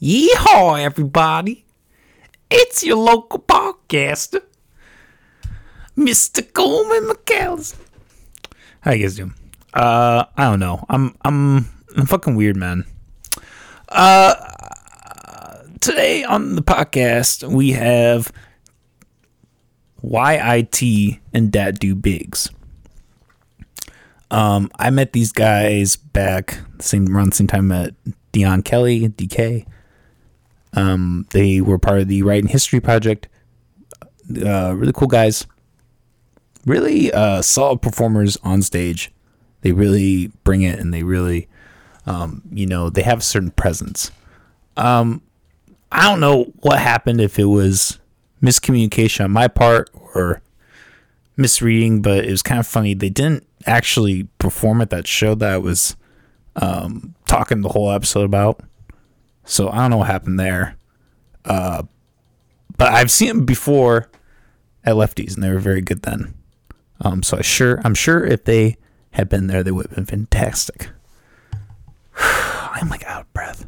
Yeehaw, 0.00 0.80
everybody! 0.80 1.64
It's 2.48 2.84
your 2.84 2.98
local 2.98 3.40
podcaster, 3.40 4.42
Mr. 5.96 6.52
Coleman 6.52 7.10
McAllister. 7.10 7.80
How 8.82 8.92
you 8.92 9.02
guys 9.02 9.16
doing? 9.16 9.34
Uh, 9.74 10.24
I 10.36 10.44
don't 10.44 10.60
know. 10.60 10.86
I'm 10.88 11.16
I'm 11.22 11.68
I'm 11.96 12.06
fucking 12.06 12.36
weird, 12.36 12.56
man. 12.56 12.84
Uh, 13.88 14.34
today 15.80 16.22
on 16.22 16.54
the 16.54 16.62
podcast 16.62 17.42
we 17.52 17.72
have 17.72 18.30
YIT 20.00 20.80
and 21.34 21.50
DatDudeBiggz. 21.50 22.52
Um, 24.30 24.70
I 24.78 24.90
met 24.90 25.12
these 25.12 25.32
guys 25.32 25.96
back 25.96 26.60
same 26.78 27.16
around 27.16 27.32
the 27.32 27.36
same 27.36 27.48
time 27.48 27.72
at 27.72 27.94
Dion 28.30 28.62
Kelly, 28.62 29.08
DK. 29.08 29.66
Um, 30.78 31.26
they 31.30 31.60
were 31.60 31.78
part 31.78 31.98
of 32.00 32.08
the 32.08 32.22
Writing 32.22 32.48
History 32.48 32.80
Project. 32.80 33.28
Uh, 34.30 34.74
really 34.74 34.92
cool 34.92 35.08
guys. 35.08 35.46
Really 36.66 37.12
uh, 37.12 37.42
solid 37.42 37.82
performers 37.82 38.36
on 38.44 38.62
stage. 38.62 39.10
They 39.62 39.72
really 39.72 40.30
bring 40.44 40.62
it, 40.62 40.78
and 40.78 40.94
they 40.94 41.02
really, 41.02 41.48
um, 42.06 42.42
you 42.52 42.66
know, 42.66 42.90
they 42.90 43.02
have 43.02 43.18
a 43.18 43.22
certain 43.22 43.50
presence. 43.50 44.12
Um, 44.76 45.22
I 45.90 46.08
don't 46.08 46.20
know 46.20 46.52
what 46.60 46.78
happened 46.78 47.20
if 47.20 47.38
it 47.38 47.46
was 47.46 47.98
miscommunication 48.40 49.24
on 49.24 49.32
my 49.32 49.48
part 49.48 49.90
or 50.14 50.42
misreading, 51.36 52.02
but 52.02 52.24
it 52.24 52.30
was 52.30 52.42
kind 52.42 52.60
of 52.60 52.66
funny. 52.68 52.94
They 52.94 53.10
didn't 53.10 53.46
actually 53.66 54.28
perform 54.38 54.80
at 54.80 54.90
that 54.90 55.08
show 55.08 55.34
that 55.34 55.50
I 55.50 55.58
was 55.58 55.96
um, 56.54 57.16
talking 57.26 57.62
the 57.62 57.70
whole 57.70 57.90
episode 57.90 58.24
about. 58.24 58.60
So 59.44 59.70
I 59.70 59.76
don't 59.78 59.90
know 59.90 59.96
what 59.96 60.08
happened 60.08 60.38
there. 60.38 60.77
Uh, 61.48 61.82
but 62.76 62.92
I've 62.92 63.10
seen 63.10 63.28
them 63.28 63.44
before 63.44 64.10
at 64.84 64.94
Lefties, 64.94 65.34
and 65.34 65.42
they 65.42 65.50
were 65.50 65.58
very 65.58 65.80
good 65.80 66.02
then. 66.02 66.34
Um, 67.00 67.22
so 67.22 67.38
I 67.38 67.42
sure 67.42 67.80
I'm 67.84 67.94
sure 67.94 68.24
if 68.24 68.44
they 68.44 68.76
had 69.12 69.28
been 69.28 69.46
there, 69.46 69.62
they 69.62 69.70
would 69.70 69.86
have 69.86 69.94
been 69.96 70.06
fantastic. 70.06 70.90
I'm 72.16 72.88
like 72.88 73.04
out 73.04 73.22
of 73.22 73.32
breath. 73.32 73.66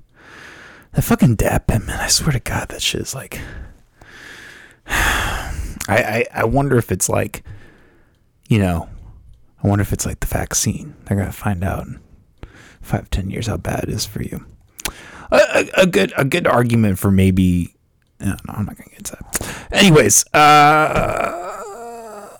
That 0.92 1.02
fucking 1.02 1.36
dab 1.36 1.66
pen, 1.66 1.86
man. 1.86 2.00
I 2.00 2.08
swear 2.08 2.32
to 2.32 2.40
God, 2.40 2.68
that 2.68 2.82
shit 2.82 3.00
is 3.00 3.14
like. 3.14 3.40
I, 4.86 5.46
I 5.88 6.26
I 6.32 6.44
wonder 6.44 6.76
if 6.76 6.92
it's 6.92 7.08
like, 7.08 7.42
you 8.48 8.58
know, 8.58 8.88
I 9.62 9.68
wonder 9.68 9.82
if 9.82 9.92
it's 9.92 10.06
like 10.06 10.20
the 10.20 10.26
vaccine. 10.26 10.94
They're 11.04 11.16
gonna 11.16 11.32
find 11.32 11.64
out 11.64 11.86
in 11.86 12.00
five 12.82 13.08
ten 13.10 13.30
years 13.30 13.46
how 13.46 13.56
bad 13.56 13.84
it 13.84 13.90
is 13.90 14.04
for 14.04 14.22
you 14.22 14.44
a, 15.30 15.36
a, 15.36 15.82
a 15.82 15.86
good 15.86 16.12
a 16.16 16.24
good 16.24 16.46
argument 16.46 16.98
for 16.98 17.10
maybe. 17.10 17.74
No, 18.20 18.36
no, 18.46 18.48
I'm 18.48 18.66
not 18.66 18.76
gonna 18.76 18.90
get 18.90 18.98
into 18.98 19.16
that. 19.16 19.68
Anyways, 19.72 20.24
uh, 20.34 22.36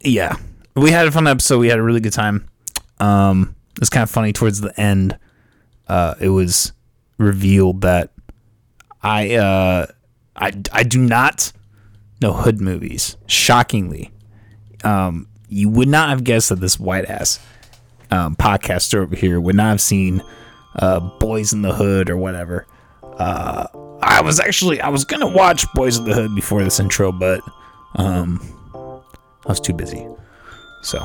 yeah, 0.00 0.36
we 0.74 0.90
had 0.90 1.06
a 1.06 1.12
fun 1.12 1.26
episode. 1.26 1.58
We 1.58 1.68
had 1.68 1.78
a 1.78 1.82
really 1.82 2.00
good 2.00 2.12
time. 2.12 2.48
Um, 3.00 3.56
it's 3.80 3.90
kind 3.90 4.02
of 4.02 4.10
funny 4.10 4.32
towards 4.32 4.60
the 4.60 4.78
end. 4.80 5.18
Uh, 5.88 6.14
it 6.20 6.28
was 6.28 6.72
revealed 7.18 7.82
that 7.82 8.10
I 9.02 9.34
uh, 9.34 9.86
I 10.36 10.52
I 10.72 10.82
do 10.82 11.00
not 11.00 11.52
know 12.20 12.32
hood 12.32 12.60
movies. 12.60 13.16
Shockingly, 13.26 14.12
um, 14.84 15.28
you 15.48 15.68
would 15.68 15.88
not 15.88 16.10
have 16.10 16.24
guessed 16.24 16.50
that 16.50 16.60
this 16.60 16.78
white 16.78 17.06
ass 17.06 17.40
um, 18.10 18.36
podcaster 18.36 19.02
over 19.02 19.16
here 19.16 19.40
would 19.40 19.56
not 19.56 19.70
have 19.70 19.80
seen 19.80 20.22
uh, 20.76 21.00
Boyz 21.18 21.52
n 21.52 21.62
the 21.62 21.74
Hood 21.74 22.10
or 22.10 22.16
whatever. 22.16 22.66
Uh, 23.02 23.66
I 24.02 24.20
was 24.20 24.40
actually 24.40 24.80
I 24.80 24.88
was 24.88 25.04
gonna 25.04 25.28
watch 25.28 25.66
Boyz 25.68 25.98
n 25.98 26.04
the 26.04 26.14
Hood 26.14 26.34
before 26.34 26.62
this 26.64 26.80
intro, 26.80 27.12
but 27.12 27.40
um, 27.96 28.40
I 29.44 29.48
was 29.48 29.60
too 29.60 29.72
busy. 29.72 30.06
So, 30.82 31.02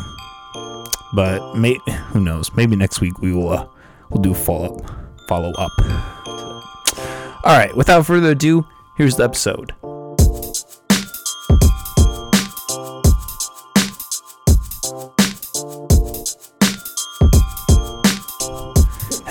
but 1.13 1.55
may 1.55 1.77
who 2.09 2.19
knows? 2.19 2.53
Maybe 2.55 2.75
next 2.75 3.01
week 3.01 3.19
we 3.19 3.33
will 3.33 3.49
uh, 3.49 3.67
we'll 4.09 4.21
do 4.21 4.31
a 4.31 4.35
follow 4.35 4.77
up 4.77 5.01
follow 5.31 5.53
up. 5.53 5.71
All 7.45 7.57
right. 7.57 7.73
Without 7.77 8.05
further 8.05 8.31
ado, 8.31 8.67
here's 8.97 9.15
the 9.15 9.23
episode. 9.23 9.73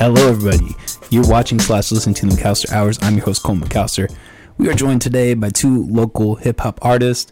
Hello, 0.00 0.30
everybody. 0.30 0.74
You're 1.10 1.28
watching 1.28 1.58
slash 1.58 1.92
listening 1.92 2.14
to 2.14 2.24
the 2.24 2.32
McAllister 2.32 2.72
Hours. 2.72 2.98
I'm 3.02 3.16
your 3.16 3.26
host, 3.26 3.42
Cole 3.42 3.56
McAllister. 3.56 4.10
We 4.56 4.66
are 4.70 4.72
joined 4.72 5.02
today 5.02 5.34
by 5.34 5.50
two 5.50 5.84
local 5.88 6.36
hip 6.36 6.60
hop 6.60 6.78
artists, 6.80 7.30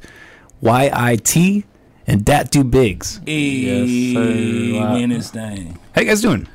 YIT 0.61 1.65
and 2.07 2.27
DatDudeBiggz. 2.27 3.23
Yes, 3.27 4.15
sir. 4.15 4.81
Wow. 4.81 4.97
in 4.97 5.09
this 5.09 5.31
thing. 5.31 5.79
How 5.95 6.03
you 6.03 6.09
guys 6.09 6.21
doing? 6.21 6.47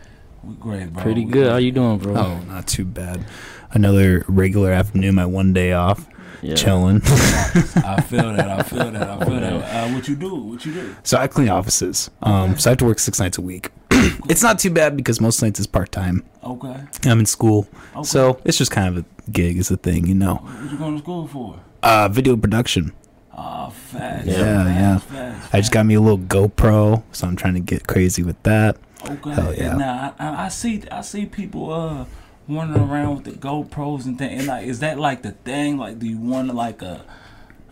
We're 0.44 0.53
great, 0.53 0.94
bro. 0.94 1.01
Pretty 1.01 1.25
good. 1.25 1.50
How 1.50 1.57
you 1.57 1.72
doing, 1.72 1.97
bro? 1.97 2.16
Oh, 2.16 2.40
not 2.47 2.68
too 2.68 2.85
bad. 2.85 3.25
Another 3.72 4.24
regular 4.28 4.72
afternoon, 4.72 5.16
my 5.16 5.25
one 5.25 5.51
day 5.51 5.74
off, 5.74 6.07
Yeah. 6.44 6.56
chilling. 6.56 6.98
I 7.06 8.02
feel 8.08 8.34
that. 8.34 8.50
I 8.50 8.64
feel 8.64 8.92
that. 8.92 9.09
I 9.09 9.26
feel 9.26 9.40
that. 9.40 9.54
Uh, 9.54 9.90
what 9.94 10.08
you 10.08 10.16
do? 10.16 10.36
What 10.36 10.66
you 10.66 10.74
do? 10.74 10.96
so 11.04 11.18
I 11.18 11.28
clean 11.28 11.50
offices. 11.50 12.09
Um, 12.22 12.58
so 12.59 12.70
I 12.70 12.72
have 12.72 12.78
to 12.80 12.86
work 12.86 13.00
six 13.00 13.20
nights 13.20 13.38
a 13.38 13.42
week. 13.42 13.70
it's 14.30 14.44
not 14.44 14.59
too 14.59 14.70
bad 14.70 14.98
because 14.98 15.22
most 15.22 15.42
nights 15.42 15.59
is 15.59 15.68
part 15.68 15.92
time. 15.92 16.24
Okay. 16.44 16.76
I'm 17.06 17.20
in 17.20 17.26
school, 17.26 17.68
Okay. 17.96 18.04
so 18.04 18.42
it's 18.44 18.58
just 18.58 18.72
kind 18.72 18.90
of 18.98 19.06
a 19.06 19.31
gig, 19.31 19.58
is 19.58 19.72
a 19.72 19.78
thing, 19.78 20.06
you 20.06 20.16
know. 20.16 20.36
What 20.36 20.72
you 20.72 20.78
going 20.78 20.94
to 20.96 21.00
school 21.00 21.28
for? 21.28 21.59
Uh, 21.81 22.09
video 22.09 22.36
production. 22.36 22.92
Ah, 23.31 23.70
fast. 23.70 24.28
Yeah, 24.28 24.38
fast, 24.64 24.68
yeah. 25.14 25.31
Fast, 25.40 25.54
I 25.56 25.58
just 25.62 25.72
got 25.72 25.86
me 25.86 25.94
a 25.96 26.02
little 26.02 26.20
GoPro, 26.20 27.04
so 27.14 27.28
I'm 27.28 27.36
trying 27.36 27.54
to 27.56 27.60
get 27.62 27.88
crazy 27.88 28.22
with 28.24 28.42
that. 28.44 28.78
Okay. 29.10 29.31
Hell 29.31 29.54
yeah. 29.56 29.75
Now 29.78 30.16
I, 30.20 30.28
I, 30.28 30.46
I 30.46 30.48
see. 30.50 30.84
I 30.92 31.02
see 31.02 31.25
people 31.25 31.74
uh 31.74 32.06
wandering 32.48 32.90
around 32.90 33.16
with 33.16 33.26
the 33.26 33.31
GoPros 33.31 34.06
and 34.06 34.18
things. 34.18 34.40
And 34.40 34.48
like, 34.48 34.68
is 34.68 34.80
that 34.80 35.00
like 35.00 35.22
the 35.22 35.31
thing? 35.31 35.78
Like, 35.78 36.00
do 36.00 36.08
you 36.08 36.18
want 36.18 36.54
like 36.54 36.81
a 36.81 37.06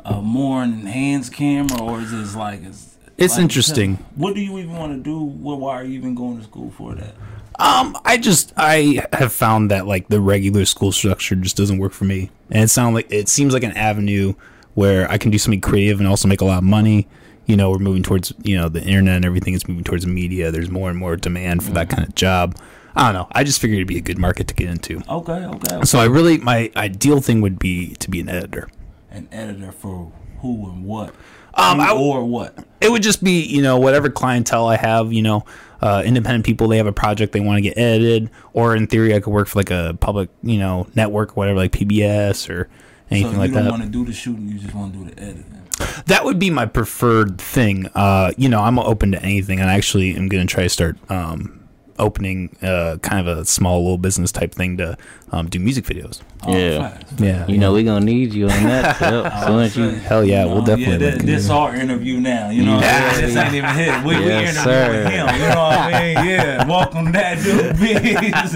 a 0.03 0.21
more 0.21 0.63
enhanced 0.63 1.33
camera, 1.33 1.81
or 1.81 1.99
is 1.99 2.11
this 2.11 2.35
like 2.35 2.63
it's 2.63 2.97
It's 3.17 3.35
like, 3.35 3.43
interesting. 3.43 3.95
What 4.15 4.35
do 4.35 4.41
you 4.41 4.57
even 4.57 4.75
want 4.75 4.93
to 4.93 5.03
do? 5.03 5.19
What? 5.19 5.59
Why 5.59 5.75
are 5.75 5.83
you 5.83 5.93
even 5.93 6.15
going 6.15 6.37
to 6.37 6.43
school 6.43 6.71
for 6.71 6.95
that? 6.95 7.13
Um, 7.59 7.95
I 8.05 8.17
just 8.17 8.53
I 8.57 9.05
have 9.13 9.33
found 9.33 9.69
that 9.71 9.85
like 9.85 10.07
the 10.07 10.19
regular 10.19 10.65
school 10.65 10.91
structure 10.91 11.35
just 11.35 11.57
doesn't 11.57 11.77
work 11.77 11.93
for 11.93 12.05
me, 12.05 12.31
and 12.49 12.63
it 12.63 12.69
sounds 12.69 12.95
like 12.95 13.11
it 13.11 13.29
seems 13.29 13.53
like 13.53 13.63
an 13.63 13.73
avenue 13.73 14.33
where 14.73 15.09
I 15.11 15.17
can 15.17 15.31
do 15.31 15.37
something 15.37 15.61
creative 15.61 15.99
and 15.99 16.07
also 16.07 16.27
make 16.27 16.41
a 16.41 16.45
lot 16.45 16.57
of 16.57 16.63
money. 16.63 17.07
You 17.45 17.57
know, 17.57 17.69
we're 17.69 17.79
moving 17.79 18.03
towards 18.03 18.33
you 18.41 18.57
know 18.57 18.69
the 18.69 18.81
internet 18.81 19.17
and 19.17 19.25
everything 19.25 19.53
is 19.53 19.67
moving 19.67 19.83
towards 19.83 20.07
media. 20.07 20.49
There's 20.49 20.71
more 20.71 20.89
and 20.89 20.97
more 20.97 21.15
demand 21.15 21.63
for 21.63 21.71
that 21.71 21.89
kind 21.89 22.07
of 22.07 22.15
job. 22.15 22.57
I 22.95 23.05
don't 23.11 23.13
know. 23.21 23.27
I 23.31 23.43
just 23.43 23.61
figured 23.61 23.77
it'd 23.77 23.87
be 23.87 23.97
a 23.97 24.01
good 24.01 24.17
market 24.17 24.47
to 24.47 24.53
get 24.53 24.69
into. 24.69 24.97
Okay. 25.09 25.31
Okay. 25.33 25.45
okay. 25.75 25.85
So 25.85 25.99
I 25.99 26.05
really 26.05 26.37
my 26.37 26.71
ideal 26.75 27.21
thing 27.21 27.41
would 27.41 27.57
be 27.59 27.95
to 27.95 28.09
be 28.09 28.19
an 28.19 28.29
editor. 28.29 28.69
An 29.09 29.27
editor 29.31 29.71
for 29.71 30.11
who 30.41 30.69
and 30.69 30.85
what? 30.85 31.09
Um, 31.53 31.79
I- 31.79 31.91
or 31.91 32.23
what? 32.25 32.57
it 32.79 32.89
would 32.91 33.03
just 33.03 33.23
be 33.23 33.41
you 33.43 33.61
know 33.61 33.77
whatever 33.77 34.09
clientele 34.09 34.65
I 34.67 34.75
have 34.77 35.13
you 35.13 35.21
know 35.21 35.45
uh, 35.81 36.01
independent 36.05 36.45
people 36.45 36.67
they 36.67 36.77
have 36.77 36.87
a 36.87 36.91
project 36.93 37.31
they 37.33 37.39
want 37.39 37.57
to 37.57 37.61
get 37.61 37.77
edited 37.77 38.29
or 38.53 38.75
in 38.75 38.87
theory 38.87 39.13
I 39.15 39.19
could 39.19 39.31
work 39.31 39.47
for 39.47 39.59
like 39.59 39.69
a 39.71 39.95
public 39.99 40.29
you 40.41 40.57
know 40.57 40.87
network 40.95 41.35
whatever 41.37 41.57
like 41.57 41.71
PBS 41.71 42.49
or 42.49 42.69
anything 43.11 43.33
so 43.33 43.37
like 43.37 43.49
you 43.49 43.55
don't 43.55 43.65
that 43.65 43.71
want 43.71 43.83
to 43.83 43.89
do 43.89 44.03
the 44.05 44.13
shooting, 44.13 44.47
you 44.47 44.57
just 44.59 44.73
want 44.73 44.93
to 44.93 44.99
do 44.99 45.05
the 45.05 45.21
editing. 45.21 45.61
that 46.07 46.23
would 46.25 46.39
be 46.39 46.49
my 46.49 46.65
preferred 46.65 47.39
thing 47.39 47.87
uh, 47.95 48.31
you 48.37 48.49
know 48.49 48.61
I'm 48.61 48.79
open 48.79 49.11
to 49.11 49.21
anything 49.21 49.59
and 49.59 49.69
I 49.69 49.73
actually 49.75 50.15
am 50.15 50.27
gonna 50.29 50.45
try 50.45 50.63
to 50.63 50.69
start 50.69 50.97
um, 51.11 51.59
opening 52.01 52.49
uh, 52.61 52.97
kind 53.01 53.25
of 53.27 53.37
a 53.37 53.45
small 53.45 53.81
little 53.83 53.97
business 53.97 54.31
type 54.31 54.53
thing 54.53 54.75
to 54.77 54.97
um, 55.31 55.47
do 55.47 55.59
music 55.59 55.85
videos 55.85 56.21
Oh, 56.43 56.57
Yeah. 56.57 56.89
facts. 56.89 57.13
yeah 57.19 57.45
You 57.47 57.57
know 57.59 57.71
we're 57.71 57.83
gonna 57.83 58.03
need 58.03 58.33
you 58.33 58.49
on 58.49 58.63
that. 58.63 58.99
Yep. 59.01 59.45
Soon 59.47 59.59
as 59.59 59.77
you, 59.77 59.89
hell 59.89 60.25
yeah 60.25 60.45
we'll 60.45 60.57
Um, 60.59 60.65
definitely 60.65 61.05
Yeah, 61.05 61.11
look 61.13 61.21
this, 61.21 61.43
this 61.43 61.49
our 61.49 61.75
interview 61.75 62.19
now. 62.19 62.49
You 62.49 62.63
know, 62.65 62.75
what 62.77 62.83
I'm 62.85 63.13
saying? 63.13 63.25
this 63.27 63.35
ain't 63.37 63.53
even 63.55 63.69
hit. 63.75 64.03
We, 64.03 64.17
we 64.19 64.25
Yes, 64.25 64.57
interviewing 64.57 64.63
sir. 64.63 65.09
him. 65.09 65.35
You 65.35 65.47
know 65.49 65.63
what 65.63 65.79
I 65.79 65.91
mean? 66.15 66.25
Yeah. 66.29 66.65
Welcome 66.67 67.11
that 67.13 67.43
dude, 67.43 67.77
Biggs. 67.79 68.53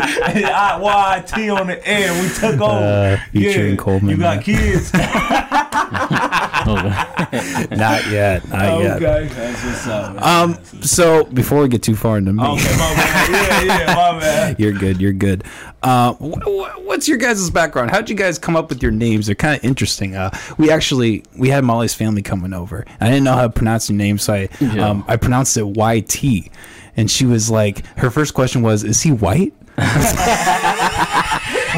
YT 0.75 1.49
on 1.51 1.67
the 1.67 1.79
air. 1.87 2.13
We 2.21 2.29
took 2.29 2.59
over. 2.61 2.63
Uh, 2.73 3.17
featuring 3.31 3.69
yeah. 3.71 3.75
Coleman, 3.77 4.09
You 4.09 4.17
got 4.17 4.47
yeah. 4.47 4.57
kids. 4.57 4.91
not 7.71 8.09
yet 8.09 8.47
not 8.49 8.81
yet 8.81 8.95
okay. 9.01 9.27
That's 9.27 9.63
what's 9.63 9.87
up. 9.87 10.21
um 10.25 10.53
That's 10.53 10.89
so 10.91 11.23
before 11.25 11.61
we 11.61 11.67
get 11.67 11.83
too 11.83 11.95
far 11.95 12.17
into 12.17 12.33
me 12.33 12.41
Okay, 12.43 12.53
my 12.77 12.93
bad. 12.95 13.29
Yeah, 13.29 13.63
yeah, 13.79 13.95
my 13.95 14.19
bad. 14.19 14.59
You're 14.59 14.71
good. 14.73 14.99
You're 15.01 15.13
good. 15.13 15.43
Uh, 15.83 16.13
wh- 16.13 16.41
wh- 16.43 16.85
what's 16.85 17.07
your 17.07 17.17
guys' 17.17 17.49
background? 17.51 17.91
How'd 17.91 18.09
you 18.09 18.15
guys 18.15 18.39
come 18.39 18.55
up 18.55 18.69
with 18.69 18.81
your 18.81 18.91
names? 18.91 19.27
They're 19.27 19.35
kind 19.35 19.55
of 19.57 19.63
interesting. 19.63 20.15
Uh, 20.15 20.31
we 20.57 20.71
actually 20.71 21.23
we 21.37 21.49
had 21.49 21.63
Molly's 21.63 21.93
family 21.93 22.21
coming 22.23 22.53
over. 22.53 22.85
I 22.99 23.05
didn't 23.09 23.23
know 23.23 23.33
how 23.35 23.43
to 23.43 23.49
pronounce 23.49 23.89
your 23.89 23.97
name, 23.97 24.17
so 24.17 24.33
I 24.33 24.49
Yeah. 24.59 24.89
um, 24.89 25.05
I 25.07 25.15
pronounced 25.17 25.57
it 25.57 25.67
Y 25.67 25.99
T, 26.01 26.49
and 26.97 27.09
she 27.11 27.25
was 27.25 27.51
like, 27.51 27.85
her 27.97 28.09
first 28.09 28.33
question 28.33 28.61
was, 28.63 28.83
"Is 28.83 29.01
he 29.03 29.11
white?" 29.11 29.53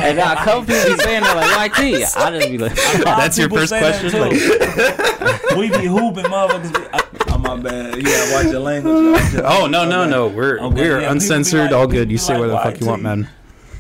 and 0.03 0.17
now 0.17 0.33
a 0.33 0.35
couple 0.37 0.61
people 0.61 0.95
be 0.95 1.03
saying 1.03 1.23
that 1.23 1.35
like 1.35 1.71
YT. 1.77 2.15
I 2.17 2.31
just 2.39 2.49
be 2.49 2.57
like, 2.57 2.71
A 2.71 2.97
lot 2.97 2.97
of 2.97 3.03
That's 3.17 3.37
your 3.37 3.49
first 3.49 3.73
question? 3.73 4.11
too. 4.11 4.29
we 5.57 5.69
be 5.69 5.85
hooping, 5.87 6.25
motherfuckers. 6.25 6.73
Be, 6.73 6.87
I, 6.93 7.33
oh 7.33 7.37
my 7.37 7.57
bad. 7.57 7.95
Yeah, 8.01 8.33
watch 8.33 8.45
your 8.51 8.59
language. 8.59 9.13
Watch 9.21 9.33
your 9.33 9.45
Oh 9.47 9.67
no 9.67 9.83
language. 9.83 9.89
no 9.89 10.01
Okay. 10.01 10.09
no! 10.11 10.27
We're 10.27 10.59
Okay, 10.59 10.75
we're 10.75 11.01
yeah, 11.01 11.11
uncensored, 11.11 11.61
like- 11.65 11.71
all 11.71 11.87
good. 11.87 12.11
You 12.11 12.17
say 12.17 12.33
be 12.33 12.39
where 12.39 12.49
the 12.49 12.55
like, 12.55 12.63
fuck 12.73 12.81
you 12.81 12.87
want, 12.87 13.01
man. 13.01 13.29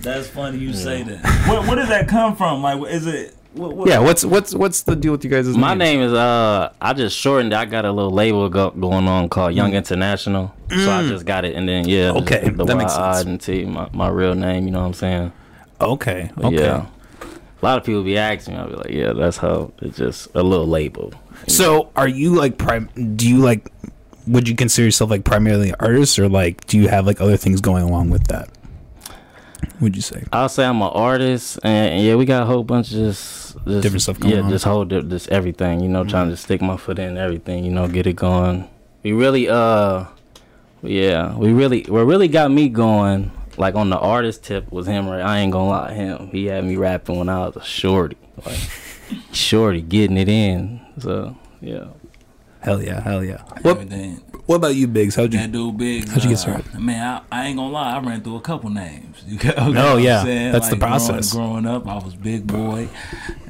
That's 0.01 0.27
funny 0.27 0.59
you 0.59 0.73
say 0.73 1.03
that. 1.03 1.47
Where, 1.49 1.61
where 1.61 1.75
does 1.75 1.89
that 1.89 2.07
come 2.07 2.35
from? 2.35 2.61
Like, 2.61 2.81
is 2.91 3.07
it? 3.07 3.33
What, 3.53 3.75
what, 3.75 3.87
Yeah, 3.89 3.97
what's 3.99 4.23
what's 4.23 4.53
what's 4.53 4.83
the 4.83 4.95
deal 4.95 5.11
with 5.13 5.23
you 5.23 5.31
guys? 5.31 5.47
my 5.47 5.73
name 5.73 5.99
is 6.01 6.13
uh, 6.13 6.71
I 6.79 6.93
just 6.93 7.17
shortened. 7.17 7.53
it. 7.53 7.55
I 7.55 7.65
got 7.65 7.85
a 7.85 7.91
little 7.91 8.11
label 8.11 8.47
go, 8.49 8.69
going 8.69 9.07
on 9.07 9.29
called 9.29 9.55
Young 9.55 9.73
International, 9.73 10.53
so 10.69 10.91
I 10.91 11.07
just 11.07 11.25
got 11.25 11.43
it, 11.43 11.55
and 11.55 11.67
then 11.67 11.87
yeah, 11.87 12.11
Mm. 12.11 12.21
Okay, 12.21 12.49
the 12.49 12.63
that 12.65 12.75
makes 12.77 12.95
Y 12.95 13.03
I 13.09 13.13
sense. 13.15 13.25
and 13.25 13.41
T, 13.41 13.65
my 13.65 13.89
my 13.93 14.07
real 14.09 14.35
name. 14.35 14.65
You 14.65 14.71
know 14.71 14.81
what 14.81 14.85
I'm 14.87 14.93
saying? 14.93 15.31
Okay, 15.79 16.31
okay. 16.37 16.55
Yeah. 16.55 16.87
A 17.61 17.65
lot 17.65 17.77
of 17.77 17.83
people 17.83 18.03
be 18.03 18.17
asking 18.17 18.53
me. 18.53 18.59
I'll 18.59 18.69
be 18.69 18.75
like, 18.75 18.89
yeah, 18.89 19.13
that's 19.13 19.37
how 19.37 19.71
it's 19.81 19.97
just 19.97 20.27
a 20.35 20.43
little 20.43 20.67
label. 20.67 21.13
So, 21.47 21.91
are 21.95 22.07
you 22.07 22.35
like 22.35 22.57
prime? 22.57 22.89
Do 23.15 23.27
you 23.27 23.37
like? 23.37 23.71
Would 24.27 24.47
you 24.47 24.55
consider 24.55 24.85
yourself 24.85 25.09
like 25.09 25.23
primarily 25.23 25.69
an 25.69 25.75
artist, 25.79 26.19
or 26.19 26.29
like 26.29 26.65
do 26.67 26.77
you 26.77 26.87
have 26.87 27.05
like 27.07 27.19
other 27.21 27.37
things 27.37 27.61
going 27.61 27.83
along 27.83 28.09
with 28.09 28.27
that? 28.27 28.49
Would 29.79 29.95
you 29.95 30.01
say? 30.01 30.23
I'll 30.31 30.49
say 30.49 30.65
I'm 30.65 30.81
an 30.81 30.89
artist, 30.93 31.59
and 31.63 32.03
yeah, 32.03 32.15
we 32.15 32.25
got 32.25 32.43
a 32.43 32.45
whole 32.45 32.63
bunch 32.63 32.91
of 32.91 32.97
just, 32.97 33.55
just 33.65 33.81
Different 33.81 34.01
stuff 34.01 34.19
going 34.19 34.33
yeah, 34.33 34.39
on. 34.39 34.51
Mm-hmm. 34.51 34.87
just 34.87 35.05
it, 35.05 35.09
just 35.09 35.29
everything. 35.29 35.79
You 35.81 35.89
know, 35.89 36.03
trying 36.03 36.29
to 36.29 36.37
stick 36.37 36.61
my 36.61 36.77
foot 36.77 36.99
in 36.99 37.17
everything. 37.17 37.63
You 37.63 37.71
know, 37.71 37.87
get 37.87 38.07
it 38.07 38.15
going. 38.15 38.67
We 39.03 39.13
really, 39.13 39.47
uh, 39.49 40.05
yeah, 40.81 41.35
we 41.35 41.53
really, 41.53 41.83
what 41.83 42.01
really 42.01 42.27
got 42.27 42.51
me 42.51 42.69
going, 42.69 43.31
like 43.57 43.75
on 43.75 43.89
the 43.89 43.97
artist 43.99 44.43
tip, 44.43 44.71
was 44.71 44.87
him. 44.87 45.07
Right, 45.07 45.21
I 45.21 45.39
ain't 45.39 45.51
gonna 45.51 45.69
lie, 45.69 45.93
him. 45.93 46.27
He 46.31 46.45
had 46.45 46.63
me 46.65 46.75
rapping 46.77 47.17
when 47.17 47.29
I 47.29 47.39
was 47.45 47.55
a 47.57 47.63
shorty, 47.63 48.17
like 48.45 48.59
shorty, 49.33 49.81
getting 49.81 50.17
it 50.17 50.29
in. 50.29 50.79
So 50.99 51.35
yeah. 51.61 51.87
Hell 52.61 52.81
yeah, 52.81 52.99
hell 53.01 53.23
yeah. 53.23 53.43
What 53.61 53.77
What 54.47 54.55
about 54.55 54.75
you, 54.75 54.87
Biggs? 54.87 55.15
How'd 55.15 55.31
you? 55.31 55.39
That 55.39 55.51
dude 55.51 55.77
big. 55.77 56.09
How'd 56.09 56.23
you 56.23 56.29
get 56.31 56.39
uh, 56.39 56.41
started? 56.41 56.79
Man, 56.79 57.23
I, 57.31 57.43
I 57.43 57.47
ain't 57.47 57.57
gonna 57.57 57.71
lie. 57.71 57.95
I 57.95 57.99
ran 58.01 58.21
through 58.21 58.37
a 58.37 58.41
couple 58.41 58.69
names. 58.69 59.23
You 59.27 59.37
get, 59.37 59.57
okay, 59.57 59.77
Oh, 59.79 59.93
what 59.95 60.03
yeah. 60.03 60.23
saying? 60.23 60.51
That's 60.53 60.67
the 60.69 60.75
Like, 60.75 60.79
growing- 60.79 60.91
process. 60.91 61.33
Growing, 61.33 61.65
up, 61.65 61.87
I 61.87 61.95
was 61.95 62.15
big 62.15 62.47
boy. 62.47 62.87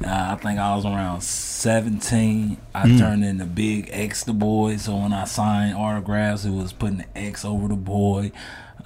Uh, 0.04 0.08
I 0.08 0.36
think 0.42 0.58
I 0.58 0.74
was 0.76 0.84
around 0.84 1.22
17. 1.22 2.56
I 2.74 2.82
Mm. 2.86 2.98
turned 2.98 3.24
into 3.24 3.44
Big 3.44 3.88
X 3.92 4.24
the 4.24 4.32
boy. 4.32 4.76
So 4.76 4.96
when 4.96 5.12
I 5.12 5.24
signed 5.24 5.76
autographs, 5.76 6.44
it 6.44 6.50
was 6.50 6.72
putting 6.72 6.98
the 6.98 7.06
X 7.18 7.44
over 7.44 7.68
the 7.68 7.76
boy. 7.76 8.32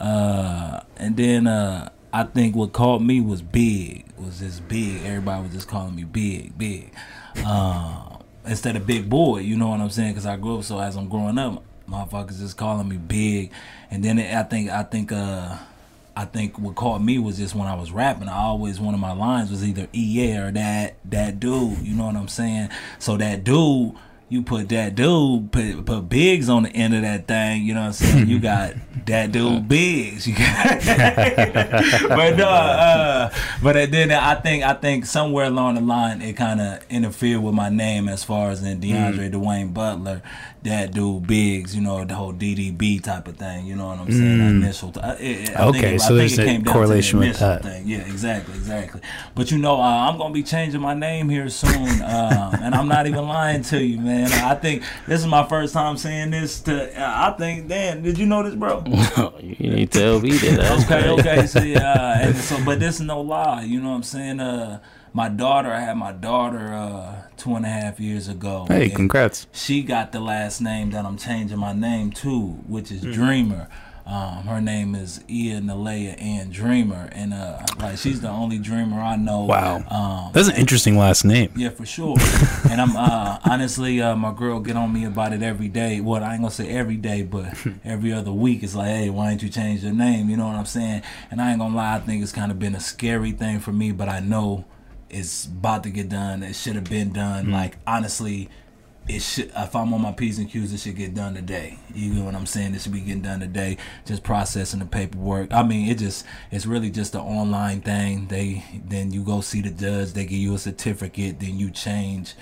Uh, 0.03 0.81
and 0.97 1.17
then 1.17 1.47
uh, 1.47 1.89
I 2.13 2.25
think 2.25 2.57
what 2.57 2.73
called 2.73 3.03
me 3.03 3.21
was 3.21 3.41
big. 3.41 4.05
Was 4.19 4.41
just 4.41 4.67
big. 4.67 5.05
Everybody 5.05 5.45
was 5.45 5.53
just 5.53 5.69
calling 5.69 5.95
me 5.95 6.05
big, 6.05 6.59
big. 6.59 6.93
Uh, 7.37 8.19
instead 8.45 8.77
of 8.77 8.85
big 8.87 9.09
boy, 9.09 9.39
you 9.39 9.57
know 9.57 9.69
what 9.69 9.81
I'm 9.81 9.91
saying? 9.91 10.11
Because 10.11 10.27
I 10.27 10.37
grew 10.37 10.59
up 10.59 10.65
so 10.65 10.81
as 10.81 10.97
I'm 10.97 11.09
growing 11.09 11.39
up, 11.39 11.63
motherfuckers 11.89 12.41
just 12.41 12.57
calling 12.57 12.89
me 12.89 12.97
big. 12.97 13.53
And 13.91 14.05
then 14.05 14.19
it, 14.19 14.35
I 14.35 14.43
think 14.43 14.71
I 14.71 14.83
think 14.83 15.13
uh 15.13 15.57
I 16.15 16.25
think 16.25 16.59
what 16.59 16.75
caught 16.75 17.01
me 17.01 17.19
was 17.19 17.39
just 17.39 17.55
when 17.55 17.69
I 17.69 17.75
was 17.75 17.93
rapping. 17.93 18.29
I 18.29 18.37
always 18.37 18.81
one 18.81 18.95
of 18.95 19.01
my 19.01 19.13
lines 19.13 19.51
was 19.51 19.65
either 19.65 19.87
EA 19.93 20.37
or 20.39 20.51
that 20.51 20.97
that 21.07 21.39
dude. 21.39 21.79
You 21.79 21.95
know 21.95 22.07
what 22.07 22.17
I'm 22.17 22.29
saying? 22.29 22.71
So 22.99 23.17
that 23.17 23.45
dude. 23.45 23.95
You 24.33 24.41
put 24.41 24.71
that 24.71 24.95
dude, 24.95 25.53
put, 25.53 25.85
put 25.85 26.09
Biggs 26.09 26.49
on 26.49 26.63
the 26.63 26.71
end 26.71 26.95
of 26.95 27.03
that 27.03 27.27
thing, 27.27 27.65
you 27.65 27.75
know 27.75 27.81
what 27.81 27.87
I'm 27.89 27.93
saying? 27.93 28.29
You 28.29 28.39
got 28.39 28.73
that 29.05 29.31
dude 29.31 29.69
Biggs. 29.69 30.27
You 30.27 30.35
got 30.35 30.81
but 32.09 32.37
no, 32.39 32.49
uh, 32.49 33.31
but 33.63 33.91
then 33.91 34.11
I 34.11 34.35
think 34.37 34.65
I 34.65 34.73
think 34.73 35.05
somewhere 35.05 35.45
along 35.45 35.75
the 35.75 35.83
line 35.83 36.23
it 36.23 36.33
kind 36.33 36.63
of 36.63 36.83
interfered 36.89 37.43
with 37.43 37.53
my 37.53 37.69
name 37.69 38.09
as 38.09 38.25
far 38.25 38.49
as 38.49 38.63
in 38.63 38.81
DeAndre 38.81 39.31
Dwayne 39.31 39.75
Butler, 39.75 40.23
that 40.65 40.93
dude 40.93 41.27
Biggs, 41.27 41.75
you 41.75 41.83
know 41.83 42.05
the 42.05 42.15
whole 42.15 42.33
DDB 42.33 43.03
type 43.03 43.27
of 43.29 43.37
thing. 43.37 43.67
You 43.67 43.77
know 43.77 43.89
what 43.89 43.99
I'm 43.99 44.11
saying? 44.13 44.41
Initial. 44.41 44.93
T- 44.93 45.01
I, 45.01 45.13
it, 45.15 45.57
I 45.57 45.65
Okay, 45.67 45.81
think 45.81 45.95
it, 45.97 46.01
so 46.01 46.15
I 46.15 46.19
there's 46.19 46.37
think 46.37 46.49
it 46.49 46.61
a 46.61 46.65
down 46.65 46.75
correlation 46.75 47.19
to 47.21 47.25
the 47.25 47.29
with 47.31 47.39
that. 47.41 47.63
Thing. 47.63 47.89
Yeah, 47.89 47.99
exactly, 47.99 48.55
exactly. 48.55 49.01
But 49.35 49.51
you 49.51 49.59
know, 49.59 49.77
uh, 49.81 50.09
I'm 50.09 50.19
gonna 50.19 50.33
be 50.35 50.43
changing 50.43 50.81
my 50.81 50.95
name 50.95 51.29
here 51.29 51.49
soon, 51.49 51.73
um, 52.03 52.55
and 52.63 52.75
I'm 52.75 52.89
not 52.89 53.07
even 53.07 53.27
lying 53.27 53.63
to 53.63 53.83
you, 53.83 54.01
man. 54.01 54.31
I 54.33 54.55
think 54.55 54.83
this 55.07 55.21
is 55.21 55.27
my 55.27 55.45
first 55.49 55.75
time 55.75 55.97
saying 55.97 56.31
this. 56.31 56.61
To 56.63 56.93
I 56.97 57.33
think, 57.39 57.69
Dan, 57.69 58.03
did 58.03 58.19
you 58.19 58.27
know 58.27 58.43
this, 58.43 58.55
bro? 58.55 58.85
you 59.41 59.71
need 59.71 59.91
to 59.93 59.99
tell 59.99 60.21
me 60.21 60.31
that. 60.31 60.85
Okay, 60.85 61.09
okay. 61.11 61.47
See, 61.47 61.75
uh, 61.77 62.15
and 62.21 62.37
so, 62.37 62.63
but 62.65 62.79
this 62.81 62.97
is 62.97 63.01
no 63.03 63.21
lie. 63.21 63.63
You 63.63 63.81
know 63.81 63.91
what 63.91 63.97
I'm 63.97 64.03
saying? 64.03 64.41
My 65.15 65.29
daughter, 65.29 65.71
I 65.71 65.81
had 65.81 65.97
my 65.99 66.13
daughter 66.13 66.73
uh, 66.73 67.23
two 67.37 67.55
and 67.55 67.67
a 67.67 67.69
half 67.69 68.01
years 68.01 68.29
ago. 68.29 68.65
Hey, 68.69 68.89
congrats. 68.89 69.47
She 69.53 69.83
got 69.83 70.11
the 70.13 70.21
last 70.21 70.61
name 70.63 70.91
that 70.93 71.05
I'm 71.05 71.19
changing 71.19 71.59
my 71.59 71.75
name 71.75 72.11
to, 72.13 72.41
which 72.67 72.91
is 72.91 73.03
Mm-hmm. 73.03 73.13
Dreamer. 73.13 73.69
Um, 74.05 74.45
her 74.45 74.61
name 74.61 74.97
is 74.97 75.23
Ia 75.31 75.61
Nalea 75.61 76.21
Ann 76.21 76.51
Dreamer, 76.51 77.09
and 77.13 77.33
uh, 77.33 77.61
like 77.79 77.99
she's 77.99 78.21
the 78.21 78.29
only 78.29 78.59
dreamer 78.59 79.01
I 79.01 79.15
know. 79.15 79.43
Wow. 79.45 79.85
Um, 79.89 80.33
That's 80.33 80.49
an 80.49 80.57
interesting 80.57 80.99
last 80.99 81.25
name. 81.25 81.53
yeah, 81.57 81.69
for 81.69 81.87
sure. 81.87 82.17
and 82.69 82.81
I'm 82.81 82.97
uh, 82.97 83.39
honestly, 83.45 84.01
uh, 84.03 84.17
my 84.17 84.33
girl 84.33 84.59
get 84.59 84.75
on 84.77 84.93
me 84.93 85.05
about 85.05 85.33
it 85.33 85.43
every 85.45 85.69
day. 85.69 86.01
Well, 86.01 86.25
I 86.25 86.33
ain't 86.33 86.41
gonna 86.43 86.51
say 86.51 86.69
every 86.69 86.97
day, 86.97 87.23
but 87.23 87.55
every 87.85 88.13
other 88.13 88.33
week. 88.33 88.65
It's 88.65 88.75
like, 88.75 88.89
hey, 88.89 89.09
why 89.11 89.29
didn't 89.31 89.43
you 89.45 89.49
change 89.51 89.85
your 89.85 89.93
name? 89.93 90.29
You 90.31 90.37
know 90.37 90.47
what 90.47 90.57
I'm 90.57 90.67
saying? 90.67 91.03
And 91.31 91.41
I 91.41 91.51
ain't 91.51 91.61
gonna 91.61 91.77
lie, 91.77 91.95
I 91.97 92.01
think 92.01 92.23
it's 92.25 92.33
kind 92.33 92.51
of 92.51 92.59
been 92.59 92.75
a 92.75 92.81
scary 92.81 93.31
thing 93.31 93.61
for 93.61 93.73
me, 93.73 93.93
but 93.93 94.09
I 94.09 94.19
know 94.19 94.65
it's 95.13 95.47
about 95.47 95.83
to 95.85 95.91
get 95.91 96.09
done. 96.09 96.43
It 96.43 96.57
should 96.57 96.75
have 96.75 96.89
been 96.89 97.13
done. 97.13 97.47
Mm. 97.47 97.53
Like 97.53 97.77
honestly, 97.87 98.49
it 99.07 99.21
should. 99.21 99.53
If 99.57 99.77
I'm 99.77 99.93
on 99.93 100.01
my 100.01 100.13
p's 100.13 100.39
and 100.39 100.51
q's, 100.51 100.73
it 100.73 100.81
should 100.81 100.97
get 100.97 101.15
done 101.15 101.35
today. 101.35 101.79
You 101.95 102.15
know 102.15 102.25
what 102.25 102.35
I'm 102.35 102.47
saying? 102.47 102.75
It 102.75 102.81
should 102.81 102.93
be 102.93 103.01
getting 103.01 103.23
done 103.23 103.41
today. 103.41 103.77
Just 104.07 104.23
processing 104.23 104.81
the 104.81 104.87
paperwork. 104.87 105.53
I 105.53 105.63
mean, 105.63 105.89
it 105.89 105.99
just 105.99 106.25
it's 106.51 106.67
really 106.67 106.91
just 106.91 107.15
an 107.15 107.21
online 107.21 107.83
thing. 107.83 108.27
They 108.29 108.65
then 108.87 109.13
you 109.13 109.23
go 109.23 109.41
see 109.41 109.61
the 109.61 109.71
judge. 109.71 110.13
They 110.13 110.25
give 110.25 110.39
you 110.39 110.55
a 110.55 110.59
certificate. 110.59 111.41
Then 111.41 111.59
you 111.59 111.71
change 111.71 112.35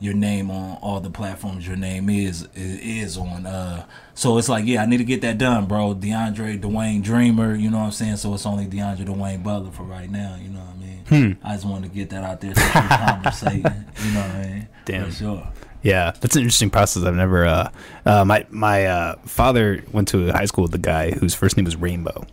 your 0.00 0.14
name 0.14 0.50
on 0.50 0.78
all 0.80 0.98
the 0.98 1.10
platforms 1.10 1.66
your 1.66 1.76
name 1.76 2.08
is 2.08 2.48
is 2.54 3.16
on. 3.16 3.46
Uh, 3.46 3.84
so 4.14 4.38
it's 4.38 4.48
like, 4.48 4.64
yeah, 4.64 4.82
I 4.82 4.86
need 4.86 4.96
to 4.96 5.04
get 5.04 5.20
that 5.20 5.38
done, 5.38 5.66
bro. 5.66 5.94
DeAndre 5.94 6.60
Dwayne 6.60 7.02
Dreamer. 7.02 7.54
You 7.54 7.70
know 7.70 7.78
what 7.78 7.84
I'm 7.84 7.92
saying? 7.92 8.16
So 8.16 8.34
it's 8.34 8.46
only 8.46 8.66
DeAndre 8.66 9.06
Dwayne 9.06 9.42
Butler 9.42 9.70
for 9.70 9.82
right 9.84 10.10
now. 10.10 10.36
You 10.40 10.48
know 10.48 10.60
what 10.60 10.74
I 10.74 10.78
mean? 10.78 11.36
Hmm. 11.36 11.46
I 11.46 11.54
just 11.54 11.66
wanted 11.66 11.90
to 11.90 11.94
get 11.94 12.10
that 12.10 12.24
out 12.24 12.40
there 12.40 12.54
so 12.54 12.62
conversating. 12.70 13.84
You 14.04 14.12
know 14.12 14.20
what 14.20 14.30
I 14.30 14.42
mean? 14.42 14.68
Damn. 14.86 15.10
For 15.10 15.12
sure. 15.12 15.48
Yeah, 15.82 16.12
that's 16.20 16.36
an 16.36 16.42
interesting 16.42 16.70
process. 16.70 17.04
I've 17.04 17.14
never. 17.14 17.46
Uh, 17.46 17.70
uh, 18.06 18.24
my 18.24 18.46
my 18.50 18.86
uh, 18.86 19.16
father 19.24 19.84
went 19.92 20.08
to 20.08 20.28
a 20.28 20.32
high 20.32 20.44
school 20.46 20.62
with 20.62 20.74
a 20.74 20.78
guy 20.78 21.10
whose 21.12 21.34
first 21.34 21.56
name 21.56 21.64
was 21.64 21.76
Rainbow. 21.76 22.26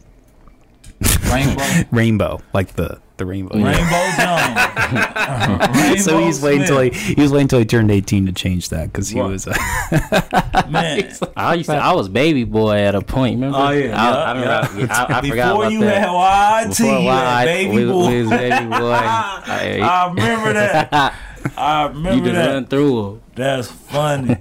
Rainbow. 1.32 1.64
Rainbow, 1.92 2.42
like 2.54 2.74
the 2.76 3.00
the 3.18 3.26
rainbow. 3.26 3.56
Rainbow 3.56 3.72
Jones. 4.18 5.76
Rainbow 5.76 5.96
So 5.98 6.20
he's 6.20 6.40
waiting 6.42 6.62
until 6.62 6.82
he 6.82 6.92
Smith. 6.94 7.16
he 7.18 7.22
was 7.22 7.32
waiting 7.32 7.46
until 7.46 7.60
he 7.60 7.66
turned 7.66 7.90
eighteen 7.90 8.26
to 8.28 8.32
change 8.32 8.70
that 8.70 8.92
because 8.92 9.10
he 9.10 9.20
What? 9.20 9.30
was. 9.32 9.48
Uh, 9.48 9.54
man. 10.70 11.12
I 11.36 11.56
used 11.56 11.70
to, 11.70 11.76
I 11.78 11.94
was 11.94 12.10
baby 12.10 12.44
boy 12.44 12.78
at 12.78 12.94
a 12.96 13.02
point. 13.02 13.36
Remember? 13.36 13.58
Oh 13.58 13.70
yeah, 13.72 13.86
I, 14.00 14.10
yeah, 14.10 14.16
I, 14.16 14.32
remember- 14.34 14.80
yeah. 14.82 15.06
I, 15.10 15.18
I 15.18 15.22
Before 15.22 15.30
forgot 15.32 15.56
about 15.56 15.72
you 15.72 15.80
that. 15.82 16.02
had 16.08 16.68
YT, 16.68 16.78
Before 16.78 16.86
you 17.00 17.10
had 17.10 17.42
YT, 17.42 17.46
baby 17.48 17.76
we- 17.76 17.92
boy. 17.92 18.08
we 18.08 18.22
was 18.22 18.30
baby 18.30 18.66
boy. 18.68 18.92
I- 18.92 19.80
I 19.82 20.08
remember 20.10 20.54
that. 20.54 21.14
I 21.58 21.84
you 21.84 21.88
remember 21.94 22.26
just 22.26 22.36
that. 22.36 22.54
run 22.54 22.66
through 22.68 23.08
'em. 23.14 23.22
That's 23.36 23.68
funny. 23.72 24.38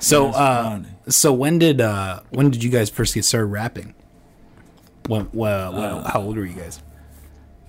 so 0.00 0.24
That's 0.26 0.36
uh, 0.36 0.62
funny. 0.64 0.86
so 1.08 1.32
when 1.32 1.58
did 1.58 1.80
uh 1.80 2.20
when 2.30 2.50
did 2.50 2.64
you 2.64 2.70
guys 2.70 2.90
first 2.90 3.14
get 3.14 3.24
started 3.24 3.46
rapping? 3.46 3.94
When 5.06 5.28
well, 5.32 5.72
well 5.72 5.98
Uh, 6.00 6.10
how 6.10 6.20
old 6.22 6.36
were 6.36 6.44
you 6.44 6.54
guys? 6.54 6.80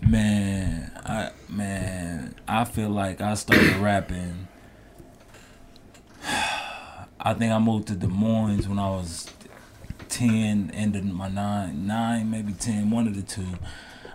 Man, 0.01 0.91
I 1.05 1.31
man, 1.49 2.35
I 2.47 2.63
feel 2.65 2.89
like 2.89 3.21
I 3.21 3.33
started 3.35 3.75
rapping. 3.77 4.47
I 7.23 7.33
think 7.35 7.53
I 7.53 7.59
moved 7.59 7.87
to 7.89 7.95
Des 7.95 8.07
Moines 8.07 8.67
when 8.67 8.79
I 8.79 8.89
was 8.89 9.27
ten, 10.09 10.71
ended 10.73 11.05
my 11.05 11.29
nine, 11.29 11.85
nine 11.85 12.29
maybe 12.29 12.53
ten, 12.53 12.89
one 12.89 13.07
of 13.07 13.15
the 13.15 13.21
two. 13.21 13.57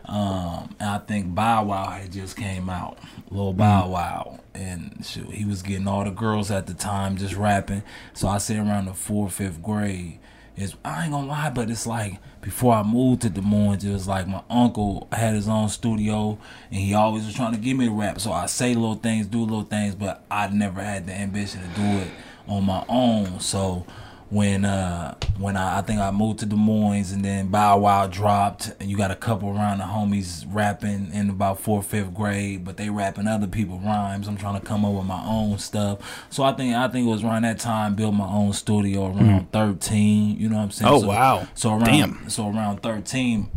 Um, 0.07 0.75
and 0.79 0.89
I 0.91 0.99
think 0.99 1.35
Bow 1.35 1.65
Wow 1.65 1.91
had 1.91 2.13
just 2.13 2.37
came 2.37 2.71
out, 2.71 2.99
little 3.31 3.53
Bow 3.53 3.89
Wow, 3.91 4.41
and 4.55 5.05
shoot, 5.05 5.31
he 5.31 5.45
was 5.45 5.63
getting 5.63 5.89
all 5.89 6.05
the 6.05 6.11
girls 6.11 6.51
at 6.51 6.67
the 6.69 6.75
time 6.75 7.17
just 7.17 7.35
rapping. 7.35 7.83
So 8.15 8.29
I 8.29 8.39
say 8.39 8.57
around 8.59 8.85
the 8.87 8.95
fourth, 8.95 9.35
fifth 9.35 9.63
grade. 9.63 10.19
Is 10.57 10.75
I 10.85 11.05
ain't 11.05 11.13
gonna 11.13 11.27
lie, 11.27 11.51
but 11.51 11.69
it's 11.69 11.87
like 11.87 12.19
before 12.41 12.73
I 12.73 12.83
moved 12.83 13.23
to 13.23 13.29
Des 13.29 13.43
Moines, 13.43 13.85
it 13.85 13.93
was 13.93 14.09
like 14.09 14.27
my 14.27 14.43
uncle 14.49 15.07
had 15.13 15.35
his 15.35 15.49
own 15.49 15.69
studio, 15.69 16.39
and 16.71 16.81
he 16.81 16.95
always 16.95 17.27
was 17.27 17.35
trying 17.35 17.53
to 17.53 17.59
get 17.59 17.77
me 17.77 17.87
to 17.87 17.93
rap. 17.93 18.21
So 18.21 18.33
I 18.33 18.47
say 18.47 18.73
little 18.73 18.95
things, 18.95 19.27
do 19.27 19.41
little 19.41 19.65
things, 19.65 19.95
but 19.95 20.25
I 20.31 20.49
never 20.49 20.83
had 20.83 21.07
the 21.07 21.13
ambition 21.13 21.61
to 21.61 21.69
do 21.81 21.83
it 21.99 22.09
on 22.47 22.65
my 22.65 22.85
own. 22.89 23.41
So 23.41 23.85
when 24.29 24.65
uh 24.65 25.15
when 25.39 25.57
I, 25.57 25.79
I 25.79 25.83
think 25.83 26.01
I 26.01 26.11
moved 26.11 26.41
to 26.41 26.47
Des 26.47 26.57
Moines 26.57 27.13
and 27.13 27.25
then 27.25 27.47
Bow 27.49 27.79
Wow 27.79 28.09
dropped 28.09 28.73
and 28.81 28.91
you 28.91 28.97
got 28.97 29.11
a 29.13 29.15
couple 29.15 29.51
around 29.51 29.79
the 29.79 29.85
homies 29.85 30.45
rapping 30.53 31.13
in 31.13 31.31
about 31.31 31.61
fourth 31.61 31.87
fifth 31.87 32.13
grade 32.13 32.65
but 32.65 32.77
they 32.77 32.91
rapping 32.91 33.29
other 33.29 33.47
people 33.47 33.79
rhymes 33.79 34.27
I'm 34.27 34.37
trying 34.37 34.59
to 34.61 34.67
come 34.67 34.85
up 34.85 34.95
with 34.95 35.07
my 35.07 35.23
own 35.25 35.59
stuff 35.59 36.27
so 36.29 36.43
I 36.43 36.53
think 36.53 36.75
I 36.75 36.89
think 36.89 37.07
it 37.07 37.11
was 37.11 37.23
around 37.23 37.43
that 37.43 37.61
time 37.61 37.95
built 37.95 38.15
my 38.15 38.27
own 38.29 38.53
studio 38.53 39.07
around 39.07 39.53
13 39.53 40.39
you 40.41 40.49
know 40.49 40.57
what 40.57 40.63
I'm 40.63 40.71
saying 40.73 40.93
Oh, 40.93 41.01
so, 41.03 41.07
wow. 41.09 41.49
so 41.55 41.71
around 41.71 41.85
Damn. 41.85 42.29
so 42.31 42.49
around 42.49 42.83
13 42.83 43.49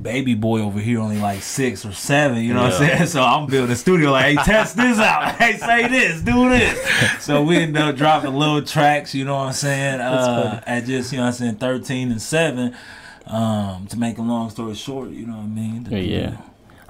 baby 0.00 0.34
boy 0.34 0.60
over 0.60 0.78
here 0.78 1.00
only 1.00 1.18
like 1.18 1.42
six 1.42 1.84
or 1.84 1.92
seven, 1.92 2.42
you 2.42 2.54
know 2.54 2.62
what 2.62 2.72
I'm 2.74 2.78
saying? 2.78 3.06
So 3.12 3.22
I'm 3.22 3.46
building 3.46 3.72
a 3.72 3.76
studio 3.76 4.10
like, 4.10 4.36
hey, 4.36 4.44
test 4.44 4.76
this 4.76 4.98
out. 4.98 5.34
Hey, 5.42 5.56
say 5.56 5.88
this, 5.88 6.22
do 6.22 6.48
this. 6.48 6.78
So 7.22 7.42
we 7.42 7.56
end 7.56 7.76
up 7.76 7.96
dropping 7.96 8.34
little 8.34 8.62
tracks, 8.62 9.14
you 9.14 9.24
know 9.24 9.36
what 9.36 9.48
I'm 9.48 9.52
saying? 9.52 10.00
Uh, 10.00 10.62
at 10.66 10.84
just, 10.84 11.12
you 11.12 11.18
know 11.18 11.24
what 11.24 11.28
I'm 11.28 11.34
saying, 11.34 11.56
13 11.56 12.10
and 12.10 12.22
7. 12.22 12.76
Um, 13.26 13.86
to 13.86 13.98
make 13.98 14.18
a 14.18 14.22
long 14.22 14.50
story 14.50 14.74
short, 14.74 15.10
you 15.10 15.26
know 15.26 15.34
what 15.34 15.44
I 15.44 15.46
mean? 15.46 15.86
Yeah, 15.88 15.98
yeah. 15.98 16.36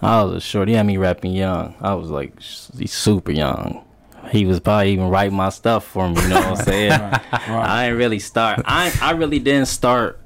I 0.01 0.25
was 0.25 0.37
a 0.37 0.41
short. 0.41 0.69
He 0.69 0.75
had 0.75 0.85
me 0.85 0.97
rapping 0.97 1.33
young. 1.33 1.75
I 1.81 1.95
was 1.95 2.11
like 2.11 2.41
he's 2.41 2.93
super 2.93 3.31
young. 3.31 3.85
He 4.31 4.47
was 4.47 4.61
probably 4.61 4.93
even 4.93 5.09
writing 5.09 5.37
my 5.37 5.51
stuff 5.51 5.85
for 5.85 6.09
me. 6.09 6.21
You 6.23 6.29
know 6.29 6.37
what 6.37 6.47
I'm 6.47 6.57
saying? 6.57 6.91
Right, 6.91 7.33
right. 7.33 7.69
I 7.69 7.85
didn't 7.85 7.99
really 7.99 8.19
start. 8.19 8.63
I 8.65 8.93
I 9.01 9.13
really 9.13 9.39
didn't 9.39 9.67
start 9.67 10.21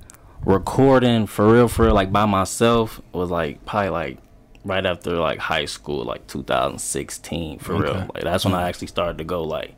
recording 0.46 1.26
for 1.26 1.52
real, 1.52 1.68
for 1.68 1.84
real, 1.86 1.94
like 1.94 2.10
by 2.12 2.24
myself. 2.24 3.00
Was 3.12 3.30
like 3.30 3.64
probably 3.66 3.90
like 3.90 4.18
right 4.64 4.86
after 4.86 5.16
like 5.18 5.38
high 5.38 5.66
school, 5.66 6.04
like 6.04 6.26
2016, 6.28 7.58
for 7.58 7.74
real. 7.74 8.08
Like 8.14 8.22
that's 8.24 8.44
when 8.46 8.54
I 8.54 8.68
actually 8.68 8.86
started 8.86 9.18
to 9.18 9.24
go 9.24 9.42
like 9.42 9.74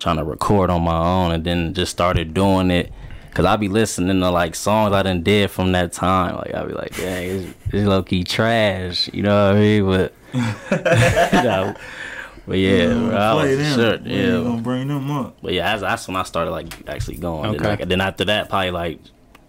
trying 0.00 0.16
to 0.16 0.24
record 0.24 0.70
on 0.70 0.82
my 0.82 0.96
own, 0.96 1.32
and 1.32 1.44
then 1.44 1.74
just 1.74 1.92
started 1.92 2.34
doing 2.34 2.70
it. 2.72 2.92
Cause 3.32 3.44
I'd 3.46 3.60
be 3.60 3.68
listening 3.68 4.18
to 4.20 4.30
like 4.30 4.56
songs 4.56 4.92
I 4.92 5.04
done 5.04 5.22
did 5.22 5.52
from 5.52 5.70
that 5.72 5.92
time. 5.92 6.34
Like 6.34 6.52
I'd 6.52 6.66
be 6.66 6.74
like, 6.74 6.96
dang, 6.96 7.28
it's, 7.30 7.54
it's 7.72 7.86
low 7.86 8.02
key 8.02 8.24
trash. 8.24 9.08
You 9.12 9.22
know 9.22 9.46
what 9.50 9.56
I 9.56 9.60
mean? 9.60 9.84
But 9.86 10.12
you 11.32 11.42
know, 11.44 11.74
but 12.48 12.58
yeah, 12.58 12.86
bro, 12.86 13.16
I 13.16 13.34
was 13.34 13.74
sure, 13.74 13.96
yeah. 14.04 14.30
gonna 14.42 14.60
bring 14.62 14.88
them 14.88 15.08
up. 15.12 15.36
But 15.42 15.52
yeah, 15.52 15.70
that's, 15.70 15.82
that's 15.82 16.08
when 16.08 16.16
I 16.16 16.24
started 16.24 16.50
like 16.50 16.88
actually 16.88 17.18
going. 17.18 17.52
Then, 17.52 17.60
Okay. 17.60 17.68
like, 17.82 17.88
then 17.88 18.00
after 18.00 18.24
that, 18.24 18.48
probably 18.48 18.72
like 18.72 18.98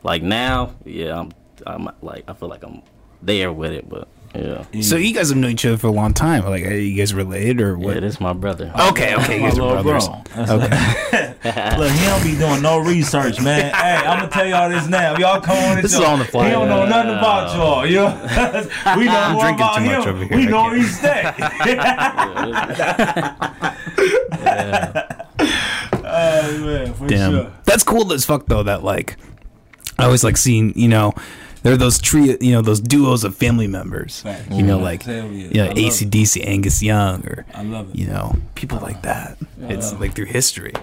like 0.03 0.23
now, 0.23 0.73
yeah, 0.85 1.19
I'm 1.19 1.31
I'm 1.65 1.89
like 2.01 2.23
I 2.27 2.33
feel 2.33 2.49
like 2.49 2.63
I'm 2.63 2.81
there 3.21 3.51
with 3.53 3.71
it. 3.71 3.87
But 3.89 4.07
yeah, 4.33 4.63
So 4.81 4.95
you 4.95 5.13
guys 5.13 5.27
have 5.29 5.37
known 5.37 5.51
each 5.51 5.65
other 5.65 5.77
for 5.77 5.87
a 5.87 5.91
long 5.91 6.13
time. 6.13 6.45
Like, 6.45 6.63
are 6.65 6.73
you 6.73 6.95
guys 6.95 7.13
related 7.13 7.59
or 7.61 7.77
what? 7.77 7.87
yeah, 7.89 7.93
what? 7.95 8.01
this 8.01 8.19
my 8.21 8.31
brother. 8.33 8.71
okay, 8.91 9.13
okay, 9.15 9.35
you 9.35 9.41
My 9.41 9.49
guys 9.49 9.59
are 9.59 9.61
little 9.61 9.83
brothers. 9.83 10.07
bro. 10.07 10.21
That's 10.45 10.51
Look, 11.79 11.91
he 11.91 12.05
don't 12.05 12.23
be 12.23 12.35
doing 12.37 12.61
no 12.61 12.77
research, 12.79 13.41
man. 13.41 13.73
hey, 13.73 13.95
I'm 14.07 14.19
gonna 14.19 14.31
tell 14.31 14.45
y'all 14.47 14.69
this 14.69 14.87
now. 14.87 15.13
If 15.13 15.19
y'all 15.19 15.41
come 15.41 15.57
on 15.57 15.75
this, 15.77 15.83
This 15.91 15.93
is 15.95 15.99
on 15.99 16.19
the 16.19 16.25
fly, 16.25 16.45
He 16.45 16.51
don't 16.51 16.69
know 16.69 16.83
yeah. 16.83 16.89
nothing 16.89 17.11
about 17.11 17.55
y'all. 17.55 17.85
You 17.85 17.95
know? 17.95 18.95
we 18.97 19.05
know 19.05 19.19
I'm 19.19 19.33
more 19.33 19.41
drinking 19.43 19.65
about 19.65 19.77
too 19.77 19.85
much 19.85 20.05
him. 20.05 20.15
over 20.15 20.23
here. 20.25 20.37
We 20.37 20.43
I 20.43 20.49
know 20.49 20.61
can't. 20.61 20.71
where 20.71 20.81
he 20.81 20.87
stay. 20.87 21.23
Oh 26.03 26.57
man, 26.65 26.93
for 26.93 27.07
Damn, 27.07 27.31
sure. 27.31 27.51
that's 27.63 27.83
cool 27.83 28.11
as 28.13 28.25
fuck 28.25 28.45
though. 28.47 28.63
That 28.63 28.83
like, 28.83 29.17
I 30.01 30.05
always 30.05 30.23
like 30.23 30.37
seeing 30.37 30.77
you 30.77 30.87
know, 30.87 31.13
there 31.63 31.73
are 31.73 31.77
those 31.77 31.99
trio, 31.99 32.37
you 32.41 32.51
know, 32.51 32.61
those 32.61 32.79
duos 32.79 33.23
of 33.23 33.35
family 33.35 33.67
members. 33.67 34.21
Facts. 34.21 34.49
You 34.51 34.63
know, 34.63 34.79
like 34.79 35.03
Hell 35.03 35.27
yeah. 35.27 35.69
you 35.69 35.73
know. 35.75 35.89
ACDC, 35.89 36.45
Angus 36.45 36.81
Young, 36.81 37.25
or 37.27 37.45
I 37.53 37.63
love 37.63 37.89
it. 37.91 37.95
you 37.95 38.07
know, 38.07 38.35
people 38.55 38.79
like 38.79 39.03
that. 39.03 39.37
It's 39.61 39.93
like 39.99 40.15
through 40.15 40.25
history. 40.25 40.73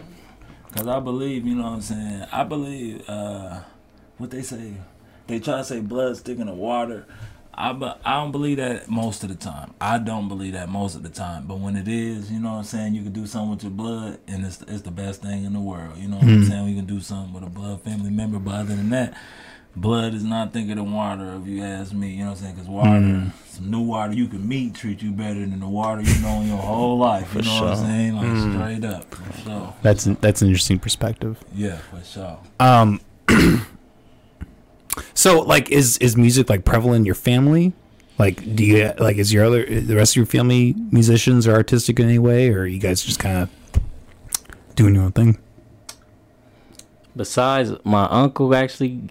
Cause 0.75 0.87
I 0.87 1.01
believe, 1.01 1.47
you 1.47 1.55
know 1.55 1.63
what 1.65 1.73
I'm 1.73 1.81
saying. 1.81 2.25
I 2.31 2.45
believe 2.45 3.09
uh, 3.09 3.61
what 4.19 4.31
they 4.31 4.43
say. 4.43 4.75
They 5.27 5.41
try 5.41 5.59
to 5.59 5.65
say 5.65 5.81
blood 5.81 6.17
sticking 6.17 6.47
to 6.47 6.53
water. 6.53 7.07
I 7.61 7.73
be, 7.73 7.87
I 8.05 8.13
don't 8.15 8.31
believe 8.31 8.59
that 8.59 8.89
most 8.89 9.25
of 9.25 9.31
the 9.31 9.35
time. 9.35 9.75
I 9.81 9.99
don't 9.99 10.29
believe 10.29 10.53
that 10.53 10.69
most 10.69 10.95
of 10.95 11.03
the 11.03 11.09
time. 11.09 11.45
But 11.49 11.59
when 11.59 11.77
it 11.77 11.89
is, 11.89 12.31
you 12.31 12.39
know 12.39 12.53
what 12.53 12.59
I'm 12.59 12.65
saying, 12.65 12.95
you 12.95 13.03
can 13.03 13.13
do 13.13 13.27
something 13.27 13.51
with 13.51 13.65
your 13.65 13.73
blood, 13.73 14.21
and 14.29 14.47
it's 14.47 14.63
it's 14.63 14.83
the 14.83 14.93
best 14.93 15.23
thing 15.23 15.45
in 15.45 15.55
the 15.55 15.61
world. 15.61 15.99
You 15.99 16.07
know 16.07 16.17
what 16.19 16.23
I'm 16.23 16.41
mm-hmm. 16.41 16.51
saying? 16.51 16.67
We 16.67 16.77
can 16.77 16.87
do 16.87 17.01
something 17.01 17.35
with 17.35 17.43
a 17.43 17.51
blood 17.51 17.83
family 17.83 18.11
member. 18.11 18.39
But 18.39 18.55
other 18.55 18.77
than 18.77 18.91
that, 18.91 19.15
blood 19.75 20.15
is 20.15 20.23
not 20.23 20.53
thicker 20.53 20.77
than 20.77 20.93
water. 20.93 21.37
If 21.43 21.49
you 21.49 21.65
ask 21.65 21.93
me, 21.93 22.11
you 22.11 22.19
know 22.19 22.31
what 22.31 22.39
I'm 22.39 22.45
saying? 22.45 22.55
Because 22.55 22.69
water, 22.69 22.91
mm-hmm. 22.91 23.31
some 23.49 23.71
new 23.73 23.81
water 23.81 24.13
you 24.13 24.29
can 24.29 24.47
meet 24.47 24.77
treat 24.77 25.03
you 25.03 25.11
better 25.11 25.41
than 25.41 25.59
the 25.59 25.69
water 25.69 26.03
you 26.03 26.23
know 26.23 26.41
in 26.41 26.47
your 26.47 26.59
whole 26.59 26.97
life. 26.97 27.35
You 27.35 27.43
For 27.43 27.49
know 27.49 27.63
what 27.63 27.73
I'm 27.73 27.85
saying? 27.85 28.15
Like 28.15 28.27
mm-hmm. 28.27 28.53
straight 28.53 28.85
up. 28.85 29.13
For 29.13 29.39
sure. 29.43 29.75
That's 29.83 30.07
an, 30.07 30.17
that's 30.21 30.43
an 30.43 30.49
interesting 30.49 30.79
perspective. 30.79 31.43
Yeah, 31.53 31.79
for 31.79 32.05
sure. 32.05 32.39
Um, 32.61 33.01
so 35.15 35.41
like, 35.41 35.71
is 35.71 35.99
is 35.99 36.17
music 36.17 36.49
like 36.49 36.65
prevalent 36.65 37.01
in 37.01 37.05
your 37.05 37.15
family? 37.15 37.73
Like, 38.19 38.55
do 38.57 38.65
you 38.65 38.93
like 38.99 39.17
is 39.17 39.33
your 39.33 39.45
other 39.45 39.65
the 39.65 39.95
rest 39.95 40.13
of 40.13 40.17
your 40.17 40.27
family 40.27 40.75
musicians 40.91 41.47
or 41.47 41.55
artistic 41.55 42.01
in 42.01 42.09
any 42.09 42.19
way, 42.19 42.51
or 42.51 42.61
are 42.61 42.67
you 42.67 42.79
guys 42.79 43.03
just 43.03 43.19
kind 43.19 43.39
of 43.39 43.51
doing 44.75 44.95
your 44.95 45.05
own 45.05 45.13
thing? 45.13 45.39
Besides 47.17 47.73
my 47.85 48.07
uncle, 48.07 48.55
actually 48.55 49.11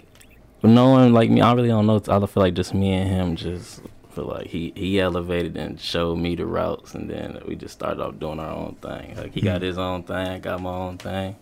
no 0.64 0.90
one 0.90 1.14
like 1.14 1.30
me, 1.30 1.42
I 1.42 1.54
really 1.54 1.70
don't 1.70 1.86
know. 1.86 1.98
I 1.98 2.26
feel 2.26 2.44
like 2.44 2.54
just 2.54 2.74
me 2.74 2.94
and 2.94 3.10
him 3.10 3.36
just 3.36 3.82
feel 4.12 4.26
like 4.26 4.48
he 4.48 4.74
he 4.76 5.00
elevated 5.00 5.56
and 5.56 5.80
showed 5.80 6.18
me 6.18 6.36
the 6.36 6.46
routes, 6.46 6.96
and 6.96 7.10
then 7.10 7.40
we 7.48 7.56
just 7.56 7.74
started 7.76 8.02
off 8.02 8.20
doing 8.20 8.40
our 8.40 8.50
own 8.50 8.76
thing. 8.82 9.16
Like 9.16 9.34
he 9.34 9.42
got 9.42 9.60
hmm. 9.62 9.68
his 9.68 9.78
own 9.78 10.04
thing, 10.04 10.16
I 10.16 10.40
got 10.40 10.62
my 10.62 10.72
own 10.72 10.98
thing. 10.98 11.36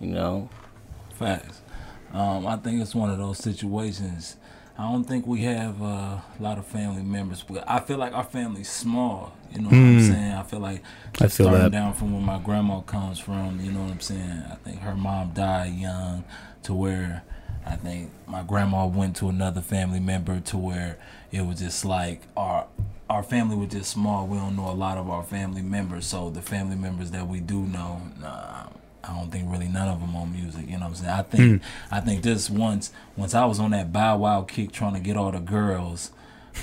You 0.00 0.08
know, 0.08 0.48
Facts. 1.14 1.60
Um, 2.14 2.46
I 2.46 2.56
think 2.56 2.80
it's 2.80 2.94
one 2.94 3.10
of 3.10 3.18
those 3.18 3.38
situations. 3.38 4.36
I 4.78 4.82
don't 4.90 5.04
think 5.04 5.26
we 5.26 5.42
have 5.42 5.80
uh, 5.82 5.86
a 5.86 6.22
lot 6.40 6.58
of 6.58 6.66
family 6.66 7.02
members, 7.02 7.42
but 7.42 7.64
I 7.68 7.80
feel 7.80 7.98
like 7.98 8.12
our 8.12 8.24
family's 8.24 8.70
small. 8.70 9.32
You 9.52 9.60
know 9.62 9.68
what 9.68 9.76
I'm 9.76 9.98
Mm. 9.98 10.08
saying? 10.08 10.32
I 10.32 10.42
feel 10.44 10.60
like 10.60 10.82
I 11.16 11.28
feel 11.28 11.46
starting 11.46 11.62
that. 11.64 11.70
down 11.72 11.92
from 11.94 12.12
where 12.12 12.22
my 12.22 12.38
grandma 12.42 12.80
comes 12.80 13.18
from. 13.18 13.60
You 13.60 13.70
know 13.72 13.82
what 13.82 13.92
I'm 13.92 14.00
saying? 14.00 14.42
I 14.50 14.54
think 14.64 14.80
her 14.80 14.94
mom 14.96 15.30
died 15.32 15.74
young, 15.74 16.24
to 16.64 16.74
where 16.74 17.22
I 17.66 17.76
think 17.76 18.10
my 18.26 18.42
grandma 18.42 18.86
went 18.86 19.16
to 19.16 19.28
another 19.28 19.60
family 19.60 20.00
member, 20.00 20.40
to 20.40 20.56
where 20.58 20.98
it 21.32 21.42
was 21.46 21.58
just 21.60 21.84
like 21.84 22.22
our 22.36 22.66
our 23.10 23.22
family 23.22 23.54
was 23.56 23.68
just 23.70 23.90
small. 23.92 24.26
We 24.26 24.38
don't 24.38 24.56
know 24.56 24.70
a 24.70 24.72
lot 24.74 24.98
of 24.98 25.08
our 25.10 25.22
family 25.22 25.62
members, 25.62 26.06
so 26.06 26.30
the 26.30 26.42
family 26.42 26.76
members 26.76 27.10
that 27.12 27.28
we 27.28 27.38
do 27.40 27.60
know, 27.62 28.00
nah, 28.20 28.66
I 29.06 29.14
don't 29.14 29.30
think 29.30 29.50
really 29.50 29.68
none 29.68 29.88
of 29.88 30.00
them 30.00 30.16
on 30.16 30.32
music. 30.32 30.66
You 30.66 30.78
know 30.78 30.80
what 30.80 30.86
I'm 30.88 30.94
saying? 30.94 31.10
I 31.10 31.22
think 31.22 31.62
hmm. 31.62 31.94
I 31.94 32.00
think 32.00 32.22
just 32.22 32.50
once 32.50 32.92
once 33.16 33.34
I 33.34 33.44
was 33.44 33.60
on 33.60 33.72
that 33.72 33.92
Bow 33.92 34.18
Wow 34.18 34.42
kick 34.42 34.72
trying 34.72 34.94
to 34.94 35.00
get 35.00 35.16
all 35.16 35.30
the 35.30 35.40
girls. 35.40 36.10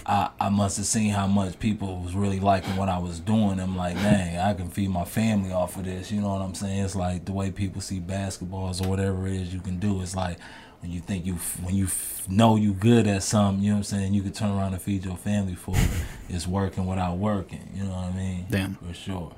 I, 0.05 0.29
I 0.39 0.47
must 0.47 0.77
have 0.77 0.85
seen 0.85 1.11
how 1.11 1.27
much 1.27 1.59
people 1.59 1.99
was 1.99 2.15
really 2.15 2.39
liking 2.39 2.77
what 2.77 2.87
I 2.87 2.97
was 2.97 3.19
doing. 3.19 3.59
I'm 3.59 3.75
like, 3.75 3.95
dang, 3.95 4.37
I 4.37 4.53
can 4.53 4.69
feed 4.69 4.89
my 4.89 5.03
family 5.03 5.51
off 5.51 5.75
of 5.75 5.83
this. 5.83 6.11
You 6.11 6.21
know 6.21 6.29
what 6.29 6.41
I'm 6.41 6.55
saying? 6.55 6.85
It's 6.85 6.95
like 6.95 7.25
the 7.25 7.33
way 7.33 7.51
people 7.51 7.81
see 7.81 7.99
basketballs 7.99 8.83
or 8.83 8.87
whatever 8.87 9.27
it 9.27 9.33
is 9.33 9.53
you 9.53 9.59
can 9.59 9.79
do. 9.79 10.01
It's 10.01 10.15
like 10.15 10.37
when 10.81 10.91
you 10.91 10.99
think 10.99 11.25
you 11.25 11.35
when 11.61 11.75
you 11.75 11.85
f- 11.85 12.27
know 12.29 12.55
you 12.55 12.73
good 12.73 13.07
at 13.07 13.23
something. 13.23 13.63
You 13.63 13.71
know 13.71 13.75
what 13.75 13.79
I'm 13.79 13.99
saying? 13.99 14.13
You 14.13 14.21
can 14.21 14.31
turn 14.31 14.51
around 14.51 14.73
and 14.73 14.81
feed 14.81 15.05
your 15.05 15.17
family 15.17 15.55
for 15.55 15.75
it. 15.75 15.89
It's 16.29 16.47
working 16.47 16.85
without 16.85 17.17
working. 17.17 17.69
You 17.75 17.83
know 17.83 17.91
what 17.91 18.13
I 18.13 18.15
mean? 18.15 18.45
Damn. 18.49 18.75
for 18.75 18.93
sure. 18.93 19.33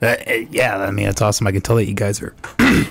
That, 0.00 0.28
uh, 0.28 0.32
yeah, 0.50 0.76
I 0.78 0.90
mean 0.90 1.06
that's 1.06 1.22
awesome. 1.22 1.46
I 1.46 1.52
can 1.52 1.60
tell 1.62 1.76
that 1.76 1.86
you 1.86 1.94
guys 1.94 2.20
are 2.22 2.34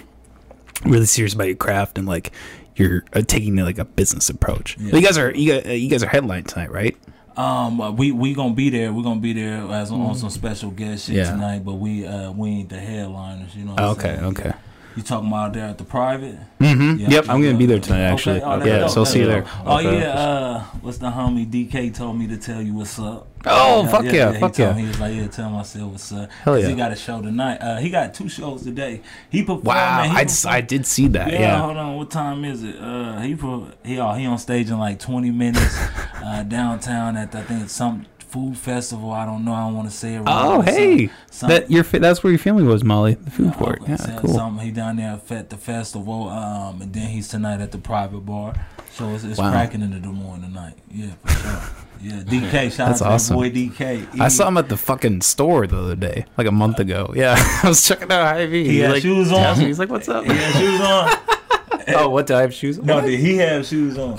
really 0.86 1.05
serious 1.05 1.34
about 1.34 1.48
your 1.48 1.55
craft 1.55 1.98
and 1.98 2.08
like 2.08 2.32
you're 2.75 3.03
uh, 3.13 3.22
taking 3.22 3.55
like 3.55 3.77
a 3.77 3.86
business 3.86 4.29
approach. 4.29 4.77
Yeah. 4.79 4.96
You 4.96 5.01
guys 5.01 5.17
are 5.17 5.32
you 5.34 5.53
guys, 5.53 5.65
uh, 5.65 5.72
you 5.72 5.89
guys 5.89 6.03
are 6.03 6.08
headline 6.08 6.44
tonight, 6.44 6.72
right? 6.72 6.96
Um, 7.38 7.82
uh, 7.82 7.91
we 7.91 8.12
we 8.12 8.34
gonna 8.34 8.53
be 8.53 8.70
there. 8.70 8.94
We're 8.94 9.03
gonna 9.03 9.20
be 9.20 9.34
there 9.34 9.58
as 9.72 9.91
on 9.91 10.15
some 10.15 10.29
special 10.29 10.72
guest 10.72 11.08
shit 11.08 11.15
Yeah. 11.15 11.32
tonight. 11.32 11.65
But 11.65 11.74
we 11.74 12.05
uh 12.05 12.32
we 12.32 12.50
ain't 12.50 12.70
the 12.70 12.79
headliners. 12.79 13.55
You 13.55 13.65
know. 13.65 13.72
What 13.74 13.79
I'm 13.82 13.89
okay, 13.91 14.01
saying? 14.15 14.24
okay. 14.25 14.53
You 14.95 15.03
talking 15.03 15.27
about 15.27 15.51
there 15.53 15.65
at 15.65 15.77
the 15.77 15.83
private? 15.83 16.37
Mm-hmm. 16.59 16.99
Yeah. 17.01 17.09
Yep, 17.09 17.29
I'm 17.29 17.41
gonna 17.41 17.57
be 17.57 17.65
there 17.65 17.79
tonight 17.79 18.01
actually. 18.03 18.41
Okay. 18.41 18.45
Oh, 18.45 18.65
yeah, 18.65 18.79
dope. 18.79 18.89
so 18.91 19.01
I'll 19.01 19.05
see 19.05 19.19
you 19.19 19.25
there. 19.27 19.45
Oh 19.65 19.77
Okay. 19.79 19.99
yeah, 19.99 20.09
uh, 20.13 20.63
what's 20.81 20.99
the 20.99 21.07
homie 21.11 21.45
DK 21.45 21.93
told 21.93 22.17
me 22.17 22.27
to 22.27 22.37
tell 22.37 22.61
you 22.61 22.73
what's 22.73 22.97
up. 22.97 23.27
Oh, 23.47 23.85
fuck 23.87 24.05
yeah, 24.05 24.31
he 24.33 24.39
fuck 24.39 24.53
told 24.53 24.69
yeah. 24.69 24.73
Me, 24.75 24.81
he 24.83 24.87
was 24.87 24.99
like, 24.99 25.13
yeah, 25.15 25.27
tell 25.27 25.49
myself 25.49 25.91
what's 25.91 26.11
up. 26.13 26.31
Hell 26.31 26.57
yeah. 26.57 26.67
He 26.69 26.75
got 26.75 26.91
a 26.93 26.95
show 26.95 27.21
tonight. 27.21 27.57
Uh, 27.57 27.77
he 27.77 27.89
got 27.89 28.13
two 28.13 28.27
shows 28.29 28.63
today. 28.63 29.01
He 29.29 29.41
performed. 29.41 29.65
Wow, 29.65 30.03
he 30.03 30.09
I, 30.17 30.25
I 30.47 30.61
did 30.61 30.85
see 30.87 31.07
that. 31.09 31.31
yeah, 31.31 31.39
Yeah. 31.39 31.59
hold 31.61 31.77
on. 31.77 31.97
What 31.97 32.09
time 32.09 32.45
is 32.45 32.63
it? 32.63 32.75
Uh, 32.79 33.19
he 33.19 33.35
pro- 33.35 33.67
he 33.83 33.99
uh, 33.99 34.13
he 34.15 34.25
on 34.25 34.37
stage 34.39 34.69
in 34.71 34.79
like 34.79 34.97
20 34.99 35.29
minutes 35.29 35.77
uh, 36.23 36.43
downtown 36.43 37.17
at 37.17 37.33
the, 37.33 37.39
I 37.39 37.41
think 37.43 37.63
it's 37.63 37.73
some 37.73 38.05
food 38.36 38.58
festival. 38.58 39.12
I 39.12 39.25
don't 39.25 39.46
know. 39.46 39.54
I 39.54 39.62
don't 39.62 39.75
want 39.75 39.89
to 39.89 39.96
say 39.96 40.15
it. 40.15 40.24
Oh, 40.27 40.58
wrong. 40.58 40.65
Some- 40.65 40.75
hey, 40.75 41.10
that 41.48 41.72
your 41.72 41.84
that's 41.84 42.22
where 42.22 42.32
your 42.32 42.38
family 42.39 42.63
was, 42.63 42.84
Molly. 42.84 43.13
The 43.13 43.32
food 43.32 43.54
Oh, 43.56 43.58
court. 43.58 43.80
Yeah, 43.88 43.96
cool. 44.20 44.34
Something 44.34 44.65
he 44.65 44.72
down 44.72 44.98
there 44.98 45.18
at 45.30 45.50
the 45.50 45.56
festival, 45.58 46.27
um, 46.27 46.82
and 46.82 46.94
then 46.94 47.08
he's 47.10 47.30
tonight 47.30 47.62
at 47.62 47.72
the 47.72 47.77
private 47.77 48.25
bar. 48.25 48.54
So 48.92 49.10
it's, 49.13 49.24
it's 49.24 49.39
Wow. 49.39 49.51
cracking 49.51 49.82
into 49.82 49.96
the 50.00 50.08
Des 50.08 50.10
Moines 50.13 50.42
tonight. 50.42 50.74
Yeah, 50.92 51.12
for 51.24 51.30
sure. 51.32 51.62
Yeah, 52.01 52.24
DK. 52.25 52.51
Shout 52.72 52.88
That's 52.89 53.01
out 53.01 53.06
to 53.08 53.13
awesome. 53.13 53.36
boy 53.38 53.51
DK. 53.51 54.20
I 54.20 54.27
saw 54.27 54.48
him 54.50 54.58
at 54.58 54.68
the 54.68 54.75
fucking 54.77 55.22
store 55.22 55.65
the 55.65 55.77
other 55.80 55.96
day, 55.96 56.25
like 56.38 56.48
a 56.48 56.51
month 56.51 56.80
ago. 56.80 57.13
Yeah, 57.15 57.36
I 57.63 57.68
was 57.70 57.86
checking 57.88 58.12
out 58.12 58.36
Hy-Vee. 58.36 58.65
He 58.68 58.80
had 58.80 58.92
like, 58.92 59.01
shoes 59.01 59.32
on? 59.32 59.58
me. 59.60 59.65
He's 59.68 59.80
like, 59.80 59.89
"What's 59.89 60.10
up?" 60.10 60.25
He 60.25 60.34
had 60.34 60.54
shoes 60.56 60.82
on. 60.82 61.10
Oh, 61.88 62.10
what? 62.10 62.25
Do 62.25 62.34
I 62.34 62.42
have 62.42 62.51
shoes 62.51 62.80
on? 62.80 62.86
No, 62.88 63.00
did 63.00 63.20
he 63.20 63.38
have 63.38 63.63
shoes 63.63 63.96
on? 64.00 64.18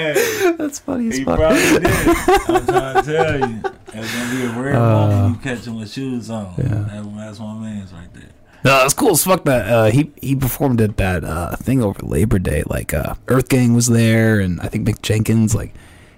Hey, 0.00 0.52
That's 0.58 0.78
funny 0.78 1.08
as 1.08 1.16
he 1.18 1.24
fuck. 1.24 1.38
probably 1.38 1.60
did. 1.62 1.86
I'm 2.48 2.66
trying 2.66 2.94
to 2.94 3.12
tell 3.12 3.50
you. 3.50 3.62
It's 3.98 4.14
gonna 4.14 4.30
be 4.34 4.42
a 4.44 4.62
rare 4.62 4.74
moment 4.74 5.36
you 5.36 5.42
catch 5.42 5.66
him 5.66 5.78
with 5.78 5.90
shoes 5.92 6.30
on. 6.30 6.46
Uh, 6.46 6.54
Yeah. 6.58 6.64
That- 7.02 7.16
that's 7.16 7.38
my 7.40 7.54
man's 7.54 7.92
right 7.92 8.12
there. 8.14 8.28
No, 8.64 8.84
it's 8.84 8.94
cool 8.94 9.10
as 9.12 9.22
fuck 9.24 9.44
that 9.44 9.68
uh, 9.72 9.84
he 9.90 10.10
he 10.20 10.34
performed 10.34 10.80
at 10.80 10.96
that 10.96 11.22
uh, 11.24 11.54
thing 11.56 11.82
over 11.82 12.00
Labor 12.04 12.38
Day. 12.40 12.62
Like 12.66 12.92
uh, 12.92 13.14
EarthGang 13.26 13.74
was 13.74 13.86
there, 13.86 14.40
and 14.40 14.60
I 14.60 14.66
think 14.68 14.88
Mick 14.88 15.02
Jenkins. 15.02 15.54
Like 15.54 15.72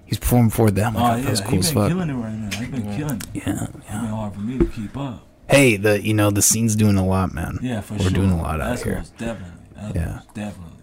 he's 0.06 0.18
performed 0.18 0.54
for 0.54 0.70
them. 0.70 0.94
Like, 0.94 1.02
Oh 1.04 1.16
yeah, 1.16 1.22
that 1.24 1.30
was 1.30 1.40
he 1.40 1.44
cool 1.44 1.50
been 1.52 1.58
as 1.60 1.72
fuck. 1.72 1.88
killing 1.88 2.08
it 2.10 2.14
right 2.14 2.32
now. 2.32 2.56
He's 2.58 2.68
been 2.68 2.96
killing 2.96 3.16
it. 3.16 3.26
Yeah, 3.34 3.64
It's 3.64 3.86
yeah. 3.86 4.00
been 4.00 4.10
hard 4.10 4.32
for 4.34 4.40
me 4.40 4.58
to 4.58 4.64
keep 4.64 4.96
up. 4.96 5.26
Hey, 5.48 5.76
the 5.76 6.02
you 6.02 6.14
know 6.14 6.30
the 6.30 6.40
scene's 6.42 6.74
doing 6.74 6.96
a 6.96 7.04
lot, 7.06 7.34
man. 7.34 7.58
Yeah, 7.62 7.80
for 7.82 7.98
sure. 7.98 8.06
We're 8.06 8.14
doing 8.16 8.30
a 8.30 8.40
lot 8.40 8.60
out 8.62 8.70
That's 8.70 8.82
here. 8.82 8.96
most 8.96 9.16
definitely. 9.18 9.58
That's 9.76 9.94
Yeah. 9.94 10.14
most 10.14 10.34
definitely. 10.34 10.76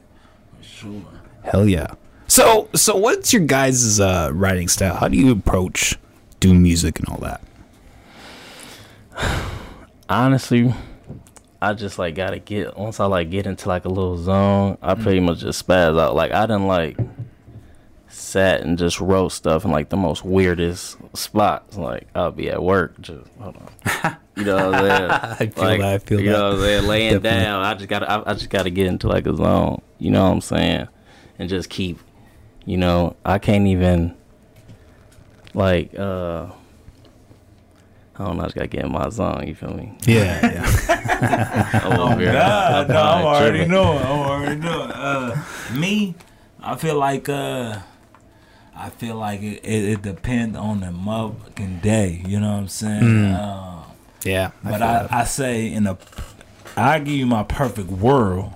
For 0.60 0.64
sure. 0.64 1.02
Hell 1.44 1.68
yeah. 1.68 1.88
So 2.28 2.70
so 2.74 2.96
what's 2.96 3.32
your 3.34 3.44
guys' 3.44 4.00
uh, 4.00 4.30
writing 4.34 4.68
style? 4.68 4.96
How 4.96 5.08
do 5.08 5.18
you 5.18 5.32
approach 5.32 5.98
doing 6.40 6.62
music 6.62 7.00
and 7.00 7.08
all 7.10 7.20
that? 7.20 7.42
honestly, 10.10 10.74
I 11.62 11.74
just 11.74 12.00
like 12.00 12.16
gotta 12.16 12.40
get 12.40 12.78
once 12.78 13.00
I 13.00 13.06
like 13.06 13.30
get 13.30 13.46
into 13.46 13.70
like 13.70 13.86
a 13.86 13.90
little 13.90 14.18
zone, 14.18 14.78
I 14.82 14.96
pretty 14.96 15.20
much 15.20 15.40
just 15.40 15.66
spaz 15.66 16.00
out. 16.00 16.16
Like 16.16 16.32
I 16.32 16.46
didn't 16.46 16.68
like 16.68 16.98
sat 18.08 18.62
and 18.62 18.78
just 18.78 19.00
wrote 19.02 19.30
stuff 19.30 19.66
in 19.66 19.72
like 19.72 19.90
the 19.90 19.98
most 19.98 20.26
weirdest 20.26 20.98
spots. 21.16 21.78
Like 21.78 22.08
I'll 22.16 22.32
be 22.32 22.50
at 22.50 22.62
work, 22.62 23.00
just 23.02 23.28
hold 23.40 23.58
on. 23.58 24.18
You 24.36 24.44
know 24.44 24.72
what 24.72 24.76
I'm 24.76 24.90
saying? 24.90 25.12
I 25.12 25.36
feel 25.48 25.64
like, 25.64 25.80
that. 25.80 25.94
I 25.94 25.98
feel 26.00 26.20
you 26.20 26.26
that. 26.32 26.38
know 26.38 26.44
what 26.50 26.54
I'm 26.56 26.60
saying? 26.60 26.84
Laying 26.88 27.14
Definitely. 27.14 27.40
down. 27.40 27.64
I 27.64 27.74
just 27.76 27.88
gotta 27.88 28.12
I, 28.12 28.32
I 28.32 28.34
just 28.34 28.50
gotta 28.50 28.70
get 28.70 28.88
into 28.88 29.08
like 29.08 29.28
a 29.28 29.36
zone. 29.36 29.82
You 30.00 30.12
know 30.12 30.24
what 30.24 30.32
I'm 30.32 30.42
saying? 30.42 30.88
And 31.40 31.50
just 31.50 31.70
keep 31.70 32.00
you 32.66 32.78
know, 32.78 33.16
I 33.24 33.38
can't 33.40 33.68
even 33.68 34.16
like 35.54 35.98
uh 35.98 36.48
I 38.18 38.26
don't 38.26 38.38
know, 38.38 38.44
I 38.44 38.46
just 38.46 38.56
gotta 38.56 38.68
get 38.68 38.86
in 38.86 38.92
my 38.92 39.10
zone, 39.10 39.46
you 39.46 39.56
feel 39.56 39.74
me? 39.74 39.98
Yeah, 40.06 40.40
yeah. 40.54 41.82
I'm 41.84 42.00
over. 42.00 42.24
God, 42.24 42.88
no, 42.88 43.02
I'm 43.02 43.18
I'm 43.20 43.26
already 43.26 43.58
tripping. 43.58 43.72
knowing. 43.72 43.98
I'm 44.00 44.20
already 44.20 44.56
knowing. 44.56 44.92
Uh, 44.92 45.44
me, 45.74 46.16
I 46.62 46.76
feel 46.78 46.96
like 46.98 47.28
uh, 47.28 47.80
I 48.74 48.90
feel 48.92 49.16
like 49.16 49.42
it, 49.42 49.66
it, 49.66 49.84
it 49.90 50.02
depends 50.02 50.58
on 50.58 50.80
the 50.80 50.88
motherfucking 50.88 51.82
day. 51.82 52.24
You 52.26 52.40
know 52.40 52.54
what 52.54 52.60
I'm 52.60 52.68
saying? 52.70 53.04
Mm. 53.04 53.38
Uh, 53.38 53.84
yeah. 54.24 54.52
but 54.64 54.78
feel 54.78 54.84
I. 54.84 55.08
I 55.12 55.24
say 55.26 55.74
in 55.74 55.86
a, 55.86 55.98
I 56.78 57.00
give 57.00 57.16
you 57.16 57.26
my 57.26 57.44
perfect 57.44 57.90
world, 57.90 58.54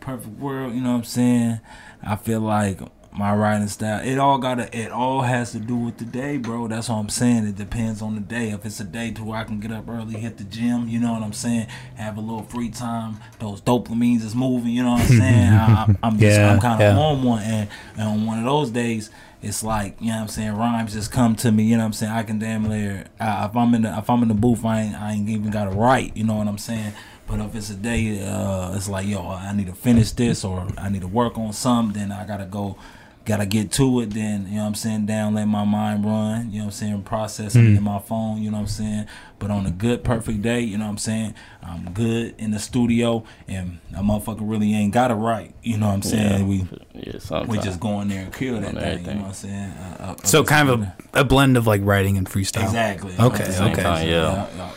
perfect 0.00 0.36
world. 0.40 0.74
You 0.74 0.80
know 0.80 0.90
what 0.90 0.98
I'm 0.98 1.04
saying? 1.04 1.60
I 2.02 2.16
feel 2.16 2.40
like 2.40 2.80
my 3.20 3.34
writing 3.34 3.68
style. 3.68 4.00
It 4.02 4.18
all 4.18 4.38
gotta. 4.38 4.74
It 4.76 4.90
all 4.90 5.20
has 5.20 5.52
to 5.52 5.60
do 5.60 5.76
with 5.76 5.98
the 5.98 6.06
day, 6.06 6.38
bro. 6.38 6.66
That's 6.68 6.88
what 6.88 6.96
I'm 6.96 7.10
saying. 7.10 7.46
It 7.46 7.54
depends 7.54 8.00
on 8.00 8.14
the 8.14 8.20
day. 8.20 8.50
If 8.50 8.64
it's 8.64 8.80
a 8.80 8.84
day 8.84 9.10
to 9.12 9.22
where 9.22 9.38
I 9.38 9.44
can 9.44 9.60
get 9.60 9.70
up 9.70 9.88
early, 9.88 10.14
hit 10.14 10.38
the 10.38 10.44
gym. 10.44 10.88
You 10.88 11.00
know 11.00 11.12
what 11.12 11.22
I'm 11.22 11.34
saying? 11.34 11.66
Have 11.96 12.16
a 12.16 12.20
little 12.20 12.42
free 12.42 12.70
time. 12.70 13.18
Those 13.38 13.60
dopamines 13.60 14.24
is 14.24 14.34
moving. 14.34 14.72
You 14.72 14.84
know 14.84 14.92
what 14.92 15.02
I'm 15.02 15.06
saying? 15.18 15.52
I, 15.52 15.96
I'm 16.02 16.18
just. 16.18 16.38
Yeah, 16.38 16.50
I'm 16.50 16.60
kind 16.60 16.82
of 16.82 16.96
yeah. 16.96 16.98
on 16.98 17.22
one, 17.22 17.42
and, 17.42 17.68
and 17.96 18.08
on 18.08 18.26
one 18.26 18.38
of 18.38 18.44
those 18.44 18.70
days. 18.70 19.10
It's 19.42 19.62
like 19.62 19.96
you 20.00 20.08
know 20.08 20.16
what 20.16 20.22
I'm 20.22 20.28
saying. 20.28 20.52
Rhymes 20.52 20.94
just 20.94 21.12
come 21.12 21.36
to 21.36 21.52
me. 21.52 21.64
You 21.64 21.76
know 21.76 21.82
what 21.82 21.86
I'm 21.86 21.92
saying. 21.92 22.12
I 22.12 22.22
can 22.22 22.38
damn 22.38 22.68
near 22.68 23.06
uh, 23.20 23.48
if 23.50 23.56
I'm 23.56 23.74
in 23.74 23.82
the 23.82 23.98
if 23.98 24.08
I'm 24.08 24.22
in 24.22 24.28
the 24.28 24.34
booth, 24.34 24.64
I 24.64 24.80
ain't 24.82 24.94
I 24.94 25.12
ain't 25.12 25.28
even 25.28 25.50
got 25.50 25.64
to 25.64 25.70
write. 25.70 26.16
You 26.16 26.24
know 26.24 26.36
what 26.36 26.48
I'm 26.48 26.58
saying. 26.58 26.92
But 27.30 27.38
if 27.38 27.54
it's 27.54 27.70
a 27.70 27.74
day, 27.74 28.26
uh, 28.26 28.74
it's 28.74 28.88
like 28.88 29.06
yo, 29.06 29.28
I 29.28 29.52
need 29.54 29.68
to 29.68 29.72
finish 29.72 30.10
this 30.10 30.44
or 30.44 30.66
I 30.76 30.88
need 30.88 31.02
to 31.02 31.08
work 31.08 31.38
on 31.38 31.52
something. 31.52 32.00
Then 32.00 32.10
I 32.10 32.26
gotta 32.26 32.44
go, 32.44 32.76
gotta 33.24 33.46
get 33.46 33.70
to 33.72 34.00
it. 34.00 34.10
Then 34.10 34.46
you 34.48 34.56
know 34.56 34.62
what 34.62 34.68
I'm 34.68 34.74
saying. 34.74 35.06
Down, 35.06 35.34
let 35.34 35.46
my 35.46 35.64
mind 35.64 36.04
run. 36.04 36.50
You 36.50 36.58
know 36.58 36.64
what 36.64 36.64
I'm 36.66 36.70
saying. 36.72 37.02
Process 37.02 37.54
it 37.56 37.60
in 37.60 37.82
my 37.82 37.98
phone. 37.98 38.42
You 38.42 38.50
know 38.50 38.56
what 38.58 38.62
I'm 38.62 38.68
saying. 38.68 39.06
But 39.38 39.50
on 39.50 39.64
a 39.64 39.70
good, 39.70 40.04
perfect 40.04 40.42
day, 40.42 40.60
you 40.60 40.76
know 40.76 40.84
what 40.84 40.90
I'm 40.90 40.98
saying. 40.98 41.34
I'm 41.62 41.92
good 41.92 42.34
in 42.38 42.50
the 42.50 42.58
studio, 42.58 43.24
and 43.48 43.78
a 43.96 44.00
motherfucker 44.00 44.40
really 44.40 44.74
ain't 44.74 44.92
gotta 44.92 45.14
write. 45.14 45.54
You 45.62 45.78
know 45.78 45.86
what 45.88 45.94
I'm 45.94 46.02
saying. 46.02 46.46
We 46.46 46.66
yeah, 46.94 47.44
we 47.46 47.58
just 47.58 47.80
go 47.80 48.00
in 48.00 48.08
there 48.08 48.24
and 48.24 48.34
kill 48.34 48.60
that 48.60 48.74
On 48.74 48.80
thing. 48.80 48.98
You 49.00 49.14
know 49.14 49.20
what 49.20 49.26
I'm 49.28 49.32
saying? 49.32 49.70
Uh, 49.70 49.96
uh, 50.00 50.16
so 50.24 50.42
uh, 50.42 50.44
kind 50.44 50.68
of 50.68 50.82
a, 50.82 50.94
a 51.14 51.24
blend 51.24 51.56
of 51.56 51.66
like 51.66 51.80
writing 51.84 52.18
and 52.18 52.28
freestyle. 52.28 52.64
exactly. 52.64 53.14
Okay, 53.18 53.44
At 53.44 53.60
okay. 53.72 53.82
time, 53.82 54.08
Yeah. 54.08 54.12
yeah, 54.32 54.48
yeah, 54.56 54.70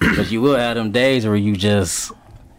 yeah. 0.00 0.16
But 0.16 0.30
you 0.30 0.40
will 0.40 0.56
have 0.56 0.76
them 0.76 0.92
days 0.92 1.26
where 1.26 1.36
you 1.36 1.56
just 1.56 2.12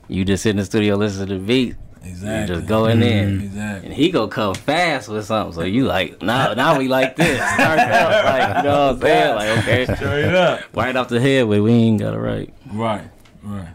you 0.07 0.25
just 0.25 0.43
sit 0.43 0.51
in 0.51 0.57
the 0.57 0.65
studio 0.65 0.95
listen 0.95 1.27
to 1.27 1.33
the 1.35 1.39
beat. 1.39 1.75
Exactly. 2.05 2.55
You 2.55 2.59
just 2.61 2.67
go 2.69 2.85
in 2.85 2.99
there. 2.99 3.27
And 3.27 3.41
Exactly. 3.41 3.93
he 3.93 4.11
go 4.11 4.27
come 4.27 4.53
fast 4.55 5.09
with 5.09 5.25
something, 5.25 5.53
so 5.53 5.61
you 5.63 5.85
like 5.85 6.21
now 6.21 6.53
now 6.53 6.77
we 6.77 6.87
like 6.87 7.15
this. 7.15 7.37
Start 7.53 7.79
out 7.79 8.25
like 8.25 8.57
you 8.57 8.63
know 8.63 8.87
what 8.87 8.95
I'm 8.95 9.01
saying? 9.01 9.35
Like 9.35 9.57
okay, 9.59 9.95
Straight 9.95 10.35
up. 10.35 10.61
right 10.73 10.95
off 10.95 11.09
the 11.09 11.19
head, 11.19 11.47
but 11.49 11.61
we 11.61 11.71
ain't 11.71 11.99
got 11.99 12.13
it 12.13 12.17
right. 12.19 12.53
Right. 12.71 13.09
Right. 13.43 13.69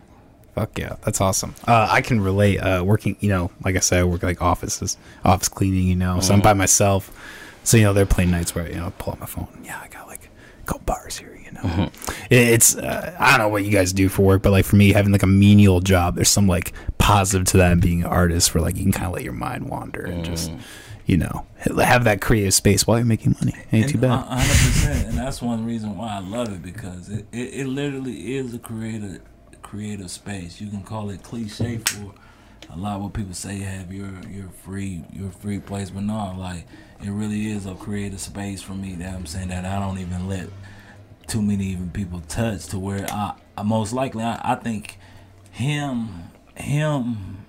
Fuck 0.54 0.78
yeah, 0.78 0.96
that's 1.04 1.20
awesome. 1.20 1.54
Uh, 1.66 1.86
I 1.90 2.00
can 2.00 2.20
relate. 2.20 2.58
Uh, 2.58 2.82
working, 2.84 3.16
you 3.20 3.28
know, 3.28 3.50
like 3.64 3.76
I 3.76 3.80
said, 3.80 4.00
I 4.00 4.04
work 4.04 4.22
like 4.22 4.42
offices, 4.42 4.96
office 5.24 5.48
cleaning. 5.48 5.86
You 5.86 5.96
know, 5.96 6.20
so 6.20 6.34
I'm 6.34 6.40
by 6.40 6.54
myself. 6.54 7.10
So 7.62 7.76
you 7.76 7.84
know, 7.84 7.92
they're 7.92 8.06
playing 8.06 8.30
nights 8.30 8.54
where 8.54 8.68
you 8.68 8.76
know, 8.76 8.86
I 8.86 8.90
pull 8.90 9.12
out 9.12 9.20
my 9.20 9.26
phone. 9.26 9.46
Yeah, 9.64 9.80
I 9.82 9.88
got 9.88 10.06
like 10.08 10.28
a 10.62 10.66
couple 10.66 10.82
bars 10.86 11.18
here. 11.18 11.39
It- 11.64 11.90
it's 12.30 12.76
uh, 12.76 13.14
I 13.18 13.30
don't 13.30 13.38
know 13.40 13.48
what 13.48 13.64
you 13.64 13.70
guys 13.70 13.92
do 13.92 14.08
for 14.08 14.22
work, 14.22 14.42
but 14.42 14.50
like 14.50 14.64
for 14.64 14.76
me, 14.76 14.92
having 14.92 15.12
like 15.12 15.22
a 15.22 15.26
menial 15.28 15.80
job, 15.80 16.14
there's 16.16 16.28
some 16.28 16.46
like 16.46 16.72
positive 16.98 17.46
to 17.48 17.56
that. 17.58 17.72
And 17.72 17.80
being 17.82 18.00
an 18.02 18.08
artist, 18.08 18.54
where 18.54 18.62
like 18.62 18.76
you 18.76 18.82
can 18.84 18.92
kind 18.92 19.06
of 19.06 19.12
let 19.14 19.24
your 19.24 19.32
mind 19.32 19.68
wander 19.68 20.00
and 20.04 20.24
just, 20.24 20.52
you 21.06 21.16
know, 21.16 21.46
have 21.82 22.04
that 22.04 22.20
creative 22.20 22.54
space 22.54 22.86
while 22.86 22.98
you're 22.98 23.06
making 23.06 23.34
money. 23.40 23.54
Ain't 23.72 23.90
too 23.90 23.98
bad. 23.98 24.24
hundred 24.24 24.46
percent, 24.48 25.08
and 25.08 25.18
that's 25.18 25.42
one 25.42 25.64
reason 25.64 25.96
why 25.96 26.16
I 26.16 26.18
love 26.20 26.52
it 26.52 26.62
because 26.62 27.08
it, 27.08 27.26
it, 27.32 27.54
it 27.60 27.66
literally 27.66 28.36
is 28.36 28.54
a 28.54 28.58
creative 28.58 29.20
creative 29.62 30.10
space. 30.10 30.60
You 30.60 30.68
can 30.70 30.82
call 30.82 31.10
it 31.10 31.22
cliche 31.22 31.78
for 31.78 32.12
a 32.72 32.76
lot 32.76 32.96
of 32.96 33.02
what 33.02 33.12
people 33.12 33.34
say 33.34 33.56
you 33.56 33.64
have 33.64 33.92
your 33.92 34.10
your 34.30 34.48
free 34.64 35.04
your 35.12 35.30
free 35.30 35.58
place, 35.58 35.90
but 35.90 36.04
no, 36.04 36.34
like 36.38 36.64
it 37.02 37.10
really 37.10 37.50
is 37.50 37.66
a 37.66 37.74
creative 37.74 38.20
space 38.20 38.62
for 38.62 38.74
me. 38.74 38.94
That 38.94 39.14
I'm 39.14 39.26
saying 39.26 39.48
that 39.48 39.64
I 39.64 39.78
don't 39.80 39.98
even 39.98 40.28
let 40.28 40.48
too 41.30 41.40
many 41.40 41.66
even 41.66 41.90
people 41.90 42.20
touch 42.28 42.66
to 42.66 42.78
where 42.78 43.06
I, 43.10 43.34
I 43.56 43.62
most 43.62 43.92
likely 43.92 44.24
I, 44.24 44.40
I 44.42 44.54
think 44.56 44.98
him 45.52 46.08
him 46.56 47.46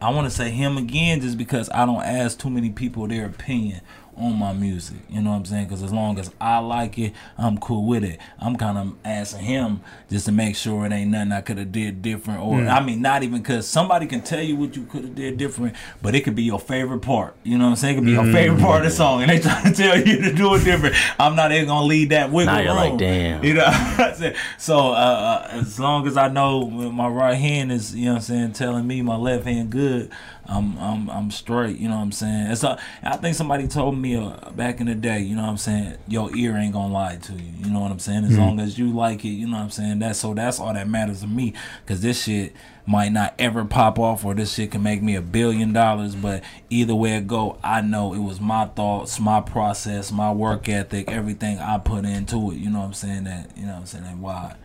I 0.00 0.10
want 0.10 0.26
to 0.26 0.30
say 0.30 0.50
him 0.50 0.78
again 0.78 1.20
just 1.20 1.36
because 1.36 1.68
I 1.70 1.84
don't 1.84 2.02
ask 2.02 2.38
too 2.38 2.50
many 2.50 2.70
people 2.70 3.06
their 3.08 3.26
opinion 3.26 3.80
on 4.20 4.38
my 4.38 4.52
music. 4.52 4.98
You 5.08 5.22
know 5.22 5.30
what 5.30 5.36
I'm 5.36 5.44
saying? 5.46 5.64
Because 5.64 5.82
as 5.82 5.92
long 5.92 6.18
as 6.18 6.30
I 6.40 6.58
like 6.58 6.98
it, 6.98 7.14
I'm 7.38 7.58
cool 7.58 7.86
with 7.86 8.04
it. 8.04 8.20
I'm 8.38 8.56
kind 8.56 8.76
of 8.76 8.94
asking 9.04 9.44
him 9.44 9.80
just 10.10 10.26
to 10.26 10.32
make 10.32 10.56
sure 10.56 10.84
it 10.86 10.92
ain't 10.92 11.10
nothing 11.10 11.32
I 11.32 11.40
could 11.40 11.58
have 11.58 11.72
did 11.72 12.02
different. 12.02 12.40
Or 12.40 12.60
I 12.60 12.84
mean, 12.84 13.00
not 13.00 13.22
even 13.22 13.40
because 13.40 13.66
somebody 13.66 14.06
can 14.06 14.20
tell 14.20 14.42
you 14.42 14.56
what 14.56 14.76
you 14.76 14.84
could 14.84 15.04
have 15.04 15.14
did 15.14 15.38
different, 15.38 15.74
but 16.02 16.14
it 16.14 16.22
could 16.22 16.34
be 16.34 16.42
your 16.42 16.60
favorite 16.60 17.00
part. 17.00 17.34
You 17.42 17.56
know 17.56 17.64
what 17.64 17.70
I'm 17.70 17.76
saying? 17.76 17.94
It 17.94 17.98
could 17.98 18.06
be 18.06 18.12
your 18.12 18.30
favorite 18.30 18.60
part 18.60 18.84
of 18.84 18.90
the 18.90 18.96
song, 18.96 19.22
and 19.22 19.30
they 19.30 19.38
trying 19.38 19.64
to 19.72 19.72
tell 19.72 19.98
you 19.98 20.20
to 20.22 20.32
do 20.34 20.54
it 20.54 20.64
different. 20.64 20.94
I'm 21.18 21.34
not 21.34 21.52
even 21.52 21.68
gonna 21.68 21.86
leave 21.86 22.10
that 22.10 22.30
wiggle 22.30 22.52
Now 22.52 22.60
you're 22.60 22.74
like, 22.74 22.98
damn. 22.98 23.42
You 23.42 23.54
know 23.54 23.64
what 23.64 24.00
I'm 24.00 24.14
saying? 24.14 24.36
So 24.58 24.90
uh, 24.90 24.92
uh, 24.92 25.48
as 25.52 25.80
long 25.80 26.06
as 26.06 26.16
I 26.16 26.28
know 26.28 26.68
my 26.68 27.08
right 27.08 27.34
hand 27.34 27.72
is, 27.72 27.94
you 27.94 28.06
know 28.06 28.12
what 28.12 28.16
I'm 28.16 28.22
saying, 28.22 28.52
telling 28.52 28.86
me 28.86 29.00
my 29.02 29.16
left 29.16 29.44
hand 29.44 29.70
good, 29.70 30.10
I'm 30.50 30.76
I'm 30.78 31.08
I'm 31.08 31.30
straight. 31.30 31.78
You 31.78 31.88
know 31.88 31.96
what 31.96 32.02
I'm 32.02 32.12
saying? 32.12 32.50
It's 32.50 32.64
uh, 32.64 32.78
I 33.02 33.16
think 33.16 33.36
somebody 33.36 33.68
told 33.68 33.96
me 33.96 34.16
uh, 34.16 34.50
back 34.50 34.80
in 34.80 34.86
the 34.86 34.96
day. 34.96 35.20
You 35.20 35.36
know 35.36 35.42
what 35.42 35.50
I'm 35.50 35.56
saying? 35.56 35.96
Your 36.08 36.34
ear 36.34 36.56
ain't 36.56 36.72
gonna 36.72 36.92
lie 36.92 37.16
to 37.16 37.32
you. 37.34 37.52
You 37.64 37.70
know 37.70 37.80
what 37.80 37.92
I'm 37.92 38.00
saying? 38.00 38.24
As 38.24 38.36
long 38.36 38.58
as 38.58 38.76
you 38.76 38.90
like 38.90 39.24
it, 39.24 39.28
you 39.28 39.46
know 39.46 39.58
what 39.58 39.62
I'm 39.62 39.70
saying. 39.70 40.00
That's 40.00 40.18
so 40.18 40.34
that's 40.34 40.58
all 40.58 40.74
that 40.74 40.88
matters 40.88 41.20
to 41.20 41.28
me. 41.28 41.54
Cause 41.86 42.00
this 42.00 42.24
shit 42.24 42.52
might 42.84 43.12
not 43.12 43.34
ever 43.38 43.64
pop 43.64 44.00
off, 44.00 44.24
or 44.24 44.34
this 44.34 44.54
shit 44.54 44.72
can 44.72 44.82
make 44.82 45.00
me 45.02 45.14
a 45.14 45.22
billion 45.22 45.72
dollars. 45.72 46.16
But 46.16 46.42
either 46.68 46.96
way 46.96 47.16
it 47.16 47.28
go, 47.28 47.58
I 47.62 47.80
know 47.80 48.12
it 48.12 48.18
was 48.18 48.40
my 48.40 48.66
thoughts, 48.66 49.20
my 49.20 49.40
process, 49.40 50.10
my 50.10 50.32
work 50.32 50.68
ethic, 50.68 51.08
everything 51.08 51.60
I 51.60 51.78
put 51.78 52.04
into 52.04 52.50
it. 52.50 52.56
You 52.56 52.70
know 52.70 52.80
what 52.80 52.86
I'm 52.86 52.94
saying? 52.94 53.24
That 53.24 53.56
you 53.56 53.66
know 53.66 53.74
what 53.74 53.78
I'm 53.78 53.86
saying? 53.86 54.04
That 54.04 54.16
why 54.16 54.56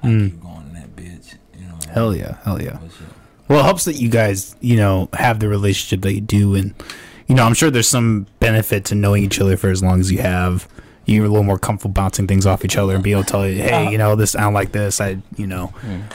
I 0.00 0.06
keep 0.06 0.40
going 0.40 0.68
in 0.68 0.74
that 0.74 0.94
bitch. 0.94 1.34
You 1.58 1.66
know. 1.66 1.78
Hell 1.92 2.14
yeah, 2.14 2.36
hell 2.44 2.62
yeah. 2.62 2.78
Well, 3.48 3.60
it 3.60 3.64
helps 3.64 3.84
that 3.84 3.94
you 3.96 4.08
guys, 4.08 4.56
you 4.60 4.76
know, 4.76 5.08
have 5.12 5.38
the 5.40 5.48
relationship 5.48 6.02
that 6.02 6.14
you 6.14 6.20
do, 6.20 6.54
and 6.54 6.74
you 7.26 7.34
know, 7.34 7.44
I'm 7.44 7.54
sure 7.54 7.70
there's 7.70 7.88
some 7.88 8.26
benefit 8.40 8.84
to 8.86 8.94
knowing 8.94 9.22
each 9.24 9.40
other 9.40 9.56
for 9.56 9.70
as 9.70 9.82
long 9.82 10.00
as 10.00 10.10
you 10.10 10.18
have. 10.18 10.68
you're 11.06 11.26
a 11.26 11.28
little 11.28 11.42
more 11.44 11.58
comfortable 11.58 11.92
bouncing 11.92 12.26
things 12.26 12.46
off 12.46 12.64
each 12.64 12.78
other 12.78 12.94
and 12.94 13.04
be 13.04 13.12
able 13.12 13.22
to 13.22 13.28
tell 13.30 13.46
you, 13.46 13.62
hey, 13.62 13.90
you 13.92 13.98
know, 13.98 14.16
this 14.16 14.34
I 14.34 14.40
don't 14.40 14.54
like 14.54 14.72
this. 14.72 15.02
I, 15.02 15.18
you 15.36 15.46
know, 15.46 15.70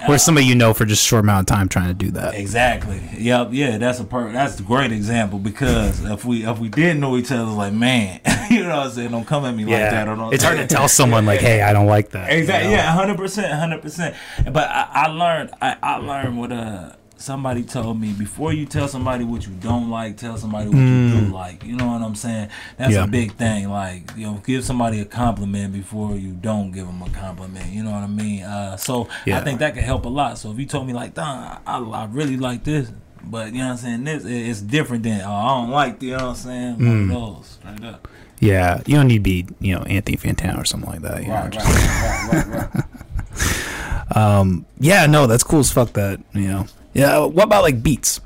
or 0.07 0.17
somebody 0.17 0.47
you 0.47 0.55
know 0.55 0.73
for 0.73 0.83
just 0.85 1.03
a 1.03 1.05
short 1.05 1.23
amount 1.23 1.47
of 1.47 1.55
time 1.55 1.69
trying 1.69 1.89
to 1.89 1.93
do 1.93 2.09
that. 2.11 2.33
Exactly. 2.33 2.99
Yep. 3.19 3.49
Yeah. 3.51 3.77
That's 3.77 3.99
a 3.99 4.03
per- 4.03 4.31
That's 4.31 4.59
a 4.59 4.63
great 4.63 4.91
example 4.91 5.37
because 5.37 6.03
if 6.05 6.25
we 6.25 6.43
if 6.43 6.57
we 6.57 6.69
didn't 6.69 6.99
know 7.01 7.17
each 7.17 7.31
other, 7.31 7.43
like 7.51 7.73
man, 7.73 8.19
you 8.49 8.63
know 8.63 8.69
what 8.77 8.87
I'm 8.87 8.91
saying? 8.91 9.11
Don't 9.11 9.27
come 9.27 9.45
at 9.45 9.53
me 9.55 9.63
like 9.65 9.73
that. 9.77 10.07
Or 10.07 10.15
don't, 10.15 10.33
it's 10.33 10.43
hard 10.43 10.57
to 10.57 10.65
tell 10.75 10.87
someone 10.87 11.23
like, 11.27 11.39
hey, 11.41 11.61
I 11.61 11.71
don't 11.71 11.85
like 11.85 12.09
that. 12.09 12.31
you 12.31 12.39
Exactly. 12.39 12.69
know? 12.71 12.77
Yeah. 12.77 12.91
Hundred 12.91 13.17
percent. 13.17 13.53
Hundred 13.53 13.83
percent. 13.83 14.15
But 14.45 14.69
I, 14.69 14.87
I 14.91 15.07
learned. 15.07 15.51
I, 15.61 15.77
I 15.83 15.95
learned 15.97 16.37
what 16.39 16.51
uh 16.51 16.93
somebody 17.19 17.63
told 17.63 17.99
me 17.99 18.13
before 18.13 18.53
you 18.53 18.65
tell 18.65 18.87
somebody 18.87 19.23
what 19.25 19.45
you 19.45 19.53
don't 19.53 19.89
like, 19.89 20.17
tell 20.17 20.37
somebody 20.37 20.69
what 20.69 20.77
you 20.77 21.09
do 21.19 21.25
like. 21.33 21.63
You 21.65 21.75
know 21.75 21.87
what 21.87 22.01
I'm 22.01 22.15
saying? 22.15 22.49
That's 22.77 22.91
Mm. 22.91 22.95
Yeah. 22.95 23.03
a 23.03 23.07
big 23.07 23.33
thing. 23.33 23.69
Like 23.69 24.11
you 24.15 24.25
know, 24.25 24.41
give 24.45 24.63
somebody 24.65 25.01
a 25.01 25.05
compliment 25.05 25.73
before 25.73 26.15
you 26.15 26.31
don't 26.31 26.71
give 26.71 26.87
them 26.87 27.01
a 27.01 27.09
compliment. 27.09 27.67
You 27.71 27.83
know 27.83 27.91
what 27.91 28.03
I 28.03 28.07
mean? 28.07 28.43
Uh, 28.43 28.77
so 28.77 29.07
I 29.27 29.41
think 29.41 29.59
that 29.59 29.73
could 29.75 29.83
help 29.83 30.05
a 30.05 30.09
lot. 30.09 30.37
So 30.37 30.51
if 30.51 30.57
you 30.59 30.65
told 30.65 30.87
me 30.87 30.93
like, 30.93 31.17
I, 31.17 31.59
I 31.67 32.07
really 32.11 32.37
like 32.37 32.63
this. 32.63 32.91
But 33.21 33.51
you 33.51 33.59
know 33.59 33.65
what 33.65 33.71
I'm 33.71 33.77
saying? 33.77 34.03
This 34.05 34.23
it's 34.25 34.61
different 34.61 35.03
than 35.03 35.21
oh, 35.21 35.31
I 35.33 35.47
don't 35.61 35.69
like 35.71 36.01
you 36.01 36.11
know 36.11 36.27
what 36.27 36.29
I'm 36.29 36.35
saying? 36.35 36.73
One 36.75 37.09
Mm. 37.09 37.11
those. 37.11 37.57
Straight 37.61 37.83
up. 37.93 38.07
Yeah, 38.39 38.81
you 38.85 38.95
don't 38.95 39.07
need 39.09 39.17
to 39.17 39.19
be, 39.19 39.45
you 39.59 39.75
know, 39.75 39.81
Anthony 39.83 40.15
Fantano 40.15 40.61
or 40.61 40.63
something 40.63 40.89
like 40.89 41.01
that. 41.01 41.21
You 41.23 41.27
know, 41.27 41.33
Right, 41.35 41.51
just- 41.51 41.65
right, 41.67 42.29
right, 42.31 42.47
right, 42.47 42.73
right. 42.73 42.85
Um, 44.15 44.65
yeah, 44.79 45.05
no, 45.05 45.27
that's 45.27 45.43
cool 45.43 45.59
as 45.59 45.71
fuck. 45.71 45.93
That 45.93 46.19
you 46.33 46.47
know, 46.47 46.65
yeah. 46.93 47.19
Uh, 47.19 47.27
what 47.27 47.45
about 47.45 47.63
like 47.63 47.81
beats? 47.81 48.21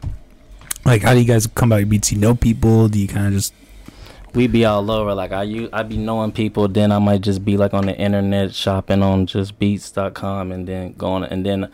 Like, 0.85 1.01
how 1.01 1.13
do 1.13 1.19
you 1.19 1.25
guys 1.25 1.47
come 1.47 1.71
about 1.71 1.77
your 1.77 1.87
beats? 1.87 2.11
You 2.11 2.17
know 2.17 2.35
people? 2.35 2.89
Do 2.89 2.99
you 2.99 3.07
kind 3.07 3.27
of 3.27 3.33
just 3.33 3.53
we 4.33 4.47
be 4.47 4.65
all 4.65 4.89
over. 4.89 5.13
Like 5.13 5.31
I 5.31 5.69
I 5.71 5.83
be 5.83 5.97
knowing 5.97 6.31
people. 6.31 6.67
Then 6.67 6.91
I 6.91 6.99
might 6.99 7.21
just 7.21 7.45
be 7.45 7.57
like 7.57 7.73
on 7.73 7.85
the 7.85 7.95
internet 7.95 8.53
shopping 8.53 9.03
on 9.03 9.27
just 9.27 9.59
beats.com 9.59 10.51
and 10.51 10.67
then 10.67 10.93
going 10.93 11.23
and 11.23 11.45
then 11.45 11.69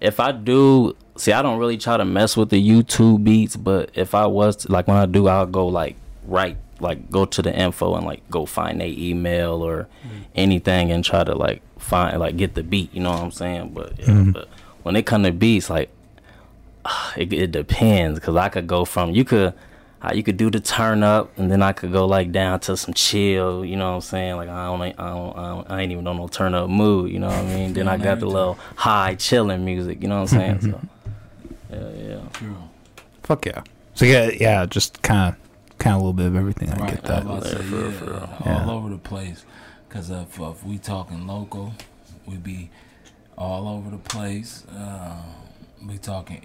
if 0.00 0.20
I 0.20 0.32
do 0.32 0.96
see 1.16 1.32
I 1.32 1.42
don't 1.42 1.58
really 1.58 1.78
try 1.78 1.96
to 1.96 2.04
mess 2.04 2.36
with 2.36 2.50
the 2.50 2.64
YouTube 2.64 3.24
beats, 3.24 3.56
but 3.56 3.90
if 3.94 4.14
I 4.14 4.26
was 4.26 4.56
to, 4.56 4.72
like 4.72 4.86
when 4.86 4.96
I 4.96 5.06
do 5.06 5.26
I'll 5.28 5.46
go 5.46 5.66
like 5.66 5.96
right 6.26 6.56
like 6.78 7.10
go 7.10 7.24
to 7.24 7.42
the 7.42 7.54
info 7.54 7.94
and 7.94 8.04
like 8.04 8.28
go 8.30 8.44
find 8.44 8.80
their 8.80 8.88
email 8.88 9.62
or 9.62 9.88
mm. 10.06 10.24
anything 10.34 10.92
and 10.92 11.02
try 11.04 11.24
to 11.24 11.34
like 11.34 11.62
find 11.78 12.18
like 12.20 12.36
get 12.36 12.54
the 12.54 12.62
beat, 12.62 12.94
you 12.94 13.02
know 13.02 13.10
what 13.10 13.22
I'm 13.22 13.30
saying? 13.30 13.70
But 13.74 13.98
yeah, 13.98 14.06
mm-hmm. 14.06 14.30
but 14.32 14.48
when 14.82 14.94
it 14.94 15.06
come 15.06 15.24
to 15.24 15.32
beats 15.32 15.70
like 15.70 15.90
it, 17.16 17.32
it 17.32 17.50
depends 17.52 18.18
because 18.20 18.36
I 18.36 18.48
could 18.48 18.66
go 18.66 18.84
from 18.84 19.10
you 19.12 19.24
could 19.24 19.54
how 20.00 20.12
you 20.12 20.22
could 20.22 20.36
do 20.36 20.50
the 20.50 20.60
turn 20.60 21.02
up 21.02 21.36
and 21.38 21.50
then 21.50 21.62
I 21.62 21.72
could 21.72 21.90
go 21.90 22.06
like 22.06 22.30
down 22.30 22.60
to 22.60 22.76
some 22.76 22.92
chill, 22.94 23.64
you 23.64 23.76
know 23.76 23.88
what 23.88 23.94
I'm 23.96 24.00
saying? 24.02 24.36
Like 24.36 24.48
I 24.48 24.66
don't 24.66 24.82
I 24.82 24.92
don't, 24.92 25.36
I, 25.38 25.48
don't, 25.48 25.70
I 25.70 25.80
ain't 25.82 25.92
even 25.92 26.06
on 26.06 26.16
no 26.18 26.28
turn 26.28 26.54
up 26.54 26.68
mood, 26.68 27.10
you 27.10 27.18
know 27.18 27.28
what 27.28 27.36
I 27.36 27.42
mean? 27.44 27.72
Then 27.72 27.88
I 27.88 27.96
got 27.96 28.20
the 28.20 28.26
little 28.26 28.58
high 28.76 29.14
chilling 29.14 29.64
music, 29.64 30.02
you 30.02 30.08
know 30.08 30.22
what 30.22 30.32
I'm 30.32 30.60
saying? 30.60 30.60
So 30.60 30.80
yeah, 31.70 31.90
yeah. 32.08 32.20
True. 32.32 32.56
fuck 33.22 33.46
yeah? 33.46 33.62
So 33.94 34.04
yeah, 34.04 34.30
yeah, 34.38 34.66
just 34.66 35.02
kind 35.02 35.34
of, 35.34 35.78
kind 35.78 35.94
of 35.96 36.02
a 36.02 36.04
little 36.04 36.12
bit 36.12 36.26
of 36.26 36.36
everything. 36.36 36.68
I 36.70 36.76
Right, 36.76 36.90
get 36.90 37.04
that. 37.04 37.24
was 37.24 37.50
about 37.50 37.58
to 37.58 37.64
say, 37.64 37.90
For 37.92 38.04
real, 38.04 38.28
yeah, 38.44 38.64
all 38.64 38.70
over 38.70 38.90
the 38.90 38.98
place. 38.98 39.44
Cause 39.88 40.10
if, 40.10 40.38
if 40.38 40.62
we 40.64 40.76
talking 40.76 41.26
local, 41.26 41.72
we 42.26 42.36
be 42.36 42.70
all 43.38 43.66
over 43.66 43.88
the 43.90 43.96
place. 43.96 44.66
Uh, 44.66 45.16
we 45.86 45.96
talking 45.96 46.44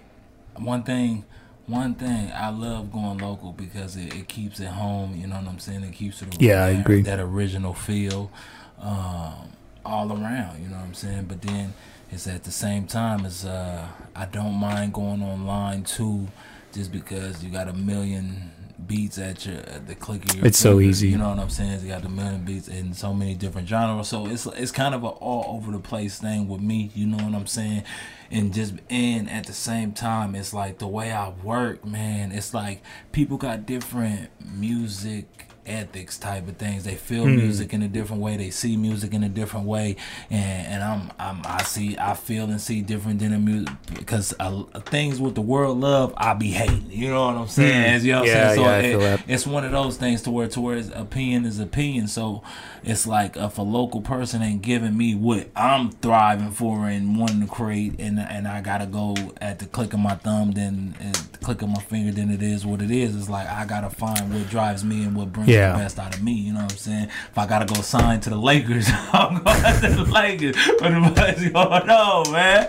one 0.56 0.82
thing. 0.82 1.24
One 1.66 1.94
thing 1.94 2.32
I 2.34 2.50
love 2.50 2.90
going 2.92 3.18
local 3.18 3.52
because 3.52 3.96
it, 3.96 4.14
it 4.14 4.28
keeps 4.28 4.58
it 4.58 4.66
home. 4.66 5.14
You 5.14 5.28
know 5.28 5.36
what 5.36 5.46
I'm 5.46 5.60
saying? 5.60 5.84
It 5.84 5.92
keeps 5.92 6.20
it 6.20 6.40
Yeah, 6.40 6.64
I 6.64 6.70
agree. 6.70 7.02
That 7.02 7.20
original 7.20 7.72
feel, 7.72 8.32
um, 8.80 9.52
all 9.84 10.10
around. 10.12 10.60
You 10.60 10.68
know 10.68 10.76
what 10.76 10.86
I'm 10.86 10.94
saying? 10.94 11.26
But 11.26 11.40
then 11.40 11.72
it's 12.10 12.26
at 12.26 12.42
the 12.44 12.50
same 12.50 12.86
time 12.86 13.24
as 13.24 13.44
uh, 13.44 13.86
I 14.14 14.26
don't 14.26 14.54
mind 14.54 14.92
going 14.92 15.22
online 15.22 15.84
too, 15.84 16.26
just 16.72 16.90
because 16.90 17.44
you 17.44 17.50
got 17.50 17.68
a 17.68 17.72
million 17.72 18.50
beats 18.86 19.18
at 19.18 19.46
your 19.46 19.58
at 19.58 19.86
the 19.86 19.94
click 19.94 20.28
of 20.28 20.36
your 20.36 20.46
It's 20.46 20.58
so 20.58 20.80
easy. 20.80 21.08
You 21.08 21.18
know 21.18 21.30
what 21.30 21.38
I'm 21.38 21.50
saying? 21.50 21.80
You 21.82 21.88
got 21.88 22.02
the 22.02 22.08
million 22.08 22.44
beats 22.44 22.68
in 22.68 22.94
so 22.94 23.12
many 23.14 23.34
different 23.34 23.68
genres. 23.68 24.08
So 24.08 24.26
it's 24.26 24.46
it's 24.46 24.72
kind 24.72 24.94
of 24.94 25.02
an 25.04 25.10
all 25.10 25.56
over 25.56 25.72
the 25.72 25.78
place 25.78 26.18
thing 26.18 26.48
with 26.48 26.60
me. 26.60 26.90
You 26.94 27.06
know 27.06 27.24
what 27.24 27.34
I'm 27.34 27.46
saying? 27.46 27.84
And 28.30 28.52
just 28.52 28.74
and 28.90 29.30
at 29.30 29.46
the 29.46 29.52
same 29.52 29.92
time, 29.92 30.34
it's 30.34 30.52
like 30.52 30.78
the 30.78 30.86
way 30.86 31.12
I 31.12 31.30
work, 31.42 31.84
man. 31.84 32.32
It's 32.32 32.54
like 32.54 32.82
people 33.12 33.36
got 33.36 33.66
different 33.66 34.30
music 34.44 35.51
ethics 35.66 36.18
type 36.18 36.48
of 36.48 36.56
things. 36.56 36.84
They 36.84 36.94
feel 36.96 37.24
Hmm. 37.24 37.36
music 37.36 37.72
in 37.72 37.82
a 37.82 37.88
different 37.88 38.20
way. 38.22 38.36
They 38.36 38.50
see 38.50 38.76
music 38.76 39.14
in 39.14 39.22
a 39.22 39.28
different 39.28 39.66
way, 39.66 39.96
and 40.30 40.66
and 40.66 40.82
I'm 40.82 41.12
I'm 41.18 41.42
I 41.44 41.62
see 41.62 41.96
I 41.98 42.14
feel 42.14 42.44
and 42.46 42.60
see 42.60 42.80
different 42.82 43.20
than 43.20 43.32
the 43.32 43.38
music 43.38 43.72
because 43.94 44.34
uh, 44.40 44.62
things 44.86 45.20
with 45.20 45.34
the 45.34 45.40
world 45.40 45.78
love 45.78 46.12
I 46.16 46.34
be 46.34 46.48
hating. 46.50 46.86
You 46.90 47.10
know 47.10 47.26
what 47.26 47.36
I'm 47.36 47.48
saying? 47.48 47.84
As 47.94 48.04
you 48.04 48.12
know 48.12 48.20
what 48.22 48.28
Hmm. 48.30 48.36
Yeah, 48.36 48.42
I'm 48.50 48.56
saying? 48.56 48.94
So 48.94 49.00
yeah, 49.00 49.14
it- 49.14 49.20
it's 49.28 49.46
one 49.46 49.64
of 49.64 49.72
those 49.72 49.96
things 49.96 50.22
to 50.22 50.30
where 50.30 50.48
to 50.48 50.60
where 50.60 50.76
it's 50.76 50.88
opinion 50.94 51.44
is 51.46 51.58
opinion. 51.60 52.08
So 52.08 52.42
it's 52.84 53.06
like 53.06 53.36
if 53.36 53.58
a 53.58 53.62
local 53.62 54.00
person 54.00 54.42
ain't 54.42 54.62
giving 54.62 54.96
me 54.96 55.14
what 55.14 55.48
I'm 55.54 55.90
thriving 55.90 56.50
for 56.50 56.88
and 56.88 57.18
wanting 57.18 57.40
to 57.40 57.46
create, 57.46 57.98
and 57.98 58.18
and 58.18 58.46
I 58.48 58.60
gotta 58.60 58.86
go 58.86 59.14
at 59.40 59.58
the 59.58 59.66
click 59.66 59.92
of 59.92 60.00
my 60.00 60.14
thumb, 60.14 60.52
then 60.52 60.94
the 61.32 61.38
click 61.38 61.62
of 61.62 61.68
my 61.68 61.80
finger, 61.80 62.12
then 62.12 62.30
it 62.30 62.42
is 62.42 62.64
what 62.66 62.82
it 62.82 62.90
is. 62.90 63.16
It's 63.16 63.28
like 63.28 63.46
I 63.48 63.64
gotta 63.64 63.90
find 63.90 64.32
what 64.32 64.48
drives 64.50 64.84
me 64.84 65.04
and 65.04 65.14
what 65.16 65.32
brings 65.32 65.48
Yeah. 65.48 65.72
the 65.72 65.78
best 65.78 65.98
out 65.98 66.14
of 66.14 66.22
me. 66.22 66.32
You 66.32 66.52
know 66.54 66.62
what 66.62 66.72
I'm 66.72 66.78
saying? 66.78 67.04
If 67.30 67.38
I 67.38 67.46
gotta 67.46 67.66
go 67.72 67.80
sign 67.82 68.20
to 68.20 68.30
the 68.30 68.36
Lakers, 68.36 68.88
I'm 69.12 69.42
going 69.42 69.56
to 69.80 69.88
the 69.88 70.04
Lakers. 70.10 70.56
But 70.80 70.90
the 70.90 71.50
going 71.52 71.90
on, 71.90 72.32
man. 72.32 72.68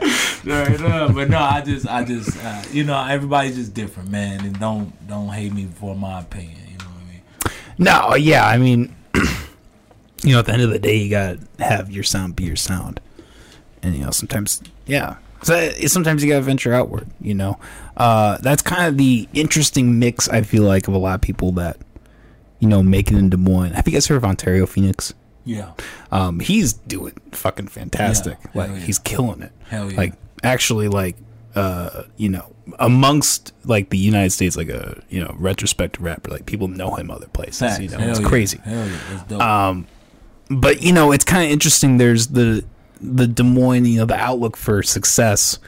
Up. 0.83 1.13
But 1.15 1.29
no, 1.29 1.37
I 1.39 1.61
just, 1.61 1.87
I 1.87 2.03
just, 2.03 2.37
uh, 2.43 2.61
you 2.71 2.83
know, 2.83 3.03
everybody's 3.05 3.55
just 3.55 3.73
different, 3.73 4.09
man. 4.09 4.45
And 4.45 4.59
don't, 4.59 4.91
don't 5.07 5.29
hate 5.29 5.53
me 5.53 5.65
for 5.65 5.95
my 5.95 6.19
opinion. 6.21 6.57
You 6.71 6.77
know 6.77 6.85
what 6.85 7.01
I 7.01 7.11
mean? 7.11 7.21
No, 7.77 8.15
yeah, 8.15 8.45
I 8.45 8.57
mean, 8.57 8.93
you 10.23 10.33
know, 10.33 10.39
at 10.39 10.45
the 10.45 10.53
end 10.53 10.61
of 10.61 10.69
the 10.69 10.79
day, 10.79 10.95
you 10.97 11.09
gotta 11.09 11.39
have 11.59 11.91
your 11.91 12.03
sound 12.03 12.35
be 12.35 12.43
your 12.43 12.55
sound, 12.55 12.99
and 13.81 13.95
you 13.95 14.03
know, 14.03 14.11
sometimes, 14.11 14.61
yeah, 14.85 15.17
so 15.41 15.55
it- 15.55 15.89
sometimes 15.91 16.23
you 16.23 16.29
gotta 16.29 16.43
venture 16.43 16.73
outward. 16.73 17.07
You 17.21 17.33
know, 17.33 17.59
uh, 17.97 18.37
that's 18.37 18.61
kind 18.61 18.87
of 18.87 18.97
the 18.97 19.27
interesting 19.33 19.99
mix. 19.99 20.29
I 20.29 20.41
feel 20.41 20.63
like 20.63 20.87
of 20.87 20.93
a 20.93 20.97
lot 20.97 21.15
of 21.15 21.21
people 21.21 21.51
that, 21.53 21.77
you 22.59 22.67
know, 22.67 22.81
make 22.81 23.11
it 23.11 23.17
in 23.17 23.29
Des 23.29 23.37
Moines. 23.37 23.73
Have 23.73 23.87
you 23.87 23.93
guys 23.93 24.07
heard 24.07 24.15
of 24.17 24.25
Ontario 24.25 24.65
Phoenix? 24.65 25.13
Yeah. 25.45 25.71
Um, 26.11 26.39
he's 26.39 26.73
doing 26.73 27.13
fucking 27.31 27.67
fantastic. 27.67 28.37
Yeah, 28.45 28.51
like 28.53 28.71
yeah. 28.71 28.77
he's 28.77 28.99
killing 28.99 29.41
it. 29.41 29.51
Hell 29.67 29.91
yeah. 29.91 29.97
Like 29.97 30.13
actually, 30.43 30.87
like 30.87 31.17
uh, 31.55 32.03
you 32.17 32.29
know, 32.29 32.53
amongst 32.79 33.51
like 33.65 33.89
the 33.89 33.97
United 33.97 34.31
States, 34.31 34.55
like 34.55 34.69
a 34.69 35.01
you 35.09 35.19
know 35.21 35.35
retrospective 35.37 36.01
rapper, 36.01 36.31
like 36.31 36.45
people 36.45 36.67
know 36.69 36.95
him 36.95 37.11
other 37.11 37.27
places. 37.27 37.59
Facts. 37.59 37.79
You 37.81 37.89
know, 37.89 37.97
Hell 37.97 38.09
it's 38.11 38.19
yeah. 38.21 38.27
crazy. 38.27 38.57
Hell 38.63 38.87
yeah. 38.87 38.99
It's 39.11 39.23
dope. 39.23 39.41
Um, 39.41 39.87
but 40.59 40.81
you 40.81 40.91
know, 40.93 41.11
it's 41.11 41.25
kind 41.25 41.45
of 41.45 41.51
interesting. 41.51 41.97
There's 41.97 42.27
the 42.27 42.63
the 43.01 43.27
Des 43.27 43.43
Moines, 43.43 43.85
you 43.85 43.99
know, 43.99 44.05
the 44.05 44.15
outlook 44.15 44.57
for 44.57 44.81
success. 44.81 45.59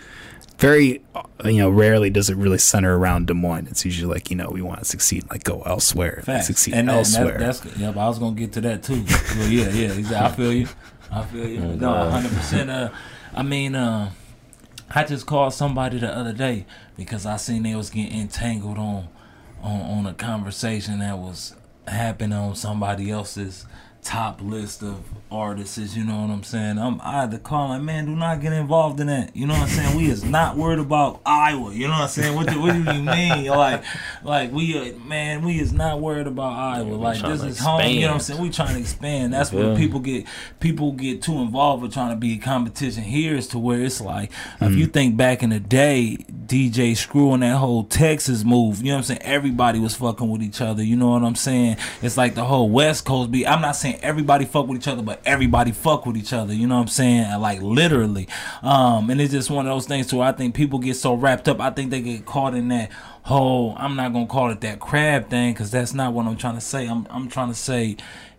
Very, 0.58 1.02
uh, 1.14 1.24
you 1.44 1.58
know, 1.58 1.70
rarely 1.70 2.10
does 2.10 2.30
it 2.30 2.38
really 2.38 2.58
center 2.58 2.98
around 2.98 3.28
Des 3.28 3.34
Moines. 3.34 3.68
It's 3.68 3.84
usually 3.84 4.14
like, 4.14 4.30
you 4.30 4.38
know, 4.38 4.50
we 4.50 4.62
want 4.62 4.80
to 4.80 4.86
succeed, 4.86 5.30
like 5.30 5.44
go 5.44 5.62
elsewhere, 5.64 6.22
Facts. 6.24 6.48
succeed 6.48 6.74
and, 6.76 6.90
and 6.90 6.98
elsewhere. 6.98 7.38
That, 7.38 7.62
that's 7.62 7.78
yep. 7.78 7.98
I 7.98 8.08
was 8.08 8.20
gonna 8.20 8.36
get 8.36 8.54
to 8.54 8.62
that 8.62 8.84
too. 8.84 9.04
well, 9.38 9.50
yeah, 9.50 9.70
yeah. 9.70 9.92
Exactly. 9.92 10.18
I 10.18 10.32
feel 10.32 10.54
you. 10.54 10.68
I 11.12 11.24
feel 11.26 11.48
you. 11.48 11.60
No, 11.60 11.78
God. 11.78 12.12
hundred 12.12 12.32
percent. 12.32 12.70
Uh, 12.70 12.90
I 13.34 13.44
mean, 13.44 13.76
uh, 13.76 14.12
I 14.90 15.04
just 15.04 15.26
called 15.26 15.54
somebody 15.54 16.00
the 16.00 16.16
other 16.16 16.32
day 16.32 16.66
because 16.96 17.26
I 17.26 17.36
seen 17.36 17.64
they 17.64 17.76
was 17.76 17.90
getting 17.90 18.18
entangled 18.18 18.78
on, 18.78 19.10
on, 19.62 19.82
on 19.82 20.06
a 20.06 20.14
conversation 20.14 21.00
that 21.00 21.18
was 21.18 21.54
happening 21.86 22.38
on 22.38 22.56
somebody 22.56 23.12
else's 23.12 23.66
top 24.06 24.40
list 24.42 24.84
of 24.84 25.04
artists. 25.32 25.96
You 25.98 26.04
know 26.06 26.22
what 26.22 26.30
I'm 26.30 26.44
saying? 26.44 26.78
I'm 26.78 27.02
I 27.02 27.22
had 27.22 27.32
to 27.32 27.40
call 27.40 27.70
like, 27.70 27.82
man, 27.82 28.06
do 28.06 28.16
not 28.16 28.40
get 28.40 28.54
involved 28.54 29.00
in 29.00 29.08
that. 29.08 29.36
You 29.36 29.48
know 29.48 29.54
what 29.54 29.64
I'm 29.64 29.68
saying? 29.70 29.98
We 29.98 30.10
is 30.10 30.24
not 30.24 30.56
worried 30.56 30.80
about 30.80 31.22
Iowa. 31.26 31.74
You 31.74 31.88
know 31.88 31.94
what 31.94 32.02
I'm 32.04 32.08
saying? 32.10 32.36
What, 32.36 32.48
do- 32.48 32.62
what 32.62 32.74
do 32.74 32.80
you 32.94 33.02
mean? 33.02 33.46
Like, 33.66 33.84
like 34.24 34.52
we, 34.52 34.78
uh, 34.78 34.98
man, 35.00 35.44
we 35.44 35.60
is 35.60 35.74
not 35.74 36.00
worried 36.00 36.28
about 36.28 36.54
Iowa. 36.54 36.86
we 36.90 36.96
like 36.96 37.22
this 37.22 37.42
is 37.44 37.60
home. 37.60 37.82
You 37.90 38.02
know 38.02 38.08
what 38.08 38.14
I'm 38.16 38.20
saying? 38.20 38.42
We 38.42 38.50
trying 38.50 38.76
to 38.76 38.80
expand. 38.80 39.34
That's 39.34 39.52
Yeah. 39.52 39.68
where 39.68 39.76
people 39.78 40.00
get 40.00 40.26
people 40.60 40.92
get 40.92 41.22
too 41.22 41.40
involved 41.40 41.82
with 41.84 41.94
trying 41.94 42.12
to 42.12 42.16
be 42.16 42.36
a 42.36 42.38
competition. 42.38 43.04
Here 43.04 43.36
is 43.36 43.48
to 43.50 43.60
where 43.60 43.82
it's 43.82 44.00
like 44.02 44.32
if 44.62 44.74
you 44.76 44.86
think 44.88 45.18
back 45.18 45.42
in 45.44 45.50
the 45.50 45.60
day, 45.60 46.18
DJ 46.48 46.96
Screw 46.96 47.34
and 47.34 47.44
that 47.44 47.58
whole 47.58 47.84
Texas 47.84 48.44
move. 48.44 48.80
You 48.80 48.86
know 48.86 48.94
what 48.94 48.98
I'm 48.98 49.04
saying? 49.04 49.22
Everybody 49.24 49.80
was 49.80 49.96
fucking 49.96 50.30
with 50.30 50.42
each 50.42 50.62
other. 50.62 50.84
You 50.84 50.96
know 50.96 51.10
what 51.10 51.24
I'm 51.24 51.36
saying? 51.36 51.78
It's 52.02 52.18
like 52.18 52.36
the 52.36 52.46
whole 52.46 52.70
West 52.70 53.06
Coast 53.06 53.32
be. 53.32 53.48
I'm 53.48 53.62
not 53.62 53.76
saying 53.76 54.00
everybody 54.02 54.46
fuck 54.46 54.68
with 54.68 54.80
each 54.80 54.88
other, 54.88 55.02
but 55.02 55.22
everybody 55.26 55.72
fuck 55.72 56.06
with 56.06 56.18
each 56.18 56.34
other. 56.34 56.54
You 56.54 56.68
know 56.68 56.76
what 56.76 56.82
I'm 56.82 56.88
saying? 56.88 57.40
Like 57.40 57.62
literally. 57.62 58.28
Um, 58.62 59.10
and 59.10 59.20
it's 59.20 59.32
just 59.32 59.50
one 59.50 59.66
of 59.66 59.74
those 59.74 59.86
things 59.86 60.14
where 60.14 60.28
I 60.28 60.32
think 60.32 60.56
people 60.56 60.80
get 60.80 60.96
so 60.96 61.14
wrapped 61.14 61.48
up. 61.48 61.60
I 61.60 61.70
think 61.70 61.92
they 61.92 62.02
get 62.02 62.26
caught 62.26 62.54
in 62.54 62.68
that 62.70 62.92
whole. 63.24 63.76
I'm 63.78 63.96
not 63.96 64.14
gonna 64.14 64.28
call 64.28 64.52
it 64.52 64.62
that 64.62 64.80
crab 64.80 65.30
thing 65.30 65.54
because 65.54 65.72
that's 65.72 65.94
not 65.94 66.14
what 66.14 66.26
I'm 66.26 66.38
trying 66.38 66.56
to 66.56 66.62
say. 66.62 66.88
I'm 66.88 67.08
I'm 67.10 67.28
trying 67.28 67.50
to 67.50 67.56
say 67.56 67.98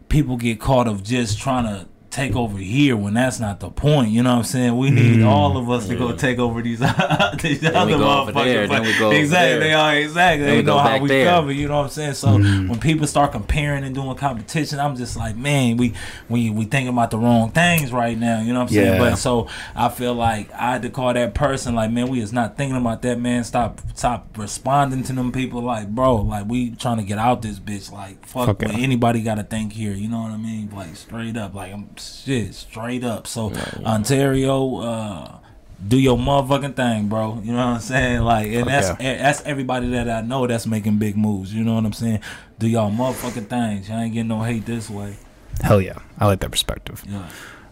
people 0.09 0.37
get 0.37 0.61
caught 0.61 0.87
of 0.87 1.03
just 1.03 1.38
trying 1.38 1.64
to 1.64 1.88
take 2.17 2.35
over 2.35 2.57
here 2.57 2.97
when 2.97 3.13
that's 3.13 3.39
not 3.39 3.61
the 3.61 3.69
point. 3.69 4.09
You 4.09 4.23
know 4.23 4.33
what 4.33 4.39
I'm 4.39 4.45
saying? 4.45 4.79
We 4.79 4.89
need 4.89 5.19
mm. 5.19 5.27
all 5.27 5.59
of 5.59 5.69
us 5.69 5.87
to 5.89 5.97
go 5.97 6.17
take 6.17 6.39
over 6.39 6.63
these, 6.63 6.79
these 7.43 7.63
other 7.63 7.93
we 7.93 7.99
go 7.99 8.23
over 8.23 8.33
there, 8.33 8.67
motherfuckers. 8.67 8.69
then 8.71 8.83
we 8.83 8.99
go 8.99 9.07
over 9.09 9.17
exactly, 9.17 9.49
there. 9.51 9.61
they 9.61 9.73
are 9.75 9.97
exactly. 9.97 10.47
Then 10.47 10.57
They 10.57 10.63
know 10.63 10.79
how 10.79 10.99
we 10.99 11.09
there. 11.09 11.27
cover. 11.27 11.53
You 11.53 11.69
know 11.69 11.77
what 11.77 11.85
I'm 11.85 11.91
saying? 11.91 12.15
So 12.15 12.29
mm. 12.29 12.71
when 12.71 12.81
people 12.81 13.07
start 13.07 13.33
comparing 13.33 13.85
and 13.85 13.95
doing 13.95 14.17
competition, 14.17 14.81
I'm 14.81 14.97
just 14.97 15.15
like, 15.15 15.37
man, 15.37 15.77
we 15.77 15.93
we 16.31 16.49
we 16.49 16.65
thinking 16.65 16.89
about 16.89 17.11
the 17.11 17.19
wrong 17.19 17.51
things 17.51 17.93
right 17.93 18.19
now. 18.19 18.41
You 18.41 18.55
know 18.55 18.61
what 18.61 18.71
I'm 18.71 18.75
saying? 18.75 18.95
Yeah. 18.95 18.99
But 18.99 19.17
so 19.17 19.49
I 19.75 19.91
feel 19.91 20.15
like 20.15 20.51
I 20.53 20.73
had 20.73 20.83
to 20.83 20.91
call 20.91 21.13
that 21.13 21.35
person 21.35 21.75
like, 21.75 21.91
man, 21.91 22.09
we 22.09 22.21
is 22.23 22.33
not 22.33 22.57
thinking 22.57 22.79
about 22.79 23.03
that, 23.03 23.21
man. 23.21 23.45
Stop 23.45 23.83
stop 23.95 24.39
responding 24.39 25.03
to 25.03 25.13
them 25.13 25.33
people 25.33 25.61
like, 25.61 25.89
bro, 25.89 26.17
like 26.17 26.49
we 26.49 26.71
trying 26.71 26.97
to 26.97 27.05
get 27.05 27.19
out 27.19 27.43
this 27.43 27.61
bitch. 27.61 27.93
Like, 27.93 28.25
fuck, 28.25 28.47
Fuck 28.47 28.63
what 28.63 28.75
anybody 28.75 29.23
got 29.23 29.35
to 29.35 29.43
think 29.43 29.75
here. 29.75 29.93
You 29.93 30.09
know 30.09 30.23
what 30.23 30.31
I 30.31 30.39
mean? 30.39 30.71
Like 30.75 30.97
straight 30.97 31.37
up, 31.37 31.55
like 31.55 31.75
I'm 31.75 31.91
shit 32.07 32.55
straight 32.55 33.05
up. 33.05 33.27
So 33.27 33.53
Ontario, 33.85 34.77
uh, 34.79 35.38
do 35.87 35.99
your 35.99 36.16
motherfucking 36.16 36.75
thing, 36.75 37.09
bro. 37.09 37.40
You 37.45 37.53
know 37.53 37.59
what 37.59 37.75
I'm 37.75 37.81
saying? 37.81 38.23
Like, 38.23 38.47
and 38.49 38.64
Fuck 38.64 38.99
that's 38.99 38.99
that's 38.99 39.42
everybody 39.42 39.90
that 39.90 40.09
I 40.09 40.23
know 40.23 40.47
that's 40.47 40.66
making 40.66 40.99
big 40.99 41.16
moves. 41.16 41.53
You 41.53 41.64
know 41.64 41.75
what 41.75 41.85
I'm 41.85 41.92
saying? 41.92 42.21
Do 42.59 42.69
y'all 42.69 42.90
motherfucking 42.90 43.49
things. 43.49 43.88
Y'all 43.88 43.99
ain't 44.01 44.14
getting 44.14 44.29
no 44.29 44.42
hate 44.42 44.64
this 44.64 44.88
way. 44.88 45.16
Hell 45.62 45.81
yeah, 45.81 45.99
I 46.19 46.27
like 46.27 46.40
that 46.40 46.51
perspective. 46.51 47.05
Yeah. 47.07 47.29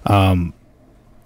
Um, 0.07 0.53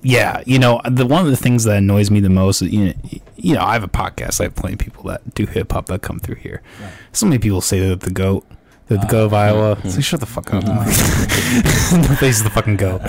yeah, 0.03 0.43
you 0.47 0.59
know, 0.59 0.81
the 0.89 1.07
one 1.07 1.25
of 1.25 1.31
the 1.31 1.37
things 1.37 1.65
that 1.65 1.79
annoys 1.79 2.11
me 2.11 2.21
the 2.21 2.29
most, 2.29 2.63
is, 2.63 2.73
you 2.73 2.87
know, 2.87 2.93
you 3.37 3.55
know, 3.55 3.63
I 3.63 3.73
have 3.73 3.83
a 3.83 3.89
podcast. 3.89 4.41
I 4.41 4.45
have 4.45 4.55
plenty 4.55 4.75
of 4.75 4.79
people 4.79 5.03
that 5.05 5.35
do 5.35 5.47
hip 5.47 5.73
hop 5.73 5.87
that 5.87 6.03
come 6.03 6.21
through 6.21 6.37
here. 6.37 6.63
Right. 6.81 6.93
So 7.13 7.27
many 7.27 7.39
people 7.39 7.61
say 7.61 7.81
they're 7.81 7.97
the 7.97 8.11
goat. 8.11 8.47
They're 8.89 8.99
the 8.99 9.07
goat 9.07 9.27
of 9.27 9.35
Iowa. 9.35 9.79
It's 9.85 9.97
like, 9.97 10.05
shut 10.05 10.21
the 10.21 10.27
fuck 10.27 10.53
up. 10.55 10.65
Nobody's 10.65 12.43
the 12.43 12.51
fucking 12.51 12.77
goat. 12.77 13.01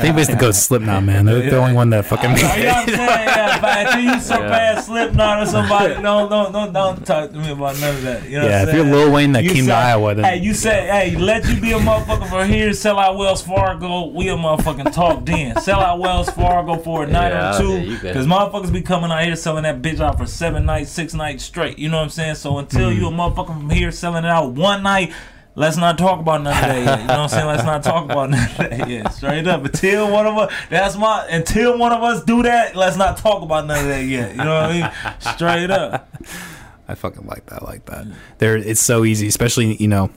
Anybody's 0.00 0.28
the 0.28 0.36
goat 0.36 0.54
Slipknot, 0.54 1.02
man. 1.04 1.24
They're 1.26 1.50
the 1.50 1.56
only 1.58 1.72
one 1.74 1.90
that 1.90 2.04
fucking 2.06 2.30
You 2.36 2.42
know 2.42 2.48
made 2.54 2.66
what 2.66 2.76
I'm 2.76 2.86
saying? 2.88 2.98
Yeah, 2.98 3.60
but 3.60 3.78
until 3.86 4.00
you 4.14 4.20
surpass 4.20 4.86
Slipknot 4.86 5.42
or 5.42 5.46
somebody, 5.46 5.94
don't 6.02 6.30
don't 6.30 6.52
don't 6.52 6.72
don't 6.72 7.06
talk 7.06 7.30
to 7.32 7.36
me 7.38 7.50
about 7.50 7.78
none 7.80 7.96
of 7.96 8.02
that. 8.02 8.28
You 8.28 8.38
know 8.38 8.46
Yeah, 8.48 8.60
what 8.64 8.68
if 8.68 8.68
I'm 8.68 8.74
you're 8.76 8.84
saying? 8.84 8.94
Lil 9.06 9.12
Wayne 9.12 9.32
that 9.32 9.44
You 9.44 9.50
came 9.52 9.66
to 9.66 9.72
Iowa, 9.74 10.14
then 10.14 10.24
hey, 10.24 10.36
you 10.38 10.54
said, 10.54 10.88
hey, 10.90 11.16
let 11.16 11.44
you 11.48 11.60
be 11.60 11.72
a 11.72 11.78
motherfucker 11.78 12.28
for 12.28 12.44
here, 12.44 12.72
sell 12.72 12.98
out 12.98 13.16
Wells 13.16 13.42
Fargo. 13.42 14.06
We 14.06 14.28
a 14.28 14.36
motherfucking 14.36 14.92
talk 14.92 15.24
then. 15.24 15.60
Sell 15.60 15.80
out 15.80 15.98
Wells 15.98 16.30
Fargo 16.30 16.76
for 16.78 17.04
a 17.04 17.06
night 17.08 17.30
Yeah, 17.30 17.56
or 17.56 17.60
two, 17.60 17.72
yeah, 17.72 17.78
you 17.82 17.94
got 17.94 18.02
because 18.02 18.26
it. 18.26 18.28
motherfuckers 18.28 18.72
be 18.72 18.82
coming 18.82 19.10
out 19.10 19.24
here 19.24 19.34
selling 19.36 19.64
that 19.64 19.82
bitch 19.82 19.98
out 20.00 20.16
for 20.18 20.26
seven 20.26 20.64
nights, 20.64 20.90
six 20.90 21.12
nights 21.12 21.42
straight. 21.44 21.78
You 21.78 21.88
know 21.88 21.96
what 21.98 22.04
I'm 22.04 22.10
saying? 22.10 22.36
So 22.36 22.58
until 22.58 22.92
you 22.92 23.08
a 23.08 23.10
Mm. 23.10 23.16
motherfucker 23.34 23.46
from 23.58 23.70
here 23.70 23.90
selling 23.90 24.24
it 24.24 24.30
out 24.30 24.52
one 24.52 24.82
night. 24.82 25.12
Let's 25.56 25.76
not 25.76 25.98
talk 25.98 26.18
about 26.20 26.42
none 26.42 26.52
of 26.52 26.60
that 26.60 26.84
yet. 26.84 27.00
You 27.02 27.06
know 27.06 27.12
what 27.14 27.18
I'm 27.20 27.28
saying? 27.28 27.46
Let's 27.46 27.62
not 27.64 27.82
talk 27.84 28.04
about 28.06 28.30
none 28.30 28.48
of 28.50 28.56
that 28.56 28.88
yet. 28.88 29.12
Straight 29.12 29.46
up. 29.46 29.64
Until 29.64 30.10
one 30.10 30.26
of 30.26 30.36
us, 30.36 30.52
that's 30.68 30.96
my, 30.96 31.26
until 31.30 31.78
one 31.78 31.92
of 31.92 32.02
us 32.02 32.24
do 32.24 32.42
that, 32.42 32.74
let's 32.74 32.96
not 32.96 33.18
talk 33.18 33.42
about 33.42 33.66
none 33.66 33.78
of 33.78 33.88
that 33.88 34.04
yet. 34.04 34.32
You 34.32 34.38
know 34.38 34.54
what 34.54 34.70
I 34.70 34.72
mean? 34.72 34.90
Straight 35.34 35.70
up. 35.70 36.12
I 36.88 36.94
fucking 36.96 37.26
like 37.26 37.46
that. 37.46 37.62
I 37.62 37.64
like 37.66 37.84
that. 37.86 38.06
There, 38.38 38.56
it's 38.56 38.80
so 38.80 39.04
easy, 39.04 39.28
especially 39.28 39.76
you 39.76 39.88
know, 39.88 40.10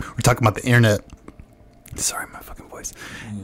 we're 0.00 0.16
talking 0.22 0.46
about 0.46 0.56
the 0.60 0.66
internet. 0.66 1.00
Sorry, 1.96 2.26
my 2.32 2.40
fucking 2.40 2.68
voice. 2.68 2.92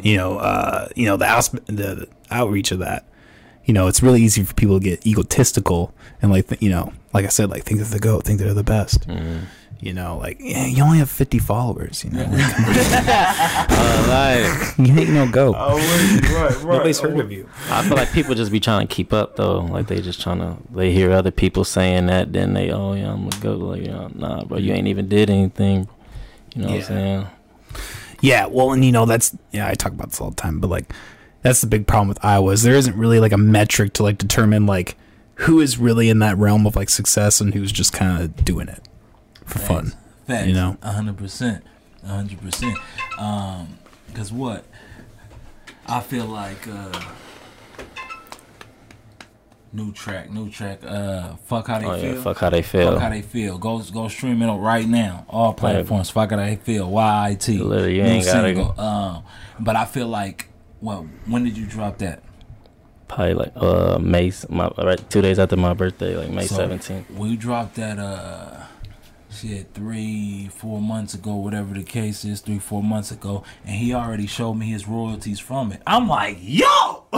You 0.03 0.16
know, 0.16 0.38
uh, 0.38 0.88
you 0.96 1.07
know 1.07 1.16
the, 1.16 1.31
aus- 1.31 1.48
the 1.48 2.09
outreach 2.31 2.70
of 2.72 2.81
that. 2.81 3.07
You 3.64 3.72
know, 3.72 3.87
it's 3.87 4.03
really 4.03 4.20
easy 4.20 4.42
for 4.44 4.53
people 4.53 4.79
to 4.79 4.85
get 4.85 5.07
egotistical 5.07 5.94
and 6.20 6.31
like 6.31 6.48
th- 6.48 6.61
you 6.61 6.68
know, 6.70 6.92
like 7.14 7.24
I 7.24 7.29
said, 7.29 7.48
like 7.50 7.62
think 7.64 7.81
they're 7.81 7.88
the 7.88 7.98
goat, 7.98 8.24
think 8.24 8.40
they're 8.40 8.53
the 8.53 8.62
best. 8.64 9.07
You 9.85 9.92
know, 9.92 10.16
like 10.16 10.38
yeah, 10.40 10.64
you 10.66 10.83
only 10.83 10.97
have 10.99 11.11
fifty 11.11 11.38
followers. 11.38 12.03
You 12.05 12.11
know, 12.11 12.27
Uh, 12.27 14.07
like, 14.09 14.79
you 14.79 14.99
ain't 14.99 15.11
no 15.11 15.29
goat. 15.31 15.53
right, 15.55 16.33
right. 16.33 16.62
Nobody's 16.64 17.01
heard 17.01 17.18
of 17.20 17.31
you. 17.31 17.49
I 17.68 17.83
feel 17.87 17.97
like 17.97 18.11
people 18.12 18.35
just 18.35 18.51
be 18.51 18.61
trying 18.61 18.87
to 18.87 18.94
keep 18.94 19.12
up 19.12 19.37
though. 19.37 19.61
Like 19.61 19.88
they 19.88 20.01
just 20.01 20.20
trying 20.23 20.38
to. 20.38 20.57
They 20.75 20.90
hear 20.92 21.11
other 21.12 21.31
people 21.31 21.64
saying 21.64 22.07
that, 22.07 22.33
then 22.33 22.55
they, 22.55 22.70
oh 22.70 22.94
yeah, 22.94 23.12
I'm 23.12 23.29
gonna 23.29 23.42
go. 23.42 23.53
Like, 23.57 23.83
you 23.83 23.88
know, 23.88 24.11
nah, 24.14 24.44
bro, 24.44 24.59
you 24.59 24.73
ain't 24.73 24.88
even 24.88 25.09
did 25.09 25.29
anything. 25.31 25.88
You 26.55 26.62
know 26.62 26.68
what 26.68 26.75
Yeah. 26.77 26.81
I'm 26.81 26.87
saying? 26.87 27.27
Yeah, 28.23 28.47
well, 28.47 28.73
and 28.73 28.83
you 28.85 28.90
know 28.92 29.05
that's 29.05 29.37
yeah, 29.53 29.68
I 29.68 29.75
talk 29.75 29.92
about 29.92 30.11
this 30.11 30.20
all 30.20 30.31
the 30.31 30.37
time, 30.37 30.61
but 30.61 30.70
like 30.70 30.90
that's 31.42 31.61
the 31.61 31.66
big 31.66 31.87
problem 31.87 32.09
with 32.09 32.25
Iowa 32.25 32.53
is 32.53 32.62
there 32.62 32.75
isn't 32.75 32.97
really 32.97 33.20
like 33.20 33.33
a 33.33 33.37
metric 33.38 33.92
to 33.94 34.03
like 34.03 34.16
determine 34.16 34.64
like 34.64 34.97
who 35.35 35.61
is 35.61 35.77
really 35.77 36.09
in 36.09 36.20
that 36.20 36.38
realm 36.38 36.66
of 36.66 36.75
like 36.75 36.88
success 36.88 37.40
and 37.42 37.53
who's 37.53 37.70
just 37.70 37.92
kind 37.92 38.23
of 38.23 38.44
doing 38.47 38.68
it 38.68 38.81
for 39.44 39.59
fun. 39.59 39.92
Facts. 40.26 40.46
You 40.46 40.54
know? 40.54 40.76
a 40.83 40.92
hundred 40.92 41.16
percent, 41.18 41.64
a 42.02 42.09
hundred 42.09 42.40
percent. 42.40 42.76
Um, 43.18 43.78
cause 44.14 44.33
what? 44.33 44.64
I 45.87 46.00
feel 46.00 46.24
like 46.24 46.66
uh, 46.66 47.00
new 49.72 49.92
track, 49.92 50.30
new 50.30 50.48
track. 50.50 50.78
Uh, 50.85 51.37
fuck 51.44 51.66
how 51.66 51.78
they 51.78 51.87
Oh 51.87 52.00
feel. 52.00 52.14
yeah, 52.14 52.22
fuck 52.22 52.38
how 52.38 52.50
they 52.50 52.62
feel. 52.62 52.92
Fuck 52.92 53.02
how 53.02 53.11
they 53.11 53.22
feel. 53.22 53.59
Go 53.59 53.80
go 53.92 54.09
stream 54.09 54.40
it 54.42 54.52
right 54.52 54.87
now. 54.87 55.26
All 55.28 55.52
platforms. 55.52 56.11
Fuck 56.11 56.30
how 56.30 56.37
they 56.37 56.57
feel. 56.57 56.88
YIT. 56.90 57.48
Literally, 57.48 57.96
you 57.96 58.02
New 58.02 58.09
ain't 58.09 58.24
gotta 58.24 58.54
single. 58.54 58.80
Um, 58.80 59.24
but 59.61 59.76
I 59.76 59.85
feel 59.85 60.09
like, 60.09 60.48
well, 60.80 61.07
when 61.26 61.44
did 61.44 61.57
you 61.59 61.66
drop 61.66 61.98
that? 61.98 62.22
Probably 63.09 63.35
like 63.35 63.52
uh 63.57 63.98
May, 64.00 64.33
my 64.48 64.70
right 64.78 65.11
two 65.11 65.20
days 65.20 65.38
after 65.38 65.57
my 65.57 65.74
birthday, 65.74 66.16
like 66.16 66.30
May 66.30 66.46
So, 66.46 66.57
seventeenth. 66.57 67.11
We 67.11 67.37
dropped 67.37 67.74
that 67.74 67.98
uh 67.98 68.62
shit 69.35 69.66
three, 69.75 70.49
four 70.49 70.81
months 70.81 71.14
ago, 71.14 71.35
whatever 71.37 71.75
the 71.75 71.83
case 71.83 72.25
is, 72.25 72.40
three, 72.40 72.59
four 72.59 72.83
months 72.83 73.11
ago, 73.11 73.44
and 73.64 73.77
he 73.77 73.92
already 73.94 74.27
showed 74.27 74.55
me 74.55 74.66
his 74.66 74.87
royalties 74.88 75.40
from 75.40 75.73
it. 75.73 75.83
I'm 75.87 76.09
like, 76.09 76.38
yo, 76.40 77.05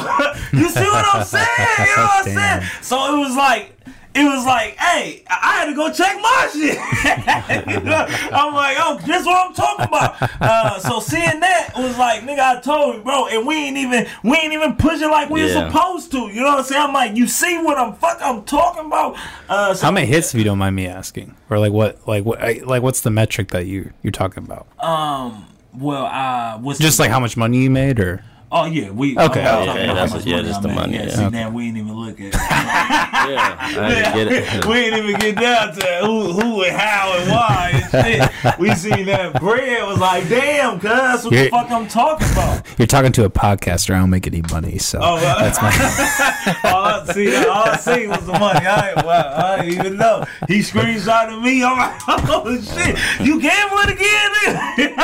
you 0.53 0.69
see 0.71 0.81
what 0.85 1.05
I'm 1.15 1.25
saying? 1.25 1.47
You 1.79 1.85
know 1.85 2.03
what 2.03 2.19
I'm 2.21 2.25
Damn. 2.25 2.61
saying? 2.63 2.71
So 2.83 3.15
it 3.15 3.19
was 3.19 3.37
like. 3.37 3.73
It 4.17 4.25
was 4.25 4.47
like, 4.47 4.77
hey, 4.77 5.23
I 5.29 5.59
had 5.61 5.67
to 5.67 5.75
go 5.75 5.93
check 5.93 6.17
my 6.21 6.49
shit. 6.53 7.67
You 7.75 7.81
know? 7.85 8.07
I'm 8.33 8.55
like, 8.55 8.77
oh, 8.81 8.99
this 9.07 9.21
is 9.21 9.27
what 9.27 9.47
I'm 9.49 9.55
talking 9.55 9.87
about. 9.87 10.17
Uh, 10.41 10.79
so 10.79 11.01
seeing 11.01 11.41
that 11.41 11.73
was 11.77 11.99
like, 11.99 12.23
nigga, 12.23 12.39
I 12.39 12.61
told 12.61 12.97
you, 12.97 13.03
bro, 13.03 13.27
and 13.29 13.47
we 13.47 13.55
ain't 13.57 13.77
even, 13.77 14.07
we 14.25 14.37
ain't 14.39 14.53
even 14.53 14.77
pushing 14.77 15.11
like 15.11 15.29
we 15.31 15.41
Yeah. 15.47 15.65
were 15.65 15.71
supposed 15.71 16.11
to. 16.13 16.19
You 16.29 16.41
know 16.41 16.47
what 16.47 16.59
I'm 16.61 16.65
saying? 16.65 16.83
I'm 16.83 16.93
like, 16.95 17.17
you 17.17 17.27
see 17.27 17.59
what 17.59 17.79
I'm 17.79 17.95
fuck, 17.95 18.19
I'm 18.23 18.45
talking 18.45 18.87
about. 18.87 19.17
Uh, 19.49 19.75
so 19.75 19.87
How 19.87 19.91
many 19.93 20.07
hits, 20.07 20.35
if 20.35 20.39
you 20.39 20.45
don't 20.45 20.59
mind 20.59 20.75
me 20.77 20.87
asking, 20.87 21.35
or 21.51 21.59
like 21.59 21.73
what, 21.73 22.07
like 22.09 22.25
what, 22.25 22.41
like 22.67 22.83
what's 22.83 23.01
the 23.03 23.11
metric 23.11 23.49
that 23.49 23.67
you 23.67 23.93
you're 24.03 24.11
talking 24.13 24.45
about? 24.45 24.67
Um. 24.83 25.47
Well, 25.75 26.07
uh, 26.07 26.57
what's 26.59 26.79
Just 26.79 26.99
like 26.99 27.11
how 27.11 27.21
much 27.21 27.37
money 27.37 27.59
you 27.63 27.69
made, 27.71 28.01
or 28.01 28.25
Oh 28.53 28.65
yeah, 28.65 28.91
we 28.91 29.19
Okay, 29.19 29.45
I'm 29.45 29.69
okay, 29.69 29.87
that's 29.87 30.13
how 30.13 30.19
yeah, 30.21 30.37
money 30.37 30.49
just 30.49 30.63
the 30.63 30.69
money, 30.69 30.95
Yeah, 30.95 31.03
yeah. 31.07 31.11
see, 31.11 31.25
Okay. 31.25 31.37
now 31.37 31.51
we 31.51 31.67
ain't 31.67 31.77
even 31.79 31.95
look 31.95 32.21
at. 32.21 32.33
Yeah, 33.27 33.57
I 33.59 33.89
didn't 33.89 34.15
get 34.15 34.55
it. 34.55 34.65
we 34.67 34.77
ain't 34.77 34.97
even 34.97 35.17
get 35.19 35.35
down 35.35 35.75
to 35.75 35.87
who, 36.07 36.33
who, 36.33 36.63
and 36.63 36.77
how, 36.77 37.13
and 37.19 37.29
why 37.31 37.71
and 37.75 37.76
shit. 37.91 38.59
We 38.59 38.75
seen 38.75 39.07
that 39.07 39.41
bread 39.41 39.87
was 39.87 39.99
like, 39.99 40.29
damn, 40.29 40.79
cuz 40.81 40.91
that's 40.91 41.25
what 41.25 41.31
the 41.31 41.37
You're- 41.37 41.51
fuck 41.51 41.71
I'm 41.71 41.89
talking 41.89 42.31
about. 42.33 42.63
you're 42.79 42.87
talking 42.87 43.13
to 43.13 43.25
a 43.25 43.31
podcaster. 43.31 43.95
I 43.95 43.99
don't 43.99 44.11
make 44.11 44.27
any 44.27 44.43
money, 44.51 44.79
so 44.79 44.99
Oh, 45.03 45.17
uh, 45.17 45.21
that's 45.49 45.61
my. 45.63 46.71
all 46.71 46.85
I 46.85 47.13
see, 47.13 47.37
all 47.37 47.69
I 47.71 47.77
see 47.77 48.07
was 48.07 48.25
the 48.27 48.33
money. 48.33 48.67
I 48.67 48.93
well, 49.05 49.35
I 49.35 49.63
ain't 49.65 49.73
even 49.75 49.97
know. 49.97 50.25
He 50.49 50.61
screenshotted 50.61 51.43
me. 51.43 51.63
I'm 51.65 51.77
like, 51.79 52.01
oh 52.09 52.61
shit, 52.61 52.97
you 53.27 53.41
gambling 53.41 53.91
again? 53.97 54.31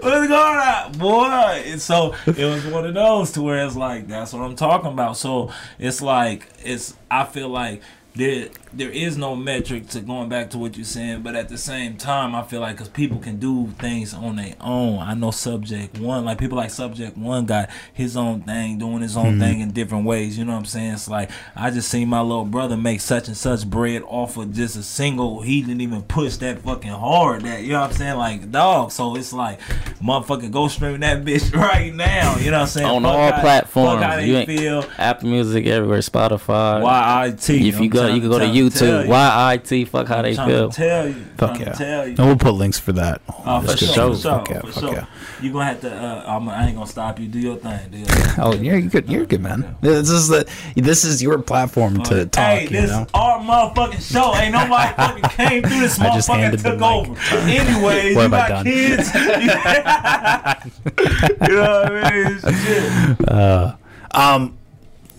what's 0.00 0.28
going 0.28 0.30
on, 0.30 0.92
boy? 0.98 1.62
And 1.66 1.80
so 1.80 2.14
it 2.26 2.38
was 2.38 2.64
one 2.66 2.86
of 2.86 2.94
those 2.94 3.32
to 3.32 3.42
where 3.42 3.64
it's 3.66 3.76
like, 3.76 4.08
that's 4.08 4.32
what 4.32 4.42
I'm 4.42 4.56
talking 4.56 4.92
about. 4.92 5.16
So 5.16 5.50
it's 5.78 6.00
like, 6.02 6.46
it's. 6.64 6.94
I 7.10 7.24
feel 7.24 7.48
like 7.48 7.82
there 8.14 8.48
there 8.76 8.90
is 8.90 9.16
no 9.16 9.34
metric 9.34 9.88
to 9.88 10.00
going 10.00 10.28
back 10.28 10.50
to 10.50 10.58
what 10.58 10.76
you're 10.76 10.84
saying, 10.84 11.22
but 11.22 11.34
at 11.34 11.48
the 11.48 11.56
same 11.56 11.96
time, 11.96 12.34
I 12.34 12.42
feel 12.42 12.60
like 12.60 12.76
because 12.76 12.88
people 12.88 13.18
can 13.18 13.38
do 13.38 13.68
things 13.78 14.12
on 14.12 14.36
their 14.36 14.54
own. 14.60 14.98
I 14.98 15.14
know 15.14 15.30
Subject 15.30 15.98
One, 15.98 16.24
like 16.24 16.38
people 16.38 16.56
like 16.56 16.70
Subject 16.70 17.16
One 17.16 17.46
got 17.46 17.70
his 17.92 18.16
own 18.16 18.42
thing, 18.42 18.78
doing 18.78 19.00
his 19.00 19.16
own 19.16 19.34
hmm. 19.34 19.40
thing 19.40 19.60
in 19.60 19.70
different 19.70 20.04
ways. 20.04 20.36
You 20.38 20.44
know 20.44 20.52
what 20.52 20.58
I'm 20.58 20.64
saying? 20.66 20.92
It's 20.92 21.08
like 21.08 21.30
I 21.54 21.70
just 21.70 21.88
seen 21.88 22.08
my 22.08 22.20
little 22.20 22.44
brother 22.44 22.76
make 22.76 23.00
such 23.00 23.28
and 23.28 23.36
such 23.36 23.66
bread 23.68 24.02
off 24.06 24.36
of 24.36 24.52
just 24.52 24.76
a 24.76 24.82
single. 24.82 25.40
He 25.40 25.62
didn't 25.62 25.80
even 25.80 26.02
push 26.02 26.36
that 26.36 26.60
fucking 26.60 26.90
hard. 26.90 27.42
That 27.42 27.62
you 27.62 27.72
know 27.72 27.80
what 27.80 27.90
I'm 27.90 27.96
saying? 27.96 28.16
Like 28.16 28.50
dog. 28.50 28.92
So 28.92 29.16
it's 29.16 29.32
like 29.32 29.60
motherfucker, 30.02 30.50
go 30.50 30.68
stream 30.68 31.00
that 31.00 31.24
bitch 31.24 31.54
right 31.54 31.94
now. 31.94 32.36
You 32.36 32.50
know 32.50 32.58
what 32.58 32.62
I'm 32.62 32.68
saying? 32.68 32.86
On 32.86 33.02
Fuck 33.02 33.12
all 33.12 33.32
how- 33.32 33.40
platforms. 33.40 34.26
You 34.26 34.36
ain't- 34.36 34.48
feel. 34.48 34.84
Apple 34.98 35.28
Music 35.28 35.66
everywhere, 35.66 36.00
Spotify. 36.00 37.26
YIT. 37.26 37.50
If 37.50 37.80
you 37.80 37.88
go, 37.88 38.06
you 38.06 38.20
can 38.20 38.30
go 38.30 38.38
to 38.38 38.44
tell- 38.44 38.54
trying 38.70 38.90
to 39.00 39.04
you. 39.04 39.10
Y 39.10 39.30
I 39.52 39.56
T. 39.58 39.84
Fuck 39.84 40.06
how 40.08 40.22
they 40.22 40.34
trying 40.34 40.48
feel. 40.48 40.70
to 40.70 40.76
tell 40.76 41.08
you. 41.08 41.14
Fuck 41.36 41.58
yeah. 41.58 41.64
to 41.72 41.78
tell 41.78 42.06
you. 42.06 42.14
And 42.16 42.26
we'll 42.26 42.36
put 42.36 42.52
links 42.54 42.78
for 42.78 42.92
that. 42.92 43.20
Oh, 43.44 43.60
for 43.60 43.76
sure, 43.76 44.10
the 44.10 44.14
for 44.16 44.20
sure, 44.20 44.38
Fuck 44.38 44.48
yeah, 44.50 44.60
for 44.60 44.66
fuck 44.72 44.82
sure. 44.82 44.92
yeah. 44.94 45.06
You 45.42 45.52
gonna 45.52 45.64
have 45.66 45.80
to. 45.82 45.94
Uh, 45.94 46.24
I'm, 46.26 46.48
I 46.48 46.66
ain't 46.66 46.74
gonna 46.76 46.86
stop 46.86 47.18
you. 47.20 47.28
Do 47.28 47.38
your 47.38 47.56
thing. 47.56 47.78
Do 47.90 47.98
your 47.98 48.06
thing. 48.06 48.34
Oh, 48.38 48.54
you're 48.54 48.80
good. 48.82 49.08
You're 49.08 49.26
good, 49.26 49.42
man. 49.42 49.76
This 49.82 50.08
is 50.08 50.28
the 50.28 50.48
this 50.76 51.04
is 51.04 51.22
your 51.22 51.38
platform 51.38 52.02
to 52.04 52.26
talk. 52.26 52.42
hey, 52.44 52.62
you 52.64 52.68
this 52.70 52.90
know. 52.90 53.06
our 53.14 53.38
motherfucking 53.40 54.12
show. 54.12 54.34
Ain't 54.34 54.52
nobody 54.52 54.94
fucking 54.94 55.22
came 55.30 55.62
through 55.62 55.80
this 55.80 56.00
I 56.00 56.14
just 56.14 56.28
motherfucker 56.28 56.62
took 56.62 56.78
mic. 56.78 56.82
over. 56.82 57.36
Anyways, 57.50 58.16
What 58.16 58.22
you 58.22 58.30
have 58.30 58.32
I 58.32 58.48
got 58.48 58.48
done? 58.48 58.64
kids. 58.64 59.14
you 61.48 61.54
know 61.54 61.82
what 61.82 61.92
I 61.92 62.24
mean? 62.24 62.38
Shit. 62.40 64.16
Um, 64.16 64.58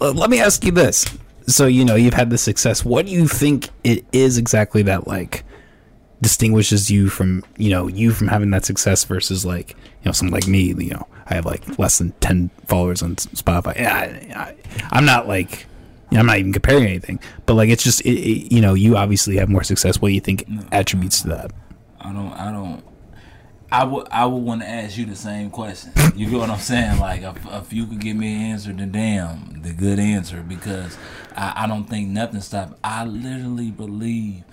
uh, 0.01 0.11
let 0.11 0.29
me 0.29 0.39
ask 0.39 0.63
you 0.63 0.71
this. 0.71 1.05
So 1.47 1.65
you 1.65 1.85
know 1.85 1.95
you've 1.95 2.13
had 2.13 2.29
the 2.29 2.37
success. 2.37 2.83
What 2.83 3.05
do 3.05 3.11
you 3.11 3.27
think 3.27 3.69
it 3.83 4.05
is 4.11 4.37
exactly 4.37 4.81
that 4.83 5.07
like 5.07 5.43
distinguishes 6.21 6.89
you 6.89 7.09
from 7.09 7.43
you 7.57 7.69
know 7.69 7.87
you 7.87 8.11
from 8.11 8.27
having 8.27 8.49
that 8.51 8.65
success 8.65 9.03
versus 9.05 9.45
like 9.45 9.71
you 9.71 10.05
know 10.05 10.11
someone 10.11 10.33
like 10.33 10.47
me? 10.47 10.73
You 10.73 10.91
know 10.91 11.07
I 11.27 11.35
have 11.35 11.45
like 11.45 11.79
less 11.79 11.97
than 11.99 12.11
ten 12.19 12.49
followers 12.65 13.01
on 13.01 13.15
Spotify. 13.15 13.75
Yeah, 13.77 13.95
I, 13.95 14.39
I, 14.39 14.55
I'm 14.91 15.05
not 15.05 15.27
like. 15.27 15.65
I'm 16.09 16.25
not 16.25 16.37
even 16.37 16.53
comparing 16.53 16.85
anything, 16.85 17.19
but 17.45 17.55
like 17.55 17.67
it's 17.67 17.83
just 17.83 17.99
it, 18.01 18.11
it, 18.11 18.53
you 18.53 18.61
know 18.61 18.75
you 18.75 18.95
obviously 18.95 19.35
have 19.37 19.49
more 19.49 19.63
success. 19.63 20.01
What 20.01 20.07
do 20.07 20.13
you 20.13 20.21
think 20.21 20.45
attributes 20.71 21.21
to 21.23 21.27
that? 21.27 21.51
I 21.99 22.13
don't. 22.13 22.31
I 22.31 22.49
don't. 22.49 22.81
I 23.71 23.83
would. 23.83 24.07
I 24.09 24.25
would 24.25 24.37
want 24.37 24.61
to 24.61 24.67
ask 24.67 24.97
you 24.97 25.05
the 25.05 25.15
same 25.15 25.49
question. 25.49 25.91
You 26.15 26.29
get 26.29 26.39
what 26.39 26.49
I'm 26.49 26.59
saying? 26.59 26.99
Like, 26.99 27.21
if, 27.21 27.45
if 27.45 27.73
you 27.73 27.85
could 27.85 27.99
give 27.99 28.15
me 28.15 28.33
an 28.33 28.41
answer, 28.51 28.71
then 28.71 28.91
damn, 28.91 29.61
the 29.61 29.73
good 29.73 29.99
answer, 29.99 30.41
because 30.41 30.97
I, 31.35 31.53
I 31.63 31.67
don't 31.67 31.83
think 31.83 32.07
nothing 32.09 32.39
stopped. 32.39 32.79
I 32.83 33.03
literally 33.03 33.71
believe, 33.71 34.43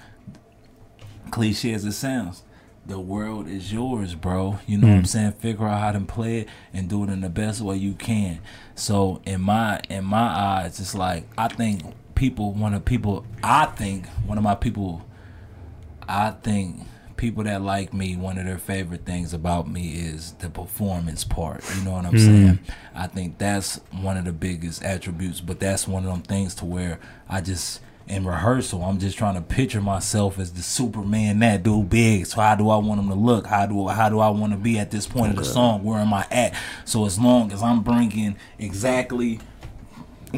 cliche 1.31 1.73
as 1.75 1.85
it 1.85 1.93
sounds, 1.93 2.43
the 2.87 2.99
world 2.99 3.49
is 3.49 3.73
yours, 3.73 4.15
bro. 4.15 4.59
You 4.67 4.79
know 4.79 4.89
what 4.89 4.95
I'm 4.95 5.01
hmm. 5.01 5.07
saying? 5.07 5.33
Figure 5.33 5.69
out 5.69 5.81
how 5.81 5.93
to 5.93 6.01
play 6.01 6.39
it 6.41 6.49
and 6.73 6.89
do 6.89 7.05
it 7.05 7.11
in 7.11 7.21
the 7.21 7.31
best 7.31 7.61
way 7.61 7.77
you 7.77 7.95
can. 7.95 8.41
So 8.75 9.23
in 9.25 9.41
my 9.43 9.81
in 9.89 10.05
my 10.05 10.27
eyes, 10.27 10.81
it's 10.81 10.95
like 10.95 11.25
I 11.39 11.49
think 11.49 11.83
people. 12.15 12.53
One 12.53 12.75
of 12.75 12.85
people. 12.85 13.25
I 13.43 13.67
think 13.67 14.07
one 14.27 14.39
of 14.39 14.45
my 14.45 14.55
people. 14.55 15.07
I 16.07 16.33
think 16.33 16.83
people 17.25 17.45
that 17.45 17.63
like 17.63 17.95
me, 17.95 18.17
one 18.17 18.37
of 18.37 18.45
their 18.45 18.59
favorite 18.59 19.07
things 19.07 19.33
about 19.33 19.67
me 19.67 19.93
is 19.93 20.33
the 20.41 20.51
performance 20.51 21.25
part. 21.25 21.65
You 21.75 21.83
know 21.83 21.93
what 21.93 22.05
I'm 22.05 22.11
hmm. 22.11 22.19
saying? 22.19 22.59
I 22.95 23.07
think 23.07 23.39
that's 23.39 23.81
one 23.93 24.19
of 24.19 24.27
the 24.27 24.33
biggest 24.33 24.85
attributes, 24.85 25.41
but 25.41 25.59
that's 25.59 25.89
one 25.89 26.05
of 26.05 26.11
them 26.11 26.21
things 26.21 26.55
to 26.57 26.67
where 26.67 27.01
I 27.27 27.41
just 27.41 27.81
in 28.07 28.27
rehearsal, 28.27 28.85
I'm 28.85 28.99
just 28.99 29.17
trying 29.17 29.37
to 29.37 29.41
picture 29.41 29.81
myself 29.81 30.39
as 30.39 30.53
the 30.53 30.61
Superman 30.61 31.39
that 31.39 31.63
dude 31.63 31.89
big. 31.89 32.27
So 32.27 32.43
how 32.43 32.55
do 32.55 32.69
I 32.69 32.77
want 32.77 33.01
him 33.01 33.09
to 33.09 33.15
look? 33.15 33.47
How 33.47 33.65
do 33.65 33.89
how 33.89 34.11
do 34.11 34.21
I 34.21 34.29
want 34.29 34.53
to 34.53 34.59
be 34.59 34.79
at 34.79 34.91
this 34.91 35.07
point 35.07 35.31
of 35.31 35.39
the 35.39 35.47
song? 35.47 35.83
Where 35.83 35.99
am 35.99 36.13
I 36.13 36.27
at? 36.31 36.55
So 36.85 37.07
as 37.07 37.19
long 37.19 37.53
as 37.53 37.63
I'm 37.63 37.83
bringing 37.83 38.37
exactly 38.59 39.41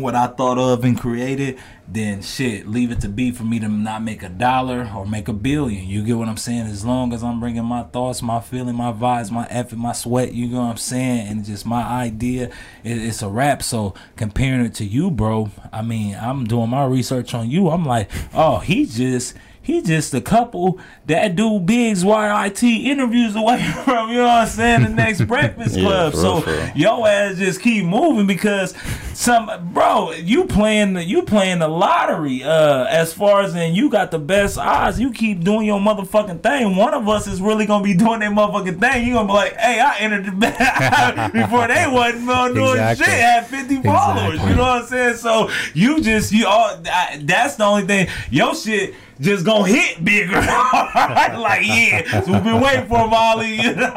what 0.01 0.15
I 0.15 0.27
thought 0.27 0.59
of 0.59 0.85
and 0.85 0.99
created, 0.99 1.59
then 1.89 2.23
shit, 2.23 2.67
leave 2.67 2.91
it 2.91 3.01
to 3.01 3.09
be 3.09 3.31
for 3.31 3.45
me 3.45 3.59
to 3.61 3.69
not 3.69 4.03
make 4.03 4.23
a 4.23 4.29
dollar 4.29 4.91
or 4.95 5.07
make 5.07 5.29
a 5.29 5.33
billion. 5.33 5.87
You 5.87 6.03
get 6.03 6.17
what 6.17 6.29
I'm 6.29 6.37
saying? 6.37 6.67
As 6.67 6.85
long 6.85 7.13
as 7.13 7.23
I'm 7.23 7.41
bringing 7.41 7.65
my 7.65 7.85
thoughts, 7.85 8.23
my 8.23 8.41
feeling, 8.41 8.75
my 8.75 8.93
vibes, 8.93 9.31
my 9.31 9.47
effort, 9.49 9.79
my 9.79 9.93
sweat, 9.93 10.33
you 10.33 10.49
know 10.49 10.63
what 10.63 10.71
I'm 10.71 10.77
saying? 10.77 11.29
And 11.29 11.45
just 11.45 11.67
my 11.67 11.83
idea, 11.83 12.47
it, 12.83 12.99
it's 12.99 13.23
a 13.23 13.29
wrap. 13.29 13.63
So 13.63 13.95
comparing 14.17 14.65
it 14.65 14.75
to 14.75 14.85
you, 14.85 15.11
bro, 15.11 15.51
I 15.73 15.83
mean, 15.83 16.17
I'm 16.17 16.45
doing 16.45 16.71
my 16.71 16.85
research 16.85 17.35
on 17.35 17.51
you. 17.51 17.71
I'm 17.71 17.85
like, 17.85 18.11
oh, 18.35 18.59
he 18.59 18.87
just. 18.87 19.35
He 19.67 19.83
just 19.83 20.15
a 20.15 20.21
couple 20.21 20.79
DatDudeBiggz 21.09 22.05
YIT 22.05 22.63
interviews 22.63 23.35
away 23.35 23.61
from, 23.85 24.11
you 24.11 24.17
know 24.19 24.23
what 24.27 24.31
I'm 24.43 24.47
saying, 24.47 24.83
the 24.85 24.89
next 24.91 25.23
Breakfast 25.27 25.75
Club. 25.77 26.13
real, 26.15 26.23
so 26.23 26.41
real. 26.43 26.71
your 26.77 27.09
ass 27.09 27.37
just 27.37 27.61
keep 27.61 27.85
moving 27.85 28.29
because 28.29 28.75
some 29.13 29.51
bro, 29.73 30.13
you 30.13 30.45
playing 30.45 30.93
the 30.93 31.03
you 31.05 31.23
playing 31.23 31.59
the 31.59 31.67
lottery. 31.69 32.45
Uh, 32.45 32.85
as 32.85 33.13
far 33.13 33.41
as 33.43 33.57
in 33.57 33.75
you 33.75 33.91
got 33.91 34.13
the 34.13 34.21
best 34.21 34.57
odds, 34.57 35.01
you 35.01 35.11
keep 35.13 35.43
doing 35.43 35.67
your 35.67 35.81
motherfucking 35.81 36.43
thing. 36.45 36.77
One 36.77 36.95
of 36.95 37.09
us 37.09 37.27
is 37.27 37.41
really 37.41 37.67
gonna 37.67 37.83
be 37.83 37.95
doing 37.95 38.21
that 38.21 38.31
motherfucking 38.31 38.79
thing. 38.79 39.05
You 39.07 39.15
gonna 39.15 39.27
be 39.27 39.33
like, 39.33 39.57
hey, 39.57 39.81
I 39.81 39.97
entered 39.99 40.27
the 40.27 40.33
bet 40.33 41.33
before 41.33 41.67
they 41.67 41.87
wasn't 41.89 42.29
uh, 42.31 42.49
doing 42.53 42.71
Exactly. 42.71 43.05
shit. 43.07 43.15
Had 43.15 43.47
fifty 43.49 43.83
followers. 43.83 44.35
Exactly. 44.35 44.51
You 44.51 44.57
know 44.57 44.63
what 44.63 44.83
I'm 44.83 44.87
saying? 44.89 45.17
So 45.17 45.51
you 45.75 46.01
just 46.03 46.31
you 46.31 46.47
all 46.47 46.81
I, 46.87 47.19
that's 47.25 47.57
the 47.57 47.65
only 47.65 47.85
thing. 47.85 48.07
Your 48.31 48.55
shit. 48.55 48.95
Just 49.19 49.47
gonna 49.47 49.67
hit 49.67 50.05
bigger, 50.05 50.33
like 50.41 51.65
yeah. 51.67 52.21
So 52.21 52.33
we've 52.33 52.45
been 52.45 52.61
waiting 52.61 52.87
for 52.87 53.09
Molly. 53.09 53.55
You 53.63 53.75
know? 53.75 53.89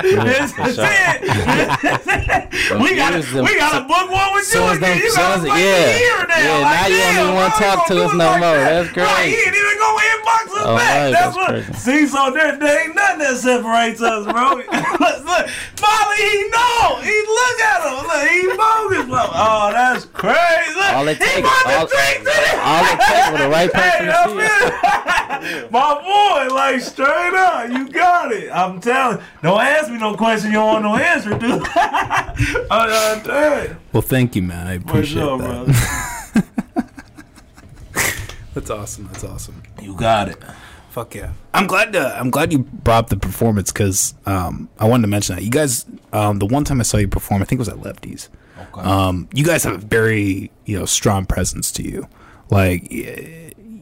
This 0.00 0.56
is 0.56 0.78
it. 0.80 1.20
we 2.80 2.96
got 2.96 3.12
Use 3.12 3.30
them- 3.32 3.44
we 3.44 3.56
got 3.58 3.78
to 3.82 3.84
book 3.86 4.08
one 4.10 4.32
with 4.32 4.48
you 4.48 4.56
soon 4.56 4.68
as 4.72 4.76
again. 4.78 4.96
You 4.96 5.14
got 5.14 5.36
to 5.36 5.48
like 5.48 5.60
yeah. 5.60 5.76
a 5.76 5.98
year 6.00 6.26
now. 6.26 6.38
Yeah, 6.40 6.58
like, 6.64 6.72
now 6.80 6.86
you 6.88 6.96
don't 6.96 7.12
even 7.20 7.34
wanna 7.34 7.54
talk 7.54 7.86
to 7.88 8.04
us 8.04 8.12
no 8.14 8.24
like 8.24 8.40
more. 8.40 8.56
that? 8.56 8.72
That's 8.72 8.96
Right, 8.96 9.12
crazy. 9.12 9.36
he 9.36 9.42
ain't 9.44 9.56
even 9.60 9.76
gonna 9.76 10.08
inbox 10.08 10.44
us 10.48 10.64
Oh, 10.64 10.76
back. 10.76 10.88
right, 10.88 11.10
that's, 11.12 11.20
that's 11.20 11.36
what. 11.36 11.48
crazy. 11.52 11.72
See, 11.74 12.06
so 12.08 12.30
there, 12.32 12.56
there 12.56 12.80
ain't 12.86 12.94
nothing 12.96 13.18
that 13.28 13.36
separates 13.36 14.00
us, 14.00 14.24
bro. 14.24 14.56
look, 14.56 15.16
look, 15.28 15.44
Molly, 15.84 16.16
he 16.16 16.38
know. 16.48 16.96
He 17.04 17.12
look 17.28 17.56
at 17.60 17.80
him. 17.84 18.08
Look, 18.08 18.24
he 18.24 18.40
bogus. 18.56 19.04
Oh, 19.36 19.68
that's 19.68 20.04
crazy. 20.16 20.80
All 20.96 21.04
it 21.08 21.18
he 21.20 21.24
takes- 21.28 21.44
the 21.44 21.76
all- 21.76 21.84
drinks 21.92 22.24
in 22.24 22.40
it. 22.40 22.56
all 22.64 22.84
it 22.88 22.98
takes 23.04 23.26
for 23.28 23.38
the 23.44 23.50
right 23.52 23.68
person 23.68 24.06
to 24.08 24.16
see 24.32 24.61
My 25.70 26.46
boy, 26.48 26.54
like 26.54 26.80
straight 26.80 27.34
up, 27.34 27.68
you 27.70 27.88
got 27.88 28.30
it. 28.32 28.50
I'm 28.50 28.80
telling. 28.80 29.18
Don't 29.42 29.60
ask 29.60 29.90
me 29.90 29.98
no 29.98 30.14
question 30.14 30.50
you 30.50 30.56
don't 30.58 30.82
want 30.82 30.84
no 30.84 30.96
answer 30.96 31.30
to. 31.30 31.36
I'm 32.70 32.88
uh, 32.88 33.20
telling. 33.22 33.76
Well, 33.92 34.02
thank 34.02 34.36
you, 34.36 34.42
man. 34.42 34.66
I 34.68 34.74
appreciate 34.74 35.22
sure, 35.22 35.38
that. 35.38 36.44
That's 38.54 38.70
awesome. 38.70 39.08
That's 39.10 39.24
awesome. 39.24 39.62
You 39.80 39.96
got 39.96 40.28
it. 40.28 40.36
Fuck 40.90 41.14
yeah! 41.14 41.32
I'm 41.54 41.66
glad 41.66 41.92
to. 41.94 42.06
I'm 42.16 42.30
glad 42.30 42.52
you 42.52 42.60
brought 42.60 43.04
up 43.04 43.08
the 43.08 43.16
performance 43.16 43.72
because 43.72 44.14
um, 44.26 44.68
I 44.78 44.86
wanted 44.86 45.02
to 45.02 45.08
mention 45.08 45.34
that 45.36 45.42
you 45.42 45.50
guys. 45.50 45.86
Um, 46.12 46.38
the 46.38 46.46
one 46.46 46.64
time 46.64 46.78
I 46.80 46.82
saw 46.82 46.98
you 46.98 47.08
perform, 47.08 47.42
I 47.42 47.46
think 47.46 47.58
it 47.58 47.66
was 47.66 47.68
at 47.68 47.78
Lefties. 47.78 48.28
Okay. 48.58 48.82
Um, 48.82 49.28
you 49.32 49.44
guys 49.44 49.64
have 49.64 49.74
a 49.74 49.78
very 49.78 50.52
you 50.66 50.78
know 50.78 50.84
strong 50.84 51.24
presence 51.24 51.72
to 51.72 51.82
you. 51.82 52.06
Like 52.50 52.88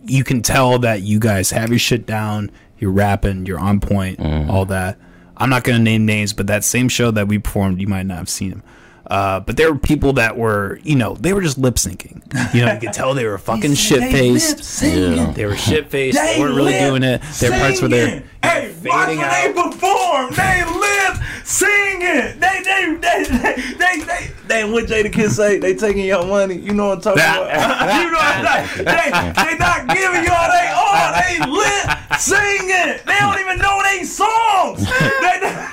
you 0.05 0.25
can 0.25 0.43
tell 0.43 0.79
that 0.81 1.03
you 1.03 1.19
guys 1.19 1.51
have 1.51 1.71
your 1.71 1.79
shit 1.79 2.07
down. 2.07 2.51
You're 2.79 2.93
rapping. 2.93 3.47
You're 3.47 3.59
on 3.59 3.81
point. 3.81 4.19
Mm. 4.19 4.49
All 4.49 4.65
that. 4.67 4.99
I'm 5.37 5.51
not 5.51 5.65
gonna 5.65 5.79
name 5.79 6.07
names, 6.07 6.33
but 6.33 6.47
that 6.49 6.65
same 6.65 6.89
show 6.89 7.11
that 7.13 7.29
we 7.29 7.39
performed, 7.39 7.81
you 7.81 7.87
might 7.87 8.07
not 8.07 8.19
have 8.19 8.29
seen 8.29 8.53
him. 8.53 8.63
Uh, 9.11 9.41
but 9.41 9.57
there 9.57 9.73
were 9.73 9.79
people 9.79 10.13
that 10.15 10.37
were, 10.37 10.79
you 10.85 10.95
know, 10.95 11.15
they 11.15 11.33
were 11.33 11.43
just 11.43 11.59
lip 11.59 11.75
syncing. 11.75 12.23
You 12.55 12.65
know, 12.65 12.73
you 12.75 12.79
could 12.81 12.93
tell 12.93 13.13
they 13.13 13.27
were 13.27 13.39
fucking 13.39 13.75
shit 13.75 14.13
faced. 14.13 14.83
Yeah. 14.83 15.33
They 15.33 15.47
were 15.47 15.57
shit 15.57 15.91
faced. 15.91 16.17
They, 16.17 16.35
They 16.35 16.41
weren't 16.41 16.55
really 16.55 16.79
doing 16.79 17.03
it. 17.03 17.21
There 17.41 17.51
were 17.51 17.59
parts 17.59 17.81
where 17.81 17.89
they're 17.89 18.07
singing. 18.09 18.29
Hey, 18.43 18.73
watch 18.85 19.09
when 19.09 19.19
fading 19.19 19.55
they 19.55 19.63
perform. 19.63 20.33
They 20.35 20.65
lip 20.65 21.17
singing. 21.45 22.39
They 22.39 22.63
they 22.63 22.97
they 23.01 23.25
they 23.25 23.75
they 23.79 24.05
they. 24.05 24.31
they 24.47 24.65
what 24.71 24.87
Jadakiss 24.87 25.31
say? 25.31 25.59
They 25.59 25.75
taking 25.75 26.07
your 26.07 26.25
money. 26.25 26.57
You 26.57 26.73
know 26.73 26.89
what 26.89 27.07
I'm 27.07 27.17
talking 27.17 27.23
about? 27.23 27.51
you 28.01 28.11
know 28.11 28.19
what 28.19 28.47
I'm 28.47 28.67
saying? 28.69 28.85
They 28.87 29.11
they 29.43 29.59
not 29.59 29.89
giving 29.89 30.25
y'all 30.25 30.49
they 30.49 30.69
all. 30.71 31.13
They 31.19 31.51
lip 31.51 32.19
singing. 32.19 33.01
They 33.07 33.19
don't 33.19 33.41
even 33.41 33.59
know 33.59 33.83
they 33.83 34.05
songs. 34.05 34.87
They 35.21 35.67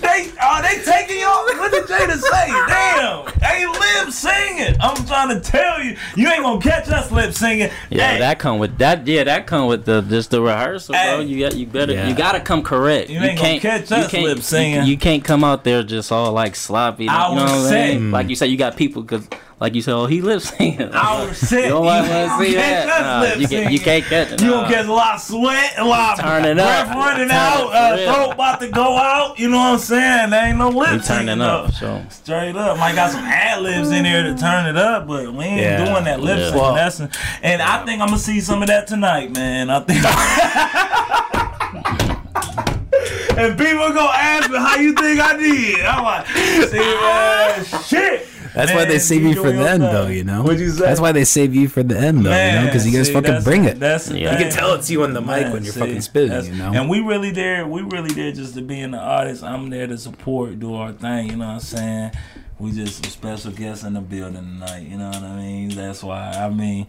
they 0.00 0.32
are 0.40 0.62
they 0.62 0.82
taking 0.82 1.20
y'all. 1.20 1.44
What 1.44 1.70
did 1.70 1.84
Jada 1.84 2.18
say? 2.18 2.48
Damn, 2.66 3.26
they 3.40 3.66
lip 3.66 4.10
singing. 4.12 4.76
I'm 4.80 4.96
trying 5.28 5.40
to 5.40 5.50
tell 5.50 5.82
you, 5.82 5.96
you 6.16 6.28
ain't 6.28 6.42
gonna 6.42 6.60
catch 6.60 6.88
us 6.88 7.10
lip 7.10 7.32
singing. 7.34 7.70
Yeah, 7.90 8.12
Hey, 8.12 8.18
that 8.20 8.38
come 8.38 8.58
with 8.58 8.78
that. 8.78 9.06
Yeah, 9.06 9.24
that 9.24 9.46
come 9.46 9.66
with 9.66 9.84
the 9.84 10.00
just 10.02 10.30
the 10.30 10.40
rehearsal, 10.40 10.94
bro. 10.94 11.20
You 11.20 11.40
got 11.46 11.56
you 11.56 11.66
better 11.66 11.92
Yeah. 11.92 12.08
you 12.08 12.14
gotta 12.14 12.40
come 12.40 12.62
correct. 12.62 13.10
You 13.10 13.20
ain't 13.20 13.38
gonna 13.38 13.60
catch 13.60 13.90
us 13.92 14.10
can't- 14.10 14.24
lip 14.24 14.40
singing. 14.42 14.84
You, 14.84 14.92
you 14.92 14.96
can't 14.98 15.22
come 15.24 15.44
out 15.44 15.64
there 15.64 15.82
just 15.82 16.10
all 16.12 16.32
like 16.32 16.56
sloppy. 16.56 17.08
I 17.08 17.28
you 17.30 17.36
know 17.36 17.42
was 17.42 17.50
what 17.52 17.60
I'm 17.60 17.68
saying. 17.68 17.98
saying? 17.98 18.10
Like 18.10 18.28
you 18.28 18.36
said, 18.36 18.46
you 18.46 18.56
got 18.56 18.76
people 18.76 19.02
because 19.02 19.26
like 19.60 19.74
you 19.74 19.82
said, 19.82 19.92
oh 19.94 20.06
he 20.06 20.22
lip 20.22 20.40
singing. 20.40 20.90
Our 20.92 21.34
set. 21.34 21.64
You 21.64 21.68
don't 21.70 21.84
want 21.84 22.06
You 22.06 22.12
to 22.12 22.18
don't 22.26 22.40
see 22.40 22.54
catch 22.54 22.86
that. 22.86 22.88
us 22.88 23.00
Nah, 23.02 23.20
lip 23.20 23.38
you, 23.40 23.48
can, 23.48 23.72
you 23.72 23.78
can't 23.78 24.04
catch 24.04 24.32
it. 24.32 24.40
You 24.40 24.46
nah. 24.50 24.62
gonna 24.62 24.74
catch 24.74 24.86
a 24.86 24.92
lot 24.92 25.14
of 25.16 25.20
sweat, 25.20 25.74
a 25.78 25.84
lot 25.84 26.18
of 26.18 26.24
Turn 26.24 26.44
it 26.46 26.58
up. 26.58 26.86
breath 26.86 26.96
running 26.96 27.30
out, 27.30 27.70
uh, 27.72 27.96
throat 28.14 28.32
about 28.34 28.60
to 28.60 28.68
go 28.68 28.96
out. 28.96 29.38
You 29.38 29.50
know 29.50 29.58
what 29.58 29.72
I'm 29.74 29.78
saying? 29.78 30.30
There 30.30 30.46
ain't 30.46 30.56
no 30.58 30.70
lip 30.70 30.90
We 30.90 30.96
syncing 30.98 31.06
turning 31.06 31.40
up. 31.42 31.72
So 31.72 32.02
Straight 32.08 32.56
up, 32.56 32.78
might 32.78 32.94
got 32.94 33.10
some 33.12 33.22
ad 33.24 33.60
libs 33.62 33.90
in 33.90 34.04
there 34.04 34.22
to 34.22 34.34
turn 34.34 34.66
it 34.66 34.76
up, 34.78 35.06
but 35.06 35.30
we 35.32 35.44
ain't 35.44 35.60
Yeah. 35.60 35.84
doing 35.84 36.04
that 36.04 36.20
lip 36.20 36.38
Yeah. 36.38 36.50
syncing. 36.50 36.54
Well- 36.54 36.74
That's 36.74 37.00
and 37.42 37.62
I 37.62 37.84
think 37.84 38.00
I'm 38.00 38.08
gonna 38.08 38.18
see 38.18 38.40
some 38.40 38.62
of 38.62 38.68
that 38.68 38.86
tonight, 38.86 39.34
man. 39.36 39.68
I 39.70 39.80
think. 39.80 40.02
and 43.38 43.56
people 43.58 43.88
gonna 43.90 44.10
ask 44.12 44.50
me 44.50 44.58
how 44.58 44.76
you 44.76 44.92
think 44.94 45.20
I 45.20 45.36
did. 45.36 45.84
I'm 45.84 46.04
like, 46.04 46.26
see, 46.26 46.78
man, 46.78 47.64
shit. 47.84 48.26
That's 48.54 48.72
why 48.72 48.84
they 48.84 48.98
save 48.98 49.22
you 49.22 49.28
you 49.30 49.34
for 49.36 49.42
doing 49.52 49.56
the 49.58 49.68
end, 49.70 49.82
though. 49.82 50.06
You 50.08 50.24
know. 50.24 50.42
What'd 50.42 50.60
you 50.60 50.70
say? 50.70 50.84
That's 50.84 51.00
why 51.00 51.12
they 51.12 51.24
save 51.24 51.54
you 51.54 51.68
for 51.68 51.82
the 51.82 51.98
end, 51.98 52.24
though. 52.24 52.30
you 52.30 52.52
know, 52.60 52.64
because 52.66 52.86
you 52.86 52.96
guys 52.96 53.06
see, 53.08 53.12
fucking 53.12 53.42
bring 53.42 53.64
it. 53.64 53.78
That's 53.78 54.06
the 54.06 54.18
Yeah. 54.18 54.32
You 54.32 54.38
thing. 54.38 54.48
can 54.48 54.52
tell 54.56 54.74
it's 54.74 54.90
you 54.90 55.02
on 55.04 55.12
the 55.14 55.20
mic 55.20 55.42
Man, 55.44 55.52
when 55.52 55.64
you're 55.64 55.72
see, 55.72 55.80
fucking 55.80 56.00
spitting. 56.00 56.44
You 56.52 56.58
know. 56.58 56.72
And 56.72 56.88
we 56.90 57.00
really 57.00 57.30
there. 57.30 57.66
We 57.66 57.82
really 57.82 58.12
there 58.12 58.32
just 58.32 58.54
to 58.54 58.62
be 58.62 58.80
in 58.80 58.90
the 58.92 58.98
artist. 58.98 59.42
I'm 59.42 59.70
there 59.70 59.86
to 59.86 59.96
support, 59.98 60.58
do 60.58 60.74
our 60.74 60.92
thing. 60.92 61.30
You 61.30 61.36
know 61.36 61.46
what 61.46 61.54
I'm 61.54 61.60
saying? 61.60 62.12
We 62.58 62.72
just 62.72 63.06
a 63.06 63.10
special 63.10 63.52
guests 63.52 63.84
in 63.84 63.94
the 63.94 64.00
building 64.00 64.34
tonight. 64.42 64.86
You 64.86 64.98
know 64.98 65.08
what 65.08 65.22
I 65.22 65.36
mean? 65.36 65.70
That's 65.70 66.02
why. 66.02 66.30
I 66.32 66.50
mean, 66.50 66.86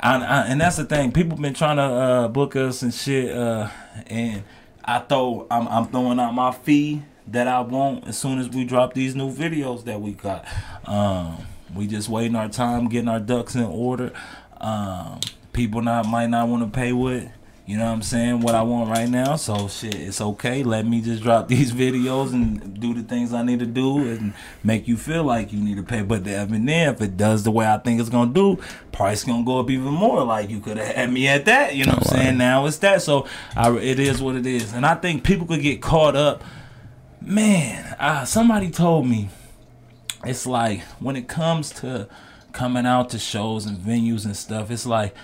I, 0.00 0.16
I, 0.16 0.40
and 0.46 0.60
that's 0.60 0.76
the 0.76 0.84
thing. 0.84 1.12
People 1.12 1.38
been 1.38 1.54
trying 1.54 1.76
to 1.76 1.82
uh, 1.82 2.28
book 2.28 2.56
us 2.56 2.82
and 2.82 2.92
shit. 2.92 3.30
Uh, 3.34 3.68
and 4.08 4.42
I 4.84 4.98
throw. 5.00 5.46
I'm, 5.50 5.68
I'm 5.68 5.86
throwing 5.86 6.18
out 6.18 6.32
my 6.34 6.50
fee 6.50 7.02
that 7.28 7.48
I 7.48 7.60
want 7.60 8.06
as 8.06 8.18
soon 8.18 8.38
as 8.38 8.48
we 8.48 8.64
drop 8.64 8.94
these 8.94 9.14
new 9.14 9.32
videos 9.32 9.84
that 9.84 10.00
we 10.00 10.12
got. 10.12 10.46
Um, 10.84 11.46
we 11.74 11.86
just 11.86 12.08
waiting 12.08 12.36
our 12.36 12.48
time, 12.48 12.88
getting 12.88 13.08
our 13.08 13.20
ducks 13.20 13.54
in 13.54 13.64
order. 13.64 14.12
Um, 14.60 15.20
people 15.52 15.82
not 15.82 16.06
might 16.06 16.28
not 16.28 16.48
want 16.48 16.62
to 16.62 16.76
pay 16.76 16.92
with. 16.92 17.30
You 17.66 17.78
know 17.78 17.86
what 17.86 17.92
I'm 17.92 18.02
saying? 18.02 18.40
What 18.40 18.54
I 18.54 18.60
want 18.60 18.90
right 18.90 19.08
now. 19.08 19.36
So 19.36 19.68
shit, 19.68 19.94
it's 19.94 20.20
okay. 20.20 20.62
Let 20.62 20.86
me 20.86 21.00
just 21.00 21.22
drop 21.22 21.48
these 21.48 21.72
videos 21.72 22.34
and 22.34 22.78
do 22.78 22.92
the 22.92 23.02
things 23.02 23.32
I 23.32 23.42
need 23.42 23.60
to 23.60 23.66
do 23.66 24.06
and 24.06 24.34
make 24.62 24.86
you 24.86 24.98
feel 24.98 25.24
like 25.24 25.50
you 25.50 25.60
need 25.60 25.78
to 25.78 25.82
pay. 25.82 26.02
But 26.02 26.24
then 26.24 26.68
if 26.68 27.00
it 27.00 27.16
does 27.16 27.42
the 27.42 27.50
way 27.50 27.66
I 27.66 27.78
think 27.78 28.00
it's 28.00 28.10
gonna 28.10 28.34
do, 28.34 28.58
price 28.92 29.24
gonna 29.24 29.44
go 29.44 29.60
up 29.60 29.70
even 29.70 29.94
more. 29.94 30.22
Like 30.24 30.50
you 30.50 30.60
could 30.60 30.76
have 30.76 30.94
had 30.94 31.12
me 31.12 31.26
at 31.26 31.46
that. 31.46 31.74
You 31.74 31.86
know 31.86 31.92
what 31.92 32.12
I'm 32.12 32.18
saying? 32.18 32.36
Now 32.36 32.66
it's 32.66 32.78
that. 32.78 33.00
So 33.00 33.26
I, 33.56 33.74
it 33.78 33.98
is 33.98 34.20
what 34.20 34.36
it 34.36 34.44
is. 34.44 34.74
And 34.74 34.84
I 34.84 34.94
think 34.94 35.24
people 35.24 35.46
could 35.46 35.62
get 35.62 35.80
caught 35.80 36.16
up. 36.16 36.44
Man, 37.26 37.96
uh, 37.98 38.26
somebody 38.26 38.70
told 38.70 39.06
me 39.06 39.30
it's 40.26 40.46
like 40.46 40.82
when 41.00 41.16
it 41.16 41.26
comes 41.26 41.70
to 41.80 42.06
coming 42.52 42.84
out 42.84 43.08
to 43.10 43.18
shows 43.18 43.64
and 43.64 43.78
venues 43.78 44.26
and 44.26 44.36
stuff, 44.36 44.70
it's 44.70 44.84
like 44.84 45.14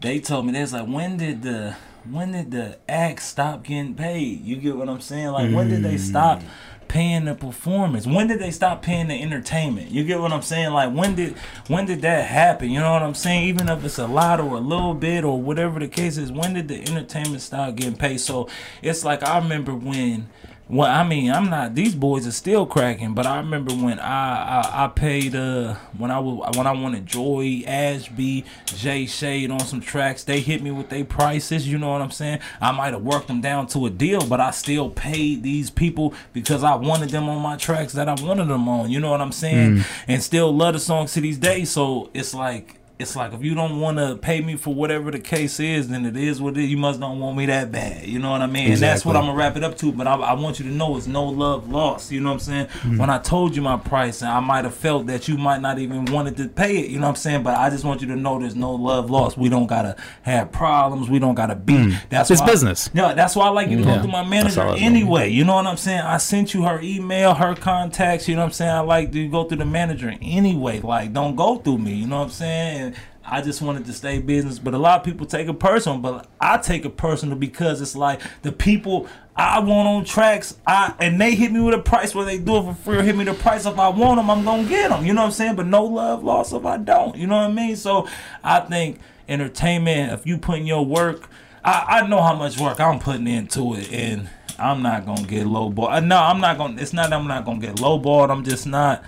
they 0.00 0.20
told 0.20 0.46
me 0.46 0.52
there's 0.52 0.72
like 0.72 0.86
when 0.86 1.18
did 1.18 1.42
the 1.42 1.76
when 2.10 2.32
did 2.32 2.50
the 2.50 2.78
act 2.88 3.20
stop 3.20 3.62
getting 3.62 3.94
paid? 3.94 4.42
You 4.42 4.56
get 4.56 4.74
what 4.74 4.88
I'm 4.88 5.02
saying? 5.02 5.28
Like 5.28 5.52
when 5.52 5.68
did 5.68 5.82
they 5.82 5.98
stop 5.98 6.40
paying 6.88 7.26
the 7.26 7.34
performance? 7.34 8.06
When 8.06 8.26
did 8.26 8.38
they 8.38 8.50
stop 8.50 8.80
paying 8.80 9.08
the 9.08 9.20
entertainment? 9.20 9.90
You 9.90 10.02
get 10.04 10.20
what 10.20 10.32
I'm 10.32 10.40
saying? 10.40 10.70
Like 10.70 10.94
when 10.94 11.14
did 11.14 11.36
when 11.68 11.84
did 11.84 12.00
that 12.02 12.26
happen? 12.26 12.70
You 12.70 12.80
know 12.80 12.92
what 12.92 13.02
I'm 13.02 13.14
saying? 13.14 13.48
Even 13.48 13.68
if 13.68 13.84
it's 13.84 13.98
a 13.98 14.06
lot 14.06 14.40
or 14.40 14.56
a 14.56 14.60
little 14.60 14.94
bit 14.94 15.24
or 15.24 15.42
whatever 15.42 15.78
the 15.78 15.88
case 15.88 16.16
is, 16.16 16.32
when 16.32 16.54
did 16.54 16.68
the 16.68 16.80
entertainment 16.80 17.42
stop 17.42 17.74
getting 17.74 17.96
paid? 17.96 18.20
So 18.20 18.48
it's 18.80 19.04
like 19.04 19.22
I 19.22 19.36
remember 19.36 19.74
when 19.74 20.30
well, 20.66 20.90
I 20.90 21.06
mean, 21.06 21.30
I'm 21.30 21.50
not. 21.50 21.74
These 21.74 21.94
boys 21.94 22.26
are 22.26 22.32
still 22.32 22.64
cracking, 22.64 23.12
but 23.12 23.26
I 23.26 23.36
remember 23.36 23.74
when 23.74 23.98
I 24.00 24.60
I, 24.62 24.84
I 24.84 24.88
paid 24.88 25.36
uh 25.36 25.74
when 25.98 26.10
I 26.10 26.18
was 26.18 26.56
when 26.56 26.66
I 26.66 26.72
wanted 26.72 27.04
Joy 27.04 27.62
Ashby, 27.66 28.46
Jay 28.66 29.04
Shade 29.04 29.50
on 29.50 29.60
some 29.60 29.82
tracks. 29.82 30.24
They 30.24 30.40
hit 30.40 30.62
me 30.62 30.70
with 30.70 30.88
their 30.88 31.04
prices. 31.04 31.68
You 31.68 31.76
know 31.76 31.92
what 31.92 32.00
I'm 32.00 32.10
saying? 32.10 32.38
I 32.62 32.72
might 32.72 32.94
have 32.94 33.02
worked 33.02 33.28
them 33.28 33.42
down 33.42 33.66
to 33.68 33.84
a 33.84 33.90
deal, 33.90 34.26
but 34.26 34.40
I 34.40 34.52
still 34.52 34.88
paid 34.88 35.42
these 35.42 35.68
people 35.68 36.14
because 36.32 36.64
I 36.64 36.74
wanted 36.76 37.10
them 37.10 37.28
on 37.28 37.42
my 37.42 37.56
tracks 37.56 37.92
that 37.92 38.08
I 38.08 38.14
wanted 38.22 38.46
them 38.48 38.66
on. 38.66 38.90
You 38.90 39.00
know 39.00 39.10
what 39.10 39.20
I'm 39.20 39.32
saying? 39.32 39.84
And 40.08 40.22
still 40.22 40.50
love 40.54 40.72
the 40.72 40.80
songs 40.80 41.12
to 41.12 41.20
these 41.20 41.38
days. 41.38 41.70
So 41.70 42.10
it's 42.14 42.32
like 42.34 42.80
it's 43.04 43.16
like 43.16 43.32
if 43.32 43.42
you 43.44 43.54
don't 43.54 43.80
want 43.80 43.98
to 43.98 44.16
pay 44.16 44.40
me 44.40 44.56
for 44.56 44.74
whatever 44.74 45.10
the 45.10 45.18
case 45.20 45.60
is, 45.60 45.88
then 45.88 46.04
it 46.04 46.16
is 46.16 46.40
what 46.40 46.56
it 46.56 46.64
is. 46.64 46.70
You 46.70 46.76
must 46.76 46.98
don't 47.00 47.20
want 47.20 47.36
me 47.36 47.46
that 47.46 47.70
bad. 47.70 48.06
You 48.06 48.18
know 48.18 48.30
what 48.30 48.40
I 48.42 48.46
mean? 48.46 48.72
And 48.72 48.80
that's 48.80 49.04
what 49.04 49.14
I'm 49.16 49.26
gonna 49.26 49.36
wrap 49.38 49.56
it 49.56 49.62
up 49.64 49.76
to. 49.78 49.92
But 49.92 50.06
I, 50.06 50.14
I 50.16 50.32
want 50.32 50.58
you 50.58 50.64
to 50.66 50.70
know 50.70 50.96
it's 50.96 51.06
no 51.06 51.24
love 51.24 51.70
lost. 51.70 52.10
You 52.10 52.20
know 52.20 52.30
what 52.30 52.34
I'm 52.34 52.40
saying? 52.40 52.66
Mm-hmm. 52.66 52.98
When 52.98 53.10
I 53.10 53.18
told 53.18 53.54
you 53.54 53.62
my 53.62 53.76
price, 53.76 54.22
and 54.22 54.30
I 54.30 54.40
might 54.40 54.64
have 54.64 54.74
felt 54.74 55.06
that 55.06 55.28
you 55.28 55.36
might 55.38 55.60
not 55.60 55.78
even 55.78 56.06
wanted 56.06 56.36
to 56.38 56.48
pay 56.48 56.78
it. 56.78 56.90
You 56.90 56.96
know 56.98 57.06
what 57.06 57.10
I'm 57.10 57.16
saying? 57.16 57.42
But 57.44 57.56
I 57.58 57.70
just 57.70 57.84
want 57.84 58.00
you 58.00 58.08
to 58.08 58.16
know 58.16 58.38
there's 58.40 58.56
no 58.56 58.72
love 58.74 59.10
lost. 59.10 59.36
We 59.38 59.48
don't 59.48 59.66
gotta 59.66 59.96
have 60.22 60.50
problems. 60.50 61.08
We 61.08 61.18
don't 61.18 61.34
gotta. 61.34 61.54
That's 61.54 62.30
Mm. 62.30 62.30
It's 62.32 62.40
why 62.40 62.46
business. 62.46 62.90
yeah, 62.94 63.14
that's 63.14 63.36
why 63.36 63.46
I 63.46 63.50
like 63.50 63.68
you 63.68 63.78
to 63.78 63.82
Yeah. 63.84 63.94
go 63.96 64.02
through 64.02 64.10
my 64.12 64.24
manager 64.24 64.62
all 64.62 64.74
I 64.74 64.78
know. 64.78 64.86
anyway. 64.86 65.30
You 65.30 65.44
know 65.44 65.54
what 65.54 65.66
I'm 65.66 65.76
saying? 65.76 66.00
I 66.00 66.16
sent 66.16 66.54
you 66.54 66.62
her 66.64 66.80
email, 66.82 67.34
her 67.34 67.54
contacts. 67.54 68.28
You 68.28 68.34
know 68.36 68.40
what 68.42 68.46
I'm 68.46 68.52
saying? 68.52 68.70
I 68.70 68.80
like 68.80 69.12
to 69.12 69.28
go 69.28 69.44
through 69.44 69.58
the 69.58 69.64
manager 69.64 70.12
anyway. 70.22 70.80
Like, 70.80 71.12
don't 71.12 71.36
go 71.36 71.56
through 71.56 71.78
me. 71.78 71.92
You 71.94 72.06
know 72.06 72.18
what 72.18 72.24
I'm 72.24 72.30
saying? 72.30 72.80
And 72.82 72.93
I 73.26 73.40
just 73.40 73.62
wanted 73.62 73.86
to 73.86 73.92
stay 73.92 74.18
business, 74.18 74.58
but 74.58 74.74
a 74.74 74.78
lot 74.78 75.00
of 75.00 75.04
people 75.04 75.26
take 75.26 75.48
it 75.48 75.58
personal. 75.58 75.98
But 75.98 76.28
I 76.40 76.58
take 76.58 76.84
it 76.84 76.96
personal 76.96 77.36
because 77.36 77.80
it's 77.80 77.96
like 77.96 78.20
the 78.42 78.52
people 78.52 79.08
I 79.36 79.58
want 79.60 79.88
on 79.88 80.04
tracks, 80.04 80.56
I 80.66 80.94
and 81.00 81.20
they 81.20 81.34
hit 81.34 81.50
me 81.50 81.60
with 81.60 81.74
a 81.74 81.78
price 81.78 82.14
where 82.14 82.24
they 82.24 82.38
do 82.38 82.58
it 82.58 82.62
for 82.64 82.74
free. 82.74 82.98
Or 82.98 83.02
hit 83.02 83.16
me 83.16 83.24
the 83.24 83.34
price 83.34 83.66
if 83.66 83.78
I 83.78 83.88
want 83.88 84.18
them, 84.18 84.30
I'm 84.30 84.44
gonna 84.44 84.68
get 84.68 84.90
them. 84.90 85.04
You 85.04 85.14
know 85.14 85.22
what 85.22 85.28
I'm 85.28 85.32
saying? 85.32 85.56
But 85.56 85.66
no 85.66 85.84
love 85.84 86.22
lost 86.22 86.52
if 86.52 86.64
I 86.64 86.76
don't. 86.76 87.16
You 87.16 87.26
know 87.26 87.36
what 87.36 87.50
I 87.50 87.52
mean? 87.52 87.76
So 87.76 88.06
I 88.42 88.60
think 88.60 89.00
entertainment, 89.28 90.12
if 90.12 90.26
you 90.26 90.38
put 90.38 90.58
in 90.58 90.66
your 90.66 90.84
work, 90.84 91.28
I, 91.64 92.00
I 92.02 92.06
know 92.06 92.22
how 92.22 92.34
much 92.34 92.60
work 92.60 92.78
I'm 92.78 92.98
putting 92.98 93.26
into 93.26 93.74
it, 93.74 93.90
and 93.90 94.28
I'm 94.58 94.82
not 94.82 95.06
gonna 95.06 95.26
get 95.26 95.46
lowballed. 95.46 95.92
Uh, 95.92 96.00
no, 96.00 96.18
I'm 96.18 96.40
not 96.40 96.58
gonna. 96.58 96.80
It's 96.80 96.92
not 96.92 97.12
I'm 97.12 97.26
not 97.26 97.44
gonna 97.44 97.58
get 97.58 97.76
lowballed. 97.76 98.30
I'm 98.30 98.44
just 98.44 98.66
not. 98.66 99.02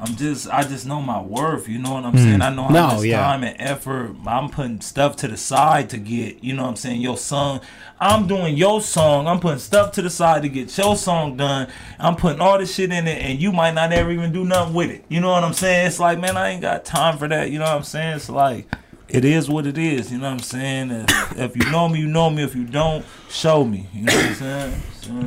I'm 0.00 0.14
just. 0.16 0.48
I 0.48 0.62
just 0.62 0.86
know 0.86 1.02
my 1.02 1.20
worth. 1.20 1.68
You 1.68 1.78
know 1.78 1.94
what 1.94 2.04
I'm 2.04 2.16
saying? 2.16 2.36
Hmm. 2.36 2.42
I 2.42 2.50
know 2.50 2.62
how 2.64 2.68
No, 2.70 2.86
much 2.96 3.04
yeah. 3.04 3.20
time 3.20 3.42
and 3.42 3.60
effort 3.60 4.14
I'm 4.26 4.48
putting 4.48 4.80
stuff 4.80 5.16
to 5.16 5.28
the 5.28 5.36
side 5.36 5.90
to 5.90 5.98
get. 5.98 6.42
You 6.44 6.54
know 6.54 6.62
what 6.62 6.68
I'm 6.70 6.76
saying? 6.76 7.00
Your 7.00 7.16
song. 7.16 7.60
I'm 8.00 8.28
doing 8.28 8.56
your 8.56 8.80
song. 8.80 9.26
I'm 9.26 9.40
putting 9.40 9.58
stuff 9.58 9.90
to 9.92 10.02
the 10.02 10.10
side 10.10 10.42
to 10.42 10.48
get 10.48 10.76
your 10.78 10.94
song 10.96 11.36
done. 11.36 11.68
I'm 11.98 12.14
putting 12.14 12.40
all 12.40 12.56
this 12.58 12.72
shit 12.74 12.92
in 12.92 13.08
it, 13.08 13.20
and 13.22 13.40
you 13.40 13.50
might 13.50 13.74
not 13.74 13.92
ever 13.92 14.12
even 14.12 14.32
do 14.32 14.44
nothing 14.44 14.72
with 14.74 14.90
it. 14.90 15.04
You 15.08 15.20
know 15.20 15.30
what 15.32 15.42
I'm 15.42 15.52
saying? 15.52 15.88
It's 15.88 15.98
like, 15.98 16.20
man, 16.20 16.36
I 16.36 16.50
ain't 16.50 16.62
got 16.62 16.84
time 16.84 17.18
for 17.18 17.26
that. 17.26 17.50
You 17.50 17.58
know 17.58 17.64
what 17.64 17.74
I'm 17.74 17.82
saying? 17.82 18.16
It's 18.16 18.30
like 18.30 18.72
it 19.08 19.24
is 19.24 19.48
what 19.50 19.66
it 19.66 19.78
is. 19.78 20.12
You 20.12 20.18
know 20.18 20.26
what 20.26 20.34
I'm 20.34 20.38
saying? 20.38 20.90
If, 20.92 21.38
if 21.38 21.56
you 21.56 21.68
know 21.72 21.88
me, 21.88 21.98
you 21.98 22.06
know 22.06 22.30
me. 22.30 22.44
If 22.44 22.54
you 22.54 22.64
don't, 22.64 23.04
show 23.30 23.64
me. 23.64 23.88
You 23.92 24.02
know 24.04 24.14
what 24.14 24.24
I'm 24.26 24.34
saying? 24.34 24.82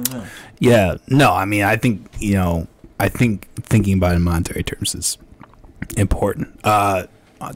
So, 0.09 0.23
Yeah, 0.59 0.95
no, 1.07 1.33
I 1.33 1.43
mean, 1.45 1.63
I 1.63 1.75
think 1.75 2.07
you 2.19 2.35
know, 2.35 2.67
I 3.01 3.09
think 3.09 3.47
thinking 3.63 3.97
about 3.97 4.13
it 4.13 4.17
in 4.17 4.21
monetary 4.21 4.63
terms 4.63 4.93
is 4.95 5.17
important. 5.97 6.59
Uh, 6.63 7.07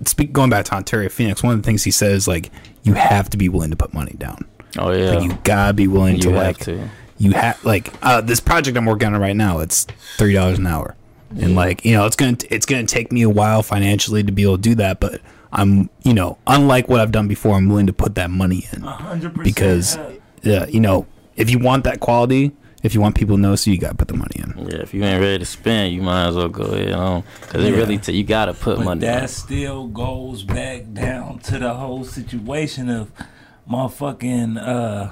speak 0.05 0.33
going 0.33 0.49
back 0.49 0.65
to 0.65 0.73
Ontario 0.75 1.09
Phoenix, 1.09 1.43
one 1.43 1.53
of 1.53 1.61
the 1.61 1.65
things 1.65 1.83
he 1.83 1.91
says 1.91 2.27
like 2.27 2.51
you 2.83 2.93
have 2.93 3.29
to 3.31 3.37
be 3.37 3.49
willing 3.49 3.69
to 3.71 3.75
put 3.75 3.93
money 3.93 4.15
down. 4.17 4.45
Oh 4.77 4.91
yeah, 4.91 5.11
Like 5.11 5.23
you 5.23 5.37
gotta 5.43 5.73
be 5.73 5.87
willing 5.87 6.15
You 6.15 6.21
to 6.23 6.29
have 6.31 6.43
like 6.43 6.57
to. 6.59 6.89
you 7.17 7.31
have 7.33 7.63
like 7.63 7.93
uh, 8.01 8.21
this 8.21 8.39
project 8.39 8.75
I'm 8.77 8.85
working 8.85 9.07
on 9.13 9.19
right 9.21 9.35
now. 9.35 9.59
It's 9.59 9.85
thirty 10.17 10.33
dollars 10.33 10.57
an 10.59 10.67
hour, 10.67 10.95
and 11.29 11.55
like 11.55 11.85
you 11.85 11.93
know, 11.93 12.05
it's 12.05 12.15
gonna 12.15 12.37
it's 12.49 12.65
gonna 12.65 12.85
take 12.87 13.11
me 13.11 13.21
a 13.21 13.29
while 13.29 13.61
financially 13.63 14.23
to 14.23 14.31
be 14.31 14.43
able 14.43 14.57
to 14.57 14.61
do 14.61 14.75
that, 14.75 14.99
but. 14.99 15.21
I'm, 15.57 15.89
you 16.03 16.13
know, 16.13 16.37
unlike 16.47 16.89
what 16.89 16.99
I've 16.99 17.13
done 17.13 17.29
before, 17.29 17.55
I'm 17.55 17.69
willing 17.69 17.87
to 17.87 17.93
put 17.93 18.15
that 18.15 18.29
money 18.29 18.67
in. 18.73 18.81
100%. 18.81 19.41
because 19.41 19.97
yeah, 20.43 20.65
you 20.65 20.81
know, 20.81 21.07
if 21.37 21.49
you 21.49 21.59
want 21.59 21.85
that 21.85 22.01
quality, 22.01 22.51
if 22.85 22.93
you 22.93 23.01
want 23.01 23.15
people 23.15 23.35
to 23.35 23.41
know, 23.41 23.55
so 23.55 23.71
you 23.71 23.77
got 23.77 23.89
to 23.89 23.95
put 23.95 24.07
the 24.07 24.13
money 24.15 24.35
in. 24.35 24.67
Yeah, 24.69 24.77
if 24.81 24.93
you 24.93 25.03
ain't 25.03 25.19
ready 25.21 25.39
to 25.39 25.45
spend, 25.45 25.93
you 25.93 26.01
might 26.01 26.27
as 26.27 26.35
well 26.35 26.47
go 26.49 26.63
ahead 26.65 26.91
on, 26.93 27.23
cause 27.41 27.63
it 27.63 27.71
Yeah. 27.73 27.77
really 27.79 27.97
t- 27.97 28.13
you 28.13 28.23
gotta 28.23 28.53
put 28.53 28.77
But 28.77 28.85
money. 28.85 29.01
that 29.01 29.23
on. 29.23 29.27
still 29.27 29.87
goes 29.87 30.43
back 30.43 30.93
down 30.93 31.39
to 31.39 31.57
the 31.59 31.73
whole 31.73 32.03
situation 32.03 32.89
of 32.89 33.11
motherfucking 33.69 34.57
uh 34.61 35.11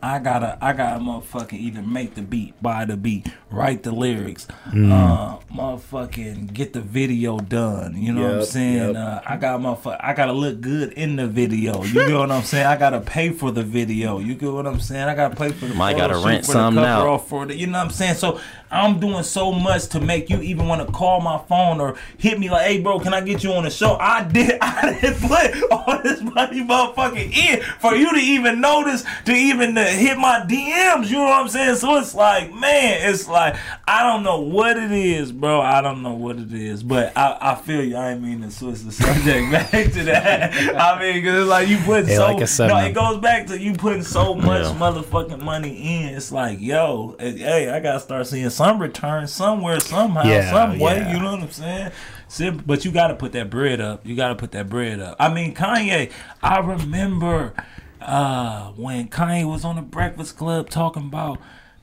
I 0.00 0.20
gotta 0.20 0.56
I 0.62 0.72
gotta 0.74 1.00
motherfucking 1.00 1.54
either 1.58 1.82
make 1.82 2.14
the 2.14 2.22
beat, 2.22 2.54
buy 2.62 2.84
the 2.84 2.96
beat, 2.96 3.26
write 3.50 3.82
the 3.82 3.92
lyrics, 3.92 4.46
Mm. 4.72 4.92
uh 4.92 5.38
motherfucking 5.54 6.52
get 6.52 6.72
the 6.72 6.80
video 6.80 7.38
done. 7.38 7.96
You 7.96 8.12
know 8.12 8.22
what 8.22 8.32
I'm 8.40 8.44
saying? 8.44 8.94
yep. 8.94 8.96
Uh 8.96 9.20
I 9.26 9.36
got 9.36 9.60
motherfucker 9.60 9.96
I 10.00 10.12
gotta 10.14 10.32
look 10.32 10.60
good 10.60 10.92
in 10.92 11.16
the 11.16 11.26
video. 11.26 11.82
You 11.84 11.94
get 12.08 12.14
what 12.18 12.30
I'm 12.30 12.42
saying? 12.42 12.66
I 12.66 12.76
gotta 12.76 13.00
pay 13.00 13.30
for 13.30 13.50
the 13.50 13.62
video. 13.62 14.18
You 14.18 14.34
get 14.34 14.52
what 14.52 14.66
I'm 14.66 14.80
saying? 14.80 15.08
I 15.08 15.14
gotta 15.14 15.34
pay 15.36 15.50
for 15.50 15.66
the 15.66 15.74
Might 15.74 15.92
photo 15.96 16.08
gotta 16.14 16.26
rent 16.26 16.44
for 16.46 16.52
some 16.52 16.74
the 16.74 16.82
now. 16.82 17.02
cover 17.04 17.18
for 17.24 17.46
the 17.46 17.56
you 17.56 17.66
know 17.66 17.78
what 17.78 17.84
I'm 17.86 17.90
saying? 17.90 18.14
So 18.14 18.40
I'm 18.70 19.00
doing 19.00 19.22
so 19.22 19.50
much 19.50 19.86
to 19.88 20.00
make 20.00 20.28
you 20.28 20.42
even 20.42 20.68
want 20.68 20.86
to 20.86 20.92
call 20.92 21.22
my 21.22 21.38
phone 21.48 21.80
or 21.80 21.96
hit 22.18 22.38
me 22.38 22.50
like, 22.50 22.66
hey 22.66 22.80
bro, 22.82 23.00
can 23.00 23.14
I 23.14 23.22
get 23.22 23.42
you 23.42 23.52
on 23.54 23.64
the 23.64 23.70
show? 23.70 23.96
I 23.98 24.24
did 24.24 24.58
I 24.60 24.98
did 25.00 25.16
put 25.16 25.72
all 25.72 26.02
this 26.02 26.20
money 26.20 26.62
motherfucking 26.62 27.32
in 27.34 27.62
for 27.80 27.94
you 27.94 28.12
to 28.12 28.20
even 28.20 28.60
notice, 28.60 29.04
to 29.24 29.32
even 29.32 29.74
to 29.74 29.84
hit 29.84 30.18
my 30.18 30.40
DMs, 30.46 31.06
you 31.08 31.16
know 31.16 31.24
what 31.24 31.40
I'm 31.40 31.48
saying? 31.48 31.76
So 31.76 31.96
it's 31.96 32.14
like, 32.14 32.52
man, 32.52 33.08
it's 33.08 33.26
like 33.38 33.56
I 33.86 34.02
don't 34.02 34.22
know 34.22 34.40
what 34.40 34.76
it 34.76 34.90
is, 34.92 35.32
bro. 35.32 35.60
I 35.60 35.80
don't 35.80 36.02
know 36.02 36.14
what 36.14 36.36
it 36.38 36.52
is. 36.52 36.82
But 36.82 37.16
I, 37.16 37.38
I 37.40 37.54
feel 37.54 37.82
you. 37.84 37.96
I 37.96 38.10
ain't 38.12 38.22
mean 38.22 38.42
to 38.42 38.50
switch 38.50 38.80
the 38.80 38.92
subject 38.92 39.50
back 39.72 39.92
to 39.92 40.04
that. 40.04 40.52
I 40.76 40.98
mean, 41.00 41.24
cause 41.24 41.34
it's 41.42 41.48
like 41.48 41.68
you 41.68 41.78
put 41.78 42.06
so 42.08 42.32
like 42.32 42.46
said, 42.48 42.68
no, 42.68 42.74
man. 42.74 42.90
it 42.90 42.94
goes 42.94 43.18
back 43.20 43.46
to 43.48 43.58
you 43.58 43.72
putting 43.74 44.02
so 44.02 44.34
much 44.34 44.64
Yeah. 44.64 44.74
motherfucking 44.74 45.40
money 45.42 46.02
in. 46.02 46.14
It's 46.14 46.32
like, 46.32 46.60
yo, 46.60 47.16
hey, 47.18 47.70
I 47.70 47.80
gotta 47.80 48.00
start 48.00 48.26
seeing 48.26 48.50
some 48.50 48.80
return 48.80 49.26
somewhere, 49.28 49.80
somehow, 49.80 50.24
Yeah, 50.24 50.50
some 50.50 50.78
way. 50.78 50.98
You 51.12 51.20
know 51.20 51.32
what 51.32 51.42
I'm 51.42 51.50
saying? 51.50 51.90
Sim- 52.28 52.62
But 52.66 52.84
you 52.84 52.90
gotta 52.90 53.14
put 53.14 53.32
that 53.32 53.48
bread 53.50 53.80
up. 53.80 54.06
You 54.06 54.14
gotta 54.16 54.34
put 54.34 54.50
that 54.52 54.68
bread 54.68 55.00
up. 55.00 55.16
I 55.18 55.32
mean, 55.32 55.54
Kanye. 55.54 56.10
I 56.42 56.58
remember 56.58 57.54
uh, 58.00 58.72
when 58.72 59.08
Kanye 59.08 59.44
was 59.48 59.64
on 59.64 59.76
the 59.76 59.82
Breakfast 59.82 60.36
Club 60.36 60.68
talking 60.70 61.04
about. 61.04 61.38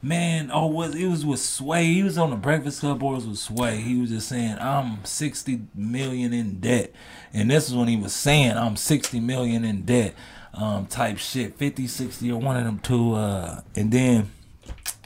Man, 0.06 0.52
oh, 0.54 0.68
was 0.68 0.96
it 0.96 1.08
was 1.08 1.26
with 1.26 1.40
Sway? 1.40 1.86
He 1.86 2.04
was 2.04 2.18
on 2.18 2.30
the 2.30 2.36
Breakfast 2.36 2.80
Club 2.80 3.02
or 3.02 3.14
it 3.14 3.16
was 3.16 3.28
with 3.28 3.40
Sway. 3.40 3.78
He 3.78 4.00
was 4.00 4.12
just 4.12 4.28
saying, 4.30 4.58
"I'm 4.60 5.04
60 5.04 5.62
million 5.74 6.32
in 6.32 6.60
debt," 6.60 6.92
and 7.34 7.50
this 7.50 7.68
is 7.68 7.76
when 7.76 7.88
he 7.88 7.98
was 7.98 8.14
saying, 8.14 8.52
"I'm 8.52 8.76
60 8.76 9.20
million 9.20 9.66
in 9.66 9.82
debt," 9.82 10.14
um, 10.54 10.86
type 10.86 11.18
shit, 11.18 11.58
50, 11.58 11.88
60, 11.88 12.32
or 12.32 12.40
one 12.40 12.56
of 12.56 12.66
them 12.66 12.80
two. 12.80 13.14
Uh, 13.14 13.62
and 13.76 13.92
then 13.92 14.32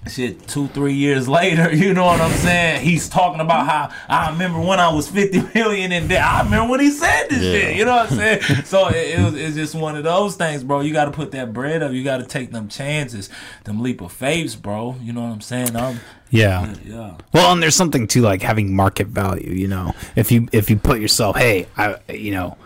shit 0.08 0.48
two 0.48 0.68
three 0.70 0.94
years 0.94 1.28
later 1.40 1.74
you 1.76 1.94
know 1.94 2.06
what 2.06 2.22
i'm 2.22 2.32
saying? 2.38 2.82
He's 2.82 3.10
talking 3.10 3.42
about 3.42 3.68
how 3.68 3.90
i 4.08 4.32
remember 4.32 4.60
when 4.60 4.80
i 4.80 4.92
was 4.92 5.10
50 5.10 5.42
million 5.56 5.92
in 5.92 6.08
debt. 6.08 6.24
I 6.24 6.42
remember 6.44 6.72
when 6.72 6.80
he 6.80 6.90
said 6.90 7.28
this 7.30 7.44
Yeah. 7.44 7.52
shit 7.52 7.76
you 7.76 7.86
know 7.86 7.96
what 7.98 8.12
i'm 8.12 8.18
saying? 8.18 8.42
So 8.66 8.88
it, 8.88 9.20
it 9.20 9.24
was 9.24 9.36
it's 9.36 9.56
just 9.56 9.76
one 9.76 9.96
of 9.98 10.04
those 10.06 10.36
things 10.38 10.64
bro. 10.64 10.80
You 10.80 10.94
got 10.94 11.06
to 11.06 11.12
put 11.12 11.32
that 11.32 11.52
bread 11.54 11.84
up. 11.84 11.92
You 11.92 12.04
got 12.04 12.18
to 12.18 12.26
take 12.26 12.52
them 12.52 12.70
chances 12.70 13.30
them 13.66 13.82
leap 13.82 14.00
of 14.02 14.12
faiths 14.14 14.56
bro. 14.56 14.96
You 15.02 15.12
know 15.14 15.22
what 15.22 15.32
i'm 15.34 15.42
saying? 15.42 15.76
Um, 15.76 15.84
I'm, 15.96 16.00
Yeah. 16.30 16.74
yeah. 16.86 17.18
Well, 17.34 17.52
and 17.52 17.62
there's 17.62 17.76
something 17.76 18.08
to 18.08 18.22
like 18.22 18.42
having 18.42 18.74
market 18.76 19.08
value. 19.08 19.52
You 19.52 19.68
know, 19.68 19.94
if 20.16 20.32
you 20.32 20.48
if 20.54 20.70
you 20.70 20.78
put 20.78 21.02
yourself, 21.02 21.36
hey, 21.36 21.68
I, 21.76 21.98
you 22.12 22.32
know, 22.32 22.58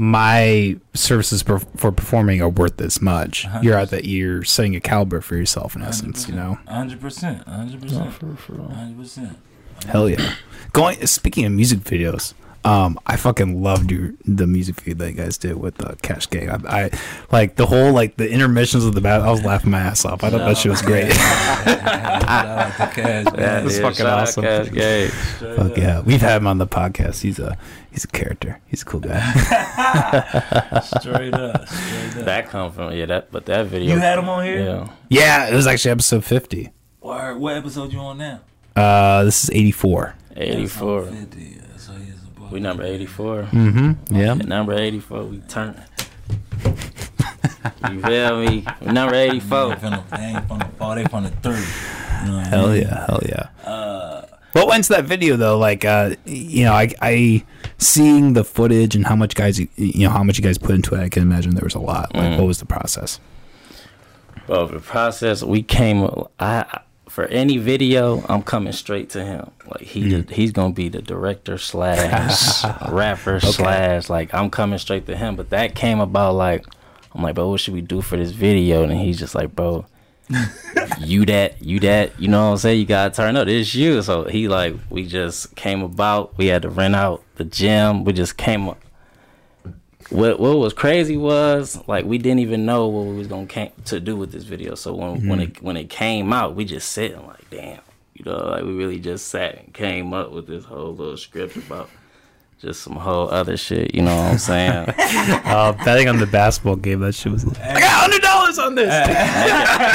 my 0.00 0.76
services 0.94 1.42
per, 1.42 1.58
for 1.58 1.90
performing 1.90 2.40
are 2.40 2.48
worth 2.48 2.76
this 2.76 3.02
much. 3.02 3.46
You're 3.62 3.76
at 3.76 3.90
that. 3.90 4.04
You're 4.04 4.44
setting 4.44 4.76
a 4.76 4.80
caliber 4.80 5.20
for 5.20 5.34
yourself 5.36 5.74
in 5.74 5.82
essence. 5.82 6.28
You 6.28 6.36
know. 6.36 6.58
100% 6.68 7.44
100% 7.44 7.44
100% 7.44 9.36
Hell 9.86 10.08
yeah. 10.08 10.34
Going 10.72 11.04
speaking 11.06 11.44
of 11.44 11.52
music 11.52 11.80
videos, 11.80 12.32
um, 12.64 12.98
I 13.06 13.16
fucking 13.16 13.62
loved 13.62 13.90
your 13.90 14.12
the 14.24 14.46
music 14.46 14.76
video 14.80 14.94
that 14.96 15.10
you 15.10 15.16
guys 15.16 15.38
did 15.38 15.56
with 15.56 15.76
the 15.76 15.96
Cash 16.02 16.26
Gang. 16.26 16.50
I, 16.50 16.84
I 16.86 16.90
like 17.30 17.56
the 17.56 17.66
whole 17.66 17.92
like 17.92 18.16
the 18.16 18.28
intermissions 18.30 18.84
of 18.84 18.94
the 18.94 19.00
battle. 19.00 19.26
I 19.26 19.30
was 19.30 19.42
laughing 19.44 19.70
my 19.70 19.80
ass 19.80 20.04
off. 20.04 20.22
I 20.24 20.30
thought 20.30 20.38
that 20.38 20.56
shit 20.58 20.70
was 20.70 20.82
great. 20.82 21.12
Shout 21.12 21.78
out 21.86 22.72
to 22.72 22.86
Cash. 23.00 23.24
Yeah, 23.26 23.30
That's 23.60 23.76
yeah, 23.78 23.82
fucking 23.82 24.06
awesome. 24.06 24.42
Cash 24.44 24.68
Gang. 24.70 25.08
Fuck 25.56 25.76
yeah, 25.76 26.00
we've 26.00 26.20
had 26.20 26.36
him 26.42 26.46
on 26.46 26.58
the 26.58 26.66
podcast. 26.66 27.20
He's 27.22 27.38
a 27.38 27.56
he's 27.90 28.04
a 28.04 28.08
character. 28.08 28.60
He's 28.66 28.82
a 28.82 28.84
cool 28.84 29.00
guy. 29.00 29.20
straight 30.82 31.34
up 31.34 31.68
straight 31.68 32.16
up 32.18 32.24
That 32.24 32.48
come 32.48 32.72
from 32.72 32.92
yeah 32.92 33.06
that 33.06 33.30
but 33.32 33.46
that 33.46 33.66
video. 33.66 33.94
you 33.94 34.00
had 34.00 34.18
him 34.18 34.28
on 34.28 34.44
here 34.44 34.58
yeah. 34.64 34.88
yeah, 35.08 35.48
it 35.48 35.54
was 35.54 35.66
actually 35.66 35.92
episode 35.92 36.24
fifty. 36.24 36.70
Word, 37.00 37.36
what 37.38 37.56
episode 37.56 37.92
you 37.92 38.00
on 38.00 38.18
now 38.18 38.40
Uh, 38.76 39.24
this 39.24 39.44
is 39.44 39.50
eighty 39.50 39.70
four. 39.72 40.14
Eighty 40.36 40.66
four. 40.66 41.08
We 42.50 42.60
number 42.60 42.82
eighty 42.84 43.06
four. 43.06 43.42
Mm-hmm. 43.52 44.14
Yeah. 44.14 44.32
At 44.32 44.46
number 44.46 44.72
eighty 44.74 45.00
four, 45.00 45.24
we 45.24 45.38
turn. 45.48 45.80
you 47.90 48.00
feel 48.02 48.40
me? 48.44 48.64
Number 48.82 49.14
84. 49.14 49.16
They 49.16 49.30
ain't 49.30 49.42
from 49.80 49.90
the, 49.90 50.02
they 50.16 50.22
ain't 50.24 50.48
from 50.48 50.58
the 50.58 50.64
four, 50.78 50.94
they 50.94 51.04
from 51.04 51.24
the 51.24 51.30
three. 51.30 51.52
You 51.54 52.30
know 52.32 52.36
what 52.38 52.46
I 52.46 52.48
Hell 52.48 52.68
mean? 52.68 52.82
yeah, 52.82 53.06
hell 53.06 53.20
yeah. 53.26 54.24
what 54.52 54.66
went 54.66 54.78
into 54.78 54.92
that 54.94 55.04
video 55.04 55.36
though? 55.36 55.58
Like, 55.58 55.84
uh, 55.84 56.14
you 56.24 56.64
know, 56.64 56.72
I, 56.72 56.92
I 57.00 57.44
seeing 57.78 58.32
the 58.32 58.44
footage 58.44 58.96
and 58.96 59.06
how 59.06 59.14
much 59.16 59.34
guys, 59.34 59.58
you 59.58 59.68
know, 59.76 60.10
how 60.10 60.22
much 60.24 60.38
you 60.38 60.44
guys 60.44 60.58
put 60.58 60.74
into 60.74 60.94
it. 60.94 61.00
I 61.00 61.08
can 61.08 61.22
imagine 61.22 61.54
there 61.54 61.64
was 61.64 61.74
a 61.74 61.78
lot. 61.80 62.14
Like, 62.14 62.32
Mm. 62.32 62.38
what 62.38 62.46
was 62.46 62.58
the 62.58 62.66
process? 62.66 63.20
Well, 64.48 64.66
the 64.66 64.80
process 64.80 65.42
we 65.42 65.62
came. 65.62 66.08
I 66.40 66.80
for 67.08 67.24
any 67.26 67.58
video, 67.58 68.24
I'm 68.28 68.42
coming 68.42 68.72
straight 68.72 69.10
to 69.10 69.24
him. 69.24 69.50
Like 69.66 69.82
he 69.82 70.02
Mm. 70.02 70.30
he's 70.30 70.52
gonna 70.52 70.72
be 70.72 70.88
the 70.88 71.02
director 71.02 71.58
slash 71.58 72.64
rapper 72.90 73.40
slash 73.40 74.08
like 74.08 74.32
I'm 74.34 74.50
coming 74.50 74.78
straight 74.78 75.06
to 75.06 75.16
him. 75.16 75.36
But 75.36 75.50
that 75.50 75.74
came 75.74 76.00
about 76.00 76.34
like 76.34 76.64
I'm 77.14 77.22
like, 77.22 77.34
bro, 77.34 77.48
what 77.50 77.60
should 77.60 77.74
we 77.74 77.80
do 77.80 78.00
for 78.02 78.16
this 78.16 78.30
video? 78.32 78.82
And 78.82 78.92
he's 78.92 79.18
just 79.18 79.34
like, 79.34 79.54
bro. 79.54 79.86
you 80.98 81.24
that 81.24 81.62
you 81.62 81.80
that 81.80 82.12
you 82.20 82.28
know 82.28 82.46
what 82.48 82.52
I'm 82.52 82.58
saying 82.58 82.78
you 82.80 82.84
gotta 82.84 83.14
turn 83.14 83.34
up 83.36 83.46
this 83.46 83.74
you 83.74 84.02
so 84.02 84.24
he 84.24 84.46
like 84.46 84.74
we 84.90 85.06
just 85.06 85.56
came 85.56 85.80
about 85.82 86.36
we 86.36 86.48
had 86.48 86.60
to 86.62 86.68
rent 86.68 86.94
out 86.94 87.22
the 87.36 87.44
gym 87.44 88.04
we 88.04 88.12
just 88.12 88.36
came 88.36 88.68
up 88.68 88.78
what 90.10 90.40
what 90.40 90.58
was 90.58 90.72
crazy 90.72 91.16
was 91.16 91.80
like 91.86 92.04
we 92.04 92.18
didn't 92.18 92.38
even 92.38 92.64
know 92.64 92.88
what 92.88 93.06
we 93.06 93.16
was 93.16 93.26
gonna 93.26 93.46
came 93.46 93.72
to 93.86 94.00
do 94.00 94.16
with 94.16 94.32
this 94.32 94.44
video. 94.44 94.74
So 94.74 94.94
when 94.94 95.28
when 95.28 95.40
it 95.40 95.62
when 95.62 95.76
it 95.76 95.90
came 95.90 96.32
out, 96.32 96.54
we 96.54 96.64
just 96.64 96.92
sitting 96.92 97.26
like, 97.26 97.50
damn, 97.50 97.80
you 98.14 98.24
know, 98.24 98.36
like 98.36 98.64
we 98.64 98.72
really 98.72 98.98
just 98.98 99.28
sat 99.28 99.56
and 99.58 99.74
came 99.74 100.12
up 100.14 100.32
with 100.32 100.46
this 100.46 100.64
whole 100.64 100.94
little 100.94 101.16
script 101.16 101.56
about 101.56 101.90
just 102.60 102.82
some 102.82 102.96
whole 102.96 103.30
other 103.30 103.56
shit. 103.56 103.94
You 103.94 104.02
know 104.02 104.16
what 104.16 104.32
I'm 104.32 104.38
saying? 104.38 104.94
Uh, 105.48 105.72
betting 105.84 106.08
on 106.08 106.18
the 106.18 106.26
basketball 106.26 106.76
game. 106.76 107.00
That 107.00 107.14
shit 107.14 107.32
was. 107.32 107.44
I 107.44 107.80
got 107.80 107.82
hundred 107.82 108.22
dollars 108.22 108.58
on 108.58 108.74
this. 108.74 108.88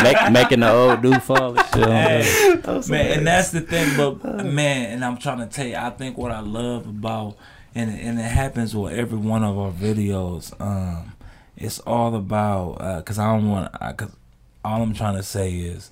Make, 0.04 0.32
making 0.32 0.60
the 0.62 0.72
old 0.72 1.02
dude 1.02 1.22
fall 1.22 1.58
and 1.58 1.68
shit. 1.68 2.66
Hey, 2.66 2.82
man, 2.90 3.20
and 3.20 3.28
that's 3.28 3.52
the 3.52 3.62
thing, 3.62 3.96
but 3.96 4.24
man, 4.46 4.92
and 4.92 5.06
I'm 5.06 5.18
trying 5.18 5.40
to 5.40 5.46
tell 5.46 5.66
you, 5.66 5.76
I 5.76 5.92
think 5.92 6.18
what 6.18 6.32
I 6.32 6.40
love 6.40 6.88
about, 6.88 7.38
and 7.76 7.90
and 7.90 8.20
it 8.20 8.24
happens 8.24 8.76
with 8.76 8.94
every 8.94 9.18
one 9.18 9.44
of 9.44 9.58
our 9.58 9.72
videos. 9.72 10.60
Um, 10.62 11.14
it's 11.58 11.80
all 11.80 12.16
about 12.16 13.00
because 13.00 13.20
I 13.20 13.36
don't 13.36 13.50
want 13.50 13.72
because 13.72 14.12
all 14.66 14.82
I'm 14.82 14.94
trying 14.94 15.16
to 15.16 15.24
say 15.24 15.52
is 15.54 15.92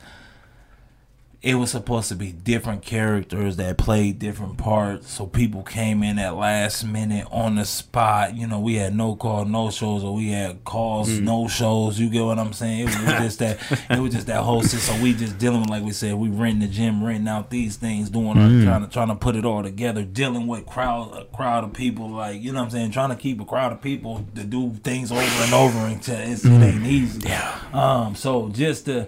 it 1.41 1.55
was 1.55 1.71
supposed 1.71 2.09
to 2.09 2.15
be 2.15 2.31
different 2.31 2.83
characters 2.83 3.57
that 3.57 3.75
played 3.79 4.19
different 4.19 4.59
parts. 4.59 5.09
So 5.11 5.25
people 5.25 5.63
came 5.63 6.03
in 6.03 6.19
at 6.19 6.35
last 6.35 6.83
minute 6.83 7.27
on 7.31 7.55
the 7.55 7.65
spot. 7.65 8.35
You 8.35 8.45
know 8.45 8.59
we 8.59 8.75
had 8.75 8.95
no 8.95 9.15
call 9.15 9.45
no 9.45 9.71
shows 9.71 10.03
or 10.03 10.13
we 10.13 10.29
had 10.29 10.63
calls 10.65 11.09
mm. 11.09 11.23
no 11.23 11.47
shows. 11.47 11.99
You 11.99 12.11
get 12.11 12.23
what 12.23 12.37
i'm 12.37 12.53
saying? 12.53 12.81
It 12.81 12.85
was 12.85 12.95
just 13.05 13.39
that 13.39 13.59
it 13.89 13.99
was 13.99 14.13
just 14.13 14.27
that 14.27 14.43
whole 14.43 14.61
shit 14.61 14.81
so 14.81 14.95
we 15.01 15.13
just 15.13 15.39
dealing 15.39 15.61
with 15.61 15.69
like 15.69 15.83
we 15.83 15.91
said 15.91 16.13
we 16.13 16.29
renting 16.29 16.59
the 16.59 16.67
gym 16.67 17.03
renting 17.03 17.27
out 17.27 17.49
these 17.49 17.75
things 17.75 18.11
doing 18.11 18.37
our, 18.37 18.47
mm. 18.47 18.63
trying 18.63 18.85
to 18.85 18.91
trying 18.91 19.07
to 19.07 19.15
put 19.15 19.35
it 19.35 19.43
all 19.43 19.63
together 19.63 20.03
dealing 20.03 20.45
with 20.45 20.67
crowd 20.67 21.11
a 21.15 21.25
crowd 21.35 21.63
of 21.63 21.73
people 21.73 22.07
like 22.07 22.39
you 22.39 22.51
know 22.51 22.59
what 22.59 22.65
i'm 22.65 22.71
saying? 22.71 22.91
Trying 22.91 23.09
to 23.09 23.15
keep 23.15 23.41
a 23.41 23.45
crowd 23.45 23.71
of 23.71 23.81
people 23.81 24.25
to 24.35 24.43
do 24.43 24.73
things 24.83 25.11
over 25.11 25.21
and 25.21 25.53
over 25.53 25.79
until 25.87 26.19
it's, 26.19 26.45
it 26.45 26.49
mm. 26.49 26.61
ain't 26.61 26.85
easy. 26.85 27.27
Yeah. 27.27 27.59
Um 27.73 28.13
so 28.13 28.49
just 28.49 28.85
to 28.85 29.07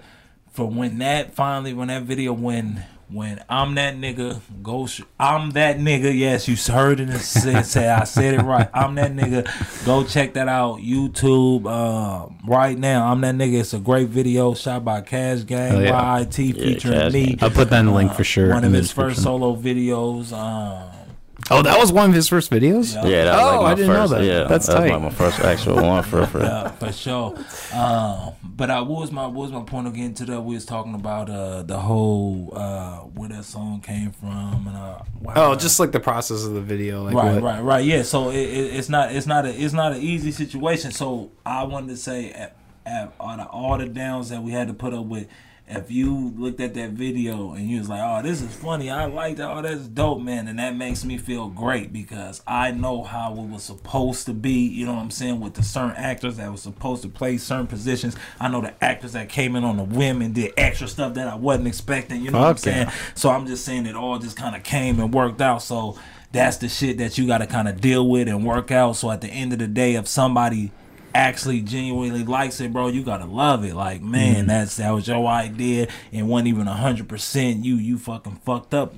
for 0.53 0.65
when 0.69 0.99
that 0.99 1.33
finally 1.35 1.73
when 1.73 1.89
that 1.89 2.03
video 2.03 2.31
when 2.33 2.85
when 3.09 3.43
I'm 3.47 3.75
that 3.75 3.95
nigga 3.95 4.39
go 4.63 4.87
sh- 4.87 5.01
I'm 5.19 5.51
that 5.51 5.77
nigga 5.77 6.17
yes 6.17 6.47
you 6.47 6.55
heard 6.73 6.99
it 6.99 7.09
and 7.09 7.21
said, 7.21 7.63
say 7.65 7.87
I 7.87 8.05
said 8.05 8.33
it 8.35 8.41
right. 8.41 8.67
I'm 8.73 8.95
that 8.95 9.11
nigga. 9.13 9.85
Go 9.85 10.03
check 10.03 10.33
that 10.33 10.47
out. 10.47 10.79
YouTube 10.79 11.67
um, 11.71 12.39
right 12.47 12.75
now 12.77 13.11
I'm 13.11 13.21
that 13.21 13.35
nigga. 13.35 13.59
It's 13.59 13.73
a 13.75 13.79
great 13.79 14.07
video. 14.09 14.53
Shot 14.55 14.83
by 14.85 15.01
Cash 15.01 15.43
Gang 15.43 15.71
Hell 15.73 15.81
yeah. 15.83 16.19
YIT 16.19 16.33
featuring 16.33 16.99
Cash 16.99 17.13
me. 17.13 17.37
I'll 17.41 17.51
put 17.51 17.69
that 17.69 17.81
in 17.81 17.85
the 17.87 17.91
link 17.91 18.11
Uh, 18.11 18.15
for 18.15 18.23
sure. 18.23 18.49
one 18.49 18.63
of 18.63 18.73
his 18.73 18.91
first 18.91 19.21
solo 19.21 19.55
videos. 19.55 20.31
Um 20.31 20.89
Oh, 21.51 21.61
that 21.61 21.77
was 21.77 21.91
one 21.91 22.09
of 22.09 22.15
his 22.15 22.27
first 22.29 22.49
videos. 22.49 22.95
Yeah. 22.95 23.05
Yeah, 23.05 23.23
that 23.25 23.33
was 23.35 23.41
Oh, 23.41 23.45
like 23.55 23.61
my 23.63 23.71
I 23.71 23.75
didn't 23.75 23.93
know 23.93 24.07
that. 24.07 24.23
Yeah, 24.23 24.43
That's 24.43 24.67
that 24.67 24.73
was 24.81 24.89
tight. 24.89 24.91
like 24.93 25.01
my 25.01 25.09
first 25.09 25.39
actual 25.41 25.75
one 25.75 26.03
for 26.03 26.25
for. 26.25 26.39
yeah, 26.41 26.69
for 26.71 26.91
sure. 26.91 27.35
Um, 27.73 28.33
but 28.43 28.69
I 28.69 28.79
what 28.81 29.01
was 29.01 29.11
my 29.11 29.25
what 29.27 29.33
was 29.43 29.51
my 29.51 29.63
point 29.63 29.87
of 29.87 29.93
getting 29.93 30.13
to 30.15 30.25
that? 30.25 30.41
We 30.41 30.55
was 30.55 30.65
talking 30.65 30.95
about 30.95 31.29
uh 31.29 31.63
the 31.63 31.77
whole 31.79 32.53
uh 32.55 32.97
where 32.99 33.29
that 33.29 33.43
song 33.45 33.81
came 33.81 34.11
from 34.11 34.67
and 34.67 34.75
uh 34.77 34.99
wow. 35.21 35.33
Oh, 35.35 35.55
just 35.55 35.79
like 35.79 35.91
the 35.91 35.99
process 35.99 36.43
of 36.45 36.53
the 36.53 36.61
video. 36.61 37.03
Like 37.03 37.15
right, 37.15 37.33
what- 37.35 37.43
right, 37.43 37.61
right. 37.61 37.85
Yeah. 37.85 38.03
So 38.03 38.29
it, 38.29 38.35
it, 38.37 38.75
it's 38.75 38.89
not 38.89 39.11
it's 39.13 39.27
not 39.27 39.45
a 39.45 39.49
it's 39.53 39.73
not 39.73 39.91
an 39.93 40.01
easy 40.01 40.31
situation. 40.31 40.91
So 40.91 41.31
I 41.45 41.63
wanted 41.63 41.89
to 41.89 41.97
say 41.97 42.31
at, 42.31 42.55
at 42.85 43.13
out 43.19 43.39
of 43.39 43.47
all 43.47 43.77
the 43.77 43.87
downs 43.87 44.29
that 44.29 44.41
we 44.41 44.51
had 44.51 44.67
to 44.69 44.73
put 44.73 44.93
up 44.93 45.05
with. 45.05 45.27
If 45.65 45.89
you 45.89 46.33
looked 46.37 46.59
at 46.59 46.73
that 46.73 46.91
video 46.91 47.53
and 47.53 47.69
you 47.69 47.79
was 47.79 47.87
like, 47.87 48.01
"Oh, 48.03 48.21
this 48.21 48.41
is 48.41 48.53
funny. 48.53 48.89
I 48.89 49.05
like 49.05 49.37
that. 49.37 49.49
Oh, 49.49 49.61
that's 49.61 49.87
dope, 49.87 50.21
man," 50.21 50.49
and 50.49 50.59
that 50.59 50.75
makes 50.75 51.05
me 51.05 51.17
feel 51.17 51.47
great 51.47 51.93
because 51.93 52.41
I 52.45 52.71
know 52.71 53.03
how 53.03 53.31
it 53.33 53.47
was 53.47 53.63
supposed 53.63 54.25
to 54.25 54.33
be. 54.33 54.67
You 54.67 54.85
know 54.85 54.93
what 54.93 55.01
I'm 55.01 55.11
saying? 55.11 55.39
With 55.39 55.53
the 55.53 55.63
certain 55.63 55.95
actors 55.95 56.35
that 56.37 56.51
was 56.51 56.61
supposed 56.61 57.01
to 57.03 57.09
play 57.09 57.37
certain 57.37 57.67
positions. 57.67 58.17
I 58.41 58.49
know 58.49 58.59
the 58.59 58.73
actors 58.83 59.13
that 59.13 59.29
came 59.29 59.55
in 59.55 59.63
on 59.63 59.77
the 59.77 59.85
women 59.85 60.33
did 60.33 60.53
extra 60.57 60.87
stuff 60.87 61.13
that 61.13 61.27
I 61.29 61.35
wasn't 61.35 61.69
expecting. 61.69 62.21
You 62.21 62.31
know 62.31 62.39
what 62.39 62.49
I'm 62.49 62.57
saying? 62.57 62.87
So 63.15 63.29
I'm 63.29 63.47
just 63.47 63.63
saying 63.63 63.85
it 63.85 63.95
all 63.95 64.19
just 64.19 64.35
kind 64.35 64.57
of 64.57 64.63
came 64.63 64.99
and 64.99 65.13
worked 65.13 65.41
out. 65.41 65.63
So 65.63 65.97
that's 66.33 66.57
the 66.57 66.67
shit 66.67 66.97
that 66.97 67.17
you 67.17 67.25
got 67.25 67.37
to 67.37 67.47
kind 67.47 67.69
of 67.69 67.79
deal 67.79 68.09
with 68.09 68.27
and 68.27 68.45
work 68.45 68.69
out. 68.69 68.97
So 68.97 69.11
at 69.11 69.21
the 69.21 69.29
end 69.29 69.53
of 69.53 69.59
the 69.59 69.67
day, 69.67 69.95
if 69.95 70.07
somebody 70.09 70.71
actually 71.13 71.61
genuinely 71.61 72.23
likes 72.23 72.59
it, 72.59 72.73
bro, 72.73 72.87
you 72.87 73.03
gotta 73.03 73.25
love 73.25 73.63
it. 73.63 73.75
Like, 73.75 74.01
man, 74.01 74.47
that's 74.47 74.77
that 74.77 74.91
was 74.91 75.07
your 75.07 75.25
idea, 75.27 75.87
and 76.11 76.27
wasn't 76.27 76.49
even 76.49 76.67
a 76.67 76.73
hundred 76.73 77.07
percent 77.07 77.63
you. 77.63 77.75
You 77.75 77.97
fucking 77.97 78.41
fucked 78.45 78.73
up 78.73 78.95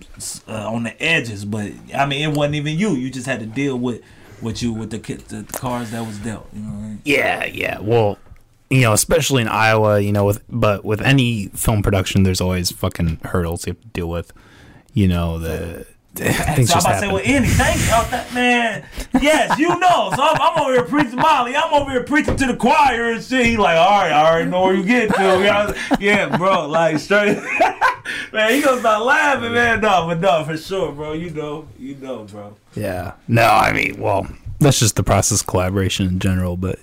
uh, 0.48 0.72
on 0.72 0.84
the 0.84 1.02
edges, 1.02 1.46
but 1.46 1.72
I 1.94 2.06
mean, 2.06 2.30
it 2.30 2.36
wasn't 2.36 2.56
even 2.56 2.78
you. 2.78 2.92
You 2.92 3.10
just 3.10 3.28
had 3.28 3.40
to 3.40 3.46
deal 3.46 3.78
with 3.78 4.02
with 4.42 4.62
you 4.62 4.74
with 4.74 4.92
the, 4.92 4.98
the 5.00 5.46
cards 5.58 5.92
that 5.92 6.06
was 6.06 6.18
dealt. 6.20 6.48
You 6.54 6.62
know 6.62 6.70
what 6.70 6.78
I 6.78 6.88
mean? 6.88 7.02
Yeah, 7.06 7.46
yeah. 7.46 7.80
Well, 7.80 8.18
you 8.70 8.82
know, 8.82 8.94
especially 8.94 9.42
in 9.42 9.48
Iowa, 9.48 10.00
you 10.00 10.12
know, 10.12 10.26
with 10.26 10.44
but 10.50 10.84
with 10.84 11.02
any 11.02 11.48
film 11.50 11.84
production, 11.84 12.24
there's 12.24 12.42
always 12.42 12.72
fucking 12.72 13.20
hurdles 13.24 13.66
you 13.66 13.74
have 13.74 13.82
to 13.82 13.88
deal 13.90 14.10
with. 14.10 14.34
You 14.94 15.08
know, 15.08 15.40
the 15.40 15.86
things 16.56 16.70
so 16.70 16.76
I'm 16.76 16.82
just 16.82 16.88
about 16.88 16.94
to 16.94 17.00
say, 17.00 17.08
well, 17.08 17.24
Andy, 17.26 17.48
thank 17.50 17.78
you. 17.78 17.88
Oh, 17.92 18.08
that, 18.12 18.34
man, 18.34 18.86
yes, 19.22 19.60
you 19.60 19.68
know. 19.68 20.12
So 20.16 20.24
I'm, 20.24 20.38
I'm 20.40 20.62
over 20.62 20.74
here 20.74 20.84
preaching 20.84 21.18
Molly. 21.18 21.56
I'm 21.56 21.74
over 21.74 21.92
here 21.92 22.04
preaching 22.04 22.36
to 22.38 22.46
the 22.48 22.56
choir 22.56 23.12
and 23.12 23.24
shit. 23.24 23.46
He 23.46 23.58
like, 23.58 23.78
all 23.78 23.90
right, 23.90 24.12
I 24.12 24.30
already 24.30 24.50
know 24.50 24.62
where 24.62 24.76
you 24.76 24.84
get 24.84 25.14
to. 25.14 25.98
Yeah, 26.00 26.38
bro, 26.38 26.68
like 26.68 27.00
straight. 27.00 27.38
man, 28.34 28.54
he 28.54 28.62
gonna 28.62 28.80
start 28.80 29.04
laughing, 29.04 29.54
man. 29.54 29.82
No, 29.82 30.08
but 30.08 30.20
no, 30.20 30.44
for 30.46 30.58
sure, 30.58 30.92
bro. 30.92 31.14
You 31.14 31.32
know, 31.32 31.68
you 31.78 31.96
know, 31.96 32.24
bro. 32.24 32.56
Yeah. 32.76 33.14
No, 33.28 33.48
I 33.48 33.74
mean, 33.74 34.00
well, 34.00 34.28
that's 34.60 34.80
just 34.80 34.96
the 34.96 35.04
process 35.04 35.42
of 35.42 35.48
collaboration 35.48 36.08
in 36.08 36.20
general. 36.20 36.58
But 36.58 36.80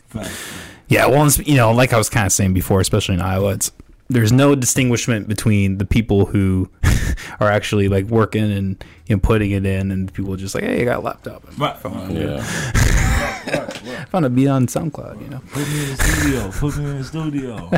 yeah, 0.88 1.06
well, 1.06 1.28
you 1.30 1.56
know, 1.56 1.72
like 1.72 1.92
I 1.92 1.98
was 1.98 2.08
kind 2.08 2.26
of 2.26 2.32
saying 2.32 2.54
before, 2.54 2.80
especially 2.80 3.14
in 3.14 3.20
Iowa, 3.20 3.52
it's 3.54 3.72
there's 4.12 4.32
no 4.32 4.54
distinguishment 4.54 5.28
between 5.28 5.78
the 5.78 5.84
people 5.84 6.26
who 6.26 6.70
are 7.40 7.48
actually 7.50 7.88
like 7.88 8.06
working 8.06 8.50
and 8.50 8.84
you 9.06 9.16
know 9.16 9.20
putting 9.20 9.50
it 9.50 9.66
in, 9.66 9.90
and 9.90 10.12
people 10.12 10.36
just 10.36 10.54
like, 10.54 10.64
hey, 10.64 10.82
I 10.82 10.84
got 10.84 10.98
a 10.98 11.02
laptop. 11.02 11.46
and 11.48 11.58
Right. 11.58 11.76
phone. 11.76 12.14
Yeah. 12.14 12.44
I 13.44 14.04
found 14.06 14.24
a 14.24 14.30
beat 14.30 14.48
on 14.48 14.66
SoundCloud. 14.66 15.20
You 15.22 15.28
know. 15.28 15.40
Put 15.50 15.68
me 15.68 15.82
in 15.82 15.88
the 15.90 15.96
studio. 15.96 16.50
Put 16.52 16.76
me 16.78 16.84
in 16.90 16.98
the 16.98 17.04
studio. 17.04 17.70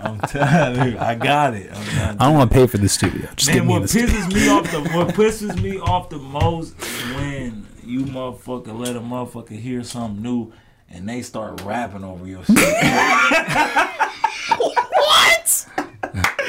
I'm 0.00 0.18
telling 0.20 0.92
you, 0.92 0.98
I 0.98 1.14
got 1.14 1.54
it. 1.54 1.70
I'm 1.72 1.96
not 1.96 2.20
I 2.20 2.26
don't 2.26 2.34
want 2.34 2.50
to 2.50 2.54
pay 2.54 2.66
for 2.66 2.78
the 2.78 2.88
studio. 2.88 3.28
Just 3.36 3.50
give 3.52 3.64
Man, 3.64 3.68
me 3.68 3.72
what 3.74 3.82
the 3.82 3.88
studio. 3.88 4.08
pisses 4.08 4.34
me 4.34 4.48
off 4.48 4.70
the 4.70 4.80
what 4.96 5.08
pisses 5.14 5.62
me 5.62 5.78
off 5.80 6.08
the 6.10 6.18
most 6.18 6.78
is 6.82 7.14
when 7.14 7.66
you 7.84 8.04
motherfucker 8.04 8.78
let 8.78 8.96
a 8.96 9.00
motherfucker 9.00 9.58
hear 9.58 9.82
something 9.82 10.22
new 10.22 10.52
and 10.90 11.08
they 11.08 11.22
start 11.22 11.62
rapping 11.62 12.04
over 12.04 12.26
your 12.26 12.44
shit. 12.44 12.58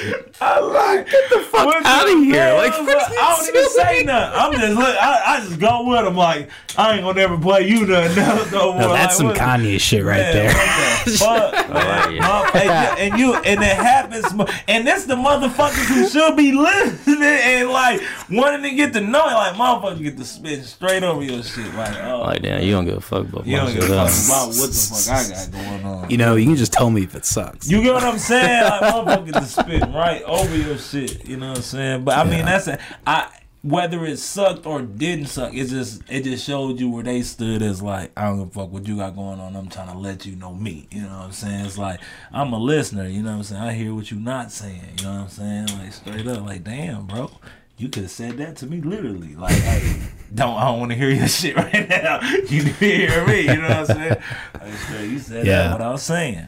what? 0.09 0.30
I 0.43 0.59
like 0.59 1.09
get 1.09 1.29
the 1.29 1.39
fuck 1.41 1.67
outta 1.85 2.17
here. 2.23 2.53
Like, 2.55 2.73
I 2.73 3.35
don't 3.37 3.47
even 3.55 3.69
say 3.69 4.03
nothing. 4.03 4.39
I'm 4.39 4.51
just 4.53 4.73
look. 4.77 4.97
I, 4.97 5.23
I 5.37 5.39
just 5.41 5.59
go 5.59 5.87
with 5.87 6.03
them. 6.03 6.15
Like 6.15 6.49
I 6.77 6.93
ain't 6.93 7.03
gonna 7.03 7.19
never 7.19 7.37
play 7.37 7.67
you 7.67 7.85
nothing 7.85 8.15
no, 8.51 8.51
no 8.51 8.71
more. 8.73 8.81
No, 8.81 8.93
that's 8.93 9.13
Like, 9.13 9.17
some 9.17 9.27
what- 9.27 9.37
Kanye 9.37 9.79
shit 9.79 10.03
right 10.03 10.17
Man, 10.17 10.33
there. 10.33 10.53
What 10.53 11.05
the 11.05 11.11
fuck, 11.17 11.69
man? 11.69 12.13
yeah. 12.15 12.95
And, 12.97 13.19
you- 13.19 13.33
and 13.33 13.45
you 13.45 13.51
and 13.51 13.59
it 13.61 13.75
happens, 13.77 14.25
and 14.67 14.87
that's 14.87 15.05
the 15.05 15.15
motherfuckers 15.15 15.85
who 15.85 16.07
should 16.07 16.35
be 16.35 16.51
listening 16.53 17.21
and 17.23 17.69
like 17.69 18.01
wanting 18.29 18.63
to 18.63 18.75
get 18.75 18.93
to 18.93 19.01
know 19.01 19.27
it. 19.27 19.33
Like 19.33 19.53
motherfuckers 19.55 20.01
get 20.01 20.17
to 20.17 20.25
spit 20.25 20.63
straight 20.65 21.03
over 21.03 21.21
your 21.23 21.43
shit. 21.43 21.73
Like 21.75 21.95
oh, 22.03 22.21
Like 22.21 22.41
damn, 22.41 22.63
you 22.63 22.71
don't 22.71 22.85
give 22.85 22.97
a 22.97 23.01
fuck 23.01 23.27
about 23.29 23.45
you 23.45 23.57
my 23.57 23.65
don't 23.65 23.73
give 23.73 23.83
a 23.83 23.87
shit. 23.87 23.95
fuck 23.95 24.25
about 24.27 24.47
what 24.47 24.69
the 24.71 25.03
fuck 25.03 25.15
I 25.15 25.29
got 25.29 25.51
going 25.51 25.85
on. 25.85 26.09
You 26.09 26.17
know, 26.17 26.35
you 26.35 26.45
can 26.47 26.55
just 26.55 26.73
tell 26.73 26.89
me 26.89 27.03
if 27.03 27.13
it 27.15 27.25
sucks. 27.25 27.69
You 27.69 27.83
get 27.83 27.93
what 27.93 28.03
I'm 28.03 28.17
saying? 28.17 28.63
Like 28.63 28.81
motherfuckers 28.81 29.33
just 29.33 29.59
spitting 29.59 29.93
right 29.93 30.23
over 30.31 30.55
your 30.57 30.77
shit. 30.77 31.27
You 31.27 31.37
know 31.37 31.49
what 31.49 31.57
I'm 31.57 31.63
saying? 31.63 32.03
But 32.03 32.17
I 32.17 32.23
mean, 32.23 32.39
Yeah. 32.39 32.45
that's 32.45 32.67
a, 32.67 32.79
I 33.05 33.29
whether 33.63 34.03
it 34.05 34.17
sucked 34.17 34.65
or 34.65 34.81
didn't 34.81 35.27
suck. 35.27 35.53
It 35.53 35.65
just 35.67 36.01
it 36.09 36.23
just 36.23 36.45
showed 36.45 36.79
you 36.79 36.89
where 36.89 37.03
they 37.03 37.21
stood 37.21 37.61
as 37.61 37.81
like 37.81 38.11
I 38.17 38.25
don't 38.25 38.39
give 38.39 38.47
a 38.47 38.51
fuck 38.51 38.71
what 38.71 38.87
you 38.87 38.97
got 38.97 39.15
going 39.15 39.39
on. 39.39 39.55
I'm 39.55 39.69
trying 39.69 39.91
to 39.91 39.97
let 39.97 40.25
you 40.25 40.35
know 40.35 40.53
me. 40.53 40.87
You 40.91 41.01
know 41.03 41.09
what 41.09 41.25
I'm 41.25 41.31
saying? 41.31 41.65
It's 41.65 41.77
like 41.77 41.99
I'm 42.31 42.53
a 42.53 42.57
listener. 42.57 43.07
You 43.07 43.21
know 43.21 43.31
what 43.31 43.37
I'm 43.37 43.43
saying? 43.43 43.61
I 43.61 43.73
hear 43.73 43.93
what 43.93 44.09
you're 44.09 44.19
not 44.19 44.51
saying. 44.51 44.81
You 44.99 45.05
know 45.05 45.11
what 45.13 45.21
I'm 45.21 45.29
saying? 45.29 45.67
Like 45.79 45.93
straight 45.93 46.27
up. 46.27 46.45
Like 46.45 46.63
damn, 46.63 47.05
bro. 47.05 47.29
You 47.77 47.89
could 47.89 48.03
have 48.03 48.11
said 48.11 48.37
that 48.37 48.57
to 48.57 48.67
me 48.67 48.79
literally. 48.79 49.35
Like, 49.35 49.53
hey, 49.55 50.01
don't 50.35 50.55
I 50.55 50.65
don't 50.65 50.79
want 50.79 50.91
to 50.91 50.97
hear 50.97 51.09
your 51.09 51.27
shit 51.39 51.55
right 51.55 51.87
now. 51.89 52.19
You 52.49 52.63
need 52.63 52.75
to 52.75 52.85
hear 52.85 53.25
me. 53.27 53.41
You 53.41 53.55
know 53.57 53.69
what 53.69 53.77
I'm 53.77 53.85
saying? 53.85 54.15
Like, 54.59 54.73
straight, 54.73 55.09
you 55.09 55.19
said 55.19 55.45
Yeah. 55.47 55.63
that 55.63 55.71
what 55.73 55.81
I 55.81 55.91
was 55.91 56.03
saying. 56.03 56.47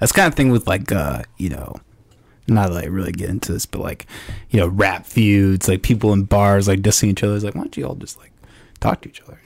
That's 0.00 0.12
kind 0.12 0.28
of 0.28 0.34
thing 0.34 0.50
with 0.50 0.66
like 0.68 0.90
uh, 0.92 1.22
you 1.36 1.48
know, 1.48 1.74
not 2.48 2.70
that 2.70 2.84
I 2.84 2.86
really 2.86 3.12
get 3.12 3.30
into 3.30 3.52
this, 3.52 3.66
but 3.66 3.80
like, 3.80 4.06
you 4.50 4.60
know, 4.60 4.68
rap 4.68 5.06
feuds, 5.06 5.68
like 5.68 5.82
people 5.82 6.12
in 6.12 6.24
bars 6.24 6.68
like 6.68 6.80
dissing 6.80 7.08
each 7.08 7.22
other. 7.22 7.34
It's 7.34 7.44
like, 7.44 7.54
why 7.54 7.62
don't 7.62 7.76
you 7.76 7.86
all 7.86 7.94
just 7.94 8.18
like 8.18 8.32
talk 8.80 9.00
to 9.02 9.08
each 9.08 9.20
other? 9.22 9.38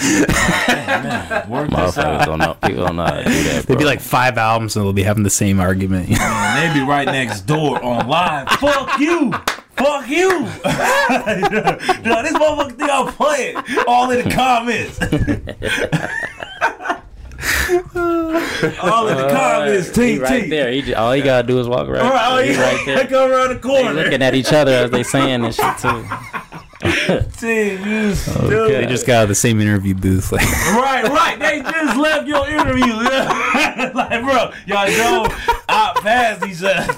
Man, 0.00 1.50
work 1.50 1.68
this 1.70 1.78
Motherfuckers 1.78 1.98
out. 2.04 2.26
don't 2.26 2.38
know. 2.38 2.54
People 2.54 2.86
don't 2.86 2.96
know 2.96 3.04
how 3.04 3.10
to 3.16 3.24
do 3.24 3.42
that. 3.44 3.64
They'd 3.66 3.74
Bro. 3.74 3.76
be 3.78 3.84
like 3.84 4.00
five 4.00 4.38
albums 4.38 4.76
and 4.76 4.84
they'll 4.84 4.92
be 4.92 5.02
having 5.02 5.24
the 5.24 5.30
same 5.30 5.60
argument. 5.60 6.08
Man, 6.10 6.72
they 6.72 6.80
be 6.80 6.84
right 6.86 7.06
next 7.06 7.42
door 7.42 7.82
on 7.84 8.06
live. 8.08 8.48
Fuck 8.60 8.98
you. 9.00 9.32
Fuck 9.76 10.08
you. 10.08 10.40
no, 10.40 10.48
this 12.22 12.32
motherfucker 12.32 12.76
think 12.76 12.90
I'm 12.90 13.12
playing. 13.12 13.56
All 13.86 14.10
in 14.10 14.28
the 14.28 14.34
comments. 14.34 14.98
All 17.68 19.08
in 19.08 19.16
the 19.16 19.28
comments. 19.30 19.90
T 19.92 20.12
he 20.12 20.18
right 20.18 20.48
there. 20.48 20.70
He 20.72 20.82
just, 20.82 20.94
all 20.96 21.12
he 21.12 21.22
gotta 21.22 21.46
do 21.46 21.58
is 21.60 21.68
walk 21.68 21.88
right. 21.88 22.00
All 22.00 22.10
right, 22.10 22.28
oh, 22.32 22.42
he 22.42 22.52
yeah. 22.52 22.62
right 22.62 22.86
there. 22.86 23.06
Come 23.08 23.30
around 23.30 23.48
the 23.48 23.54
They 23.54 23.60
corner. 23.60 23.92
looking 23.92 24.22
at 24.22 24.34
each 24.34 24.52
other 24.52 24.72
as 24.72 24.90
they 24.90 25.02
saying 25.02 25.42
this 25.42 25.56
shit 25.56 25.78
too. 25.78 26.04
T, 27.38 27.72
you 27.72 28.14
they 28.14 28.86
just 28.88 29.04
got 29.04 29.16
out 29.16 29.22
of 29.24 29.28
the 29.30 29.34
same 29.34 29.60
interview 29.60 29.94
booth. 29.94 30.30
Like, 30.30 30.42
Right, 30.72 31.04
right. 31.08 31.36
They 31.38 31.60
just 31.60 31.96
left 31.98 32.26
your 32.28 32.48
interview. 32.48 32.86
like, 33.94 34.22
bro, 34.22 34.52
y'all 34.66 34.88
know 34.88 35.26
out 35.68 35.96
past 35.96 36.44
each 36.46 36.62
other. 36.62 36.96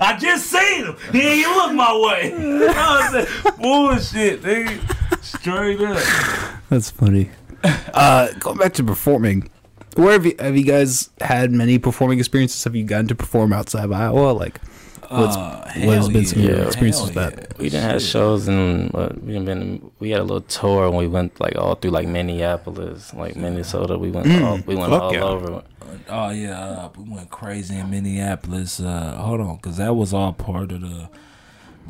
I 0.00 0.18
just 0.20 0.46
seen 0.46 0.84
him. 0.84 0.96
He 1.12 1.20
ain't 1.20 1.38
even 1.38 1.52
look 1.54 1.72
my 1.72 1.96
way. 1.98 2.30
You 2.30 2.38
know 2.38 2.66
what 2.66 2.76
I'm 2.76 3.12
saying? 3.12 3.56
Bullshit, 3.58 4.42
nigga. 4.42 5.24
Straight 5.24 5.80
up. 5.80 6.60
that's 6.68 6.90
funny. 6.90 7.30
Uh, 7.94 8.32
going 8.40 8.56
back 8.56 8.72
to 8.74 8.82
performing, 8.82 9.48
where 9.94 10.12
have 10.12 10.24
you 10.24 10.34
have 10.38 10.56
you 10.56 10.64
guys 10.64 11.10
had 11.20 11.52
many 11.52 11.78
performing 11.78 12.18
experiences? 12.18 12.64
Have 12.64 12.74
you 12.74 12.84
gotten 12.84 13.06
to 13.08 13.14
perform 13.14 13.52
outside 13.52 13.84
of 13.84 13.92
Iowa? 13.92 14.32
Like, 14.32 14.60
what's 15.10 15.36
Uh, 15.36 15.70
what 15.84 15.96
has 15.96 16.06
hell 16.06 16.10
been 16.10 16.24
some 16.26 16.40
yeah. 16.40 16.66
experiences 16.66 17.02
with 17.04 17.14
that? 17.14 17.34
yeah. 17.34 17.46
We 17.58 17.68
didn't 17.68 17.88
have 17.90 18.00
Shit. 18.00 18.10
shows 18.10 18.48
and 18.48 18.92
uh, 18.94 19.10
we 19.22 19.34
done 19.34 19.44
been. 19.44 19.90
We 20.00 20.10
had 20.10 20.20
a 20.20 20.24
little 20.24 20.40
tour 20.40 20.86
and 20.88 20.96
we 20.96 21.06
went 21.06 21.38
like 21.38 21.54
all 21.56 21.74
through 21.74 21.90
like 21.90 22.08
Minneapolis, 22.08 23.12
like 23.14 23.36
Minnesota. 23.36 23.98
We 23.98 24.10
went 24.10 24.42
all 24.42 24.58
we 24.66 24.74
went 24.74 24.92
all 24.92 25.12
yeah. 25.12 25.22
over. 25.22 25.62
Oh 26.08 26.30
yeah, 26.30 26.58
uh, 26.58 26.88
we 26.96 27.04
went 27.14 27.30
crazy 27.30 27.76
in 27.76 27.90
Minneapolis. 27.90 28.80
Uh, 28.80 29.16
hold 29.16 29.40
on, 29.42 29.58
cause 29.58 29.76
that 29.76 29.94
was 29.94 30.14
all 30.14 30.32
part 30.32 30.72
of 30.72 30.80
the. 30.80 31.08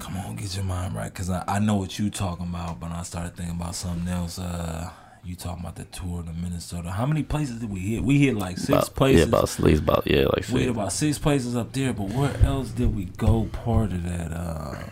Come 0.00 0.16
on, 0.16 0.36
get 0.36 0.56
your 0.56 0.64
mind 0.64 0.96
right, 0.96 1.12
cause 1.14 1.30
I, 1.30 1.44
I 1.46 1.58
know 1.60 1.76
what 1.76 1.98
you're 1.98 2.10
talking 2.10 2.46
about, 2.46 2.80
but 2.80 2.90
I 2.90 3.02
started 3.04 3.36
thinking 3.36 3.54
about 3.56 3.74
something 3.76 4.08
else. 4.08 4.38
Uh, 4.38 4.90
you 5.24 5.36
talking 5.36 5.62
about 5.62 5.76
the 5.76 5.84
tour 5.84 6.22
to 6.22 6.32
Minnesota? 6.32 6.90
How 6.90 7.06
many 7.06 7.22
places 7.22 7.60
did 7.60 7.70
we 7.70 7.80
hit? 7.80 8.02
We 8.02 8.18
hit 8.18 8.36
like 8.36 8.58
six 8.58 8.70
About, 8.70 8.94
places. 8.94 9.20
Yeah, 9.20 9.28
about 9.28 9.44
at 9.44 9.60
least 9.60 9.82
about 9.82 10.06
yeah, 10.06 10.24
like 10.26 10.48
we 10.48 10.60
hit 10.60 10.70
about 10.70 10.92
six 10.92 11.18
places 11.18 11.56
up 11.56 11.72
there, 11.72 11.92
but 11.92 12.08
where 12.08 12.36
else 12.44 12.70
did 12.70 12.94
we 12.94 13.04
go? 13.04 13.48
Part 13.52 13.92
of 13.92 14.02
that. 14.04 14.32
Uh, 14.32 14.82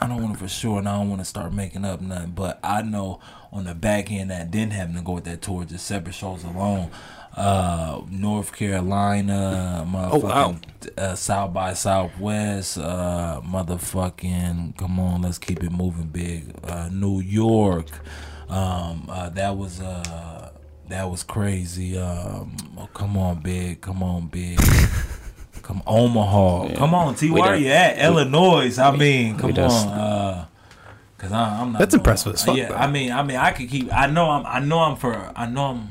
I 0.00 0.06
don't 0.06 0.22
want 0.22 0.34
to 0.34 0.38
for 0.38 0.48
sure, 0.48 0.78
and 0.78 0.88
I 0.88 0.96
don't 0.96 1.08
want 1.08 1.20
to 1.20 1.24
start 1.24 1.52
making 1.52 1.84
up 1.84 2.00
nothing. 2.00 2.30
But 2.30 2.60
I 2.62 2.82
know 2.82 3.18
on 3.52 3.64
the 3.64 3.74
back 3.74 4.12
end 4.12 4.30
that 4.30 4.50
didn't 4.50 4.72
happen 4.72 4.94
to 4.94 5.02
go 5.02 5.12
with 5.12 5.24
that 5.24 5.42
tour, 5.42 5.64
just 5.64 5.86
separate 5.86 6.14
shows 6.14 6.44
alone. 6.44 6.90
Uh, 7.36 8.02
North 8.10 8.52
Carolina, 8.52 9.86
motherfucking 9.88 10.22
wow. 10.22 10.58
uh, 10.96 11.14
South 11.14 11.52
by 11.52 11.74
Southwest, 11.74 12.78
uh, 12.78 13.40
motherfucking. 13.44 14.76
Come 14.76 15.00
on, 15.00 15.22
let's 15.22 15.38
keep 15.38 15.62
it 15.62 15.72
moving 15.72 16.06
big. 16.06 16.54
Uh, 16.62 16.88
New 16.92 17.20
York, 17.20 17.86
um, 18.48 19.06
uh, 19.08 19.28
that 19.30 19.56
was 19.56 19.80
uh, 19.80 20.50
that 20.88 21.10
was 21.10 21.22
crazy. 21.22 21.98
Um, 21.98 22.56
oh, 22.78 22.88
come 22.94 23.16
on, 23.16 23.40
big. 23.40 23.80
Come 23.80 24.02
on, 24.02 24.26
big. 24.28 24.58
Come 25.62 25.82
Omaha. 25.86 26.74
Come 26.76 26.94
on, 26.94 27.14
T. 27.14 27.30
Where 27.30 27.42
are 27.44 27.56
you 27.56 27.68
at? 27.68 27.98
Illinois. 27.98 28.78
I 28.78 28.96
mean, 28.96 29.36
come 29.36 29.50
on. 29.52 29.88
Uh, 29.88 30.46
Cause 31.18 31.32
I, 31.32 31.60
I'm 31.60 31.72
not. 31.72 31.80
That's 31.80 31.94
gonna- 31.94 32.00
impressive 32.00 32.34
as 32.34 32.44
fuck, 32.44 32.56
Yeah, 32.56 32.68
though. 32.68 32.76
I 32.76 32.86
mean, 32.86 33.12
I 33.12 33.22
mean, 33.22 33.36
I 33.36 33.50
could 33.50 33.68
keep. 33.68 33.92
I 33.92 34.06
know 34.06 34.30
I'm. 34.30 34.46
I 34.46 34.60
know 34.60 34.78
I'm 34.78 34.96
for. 34.96 35.30
I 35.36 35.46
know 35.46 35.64
I'm. 35.66 35.90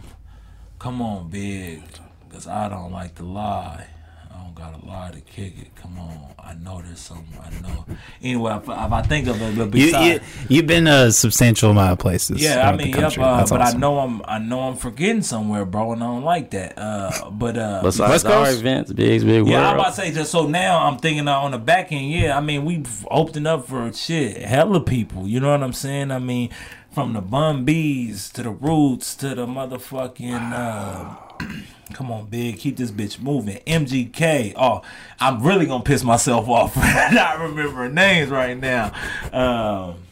Come 0.79 1.01
on, 1.01 1.29
big. 1.29 1.83
Cause 2.31 2.47
I 2.47 2.69
don't 2.69 2.91
like 2.91 3.15
to 3.15 3.23
lie. 3.23 3.87
I 4.33 4.37
don't 4.43 4.55
gotta 4.55 4.83
lie 4.85 5.11
to 5.11 5.21
kick 5.21 5.53
it. 5.59 5.75
Come 5.75 5.99
on. 5.99 6.33
I 6.47 6.53
know 6.53 6.81
there's 6.81 6.99
something. 6.99 7.37
I 7.41 7.49
know. 7.61 7.85
Anyway, 8.23 8.55
if, 8.55 8.63
if 8.63 8.69
I 8.69 9.01
think 9.01 9.27
of 9.27 9.41
it, 9.41 9.57
but 9.57 9.69
besides, 9.69 10.23
you 10.47 10.55
you've 10.55 10.67
been 10.67 10.87
a 10.87 11.11
substantial 11.11 11.71
amount 11.71 11.91
of 11.91 11.99
places. 11.99 12.41
yeah, 12.41 12.69
I 12.69 12.71
mean, 12.71 12.77
the 12.79 12.87
yep, 12.87 12.99
country. 12.99 13.23
uh, 13.23 13.45
but 13.49 13.59
awesome. 13.59 13.77
I 13.77 13.79
know 13.79 13.99
I'm. 13.99 14.21
I 14.23 14.39
know 14.39 14.61
I'm 14.61 14.77
forgetting 14.77 15.23
somewhere, 15.23 15.65
bro, 15.65 15.91
and 15.91 16.01
I 16.01 16.05
don't 16.05 16.23
like 16.23 16.51
that. 16.51 16.79
Uh, 16.79 17.29
but 17.31 17.57
uh, 17.57 17.81
Besides 17.83 18.23
West 18.23 18.25
our 18.27 18.49
events, 18.49 18.93
Biggs, 18.93 19.25
Big 19.25 19.45
yeah, 19.45 19.71
I'm 19.71 19.75
about 19.75 19.89
to 19.89 19.93
say 19.95 20.13
just 20.13 20.31
so 20.31 20.47
now 20.47 20.87
I'm 20.87 20.97
thinking 20.97 21.27
uh, 21.27 21.37
on 21.37 21.51
the 21.51 21.57
back 21.57 21.91
end. 21.91 22.09
Yeah, 22.11 22.37
I 22.37 22.39
mean 22.39 22.63
we've 22.63 23.05
opened 23.11 23.45
up 23.45 23.67
for 23.67 23.91
shit, 23.91 24.41
hella 24.41 24.79
people. 24.79 25.27
You 25.27 25.41
know 25.41 25.51
what 25.51 25.61
I'm 25.61 25.73
saying? 25.73 26.11
I 26.11 26.19
mean, 26.19 26.49
from 26.93 27.11
the 27.11 27.21
Bun 27.21 27.65
B's 27.65 28.29
to 28.29 28.43
the 28.43 28.51
Roots 28.51 29.15
to 29.15 29.35
the 29.35 29.45
motherfucking. 29.45 30.53
Uh, 30.53 31.26
come 31.93 32.11
on, 32.11 32.25
big, 32.25 32.59
keep 32.59 32.77
this 32.77 32.91
bitch 32.91 33.19
moving. 33.19 33.57
MGK. 33.65 34.53
Oh, 34.55 34.81
I'm 35.19 35.41
really 35.43 35.65
gonna 35.65 35.83
piss 35.83 36.03
myself 36.03 36.47
off 36.47 36.73
for 36.75 36.79
not 37.13 37.39
remembering 37.39 37.93
names 37.93 38.29
right 38.29 38.57
now. 38.57 38.91
Um, 39.31 40.03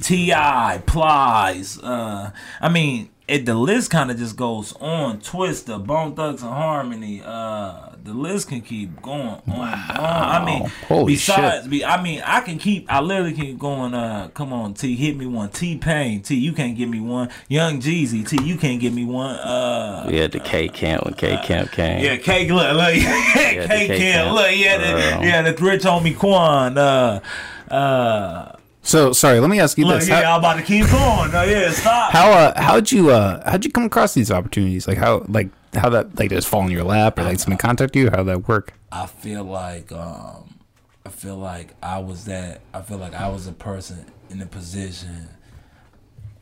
T.I. 0.00 0.82
Plies. 0.86 1.78
Uh, 1.78 2.30
I 2.60 2.68
mean, 2.68 3.10
it 3.26 3.46
the 3.46 3.54
list 3.54 3.90
kind 3.90 4.10
of 4.10 4.18
just 4.18 4.36
goes 4.36 4.74
on. 4.80 5.18
Twista, 5.20 5.84
Bone 5.84 6.14
Thugs-n-Harmony. 6.14 7.22
Uh, 7.24 7.90
the 8.02 8.12
list 8.12 8.48
can 8.48 8.60
keep 8.60 9.00
going 9.00 9.28
on. 9.28 9.40
and 9.48 9.98
on. 9.98 9.98
I 9.98 10.44
mean, 10.44 10.66
Holy 10.88 11.14
besides, 11.14 11.66
be, 11.66 11.82
I 11.82 12.02
mean, 12.02 12.20
I 12.24 12.40
can 12.42 12.58
keep. 12.58 12.84
I 12.92 13.00
literally 13.00 13.32
can 13.32 13.44
keep 13.46 13.58
going. 13.58 13.94
Uh, 13.94 14.28
come 14.34 14.52
on, 14.52 14.74
T, 14.74 14.94
hit 14.94 15.16
me 15.16 15.24
one. 15.24 15.48
T-Pain, 15.48 16.20
T, 16.20 16.34
you 16.34 16.52
can't 16.52 16.76
give 16.76 16.90
me 16.90 17.00
one. 17.00 17.30
Young 17.48 17.80
Jeezy, 17.80 18.28
T, 18.28 18.42
you 18.44 18.58
can't 18.58 18.78
give 18.78 18.92
me 18.92 19.06
one. 19.06 19.36
Uh, 19.36 20.04
We 20.06 20.18
had 20.18 20.32
the 20.32 20.40
K 20.40 20.68
camp 20.68 21.04
when 21.06 21.14
K 21.14 21.38
camp 21.42 21.72
came. 21.72 22.04
yeah, 22.04 22.16
K 22.18 22.46
look, 22.50 22.76
look, 22.76 22.92
K 22.94 23.66
K 23.66 23.98
Camp, 23.98 24.34
look, 24.34 24.50
yeah, 24.54 24.76
the, 24.78 25.16
Um, 25.16 25.22
yeah, 25.22 25.40
the 25.40 25.54
rich 25.64 25.82
homie 25.84 26.14
Quan. 26.14 26.76
Uh, 26.76 27.20
uh, 27.70 28.56
So 28.84 29.14
sorry, 29.14 29.40
let 29.40 29.48
me 29.48 29.60
ask 29.60 29.78
you 29.78 29.86
look, 29.86 30.00
this: 30.00 30.10
yeah, 30.10 30.22
how 30.22 30.34
I'm 30.34 30.38
about 30.40 30.56
to 30.56 30.62
keep 30.62 30.86
going. 30.90 31.32
No, 31.32 31.42
yeah, 31.42 31.70
stop. 31.72 32.12
how 32.12 32.30
uh, 32.30 32.60
how'd 32.60 32.92
you 32.92 33.10
uh 33.10 33.50
how'd 33.50 33.64
you 33.64 33.72
come 33.72 33.84
across 33.84 34.12
these 34.12 34.30
opportunities? 34.30 34.86
Like 34.86 34.98
how 34.98 35.24
like 35.26 35.48
how 35.74 35.88
that 35.88 36.18
like 36.18 36.30
just 36.30 36.46
fall 36.46 36.62
in 36.62 36.70
your 36.70 36.84
lap 36.84 37.18
or 37.18 37.24
like 37.24 37.40
someone 37.40 37.56
contact 37.58 37.96
you? 37.96 38.10
How 38.10 38.18
would 38.18 38.26
that 38.26 38.46
work? 38.46 38.74
I 38.92 39.06
feel 39.06 39.42
like 39.42 39.90
um 39.90 40.58
I 41.06 41.08
feel 41.08 41.36
like 41.36 41.74
I 41.82 41.98
was 41.98 42.26
that 42.26 42.60
I 42.74 42.82
feel 42.82 42.98
like 42.98 43.14
I 43.14 43.28
was 43.28 43.46
a 43.46 43.52
person 43.52 44.04
in 44.28 44.40
a 44.42 44.46
position 44.46 45.30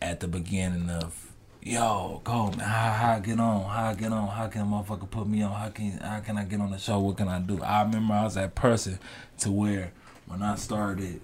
at 0.00 0.18
the 0.18 0.26
beginning 0.26 0.90
of 0.90 1.32
yo, 1.62 2.20
go 2.24 2.50
man, 2.50 2.58
how, 2.58 2.90
how 2.90 3.12
I 3.12 3.20
get 3.20 3.38
on, 3.38 3.70
how 3.70 3.90
I 3.90 3.94
get 3.94 4.10
on, 4.10 4.26
how 4.26 4.48
can 4.48 4.62
a 4.62 4.64
motherfucker 4.64 5.08
put 5.08 5.28
me 5.28 5.42
on, 5.42 5.52
how 5.52 5.68
can 5.68 5.92
how 5.92 6.18
can 6.18 6.36
I 6.36 6.42
get 6.42 6.60
on 6.60 6.72
the 6.72 6.78
show, 6.78 6.98
what 6.98 7.16
can 7.16 7.28
I 7.28 7.38
do? 7.38 7.62
I 7.62 7.82
remember 7.82 8.14
I 8.14 8.24
was 8.24 8.34
that 8.34 8.56
person 8.56 8.98
to 9.38 9.52
where 9.52 9.92
when 10.26 10.42
I 10.42 10.56
started 10.56 11.20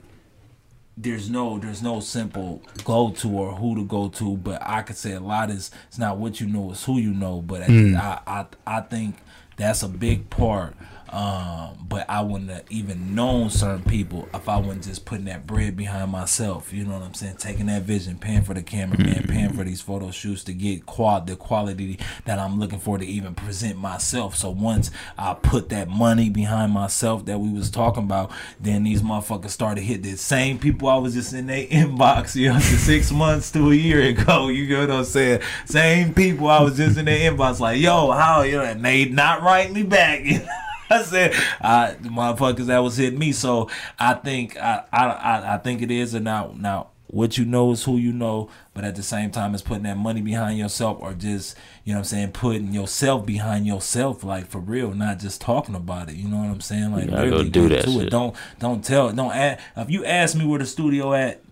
there's 1.01 1.31
no 1.31 1.59
there's 1.59 1.83
no 1.83 2.01
simple 2.01 2.61
go 2.85 3.11
to 3.11 3.29
or 3.29 3.55
who 3.55 3.77
to 3.77 3.85
go 3.85 4.09
to, 4.09 4.37
but 4.37 4.61
I 4.63 4.83
could 4.83 4.97
say 4.97 5.13
a 5.13 5.21
lot 5.21 5.51
is 5.51 5.71
it's 5.87 5.99
not 5.99 6.19
what 6.19 6.41
you 6.41 6.47
know, 6.47 6.73
it's 6.73 6.85
who 6.85 6.99
you 6.99 7.13
know. 7.13 7.41
But 7.41 7.65
hmm. 7.65 7.95
I, 7.97 8.21
I 8.27 8.47
I 8.67 8.81
think 8.81 9.17
that's 9.57 9.83
a 9.83 9.89
big 9.89 10.29
part. 10.31 10.75
Um, 11.11 11.87
but 11.89 12.09
I 12.09 12.21
wouldn't 12.21 12.51
have 12.51 12.65
even 12.71 13.15
known 13.15 13.49
certain 13.51 13.83
people 13.85 14.29
if 14.35 14.49
I 14.49 14.59
wasn't 14.59 14.85
just 14.85 15.05
putting 15.05 15.25
that 15.25 15.47
bread 15.47 15.77
behind 15.77 16.13
myself. 16.13 16.73
You 16.73 16.85
know 16.85 16.99
what 16.99 17.03
I'm 17.03 17.15
saying? 17.15 17.37
Taking 17.37 17.67
that 17.67 17.83
vision, 17.83 18.19
paying 18.19 18.43
for 18.43 18.55
the 18.55 18.63
cameraman, 18.63 19.27
paying 19.27 19.53
for 19.55 19.65
these 19.65 19.81
photo 19.81 20.11
shoots 20.11 20.45
to 20.45 20.53
get 20.53 20.85
quad 20.87 21.27
the 21.27 21.37
quality 21.37 21.99
that 22.27 22.39
I'm 22.39 22.59
looking 22.59 22.79
for 22.79 22.99
to 22.99 23.07
even 23.07 23.35
present 23.35 23.79
myself. 23.79 24.37
So 24.37 24.51
once 24.51 24.91
I 25.17 25.35
put 25.35 25.71
that 25.71 25.89
money 25.89 26.29
behind 26.29 26.73
myself 26.73 27.25
that 27.25 27.39
we 27.39 27.51
was 27.53 27.71
talking 27.71 28.05
about, 28.05 28.31
then 28.61 28.85
these 28.85 29.03
motherfuckers 29.03 29.51
started 29.51 29.83
hit 29.83 30.03
the 30.03 30.17
same 30.17 30.59
people 30.59 30.89
I 30.89 30.97
was 30.97 31.15
just 31.15 31.33
in 31.33 31.47
their 31.47 31.67
inbox, 31.69 32.35
you 32.35 32.53
know, 32.53 32.59
six 32.59 33.11
months 33.11 33.51
to 33.53 33.71
a 33.71 33.75
year 33.75 34.03
ago. 34.03 34.49
You 34.59 34.67
get 34.67 34.89
what 34.89 34.91
I'm 34.91 35.05
saying? 35.05 35.41
Same 35.67 36.13
people 36.13 36.49
I 36.49 36.61
was 36.63 36.77
just 36.77 36.99
in 36.99 37.05
their 37.05 37.31
inbox, 37.31 37.61
like, 37.61 37.81
yo, 37.81 38.11
how 38.11 38.43
you 38.43 38.57
know, 38.57 38.63
and 38.63 38.85
they 38.85 39.05
not 39.05 39.43
write 39.43 39.73
me 39.73 39.85
back. 39.85 40.25
I 40.91 41.03
said, 41.03 41.35
I 41.61 41.97
motherfuckers 42.01 42.67
that 42.67 42.79
was 42.79 42.97
hitting 42.97 43.19
me. 43.19 43.33
So 43.33 43.71
I 43.99 44.15
think 44.15 44.57
I 44.57 44.85
I 44.93 45.55
I, 45.55 45.59
think 45.59 45.83
it 45.83 45.91
is 45.91 46.15
and 46.15 46.25
now 46.25 46.55
now 46.57 46.89
what 47.09 47.39
you 47.39 47.45
know 47.45 47.73
is 47.73 47.85
who 47.85 47.97
you 47.97 48.13
know, 48.13 48.51
but 48.75 48.85
at 48.85 48.95
the 48.95 49.03
same 49.03 49.31
time 49.31 49.55
it's 49.55 49.63
putting 49.63 49.85
that 49.85 49.97
money 49.97 50.21
behind 50.21 50.59
yourself 50.59 50.99
or 51.01 51.15
just, 51.15 51.57
you 51.85 51.93
know 51.93 51.99
what 51.99 52.03
I'm 52.03 52.05
saying, 52.05 52.33
putting 52.33 52.73
yourself 52.73 53.25
behind 53.25 53.67
yourself, 53.67 54.23
like 54.23 54.47
for 54.47 54.59
real, 54.59 54.93
not 54.93 55.19
just 55.19 55.41
talking 55.41 55.75
about 55.75 56.11
it. 56.11 56.17
You 56.17 56.29
know 56.29 56.37
what 56.37 56.51
I'm 56.51 56.61
saying? 56.61 56.93
Like 56.93 57.09
go 57.11 57.25
really 57.25 57.49
do 57.49 57.69
that 57.71 57.85
to 57.85 58.01
it. 58.01 58.11
Don't 58.11 58.37
don't 58.59 58.85
tell 58.85 59.11
don't 59.13 59.35
ask 59.35 59.63
if 59.77 59.91
you 59.91 60.05
ask 60.05 60.37
me 60.37 60.47
where 60.47 60.59
the 60.59 60.67
studio 60.67 61.15
at 61.15 61.43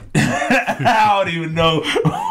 I 0.14 1.22
don't 1.24 1.34
even 1.34 1.54
know 1.54 1.80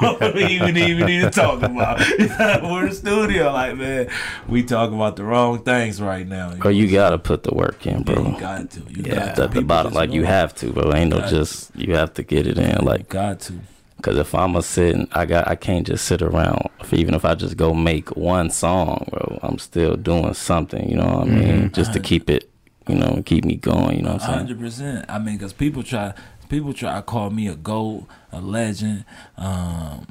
what 0.01 0.35
we 0.35 0.45
even 0.45 0.77
even 0.77 1.05
need 1.07 1.21
to 1.21 1.29
talk 1.31 1.61
about. 1.63 1.99
We're 2.63 2.89
the 2.89 2.93
studio, 2.93 3.51
like 3.51 3.75
man, 3.75 4.09
we 4.47 4.63
talk 4.63 4.91
about 4.91 5.15
the 5.15 5.23
wrong 5.23 5.63
things 5.63 6.01
right 6.01 6.27
now. 6.27 6.53
Bro, 6.55 6.71
you 6.71 6.91
gotta 6.91 7.17
put 7.17 7.43
the 7.43 7.53
work 7.53 7.87
in, 7.87 7.99
Yeah, 7.99 8.13
bro. 8.13 8.27
you 8.27 8.39
got 8.39 8.69
to. 8.71 8.79
You 8.81 9.03
Yeah. 9.05 9.15
got 9.15 9.35
to. 9.35 9.43
at 9.43 9.51
the 9.51 9.61
bottom, 9.61 9.93
like 9.93 10.11
you 10.11 10.23
have 10.25 10.53
to, 10.55 10.71
bro. 10.71 10.93
Ain't 10.93 11.09
no 11.11 11.21
just 11.27 11.75
you 11.75 11.95
have 11.95 12.13
to 12.15 12.23
get 12.23 12.45
it 12.47 12.57
in. 12.57 12.85
like 12.85 12.99
You 12.99 13.05
got 13.09 13.39
to. 13.41 13.53
cause 14.01 14.17
if 14.17 14.35
I'm 14.35 14.55
a 14.55 14.61
sitting, 14.61 15.07
I 15.13 15.25
got, 15.25 15.47
I 15.47 15.55
can't 15.55 15.85
just 15.87 16.05
sit 16.05 16.21
around. 16.21 16.69
If, 16.81 16.93
even 16.93 17.13
if 17.15 17.25
I 17.25 17.35
just 17.35 17.57
go 17.57 17.73
make 17.73 18.15
one 18.15 18.49
song, 18.51 19.07
bro, 19.11 19.39
I'm 19.41 19.57
still 19.57 19.95
doing 19.95 20.33
something. 20.33 20.87
You 20.89 20.97
know 20.97 21.05
what 21.05 21.27
I 21.27 21.31
mm-hmm. 21.31 21.39
mean? 21.39 21.71
Just 21.71 21.93
to 21.93 21.99
keep 21.99 22.29
it, 22.29 22.49
you 22.87 22.95
know, 22.95 23.23
keep 23.25 23.43
me 23.45 23.55
going. 23.55 23.97
You 23.97 24.03
know 24.03 24.13
what 24.13 24.21
I'm 24.23 24.27
saying? 24.27 24.37
hundred 24.39 24.59
percent. 24.59 25.05
I 25.09 25.17
mean, 25.19 25.37
because 25.37 25.53
people 25.53 25.83
try, 25.83 26.13
people 26.51 26.73
try 26.73 26.95
to 26.95 27.01
call 27.01 27.29
me 27.29 27.47
a 27.47 27.55
goat, 27.55 28.05
a 28.29 28.41
legend. 28.41 29.05
Um, 29.37 30.05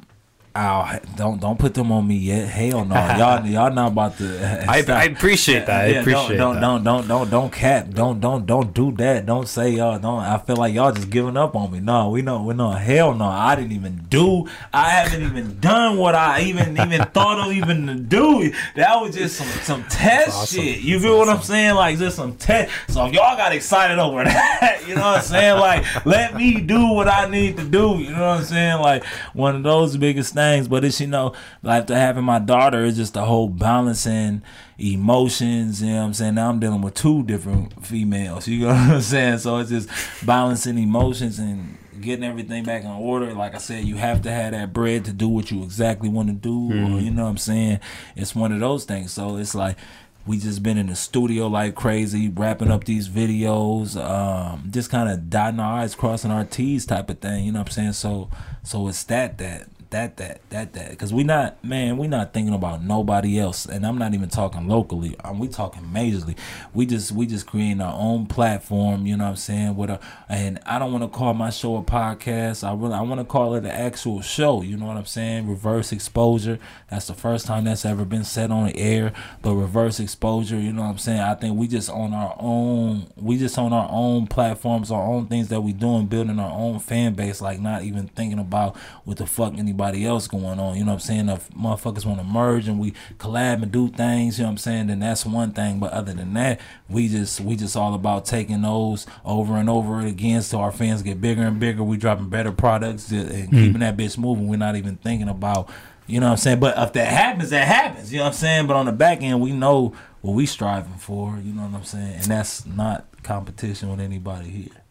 I'll, 0.53 0.99
don't 1.15 1.39
don't 1.39 1.57
put 1.57 1.73
them 1.73 1.93
on 1.93 2.05
me 2.05 2.17
yet. 2.17 2.49
Hell 2.49 2.83
no, 2.83 2.95
y'all 2.95 3.45
y'all 3.47 3.71
not 3.71 3.93
about 3.93 4.17
to. 4.17 4.65
I. 4.69 4.83
I 4.85 5.03
appreciate 5.05 5.65
that. 5.67 5.85
I 5.85 5.87
Yeah, 5.87 5.99
appreciate 6.01 6.35
don't, 6.35 6.55
that. 6.55 6.59
don't, 6.59 6.83
don't, 6.83 7.07
don't, 7.07 7.07
don't, 7.07 7.29
don't 7.29 7.53
cap. 7.53 7.89
Don't, 7.91 8.19
don't, 8.19 8.45
don't 8.45 8.73
do 8.73 8.91
that. 8.97 9.25
Don't 9.25 9.47
say 9.47 9.69
y'all 9.69 9.97
don't. 9.97 10.19
I 10.19 10.37
feel 10.39 10.57
like 10.57 10.73
y'all 10.73 10.91
just 10.91 11.09
giving 11.09 11.37
up 11.37 11.55
on 11.55 11.71
me. 11.71 11.79
No, 11.79 12.09
we 12.09 12.21
know, 12.21 12.43
we 12.43 12.53
know. 12.53 12.71
Hell 12.71 13.13
no, 13.15 13.27
I 13.27 13.55
didn't 13.55 13.71
even 13.71 14.05
do. 14.09 14.45
I 14.73 14.89
haven't 14.89 15.23
even 15.23 15.57
done 15.61 15.97
what 15.97 16.15
I 16.15 16.41
even 16.41 16.77
even 16.77 17.01
thought 17.05 17.47
of 17.47 17.53
even 17.53 17.87
to 17.87 17.95
do. 17.95 18.51
That 18.75 18.95
was 18.99 19.15
just 19.15 19.37
some 19.37 19.47
some 19.63 19.83
test 19.85 20.35
awesome. 20.35 20.63
shit. 20.63 20.81
You 20.81 20.99
feel 20.99 21.17
what 21.17 21.29
I'm 21.29 21.41
saying? 21.43 21.75
Like 21.75 21.97
just 21.97 22.17
some 22.17 22.35
test. 22.35 22.73
So 22.89 23.05
if 23.05 23.13
y'all 23.13 23.37
got 23.37 23.53
excited 23.53 23.99
over 23.99 24.23
that, 24.25 24.83
you 24.85 24.95
know 24.95 25.01
what 25.01 25.17
I'm 25.19 25.23
saying? 25.23 25.59
Like 25.59 26.05
let 26.05 26.35
me 26.35 26.59
do 26.59 26.91
what 26.91 27.07
I 27.07 27.29
need 27.29 27.55
to 27.55 27.63
do. 27.63 27.99
You 27.99 28.11
know 28.11 28.19
what 28.31 28.39
I'm 28.39 28.43
saying? 28.43 28.81
Like 28.81 29.05
one 29.33 29.55
of 29.55 29.63
those 29.63 29.95
biggest 29.95 30.33
things. 30.33 30.40
But 30.67 30.85
it's 30.85 30.99
you 30.99 31.07
know 31.07 31.33
like 31.63 31.87
to 31.87 31.95
having 31.95 32.23
my 32.23 32.39
daughter 32.39 32.83
is 32.83 32.95
just 32.95 33.13
the 33.13 33.25
whole 33.25 33.49
balancing 33.49 34.41
emotions. 34.77 35.81
You 35.81 35.89
know 35.89 35.99
what 35.99 36.05
I'm 36.05 36.13
saying? 36.13 36.35
Now 36.35 36.49
I'm 36.49 36.59
dealing 36.59 36.81
with 36.81 36.95
two 36.95 37.23
different 37.23 37.85
females. 37.85 38.47
You 38.47 38.59
know 38.67 38.67
what 38.67 38.75
I'm 38.75 39.01
saying? 39.01 39.39
So 39.39 39.57
it's 39.57 39.69
just 39.69 39.89
balancing 40.25 40.77
emotions 40.77 41.39
and 41.39 41.77
getting 42.01 42.25
everything 42.25 42.63
back 42.63 42.83
in 42.83 42.89
order. 42.89 43.33
Like 43.33 43.55
I 43.55 43.59
said, 43.59 43.85
you 43.85 43.95
have 43.97 44.23
to 44.23 44.31
have 44.31 44.53
that 44.53 44.73
bread 44.73 45.05
to 45.05 45.13
do 45.13 45.27
what 45.27 45.51
you 45.51 45.63
exactly 45.63 46.09
want 46.09 46.29
to 46.29 46.33
do. 46.33 46.71
Or, 46.71 46.99
you 46.99 47.11
know 47.11 47.23
what 47.23 47.29
I'm 47.29 47.37
saying? 47.37 47.79
It's 48.15 48.35
one 48.35 48.51
of 48.51 48.59
those 48.59 48.85
things. 48.85 49.11
So 49.11 49.37
it's 49.37 49.55
like 49.55 49.77
we 50.25 50.37
just 50.37 50.61
been 50.61 50.77
in 50.77 50.87
the 50.87 50.95
studio 50.95 51.47
like 51.47 51.75
crazy, 51.75 52.29
wrapping 52.29 52.69
up 52.69 52.83
these 52.83 53.09
videos, 53.09 53.97
um, 54.01 54.67
just 54.69 54.89
kind 54.89 55.09
of 55.09 55.29
dotting 55.29 55.59
our 55.59 55.79
eyes, 55.79 55.95
crossing 55.95 56.31
our 56.31 56.45
T's 56.45 56.85
type 56.85 57.09
of 57.09 57.19
thing. 57.19 57.45
You 57.45 57.51
know 57.51 57.59
what 57.59 57.69
I'm 57.69 57.71
saying? 57.71 57.93
So, 57.93 58.29
so 58.63 58.87
it's 58.87 59.03
that 59.05 59.37
that 59.39 59.67
that 59.91 60.17
that 60.17 60.41
that 60.49 60.73
that. 60.73 60.89
Because 60.89 61.13
we 61.13 61.23
not 61.23 61.63
man 61.63 61.97
we 61.97 62.07
not 62.07 62.33
thinking 62.33 62.53
about 62.53 62.81
nobody 62.81 63.37
else. 63.37 63.65
And 63.65 63.85
i'm 63.85 63.97
not 63.97 64.13
even 64.13 64.29
talking 64.29 64.67
locally. 64.67 65.15
I'm, 65.23 65.37
we 65.37 65.47
talking 65.47 65.83
majorly. 65.83 66.37
We 66.73 66.85
just 66.85 67.11
we 67.11 67.27
just 67.27 67.45
creating 67.45 67.81
our 67.81 67.93
own 67.93 68.25
platform 68.25 69.05
you 69.05 69.15
know 69.17 69.25
what 69.25 69.31
i'm 69.31 69.35
saying 69.35 69.75
with 69.75 69.89
a 69.89 69.99
and 70.29 70.59
i 70.65 70.79
don't 70.79 70.91
want 70.91 71.03
to 71.03 71.09
call 71.09 71.33
my 71.33 71.49
show 71.49 71.75
a 71.75 71.83
podcast. 71.83 72.67
I 72.67 72.73
really 72.73 72.93
i 72.93 73.01
want 73.01 73.19
to 73.19 73.25
call 73.25 73.53
it 73.55 73.65
an 73.65 73.71
actual 73.71 74.21
show 74.21 74.61
you 74.61 74.77
know 74.77 74.85
what 74.85 74.97
i'm 74.97 75.05
saying? 75.05 75.47
Reverse 75.47 75.91
exposure. 75.91 76.57
That's 76.89 77.07
the 77.07 77.13
first 77.13 77.45
time 77.45 77.65
that's 77.65 77.85
ever 77.85 78.05
been 78.05 78.23
said 78.23 78.49
on 78.49 78.67
the 78.67 78.77
air. 78.77 79.13
But 79.41 79.55
reverse 79.55 79.99
exposure 79.99 80.59
you 80.59 80.71
know 80.71 80.83
what 80.83 80.89
i'm 80.89 80.97
saying? 80.97 81.19
I 81.19 81.35
think 81.35 81.57
we 81.57 81.67
just 81.67 81.89
on 81.89 82.13
our 82.13 82.35
own 82.39 83.07
we 83.17 83.37
just 83.37 83.57
on 83.57 83.73
our 83.73 83.89
own 83.91 84.27
platforms 84.27 84.89
our 84.89 85.03
own 85.03 85.27
things 85.27 85.49
that 85.49 85.61
we 85.61 85.73
doing 85.73 86.05
building 86.05 86.39
our 86.39 86.51
own 86.51 86.79
fan 86.79 87.13
base 87.13 87.41
like 87.41 87.59
not 87.59 87.83
even 87.83 88.07
thinking 88.07 88.39
about 88.39 88.77
what 89.03 89.17
the 89.17 89.25
fuck 89.25 89.53
anybody 89.57 89.80
else 89.81 90.27
going 90.27 90.59
on 90.59 90.75
you 90.75 90.83
know 90.83 90.91
what 90.91 90.95
i'm 90.95 90.99
saying 90.99 91.29
if 91.29 91.49
motherfuckers 91.49 92.05
want 92.05 92.19
to 92.19 92.23
merge 92.23 92.67
and 92.67 92.79
we 92.79 92.91
collab 93.17 93.61
and 93.61 93.71
do 93.71 93.89
things 93.89 94.37
you 94.37 94.43
know 94.43 94.47
what 94.47 94.51
i'm 94.51 94.57
saying 94.57 94.87
then 94.87 94.99
that's 94.99 95.25
one 95.25 95.51
thing 95.51 95.79
but 95.79 95.91
other 95.91 96.13
than 96.13 96.33
that 96.33 96.59
we 96.89 97.07
just 97.07 97.39
we 97.41 97.55
just 97.55 97.75
all 97.75 97.93
about 97.93 98.25
taking 98.25 98.61
those 98.61 99.05
over 99.25 99.57
and 99.57 99.69
over 99.69 99.99
again 99.99 100.41
so 100.41 100.59
our 100.59 100.71
fans 100.71 101.01
get 101.01 101.19
bigger 101.19 101.43
and 101.43 101.59
bigger 101.59 101.83
we 101.83 101.97
dropping 101.97 102.29
better 102.29 102.51
products 102.51 103.11
and 103.11 103.49
hmm. 103.49 103.55
keeping 103.55 103.79
that 103.79 103.97
bitch 103.97 104.17
moving 104.17 104.47
we're 104.47 104.55
not 104.57 104.75
even 104.75 104.95
thinking 104.97 105.29
about 105.29 105.69
you 106.07 106.19
know 106.19 106.25
what 106.25 106.31
I'm 106.31 106.37
saying? 106.37 106.59
But 106.59 106.77
if 106.77 106.91
that 106.93 107.07
happens, 107.07 107.51
that 107.51 107.65
happens. 107.65 108.11
You 108.11 108.17
know 108.17 108.25
what 108.25 108.29
I'm 108.31 108.35
saying? 108.35 108.67
But 108.67 108.75
on 108.75 108.85
the 108.85 108.91
back 108.91 109.21
end, 109.21 109.39
we 109.39 109.53
know 109.53 109.93
what 110.19 110.33
we 110.33 110.45
striving 110.45 110.95
for. 110.95 111.37
You 111.41 111.53
know 111.53 111.63
what 111.63 111.73
I'm 111.73 111.83
saying? 111.85 112.15
And 112.15 112.25
that's 112.25 112.65
not 112.65 113.05
competition 113.23 113.89
with 113.89 114.01
anybody 114.01 114.49
here. 114.49 114.81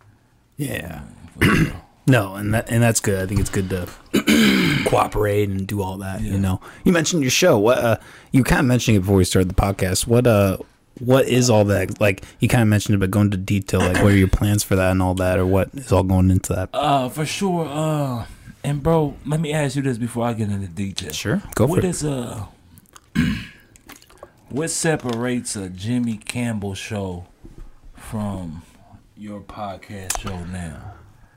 Yeah. 0.57 1.03
No, 2.11 2.35
and 2.35 2.53
that 2.55 2.71
and 2.71 2.83
that's 2.83 3.01
good. 3.01 3.23
I 3.23 3.27
think 3.27 3.41
it's 3.41 3.51
good 3.51 3.71
to 3.71 3.89
cooperate 4.87 5.49
and 5.49 5.67
do 5.67 5.83
all 5.83 5.97
that. 5.99 6.21
Yeah. 6.21 6.33
You 6.33 6.39
know, 6.39 6.61
you 6.85 6.93
mentioned 6.93 7.23
your 7.23 7.31
show. 7.31 7.59
What 7.59 7.79
uh, 7.79 7.97
you 8.33 8.43
kind 8.45 8.61
of 8.61 8.67
mentioned 8.67 8.97
it 8.97 9.01
before 9.01 9.17
we 9.17 9.25
started 9.25 9.49
the 9.49 9.55
podcast. 9.55 10.07
What 10.07 10.27
uh, 10.27 10.59
what 10.99 11.27
is 11.29 11.49
all 11.51 11.65
that? 11.67 12.01
Like 12.01 12.25
you 12.41 12.49
kind 12.49 12.63
of 12.63 12.69
mentioned 12.69 12.95
it, 12.97 12.99
but 12.99 13.11
go 13.11 13.21
into 13.21 13.37
detail. 13.37 13.81
Like, 13.81 13.97
what 14.03 14.13
are 14.13 14.17
your 14.17 14.29
plans 14.29 14.63
for 14.65 14.77
that 14.77 14.91
and 14.91 15.01
all 15.03 15.15
that, 15.15 15.39
or 15.39 15.47
what 15.47 15.71
is 15.75 15.93
all 15.93 16.03
going 16.03 16.31
into 16.31 16.53
that? 16.55 16.71
Uh, 16.75 17.09
for 17.09 17.25
sure. 17.25 17.67
Uh, 17.69 18.27
and 18.65 18.83
bro, 18.83 19.17
let 19.25 19.41
me 19.41 19.53
ask 19.53 19.77
you 19.77 19.83
this 19.83 19.97
before 19.97 20.27
I 20.27 20.33
get 20.35 20.51
into 20.51 20.69
detail. 20.69 21.13
Sure, 21.13 21.43
go 21.55 21.67
for 21.67 21.71
What 21.71 21.79
it. 21.81 21.85
is 21.87 22.05
uh, 22.05 22.47
what 24.49 24.71
separates 24.71 25.57
a 25.57 25.69
Jimmy 25.71 26.17
Kimmel 26.17 26.75
show 26.75 27.27
from 27.95 28.63
your 29.17 29.41
podcast 29.41 30.19
show 30.21 30.45
now? 30.45 30.95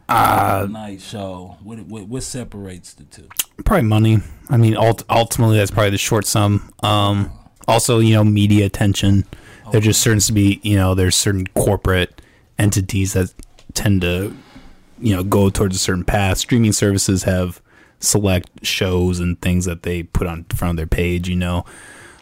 Uh, 0.10 0.68
night 0.70 1.01
show. 1.01 1.58
What, 1.64 1.80
what 1.80 2.08
what 2.08 2.24
separates 2.24 2.93
the 2.93 3.04
two? 3.06 3.28
probably 3.64 3.88
money. 3.88 4.20
I 4.49 4.58
mean, 4.58 4.76
ult- 4.76 5.04
ultimately, 5.10 5.58
that's 5.58 5.72
probably 5.72 5.91
the 5.91 5.97
short 5.97 6.26
sum. 6.26 6.72
Um, 6.82 7.32
also, 7.68 7.99
you 7.99 8.14
know, 8.14 8.24
media 8.24 8.66
attention. 8.66 9.26
There 9.72 9.82
just 9.82 10.01
certain 10.01 10.20
to 10.20 10.34
be, 10.34 10.60
you 10.62 10.76
know, 10.76 10.93
there's 10.93 11.16
certain 11.16 11.47
corporate 11.47 12.22
entities 12.60 13.14
that 13.14 13.34
tend 13.74 14.01
to, 14.01 14.36
you 14.99 15.16
know, 15.16 15.24
go 15.24 15.49
towards 15.49 15.76
a 15.76 15.80
certain 15.80 16.04
path. 16.04 16.38
Streaming 16.38 16.74
services 16.74 17.24
have 17.24 17.62
select 17.99 18.66
shows 18.66 19.20
and 19.20 19.41
things 19.41 19.66
that 19.66 19.84
they 19.84 20.04
put 20.04 20.28
on 20.28 20.43
front 20.45 20.72
of 20.72 20.78
their 20.78 20.88
page, 20.88 21.30
you 21.30 21.36
know. 21.36 21.66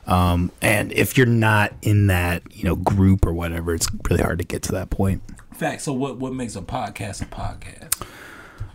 Um, 0.05 0.51
and 0.61 0.91
if 0.93 1.17
you're 1.17 1.25
not 1.25 1.73
in 1.81 2.07
that, 2.07 2.43
you 2.51 2.63
know, 2.63 2.75
group 2.75 3.25
or 3.25 3.33
whatever, 3.33 3.73
it's 3.73 3.87
really 4.09 4.21
hard 4.21 4.39
to 4.39 4.45
get 4.45 4.61
to 4.63 4.71
that 4.73 4.89
point. 4.89 5.21
Fact. 5.61 5.83
So 5.83 5.93
what 5.93 6.17
what 6.17 6.33
makes 6.33 6.55
a 6.55 6.61
podcast 6.63 7.21
a 7.21 7.25
podcast? 7.25 8.01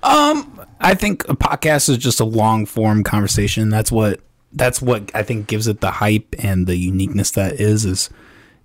Um, 0.05 0.65
I 0.79 0.95
think 0.95 1.29
a 1.29 1.35
podcast 1.35 1.89
is 1.89 1.99
just 1.99 2.21
a 2.21 2.25
long 2.25 2.65
form 2.65 3.03
conversation. 3.03 3.71
That's 3.71 3.91
what 3.91 4.21
that's 4.53 4.81
what 4.81 5.11
I 5.13 5.25
think 5.25 5.49
gives 5.49 5.67
it 5.67 5.81
the 5.81 5.91
hype 5.91 6.37
and 6.39 6.69
the 6.69 6.77
uniqueness 6.77 7.33
that 7.33 7.55
is 7.55 7.85
is 7.85 8.09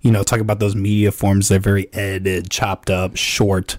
you 0.02 0.12
know 0.12 0.22
talk 0.22 0.38
about 0.38 0.60
those 0.60 0.76
media 0.76 1.10
forms 1.10 1.48
they're 1.48 1.58
very 1.58 1.92
edited, 1.92 2.48
chopped 2.48 2.90
up, 2.90 3.16
short. 3.16 3.76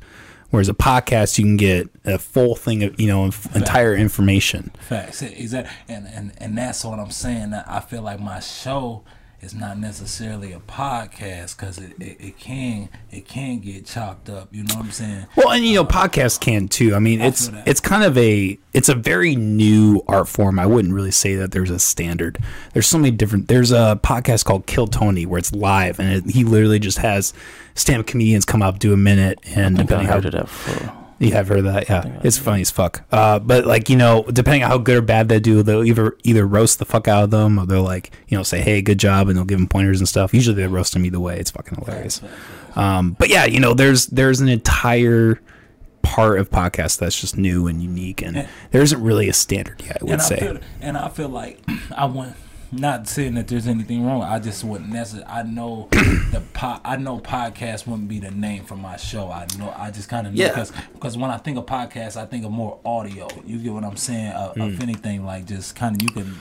Whereas 0.49 0.67
a 0.67 0.73
podcast 0.73 1.37
you 1.37 1.45
can 1.45 1.55
get 1.55 1.89
a 2.03 2.19
full 2.19 2.57
thing 2.57 2.83
of 2.83 2.99
you 2.99 3.07
know 3.07 3.23
entire 3.55 3.95
information. 3.95 4.73
Facts. 4.81 5.21
Exactly. 5.21 5.73
And 5.87 6.05
and 6.05 6.33
and 6.39 6.57
that's 6.57 6.83
what 6.83 6.99
I'm 6.99 7.11
saying. 7.11 7.51
That 7.51 7.63
I 7.69 7.79
feel 7.79 8.01
like 8.01 8.19
my 8.19 8.41
show 8.41 9.05
is 9.43 9.53
not 9.53 9.77
necessarily 9.77 10.53
a 10.53 10.59
podcast 10.59 11.57
because 11.57 11.77
it, 11.77 11.93
it, 11.99 12.17
it 12.19 12.37
can 12.37 12.89
it 13.11 13.27
can 13.27 13.59
get 13.59 13.85
chopped 13.85 14.29
up. 14.29 14.47
You 14.51 14.63
know 14.63 14.75
what 14.75 14.85
I'm 14.85 14.91
saying? 14.91 15.27
Well, 15.35 15.51
and 15.51 15.65
you 15.65 15.75
know, 15.75 15.85
podcasts 15.85 16.39
can 16.39 16.67
too. 16.67 16.95
I 16.95 16.99
mean, 16.99 17.21
it's 17.21 17.51
it's 17.65 17.79
kind 17.79 18.03
of 18.03 18.17
a 18.17 18.57
it's 18.73 18.89
a 18.89 18.95
very 18.95 19.35
new 19.35 20.01
art 20.07 20.27
form. 20.27 20.59
I 20.59 20.65
wouldn't 20.65 20.93
really 20.93 21.11
say 21.11 21.35
that 21.35 21.51
there's 21.51 21.69
a 21.69 21.79
standard. 21.79 22.37
There's 22.73 22.87
so 22.87 22.97
many 22.97 23.11
different. 23.11 23.49
There's 23.49 23.71
a 23.71 23.99
podcast 24.01 24.45
called 24.45 24.65
Kill 24.65 24.87
Tony 24.87 25.25
where 25.25 25.39
it's 25.39 25.53
live, 25.53 25.99
and 25.99 26.13
it, 26.13 26.31
he 26.33 26.43
literally 26.43 26.79
just 26.79 26.99
has 26.99 27.33
stand-up 27.75 28.07
comedians 28.07 28.45
come 28.45 28.61
up, 28.61 28.79
do 28.79 28.93
a 28.93 28.97
minute, 28.97 29.39
and 29.45 29.75
I 29.75 29.79
think 29.79 29.79
I 29.79 29.83
depending 29.83 30.07
how 30.07 30.13
heard 30.13 30.25
of 30.25 30.31
that 30.31 30.41
before. 30.43 31.02
You 31.27 31.33
have 31.33 31.47
heard 31.47 31.59
of 31.59 31.65
that, 31.65 31.89
yeah, 31.89 32.19
it's 32.23 32.37
funny 32.37 32.61
as 32.61 32.71
fuck. 32.71 33.03
Uh, 33.11 33.39
but 33.39 33.65
like 33.65 33.89
you 33.89 33.95
know, 33.95 34.23
depending 34.23 34.63
on 34.63 34.69
how 34.69 34.77
good 34.77 34.97
or 34.97 35.01
bad 35.01 35.29
they 35.29 35.39
do, 35.39 35.63
they'll 35.63 35.83
either 35.83 36.17
either 36.23 36.45
roast 36.45 36.79
the 36.79 36.85
fuck 36.85 37.07
out 37.07 37.23
of 37.23 37.31
them, 37.31 37.59
or 37.59 37.65
they'll 37.65 37.83
like 37.83 38.11
you 38.27 38.37
know 38.37 38.43
say, 38.43 38.61
"Hey, 38.61 38.81
good 38.81 38.99
job," 38.99 39.27
and 39.27 39.37
they'll 39.37 39.45
give 39.45 39.59
them 39.59 39.67
pointers 39.67 39.99
and 39.99 40.07
stuff. 40.07 40.33
Usually 40.33 40.55
they 40.55 40.67
roast 40.67 40.93
them 40.93 41.05
either 41.05 41.19
way. 41.19 41.39
It's 41.39 41.51
fucking 41.51 41.77
hilarious. 41.83 42.21
Um, 42.75 43.15
but 43.19 43.29
yeah, 43.29 43.45
you 43.45 43.59
know, 43.59 43.73
there's 43.73 44.07
there's 44.07 44.39
an 44.39 44.49
entire 44.49 45.39
part 46.01 46.39
of 46.39 46.49
podcast 46.49 46.99
that's 46.99 47.19
just 47.19 47.37
new 47.37 47.67
and 47.67 47.81
unique, 47.81 48.21
and 48.21 48.47
there 48.71 48.81
isn't 48.81 49.01
really 49.01 49.29
a 49.29 49.33
standard 49.33 49.81
yet. 49.81 49.97
I 50.01 50.03
would 50.03 50.13
and 50.13 50.21
I 50.21 50.25
say. 50.25 50.39
feel 50.39 50.57
and 50.81 50.97
I 50.97 51.09
feel 51.09 51.29
like 51.29 51.59
I 51.95 52.05
want 52.05 52.35
not 52.77 53.07
saying 53.07 53.35
that 53.35 53.47
there's 53.47 53.67
anything 53.67 54.05
wrong. 54.05 54.21
I 54.23 54.39
just 54.39 54.63
wouldn't 54.63 54.89
necessarily. 54.91 55.27
I 55.29 55.43
know 55.43 55.87
the 55.91 56.41
po- 56.53 56.79
I 56.83 56.97
know 56.97 57.19
podcast 57.19 57.87
wouldn't 57.87 58.07
be 58.07 58.19
the 58.19 58.31
name 58.31 58.65
for 58.65 58.75
my 58.75 58.97
show. 58.97 59.29
I 59.31 59.47
know. 59.57 59.73
I 59.77 59.91
just 59.91 60.09
kind 60.09 60.27
of 60.27 60.33
know 60.33 60.41
Yeah. 60.43 60.49
because 60.49 60.71
because 60.93 61.17
when 61.17 61.31
I 61.31 61.37
think 61.37 61.57
of 61.57 61.65
podcast, 61.65 62.15
I 62.17 62.25
think 62.25 62.45
of 62.45 62.51
more 62.51 62.79
audio. 62.85 63.27
You 63.45 63.59
get 63.59 63.73
what 63.73 63.83
I'm 63.83 63.97
saying? 63.97 64.31
Uh, 64.33 64.53
Mm. 64.55 64.73
If 64.73 64.81
anything, 64.81 65.25
like 65.25 65.45
just 65.45 65.75
kind 65.75 65.95
of 65.95 66.01
you 66.01 66.09
can. 66.09 66.35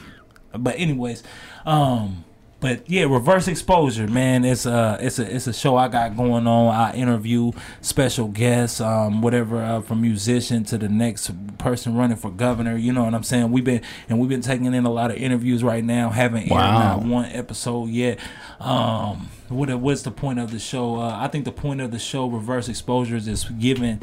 But 0.58 0.78
anyways, 0.78 1.22
um. 1.66 2.24
But 2.62 2.88
yeah, 2.88 3.06
reverse 3.06 3.48
exposure, 3.48 4.06
man. 4.06 4.44
It's 4.44 4.66
a 4.66 4.96
it's 5.00 5.18
a 5.18 5.34
it's 5.34 5.48
a 5.48 5.52
show 5.52 5.76
I 5.76 5.88
got 5.88 6.16
going 6.16 6.46
on. 6.46 6.72
I 6.72 6.94
interview 6.94 7.50
special 7.80 8.28
guests, 8.28 8.80
um, 8.80 9.20
whatever, 9.20 9.60
uh, 9.60 9.80
from 9.80 10.00
musician 10.00 10.62
to 10.66 10.78
the 10.78 10.88
next 10.88 11.32
person 11.58 11.96
running 11.96 12.16
for 12.16 12.30
governor. 12.30 12.76
You 12.76 12.92
know 12.92 13.02
what 13.02 13.14
I'm 13.14 13.24
saying? 13.24 13.50
We've 13.50 13.64
been 13.64 13.82
and 14.08 14.20
we've 14.20 14.28
been 14.28 14.42
taking 14.42 14.72
in 14.72 14.86
a 14.86 14.92
lot 14.92 15.10
of 15.10 15.16
interviews 15.16 15.64
right 15.64 15.82
now. 15.82 16.10
Haven't 16.10 16.42
aired 16.42 16.50
not 16.50 17.02
one 17.02 17.26
episode 17.32 17.88
yet. 17.90 18.20
Um, 18.60 19.28
what 19.48 19.68
what's 19.80 20.02
the 20.02 20.12
point 20.12 20.38
of 20.38 20.52
the 20.52 20.60
show? 20.60 21.00
Uh, 21.00 21.18
I 21.20 21.26
think 21.26 21.44
the 21.44 21.52
point 21.52 21.80
of 21.80 21.90
the 21.90 21.98
show, 21.98 22.28
reverse 22.28 22.68
exposures, 22.68 23.26
is 23.26 23.44
giving. 23.44 24.00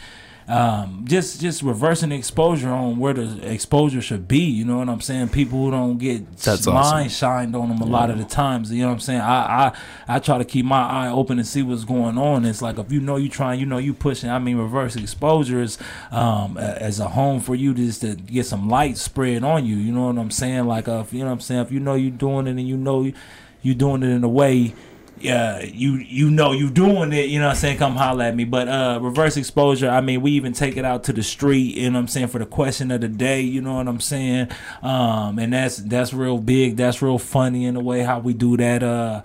Um, 0.50 1.06
just 1.08 1.40
just 1.40 1.62
reversing 1.62 2.10
the 2.10 2.16
exposure 2.16 2.70
on 2.70 2.98
where 2.98 3.14
the 3.14 3.52
exposure 3.52 4.02
should 4.02 4.28
be. 4.28 4.40
You 4.40 4.66
know 4.66 4.80
what 4.80 4.90
I'm 4.90 5.00
saying? 5.00 5.30
People 5.30 5.66
who 5.66 5.72
don't 5.72 6.00
get 6.00 6.38
That's 6.38 6.66
mind 6.66 6.78
awesome. 6.78 7.10
shined 7.10 7.56
on 7.56 7.70
them 7.70 7.82
a 7.82 7.86
lot 7.86 8.10
of 8.10 8.18
the 8.18 8.26
times. 8.26 8.72
You 8.72 8.82
know 8.82 8.88
what 8.88 8.94
I'm 8.94 9.00
saying? 9.00 9.22
I, 9.22 9.68
I 9.68 9.78
I 10.08 10.20
try 10.20 10.40
to 10.40 10.46
keep 10.46 10.66
my 10.66 10.82
eye 10.82 11.10
open 11.10 11.38
and 11.38 11.48
see 11.48 11.62
what's 11.62 11.86
going 11.86 12.18
on. 12.18 12.46
It's 12.46 12.64
like 12.64 12.80
if 12.80 12.92
you 12.92 13.00
know 13.00 13.16
you 13.18 13.30
trying, 13.30 13.60
you 13.60 13.68
know 13.68 13.78
you 13.78 13.94
pushing. 13.94 14.32
I 14.32 14.40
mean, 14.40 14.58
reverse 14.58 14.96
exposure 14.96 15.62
is 15.62 15.78
um, 16.10 16.58
as 16.58 17.00
a 17.00 17.10
home 17.10 17.42
for 17.42 17.54
you 17.54 17.76
just 17.76 18.02
to 18.02 18.16
get 18.16 18.48
some 18.48 18.68
light 18.68 18.98
spread 18.98 19.44
on 19.44 19.68
you. 19.68 19.76
You 19.76 19.92
know 19.92 20.08
what 20.08 20.18
I'm 20.18 20.32
saying? 20.32 20.66
Like 20.66 20.88
uh, 20.88 21.04
if 21.06 21.14
you 21.14 21.20
know 21.20 21.28
what 21.28 21.34
I'm 21.34 21.40
saying. 21.42 21.62
If 21.62 21.72
you 21.72 21.80
know 21.80 21.94
you 21.94 22.10
doing 22.10 22.48
it 22.48 22.52
and 22.52 22.68
you 22.68 22.76
know 22.76 23.04
you, 23.04 23.14
you 23.62 23.76
doing 23.76 24.02
it 24.02 24.10
in 24.10 24.24
a 24.24 24.30
way 24.30 24.74
yeah, 25.22 25.62
you 25.62 25.96
you 25.96 26.30
know 26.30 26.52
you 26.52 26.70
doing 26.70 27.14
it, 27.14 27.30
you 27.30 27.40
know 27.40 27.46
what 27.46 27.52
I'm 27.52 27.58
saying? 27.58 27.78
Come 27.78 27.96
holler 27.96 28.26
at 28.26 28.36
me. 28.36 28.46
But 28.46 28.68
uh 28.68 29.00
reverse 29.02 29.38
exposure, 29.38 29.90
I 29.90 30.02
mean, 30.02 30.22
we 30.22 30.32
even 30.32 30.54
take 30.54 30.78
it 30.78 30.86
out 30.86 31.04
to 31.06 31.14
the 31.14 31.24
street, 31.24 31.76
you 31.76 31.90
know 31.90 31.98
what 31.98 32.04
I'm 32.04 32.08
saying, 32.08 32.28
for 32.28 32.40
the 32.40 32.46
question 32.46 32.92
of 32.92 33.02
the 33.02 33.08
day, 33.08 33.42
you 33.42 33.62
know 33.62 33.76
what 33.76 33.88
I'm 33.88 34.00
saying? 34.00 34.50
Um 34.82 35.40
and 35.40 35.54
that's 35.54 35.78
that's 35.78 36.14
real 36.14 36.38
big, 36.38 36.78
that's 36.78 37.02
real 37.02 37.18
funny 37.20 37.66
in 37.66 37.74
the 37.76 37.82
way 37.82 38.02
how 38.02 38.20
we 38.20 38.34
do 38.34 38.58
that. 38.58 38.84
Uh 38.84 39.22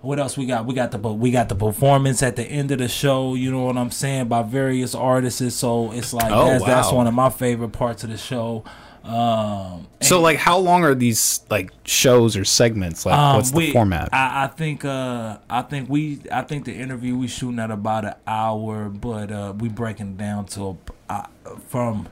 what 0.00 0.18
else 0.20 0.36
we 0.36 0.46
got? 0.46 0.66
We 0.66 0.74
got 0.74 0.92
the 0.92 0.98
we 0.98 1.30
got 1.30 1.48
the 1.48 1.56
performance 1.56 2.22
at 2.22 2.36
the 2.36 2.44
end 2.44 2.70
of 2.70 2.78
the 2.78 2.88
show. 2.88 3.34
You 3.34 3.50
know 3.50 3.64
what 3.64 3.76
I'm 3.76 3.90
saying 3.90 4.28
by 4.28 4.42
various 4.42 4.94
artists. 4.94 5.56
So 5.56 5.90
it's 5.92 6.12
like 6.12 6.30
Oh, 6.30 6.46
that's, 6.46 6.64
that's 6.64 6.92
one 6.92 7.06
of 7.06 7.14
my 7.14 7.30
favorite 7.30 7.70
parts 7.70 8.04
of 8.04 8.10
the 8.10 8.16
show. 8.16 8.64
Um, 9.06 9.86
So 10.00 10.20
like, 10.20 10.38
how 10.38 10.58
long 10.58 10.84
are 10.84 10.94
these 10.94 11.40
like 11.50 11.70
shows 11.84 12.36
or 12.36 12.44
segments? 12.44 13.06
Like, 13.06 13.16
um, 13.18 13.36
what's 13.36 13.50
the 13.52 13.56
we- 13.58 13.72
format? 13.72 14.08
I, 14.12 14.44
I 14.44 14.46
think 14.48 14.84
uh 14.84 15.38
I 15.48 15.62
think 15.62 15.88
we 15.88 16.20
I 16.32 16.42
think 16.42 16.64
the 16.64 16.74
interview 16.74 17.16
we 17.16 17.28
shooting 17.28 17.58
at 17.60 17.70
about 17.70 18.04
an 18.04 18.14
hour, 18.26 18.88
but 18.88 19.30
uh 19.30 19.54
we 19.58 19.68
breaking 19.68 20.16
down 20.16 20.46
to 20.46 20.76
uh, 21.08 21.26
from 21.68 22.08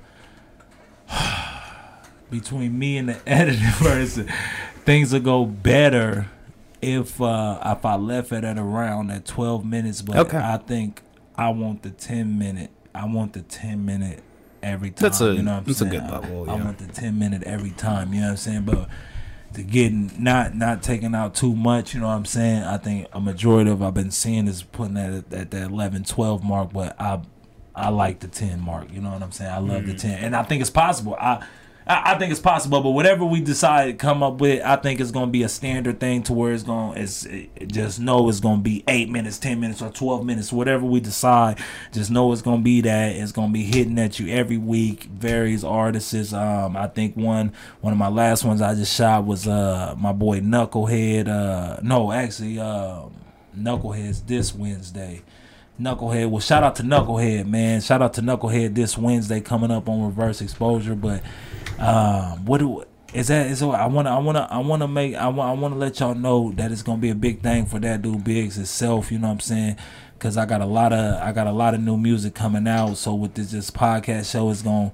between 2.31 2.79
me 2.79 2.97
and 2.99 3.09
the 3.09 3.21
editing 3.29 3.71
person, 3.73 4.31
things 4.85 5.13
will 5.13 5.21
go 5.21 5.45
better 5.45 6.29
if 6.83 7.21
uh 7.21 7.59
if 7.65 7.85
I 7.85 7.97
left 7.97 8.33
it 8.33 8.45
at 8.45 8.59
around 8.59 9.11
at 9.11 9.25
twelve 9.25 9.65
minutes. 9.65 10.03
But 10.03 10.17
Okay. 10.17 10.39
I 10.39 10.59
think 10.59 11.03
I 11.37 11.49
want 11.51 11.83
the 11.83 11.91
ten 11.91 12.39
minute. 12.39 12.71
I 12.95 13.07
want 13.07 13.33
the 13.33 13.43
ten 13.43 13.85
minute 13.85 14.23
every 14.65 14.91
time. 14.91 15.03
That's 15.03 15.21
a- 15.21 15.35
you 15.35 15.43
know 15.43 15.53
what 15.53 15.59
I'm 15.59 15.65
that's 15.65 15.81
a 15.81 15.91
saying? 15.91 16.01
good 16.03 16.11
level, 16.11 16.51
I, 16.51 16.55
I 16.55 16.57
want 16.65 16.79
the 16.79 16.87
ten 16.89 17.19
minute 17.19 17.43
every 17.45 17.71
time. 17.71 18.13
You 18.13 18.21
know 18.21 18.27
what 18.29 18.31
I'm 18.33 18.37
saying? 18.39 18.63
But 18.63 18.89
to 19.55 19.63
getting 19.63 20.11
not 20.19 20.55
not 20.57 20.83
taking 20.83 21.15
out 21.15 21.35
too 21.35 21.55
much, 21.55 21.95
you 21.95 22.01
know 22.01 22.09
what 22.09 22.15
I'm 22.15 22.25
saying? 22.25 22.63
I 22.65 22.77
think 22.79 23.07
a 23.13 23.21
majority 23.21 23.71
of 23.71 23.83
I've 23.83 23.95
been 23.95 24.11
seeing 24.11 24.49
is 24.49 24.63
putting 24.63 24.95
that 24.95 25.13
at, 25.13 25.33
at 25.33 25.51
that 25.53 25.71
11, 25.71 26.05
12 26.05 26.43
mark, 26.43 26.73
but 26.73 27.01
I 27.01 27.21
I 27.77 27.89
like 27.91 28.21
the 28.21 28.29
10 28.29 28.61
mark, 28.61 28.93
you 28.93 29.01
know 29.01 29.11
what 29.11 29.23
I'm 29.23 29.33
saying? 29.33 29.51
I 29.53 29.59
love 29.59 29.83
Mm. 29.83 29.87
the 29.87 29.95
10 29.95 30.25
and 30.25 30.37
I 30.37 30.43
think 30.45 30.61
it's 30.61 30.71
possible. 30.71 31.17
I 31.21 31.45
I 31.87 32.15
I 32.15 32.19
think 32.19 32.31
it's 32.31 32.41
possible, 32.41 32.81
but 32.81 32.91
whatever 32.91 33.25
we 33.25 33.41
decide 33.41 33.87
to 33.87 33.93
come 33.95 34.23
up 34.23 34.41
with, 34.41 34.63
I 34.63 34.77
think 34.77 35.01
it's 35.01 35.11
gonna 35.11 35.31
be 35.31 35.43
a 35.43 35.49
standard 35.49 36.01
thing 36.01 36.23
to 36.25 36.33
where 36.33 36.53
it's 36.53 36.63
gonna 36.63 36.99
it's 36.99 37.25
it, 37.27 37.69
just 37.69 38.01
know 38.01 38.29
it's 38.29 38.41
gonna 38.41 38.63
be 38.63 38.85
eight 38.89 39.11
minutes, 39.11 39.39
ten 39.39 39.61
minutes, 39.61 39.83
or 39.83 39.91
twelve 39.91 40.25
minutes, 40.25 40.53
whatever 40.53 40.85
we 40.85 41.01
decide. 41.01 41.59
Just 41.93 42.11
know 42.11 42.33
it's 42.33 42.43
gonna 42.43 42.63
be 42.63 42.81
that. 42.83 43.17
It's 43.17 43.33
gonna 43.33 43.53
be 43.53 43.65
hitting 43.65 43.99
at 43.99 44.19
you 44.19 44.33
every 44.33 44.59
week. 44.59 45.05
Various 45.05 45.65
artists. 45.65 46.33
Um, 46.33 46.77
I 46.77 46.89
think 46.89 47.17
one 47.17 47.53
one 47.81 47.93
of 47.93 47.99
my 47.99 48.09
last 48.09 48.45
ones 48.45 48.63
I 48.63 48.75
just 48.75 48.95
shot 48.95 49.25
was 49.25 49.47
uh 49.47 49.95
my 49.99 50.13
boy 50.13 50.41
Knucklehead. 50.41 51.29
Uh, 51.29 51.81
no, 51.83 52.13
actually, 52.13 52.59
um, 52.59 53.13
Knucklehead's 53.57 54.23
this 54.23 54.55
Wednesday. 54.55 55.23
Knucklehead. 55.81 56.31
Well, 56.31 56.41
shout 56.41 56.63
out 56.63 56.77
to 56.77 56.83
Knucklehead, 56.83 57.47
man. 57.47 57.81
Shout 57.81 58.03
out 58.03 58.15
to 58.15 58.23
Knucklehead 58.23 58.75
this 58.75 58.97
Wednesday 58.97 59.41
coming 59.41 59.71
up 59.71 59.89
on 59.89 60.05
Reverse 60.05 60.41
Exposure. 60.41 60.95
But 60.95 61.23
um, 61.79 62.45
what 62.45 62.59
do 62.59 62.85
is 63.13 63.29
that? 63.29 63.47
Is 63.47 63.63
I 63.63 63.87
want 63.87 64.07
to 64.07 64.13
I 64.13 64.19
want 64.19 64.37
to 64.37 64.49
I 64.51 64.59
want 64.59 64.83
to 64.83 64.89
make 64.89 65.15
I 65.15 65.29
want 65.29 65.59
I 65.59 65.61
want 65.61 65.75
to 65.75 65.79
let 65.79 66.01
y'all 66.01 66.15
know 66.15 66.53
that 66.53 66.71
it's 66.71 66.83
gonna 66.83 67.01
be 67.01 67.11
a 67.11 67.15
big 67.15 67.43
thing 67.43 67.67
for 67.67 67.79
DatDudeBiggz 67.79 68.59
itself. 68.59 69.11
You 69.11 69.19
know 69.19 69.29
what 69.29 69.35
I'm 69.35 69.41
saying? 69.41 69.77
Cause 70.21 70.39
I 70.39 70.47
got 70.47 70.63
a 70.63 70.67
lot 70.67 70.93
of 70.93 71.21
I 71.21 71.33
got 71.33 71.47
a 71.47 71.53
lot 71.53 71.75
of 71.75 71.81
new 71.81 71.97
music 71.97 72.35
coming 72.35 72.67
out. 72.67 72.97
So 72.97 73.15
with 73.15 73.35
this 73.35 73.51
this 73.51 73.71
podcast 73.71 74.31
show, 74.31 74.51
it's 74.51 74.63
gonna 74.63 74.93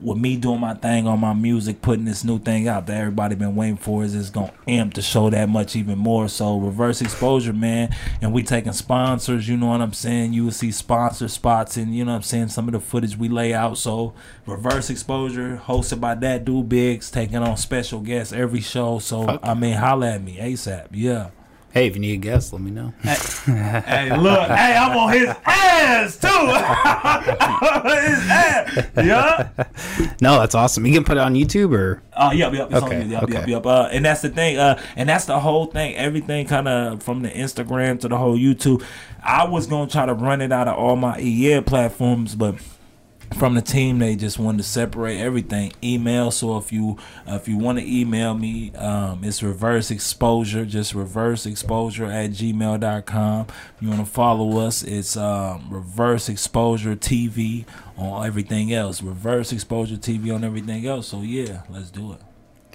with 0.00 0.18
me 0.18 0.36
doing 0.36 0.60
my 0.60 0.74
thing 0.74 1.06
on 1.06 1.20
my 1.20 1.32
music, 1.32 1.80
putting 1.80 2.04
this 2.04 2.24
new 2.24 2.38
thing 2.38 2.68
out 2.68 2.86
that 2.86 3.00
everybody 3.00 3.34
been 3.34 3.56
waiting 3.56 3.76
for 3.76 4.04
is 4.04 4.14
it's 4.14 4.30
gonna 4.30 4.52
amp 4.68 4.94
the 4.94 5.02
show 5.02 5.30
that 5.30 5.48
much 5.48 5.74
even 5.76 5.98
more. 5.98 6.28
So 6.28 6.58
reverse 6.58 7.00
exposure, 7.00 7.52
man, 7.52 7.94
and 8.20 8.32
we 8.32 8.42
taking 8.42 8.72
sponsors. 8.72 9.48
You 9.48 9.56
know 9.56 9.68
what 9.68 9.80
I'm 9.80 9.92
saying? 9.92 10.34
You 10.34 10.44
will 10.44 10.52
see 10.52 10.72
sponsor 10.72 11.28
spots 11.28 11.76
and 11.76 11.94
you 11.94 12.04
know 12.04 12.12
what 12.12 12.16
I'm 12.16 12.22
saying 12.22 12.48
some 12.48 12.68
of 12.68 12.72
the 12.72 12.80
footage 12.80 13.16
we 13.16 13.28
lay 13.28 13.54
out. 13.54 13.78
So 13.78 14.12
reverse 14.46 14.90
exposure, 14.90 15.62
hosted 15.64 16.00
by 16.00 16.16
DatDudeBiggz, 16.16 17.10
taking 17.10 17.36
on 17.36 17.56
special 17.56 18.00
guests 18.00 18.32
every 18.32 18.60
show. 18.60 18.98
So 18.98 19.24
Fuck 19.24 19.40
I 19.42 19.54
mean, 19.54 19.74
holla 19.74 20.12
at 20.12 20.22
me 20.22 20.36
ASAP. 20.36 20.88
Yeah. 20.92 21.30
Hey, 21.72 21.86
if 21.86 21.94
you 21.94 22.00
need 22.00 22.12
a 22.12 22.16
guest, 22.18 22.52
let 22.52 22.60
me 22.60 22.70
know. 22.70 22.92
hey, 23.00 24.14
look, 24.18 24.46
hey, 24.48 24.76
I'm 24.76 24.94
on 24.94 25.12
his 25.12 25.28
ass 25.46 26.16
too. 26.18 26.28
his 27.88 28.30
ass, 28.30 28.88
yeah. 28.96 29.48
No, 30.20 30.38
that's 30.38 30.54
awesome. 30.54 30.84
You 30.84 30.92
can 30.92 31.02
put 31.02 31.16
it 31.16 31.20
on 31.20 31.34
YouTube 31.34 31.72
or 31.74 32.02
Oh 32.14 32.28
Uh, 32.28 32.32
yep, 32.32 32.52
yep, 32.52 32.70
it's 32.70 32.82
Okay, 32.82 33.00
on, 33.02 33.10
yep, 33.10 33.22
okay. 33.22 33.32
yep, 33.32 33.48
yep. 33.48 33.66
Uh, 33.66 33.88
and 33.90 34.04
that's 34.04 34.20
the 34.20 34.28
thing. 34.28 34.58
Uh, 34.58 34.80
and 34.96 35.08
that's 35.08 35.24
the 35.24 35.40
whole 35.40 35.64
thing. 35.64 35.96
Everything 35.96 36.46
kind 36.46 36.68
of 36.68 37.02
from 37.02 37.22
the 37.22 37.30
Instagram 37.30 37.98
to 38.00 38.08
the 38.08 38.18
whole 38.18 38.36
YouTube. 38.36 38.84
I 39.22 39.48
was 39.48 39.66
gonna 39.66 39.90
try 39.90 40.04
to 40.04 40.12
run 40.14 40.42
it 40.42 40.52
out 40.52 40.68
of 40.68 40.76
all 40.76 40.96
my 40.96 41.18
EA 41.20 41.62
platforms, 41.62 42.34
but 42.34 42.56
from 43.32 43.54
the 43.54 43.62
team 43.62 43.98
they 43.98 44.16
just 44.16 44.38
wanted 44.38 44.58
to 44.58 44.64
separate 44.64 45.18
everything. 45.18 45.72
Email 45.82 46.30
so 46.30 46.56
if 46.56 46.72
you 46.72 46.98
uh, 47.28 47.34
if 47.34 47.48
you 47.48 47.56
want 47.56 47.78
to 47.78 47.84
email 47.84 48.34
me 48.34 48.72
um, 48.74 49.22
it's 49.24 49.42
reverse 49.42 49.90
exposure 49.90 50.64
just 50.64 50.94
reverse 50.94 51.46
exposure 51.46 52.06
at 52.06 52.30
gmail.com 52.30 53.46
if 53.48 53.82
you 53.82 53.88
want 53.88 54.00
to 54.00 54.06
follow 54.06 54.58
us 54.58 54.82
it's 54.82 55.16
um, 55.16 55.68
reverse 55.70 56.28
exposure 56.28 56.96
tv 56.96 57.64
on 57.96 58.26
everything 58.26 58.72
else. 58.72 59.02
Reverse 59.02 59.52
exposure 59.52 59.96
tv 59.96 60.34
on 60.34 60.44
everything 60.44 60.86
else. 60.86 61.08
So 61.08 61.22
yeah 61.22 61.62
let's 61.68 61.90
do 61.90 62.12
it 62.12 62.20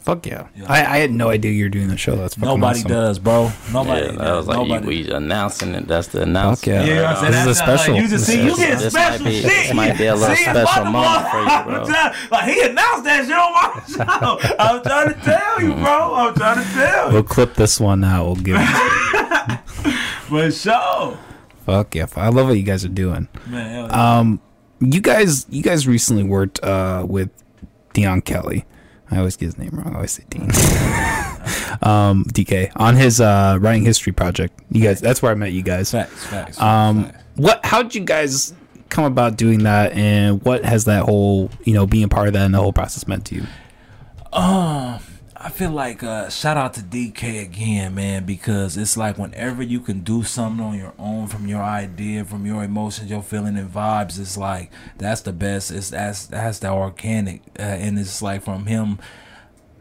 fuck 0.08 0.26
yeah. 0.26 0.47
Yeah. 0.55 0.66
I, 0.72 0.78
I 0.95 0.97
had 1.03 1.12
no 1.12 1.28
idea 1.30 1.51
you 1.51 1.66
were 1.66 1.70
doing 1.70 1.89
the 1.89 1.97
show. 1.97 2.16
That's 2.16 2.36
fucking 2.36 2.47
nobody 2.47 2.80
awesome. 2.80 2.91
does 2.91 3.20
bro 3.20 3.51
nobody 3.74 4.05
yeah, 4.05 4.12
that 4.14 4.18
does 4.20 4.38
was 4.38 4.47
like 4.47 4.58
nobody 4.68 4.88
we 4.88 5.12
announcing 5.12 5.76
it. 5.76 5.86
That's 5.88 6.08
the 6.08 6.20
Fuck 6.20 6.28
announcement. 6.30 6.66
yeah. 6.66 6.84
Yeah, 6.86 6.88
you 6.88 6.95
know 6.95 7.03
what 7.03 7.18
I'm 7.18 7.18
saying? 7.20 7.32
This 7.34 7.41
is 7.41 7.45
a 7.45 7.47
That's 7.47 7.60
not 7.60 7.68
like- 7.68 7.80
special. 7.80 7.95
you 8.01 8.08
just 8.08 8.26
see, 8.26 8.43
you 8.43 8.55
get 8.55 8.80
this 8.80 8.93
special 8.93 9.24
might 9.26 9.30
be- 9.30 9.41
shit. 9.41 9.43
this 9.51 9.74
might 9.74 9.97
be 9.97 10.05
a 10.05 10.16
little 10.16 10.36
See, 10.36 10.43
special 10.43 10.84
motherfucker, 10.86 10.91
moment 10.91 11.32
for 11.32 11.39
you, 11.41 11.86
bro. 11.86 12.12
Like 12.32 12.45
he 12.53 12.62
announced 12.62 13.03
that 13.03 13.26
shit 13.28 13.36
on 13.36 13.51
my 13.53 14.39
show. 14.41 14.55
I'm 14.58 14.82
trying 14.84 15.14
to 15.14 15.20
tell 15.22 15.62
you, 15.62 15.74
bro. 15.74 16.14
I'm 16.16 16.34
trying 16.36 16.64
to 16.64 16.70
tell 16.74 17.12
We'll 17.12 17.24
clip 17.24 17.53
this 17.55 17.80
one 17.80 18.03
out. 18.03 18.26
We'll 18.26 18.36
give 18.36 18.55
it. 18.60 19.60
But 20.30 20.53
show, 20.53 21.18
Fuck 21.66 21.95
yeah. 21.95 22.08
I 22.16 22.30
love 22.30 22.47
what 22.47 22.53
you 22.58 22.64
guys 22.64 22.86
are 22.86 22.89
doing. 22.89 23.28
man. 23.47 23.70
hell 23.72 23.88
yeah. 23.88 24.20
Um, 24.20 24.39
you 24.80 25.01
guys, 25.01 25.45
you 25.49 25.62
guys 25.64 25.86
recently 25.88 26.24
worked 26.24 26.64
uh 26.64 27.05
with 27.08 27.30
Dion 27.93 28.22
Kelly. 28.22 28.66
I 29.10 29.18
always 29.20 29.38
get 29.38 29.45
his 29.45 29.58
name 29.58 29.70
wrong. 29.72 29.93
I 29.93 29.95
always 29.95 30.12
say 30.12 30.24
Dean. 30.30 30.43
um, 31.82 32.26
DK 32.26 32.72
on 32.76 32.95
his 32.95 33.22
uh 33.22 33.58
writing 33.60 33.86
history 33.86 34.12
project. 34.14 34.60
You 34.70 34.84
guys, 34.84 34.99
that's 34.99 35.22
where 35.22 35.32
I 35.32 35.36
met 35.36 35.51
you 35.51 35.62
guys. 35.64 35.91
facts, 35.91 36.26
facts. 36.26 36.62
Um, 36.62 37.05
facts. 37.05 37.24
what? 37.36 37.66
How'd 37.66 37.95
you 37.95 38.03
guys 38.03 38.53
come 38.89 39.05
about 39.05 39.38
doing 39.38 39.64
that, 39.64 39.93
and 39.93 40.43
what 40.43 40.66
has 40.66 40.86
that 40.86 41.03
whole, 41.03 41.49
you 41.64 41.74
know, 41.74 41.86
being 41.86 42.10
part 42.10 42.28
of 42.28 42.34
that 42.34 42.45
and 42.45 42.53
the 42.53 42.60
whole 42.60 42.74
process 42.74 43.08
meant 43.08 43.26
to 43.28 43.36
you? 43.36 43.45
Um, 44.34 44.99
I 45.48 45.50
feel 45.50 45.72
like 45.72 46.04
uh, 46.04 46.30
shout 46.30 46.58
out 46.58 46.74
to 46.74 46.82
DK 46.82 47.41
again, 47.41 47.95
man, 47.95 48.26
because 48.26 48.76
it's 48.76 48.98
like 48.98 49.18
whenever 49.18 49.64
you 49.64 49.80
can 49.80 50.02
do 50.02 50.24
something 50.24 50.62
on 50.64 50.78
your 50.78 50.93
own 51.00 51.28
from 51.28 51.48
your 51.48 51.62
idea, 51.62 52.26
from 52.26 52.45
your 52.45 52.66
emotions, 52.66 53.10
your 53.10 53.22
feeling 53.22 53.56
and 53.56 53.72
vibes, 53.72 54.20
it's 54.20 54.36
like 54.36 54.70
that's 54.98 55.22
the 55.22 55.32
best. 55.32 55.72
It's 55.72 55.91
that's 55.91 56.26
that's 56.26 56.60
the 56.60 56.70
organic, 56.70 57.43
uh, 57.58 57.62
and 57.62 57.98
it's 57.98 58.22
like 58.22 58.43
from 58.43 58.66
him 58.66 59.00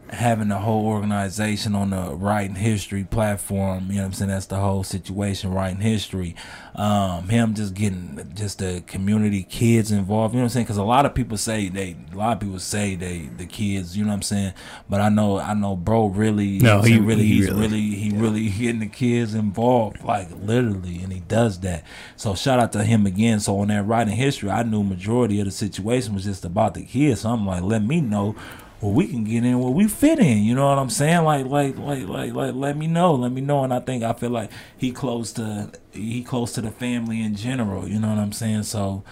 having 0.09 0.47
the 0.47 0.57
whole 0.57 0.85
organization 0.85 1.75
on 1.75 1.89
the 1.89 2.15
writing 2.15 2.55
history 2.55 3.03
platform, 3.03 3.87
you 3.89 3.95
know 3.95 4.01
what 4.01 4.05
I'm 4.07 4.13
saying? 4.13 4.29
That's 4.29 4.45
the 4.45 4.57
whole 4.57 4.83
situation, 4.83 5.51
writing 5.53 5.81
history. 5.81 6.35
Um, 6.75 7.27
him 7.29 7.55
just 7.55 7.73
getting 7.73 8.31
just 8.35 8.59
the 8.59 8.83
community 8.85 9.43
kids 9.43 9.91
involved, 9.91 10.33
you 10.33 10.39
know 10.39 10.43
what 10.43 10.45
I'm 10.47 10.49
saying? 10.53 10.65
Because 10.65 10.77
a 10.77 10.83
lot 10.83 11.05
of 11.05 11.15
people 11.15 11.35
say 11.37 11.69
they, 11.69 11.95
a 12.13 12.15
lot 12.15 12.33
of 12.33 12.39
people 12.39 12.59
say 12.59 12.95
they, 12.95 13.29
the 13.37 13.45
kids, 13.47 13.97
you 13.97 14.03
know 14.03 14.09
what 14.09 14.15
I'm 14.17 14.21
saying? 14.21 14.53
But 14.87 15.01
I 15.01 15.09
know, 15.09 15.39
I 15.39 15.53
know, 15.55 15.75
bro, 15.75 16.05
really, 16.07 16.59
No, 16.59 16.77
know 16.77 16.81
he- 16.83 16.99
really, 16.99 17.23
he 17.25 17.35
he's 17.37 17.47
really- 17.49 17.61
really, 17.67 17.81
he 17.95 18.09
really 18.15 18.49
getting 18.49 18.79
the 18.79 18.87
kids 18.87 19.33
involved, 19.33 20.03
like 20.03 20.29
literally, 20.39 21.01
and 21.01 21.11
he 21.11 21.21
does 21.21 21.59
that. 21.61 21.83
So 22.15 22.35
shout 22.35 22.59
out 22.59 22.71
to 22.73 22.83
him 22.83 23.05
again. 23.07 23.39
So 23.39 23.59
on 23.59 23.69
that 23.69 23.83
writing 23.87 24.15
history, 24.15 24.49
I 24.51 24.63
knew 24.63 24.83
majority 24.83 25.39
of 25.39 25.45
the 25.45 25.51
situation 25.51 26.13
was 26.13 26.23
just 26.25 26.45
about 26.45 26.75
the 26.75 26.83
kids. 26.83 27.21
So 27.21 27.29
I'm 27.29 27.45
like, 27.47 27.63
let 27.63 27.83
me 27.83 28.01
know 28.01 28.35
where 28.79 28.93
we 28.93 29.07
can 29.07 29.23
get 29.23 29.43
in 29.43 29.59
where 29.59 29.71
we 29.71 29.87
fit 29.87 30.19
in. 30.19 30.43
You 30.43 30.55
know 30.55 30.67
what 30.67 30.77
I'm 30.77 30.89
saying? 30.89 31.23
Like, 31.23 31.45
like, 31.45 31.77
like, 31.77 32.07
like, 32.07 32.33
like, 32.33 32.53
let 32.53 32.77
me 32.77 32.87
know, 32.87 33.15
let 33.15 33.31
me 33.31 33.41
know. 33.41 33.63
And 33.63 33.73
I 33.73 33.79
think 33.79 34.03
I 34.03 34.13
feel 34.13 34.29
like 34.29 34.51
he 34.77 34.91
close 34.91 35.31
to 35.33 35.71
he 35.91 36.23
close 36.23 36.53
to 36.53 36.61
the 36.61 36.71
family 36.71 37.21
in 37.21 37.35
general. 37.35 37.87
You 37.87 37.99
know 37.99 38.09
what 38.09 38.19
I'm 38.19 38.33
saying? 38.33 38.63
So 38.63 39.03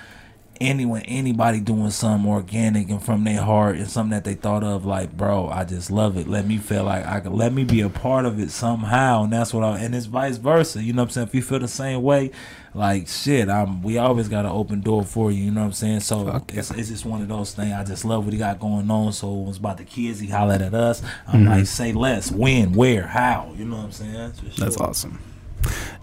anyone 0.61 1.01
anybody 1.01 1.59
doing 1.59 1.89
something 1.89 2.30
organic 2.30 2.89
and 2.89 3.03
from 3.03 3.24
their 3.24 3.41
heart 3.41 3.76
and 3.76 3.89
something 3.89 4.11
that 4.11 4.24
they 4.24 4.36
thought 4.36 4.63
of 4.63 4.86
like 4.86 5.16
bro 5.16 5.49
i 5.49 5.66
just 5.66 5.91
love 5.91 6.18
it 6.18 6.28
let 6.28 6.47
me 6.47 6.57
feel 6.57 6.86
like 6.86 7.05
i 7.05 7.20
could 7.20 7.34
let 7.34 7.51
me 7.51 7.63
be 7.63 7.82
a 7.82 7.89
part 7.89 8.26
of 8.26 8.39
it 8.39 8.49
somehow 8.49 9.24
and 9.24 9.34
that's 9.34 9.53
what 9.53 9.63
i 9.63 9.78
and 9.80 9.93
it's 9.93 10.05
vice 10.05 10.38
versa 10.38 10.82
you 10.82 10.93
know 10.93 11.01
what 11.01 11.09
i'm 11.09 11.11
saying 11.11 11.28
if 11.28 11.36
you 11.36 11.41
feel 11.41 11.59
the 11.59 11.68
same 11.68 12.01
way 12.01 12.32
like 12.76 13.07
shit 13.07 13.47
i'm 13.49 13.82
we 13.82 13.97
always 13.97 14.28
got 14.28 14.45
an 14.45 14.51
open 14.51 14.82
door 14.82 15.01
for 15.03 15.32
you 15.32 15.45
you 15.45 15.51
know 15.51 15.61
what 15.61 15.67
i'm 15.67 15.73
saying 15.73 15.99
so 16.01 16.28
yeah. 16.28 16.39
it's, 16.49 16.69
it's 16.71 16.89
just 16.89 17.05
one 17.05 17.21
of 17.21 17.28
those 17.30 17.53
things 17.53 17.71
i 17.73 17.84
just 17.84 18.03
love 18.05 18.23
what 18.26 18.34
he 18.34 18.38
got 18.38 18.59
going 18.59 18.91
on 18.91 19.11
so 19.13 19.28
it 19.41 19.47
was 19.47 19.57
about 19.57 19.78
the 19.78 19.84
kids 19.86 20.19
he 20.19 20.28
hollered 20.28 20.61
at 20.61 20.73
us 20.73 21.01
i'm 21.28 21.39
Mm-hmm. 21.41 21.49
like 21.49 21.65
say 21.67 21.93
less 21.93 22.32
when 22.32 22.73
where 22.73 23.07
how 23.07 23.51
you 23.57 23.63
know 23.65 23.78
what 23.78 23.86
i'm 23.86 23.91
saying 23.91 24.13
that's, 24.13 24.57
That's 24.57 24.78
awesome. 24.78 25.19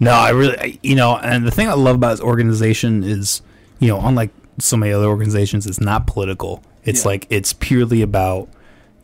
No, 0.01 0.11
I 0.11 0.31
really, 0.31 0.59
I- 0.59 0.79
you 0.83 0.97
know, 0.97 1.17
and 1.19 1.47
the 1.47 1.53
thing 1.53 1.69
I 1.69 1.75
love 1.75 1.95
about 1.95 2.11
his 2.13 2.21
organization 2.21 3.05
is, 3.05 3.43
you 3.79 3.87
know, 3.87 4.01
unlike 4.01 4.31
so 4.59 4.77
many 4.77 4.93
other 4.93 5.07
organizations, 5.07 5.67
it's 5.69 5.81
not 5.81 6.09
political. 6.09 6.65
It's 6.85 7.03
Yeah. 7.05 7.09
like 7.11 7.27
it's 7.31 7.53
purely 7.53 8.03
about, 8.03 8.49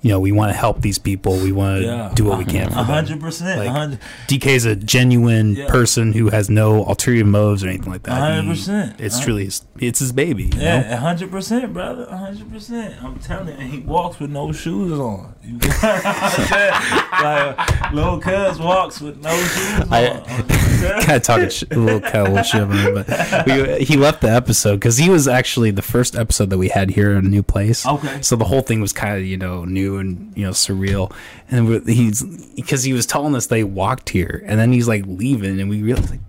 you 0.03 0.11
know, 0.11 0.20
we 0.20 0.30
want 0.32 0.51
to 0.53 0.57
help 0.57 0.80
these 0.80 0.99
people. 0.99 1.36
We 1.38 1.51
want 1.53 1.78
to 1.80 1.84
Yeah. 1.84 2.12
do 2.14 2.24
what 2.24 2.38
we 2.38 2.44
can 2.44 2.66
for 2.68 2.72
a 2.74 2.76
them. 2.76 2.84
hundred 2.84 3.20
percent 3.20 3.64
Like, 3.66 3.99
DK 4.28 4.46
is 4.55 4.64
a 4.64 4.76
genuine 4.76 5.55
Yeah. 5.57 5.66
person 5.68 6.12
who 6.12 6.30
has 6.30 6.49
no 6.49 6.84
ulterior 6.86 7.24
motives 7.24 7.64
or 7.64 7.68
anything 7.68 7.90
like 7.90 8.05
that. 8.05 8.16
A 8.18 8.20
hundred 8.20 8.42
He- 8.42 8.49
percent. 8.51 8.94
It's 8.99 9.18
A- 9.18 9.22
truly 9.24 9.44
his, 9.46 9.62
it's 9.80 9.99
his 9.99 10.12
baby. 10.12 10.44
You 10.44 10.51
know? 10.59 10.62
Yeah, 10.64 10.96
hundred 10.96 11.30
percent, 11.30 11.72
brother, 11.72 12.07
hundred 12.11 12.53
percent. 12.53 12.94
I'm 13.03 13.16
telling 13.16 13.49
you, 13.49 13.55
and 13.59 13.70
he 13.72 13.78
walks 13.80 14.20
with 14.20 14.30
no 14.30 14.53
shoes 14.53 14.92
on. 14.99 15.34
You 15.49 15.55
know 15.55 15.59
what 15.61 16.05
I'm 16.05 16.46
saying? 16.46 16.72
like 17.22 17.92
little 17.92 18.20
cuz 18.20 18.59
walks 18.59 19.01
with 19.01 19.22
no 19.22 19.34
shoes 19.36 19.80
on. 19.80 19.92
I- 19.92 21.03
kind 21.03 21.16
of 21.16 21.22
talking 21.22 21.49
sh- 21.49 21.64
a 21.70 21.76
little 21.78 22.01
kind 22.01 22.16
of 22.16 22.28
little 22.28 22.42
shit 22.44 22.62
about 22.62 22.76
him, 22.78 22.94
but 22.94 23.46
we, 23.78 23.84
he 23.84 23.96
left 23.96 24.20
the 24.20 24.30
episode 24.30 24.76
because 24.76 24.99
he 24.99 25.09
was 25.11 25.26
actually 25.26 25.70
the 25.70 25.82
first 25.82 26.14
episode 26.14 26.51
that 26.51 26.59
we 26.59 26.68
had 26.68 26.90
here 26.90 27.12
at 27.12 27.24
a 27.24 27.26
new 27.26 27.42
place. 27.42 27.84
Okay. 27.86 28.20
So 28.22 28.36
the 28.36 28.44
whole 28.44 28.61
thing 28.61 28.80
was 28.80 28.92
kind 28.92 29.16
of 29.18 29.24
you 29.24 29.36
know 29.36 29.64
new 29.64 29.96
and 29.99 30.32
you 30.36 30.44
know 30.44 30.51
surreal, 30.53 31.12
and 31.51 31.66
we- 31.68 31.92
he's 31.94 32.22
because 32.55 32.84
he 32.84 32.92
was 32.92 33.07
telling 33.07 33.34
us 33.34 33.46
they 33.46 33.64
walked 33.64 34.11
here, 34.11 34.42
and 34.46 34.61
then 34.61 34.72
he's 34.72 34.86
like 34.86 35.05
leaving, 35.07 35.61
and 35.61 35.68
we 35.70 35.82
realized 35.82 36.11
like. 36.11 36.20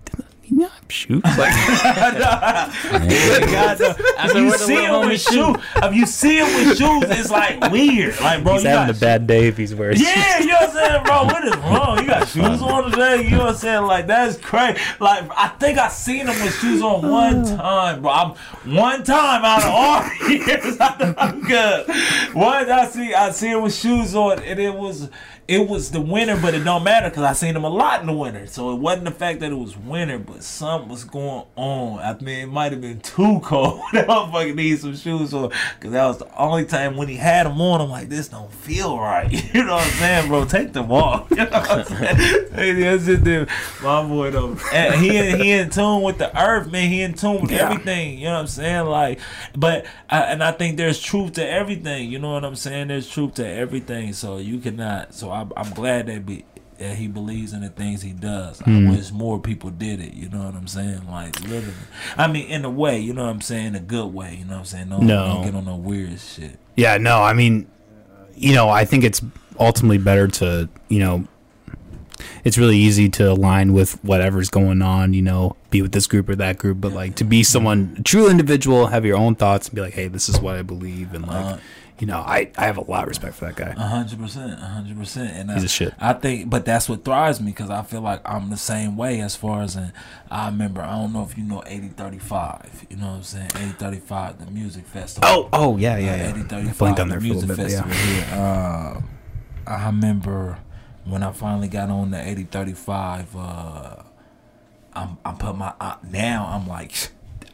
Did 0.90 1.06
he 1.06 1.12
have 1.14 1.22
shoes? 1.22 1.22
Like, 1.24 1.54
God, 3.50 3.80
no. 3.80 3.94
If 4.24 4.34
you 4.34 4.46
where 4.46 4.58
see 4.58 4.84
him 4.84 5.08
with 5.08 5.20
shoes, 5.20 5.56
if 5.76 5.94
you 5.94 6.06
see 6.06 6.38
him 6.38 6.46
with 6.54 6.78
shoes, 6.78 7.18
it's 7.18 7.30
like 7.30 7.60
weird. 7.72 8.20
Like, 8.20 8.42
bro, 8.42 8.54
he's 8.54 8.64
you 8.64 8.70
having 8.70 8.94
got 8.94 8.96
a 8.96 9.00
bad 9.00 9.26
day 9.26 9.48
if 9.48 9.56
he's 9.56 9.74
wearing. 9.74 9.98
Yeah, 9.98 10.40
you 10.40 10.46
know 10.46 10.54
what 10.54 10.70
I'm 10.70 10.74
saying, 10.74 11.02
bro? 11.04 11.24
What 11.24 11.44
is 11.44 11.56
wrong? 11.56 11.98
You 11.98 12.06
got 12.06 12.28
shoes 12.28 12.62
on 12.62 12.90
today? 12.90 13.22
You 13.22 13.30
know 13.30 13.38
what 13.38 13.48
I'm 13.50 13.56
saying? 13.56 13.82
Like 13.84 14.06
that's 14.06 14.36
crazy. 14.38 14.80
Like 14.98 15.30
I 15.36 15.48
think 15.48 15.78
I 15.78 15.88
seen 15.88 16.26
him 16.26 16.44
with 16.44 16.54
shoes 16.58 16.82
on 16.82 17.08
one 17.08 17.44
time, 17.56 18.02
bro. 18.02 18.10
I'm 18.10 18.30
one 18.74 19.02
time 19.04 19.44
out 19.44 19.62
of 19.62 19.70
all 19.70 20.28
years. 20.28 20.76
I'm 20.80 21.42
good. 21.42 21.88
One 22.34 22.70
I 22.70 22.86
see 22.86 23.14
I 23.14 23.30
see 23.30 23.48
him 23.48 23.62
with 23.62 23.74
shoes 23.74 24.14
on, 24.14 24.40
and 24.42 24.58
it 24.58 24.74
was 24.74 25.08
it 25.50 25.68
was 25.68 25.90
the 25.90 26.00
winter, 26.00 26.38
but 26.40 26.54
it 26.54 26.62
don't 26.62 26.84
matter 26.84 27.08
because 27.10 27.24
I 27.24 27.32
seen 27.32 27.56
him 27.56 27.64
a 27.64 27.68
lot 27.68 28.00
in 28.00 28.06
the 28.06 28.12
winter. 28.12 28.46
So 28.46 28.70
it 28.72 28.76
wasn't 28.76 29.06
the 29.06 29.10
fact 29.10 29.40
that 29.40 29.50
it 29.50 29.56
was 29.56 29.76
winter, 29.76 30.18
but 30.18 30.44
something 30.44 30.88
was 30.88 31.02
going 31.02 31.44
on. 31.56 31.98
I 31.98 32.14
mean, 32.22 32.38
it 32.40 32.46
might 32.46 32.70
have 32.70 32.80
been 32.80 33.00
too 33.00 33.40
cold. 33.44 33.80
that 33.92 34.06
motherfucker 34.06 34.54
needs 34.54 34.82
some 34.82 34.94
shoes 34.94 35.34
on 35.34 35.50
because 35.78 35.90
that 35.92 36.06
was 36.06 36.18
the 36.18 36.36
only 36.38 36.64
time 36.66 36.96
when 36.96 37.08
he 37.08 37.16
had 37.16 37.46
them 37.46 37.60
on. 37.60 37.80
I'm 37.80 37.90
like, 37.90 38.08
this 38.08 38.28
don't 38.28 38.52
feel 38.52 38.96
right. 38.98 39.28
You 39.52 39.64
know 39.64 39.74
what 39.74 39.84
I'm 39.84 39.90
saying, 39.94 40.28
bro? 40.28 40.44
Take 40.44 40.72
them 40.72 40.92
off. 40.92 41.28
You 41.30 41.36
know 41.38 41.44
what 41.46 41.70
I'm 41.70 41.84
saying? 41.84 42.16
Hey, 42.52 42.72
that's 42.74 43.08
it, 43.08 43.24
dude. 43.24 43.48
My 43.82 44.06
boy 44.06 44.30
though, 44.30 44.56
and 44.72 44.94
he 44.94 45.16
in- 45.16 45.40
he 45.40 45.50
in 45.50 45.70
tune 45.70 46.02
with 46.02 46.18
the 46.18 46.30
earth, 46.40 46.70
man. 46.70 46.88
He 46.88 47.02
in 47.02 47.14
tune 47.14 47.40
with 47.42 47.50
Yeah. 47.50 47.68
everything. 47.70 48.18
You 48.18 48.26
know 48.26 48.34
what 48.34 48.40
I'm 48.42 48.46
saying? 48.46 48.86
Like, 48.86 49.18
but 49.56 49.86
I, 50.08 50.20
and 50.22 50.44
I 50.44 50.52
think 50.52 50.76
there's 50.76 51.00
truth 51.00 51.32
to 51.34 51.48
everything. 51.48 52.10
You 52.10 52.20
know 52.20 52.32
what 52.34 52.44
I'm 52.44 52.54
saying? 52.54 52.88
There's 52.88 53.08
truth 53.08 53.34
to 53.34 53.46
everything. 53.46 54.12
So 54.12 54.38
you 54.38 54.58
cannot. 54.60 55.14
So 55.14 55.30
I, 55.30 55.39
I'm 55.56 55.70
glad 55.74 56.06
that 56.06 56.26
be. 56.26 56.44
That 56.78 56.96
he 56.96 57.08
believes 57.08 57.52
in 57.52 57.60
the 57.60 57.68
things 57.68 58.00
he 58.00 58.12
does. 58.14 58.62
I 58.62 58.88
wish 58.88 59.12
more 59.12 59.38
people 59.38 59.68
did 59.68 60.00
it. 60.00 60.14
You 60.14 60.30
know 60.30 60.44
what 60.46 60.54
I'm 60.54 60.66
saying? 60.66 61.02
Like 61.10 61.38
literally. 61.42 61.74
I 62.16 62.26
mean, 62.26 62.46
in 62.46 62.64
a 62.64 62.70
way. 62.70 62.98
You 62.98 63.12
know 63.12 63.24
what 63.24 63.30
I'm 63.32 63.42
saying? 63.42 63.74
A 63.74 63.80
good 63.80 64.06
way. 64.14 64.36
You 64.38 64.46
know 64.46 64.52
what 64.54 64.58
I'm 64.60 64.64
saying? 64.64 64.88
No, 64.88 64.96
No. 64.98 65.26
don't 65.26 65.44
get 65.44 65.54
on 65.54 65.66
no 65.66 65.76
weird 65.76 66.18
shit. 66.18 66.58
Yeah, 66.76 66.96
no, 66.96 67.22
I 67.22 67.34
mean, 67.34 67.66
you 68.34 68.54
know, 68.54 68.70
I 68.70 68.86
think 68.86 69.04
it's 69.04 69.20
ultimately 69.58 69.98
better 69.98 70.26
to, 70.28 70.70
you 70.88 71.00
know, 71.00 71.26
it's 72.44 72.56
really 72.56 72.78
easy 72.78 73.10
to 73.10 73.30
align 73.30 73.74
with 73.74 74.02
whatever's 74.02 74.48
going 74.48 74.80
on, 74.80 75.12
you 75.12 75.20
know, 75.20 75.56
be 75.70 75.82
with 75.82 75.92
this 75.92 76.06
group 76.06 76.30
or 76.30 76.36
that 76.36 76.56
group, 76.56 76.80
but 76.80 76.92
like 76.92 77.14
to 77.16 77.24
be 77.24 77.42
someone, 77.42 77.96
a 77.98 78.02
true 78.02 78.30
individual, 78.30 78.86
have 78.86 79.04
your 79.04 79.18
own 79.18 79.34
thoughts 79.34 79.68
and 79.68 79.74
be 79.74 79.82
like, 79.82 79.92
hey, 79.94 80.08
this 80.08 80.30
is 80.30 80.40
what 80.40 80.56
I 80.56 80.62
believe. 80.62 81.12
And 81.12 81.26
like, 81.26 81.44
Uh, 81.44 81.58
you 82.00 82.06
know, 82.06 82.18
I 82.18 82.50
I 82.56 82.64
have 82.64 82.78
a 82.78 82.90
lot 82.90 83.02
of 83.02 83.08
respect 83.08 83.34
for 83.34 83.44
that 83.44 83.56
guy. 83.56 83.74
A 83.76 83.86
hundred 83.86 84.18
percent, 84.18 84.52
a 84.54 84.64
hundred 84.64 84.98
percent, 84.98 85.32
and 85.32 85.50
He's 85.50 85.62
I, 85.62 85.66
a 85.66 85.68
shit. 85.68 85.94
I 86.00 86.12
think, 86.14 86.48
but 86.48 86.64
that's 86.64 86.88
what 86.88 87.04
thrives 87.04 87.40
me 87.40 87.52
because 87.52 87.68
I 87.68 87.82
feel 87.82 88.00
like 88.00 88.22
I'm 88.24 88.48
the 88.48 88.56
same 88.56 88.96
way 88.96 89.20
as 89.20 89.36
far 89.36 89.62
as 89.62 89.76
in, 89.76 89.92
I 90.30 90.46
remember. 90.46 90.80
I 90.80 90.92
don't 90.92 91.12
know 91.12 91.22
if 91.22 91.36
you 91.36 91.44
know 91.44 91.62
eighty 91.66 91.88
thirty 91.88 92.18
five. 92.18 92.86
You 92.88 92.96
know 92.96 93.08
what 93.08 93.16
I'm 93.16 93.22
saying? 93.22 93.50
Eighty 93.56 93.72
thirty 93.72 93.98
five, 94.00 94.38
the 94.44 94.50
music 94.50 94.86
festival. 94.86 95.28
Oh, 95.30 95.48
oh 95.52 95.76
yeah, 95.76 95.98
yeah, 95.98 96.16
yeah. 96.16 96.30
Eighty 96.30 96.40
I 96.40 96.44
thirty 96.44 96.70
blinked 96.70 96.76
five, 96.78 97.00
on 97.00 97.08
the 97.08 97.18
there 97.18 97.20
for 97.20 97.26
a 97.26 97.30
music 97.30 97.48
bit, 97.48 97.56
festival 97.56 97.92
yeah. 97.92 98.04
here. 98.24 98.96
Um, 98.96 99.10
I 99.66 99.86
remember 99.86 100.58
when 101.04 101.22
I 101.22 101.32
finally 101.32 101.68
got 101.68 101.90
on 101.90 102.10
the 102.10 102.28
eighty 102.28 102.44
thirty 102.44 102.72
five. 102.74 103.36
Uh, 103.36 103.96
I'm 104.92 105.18
I'm 105.24 105.36
put 105.36 105.56
my 105.56 105.74
uh, 105.80 105.96
now 106.10 106.48
I'm 106.50 106.66
like 106.66 106.92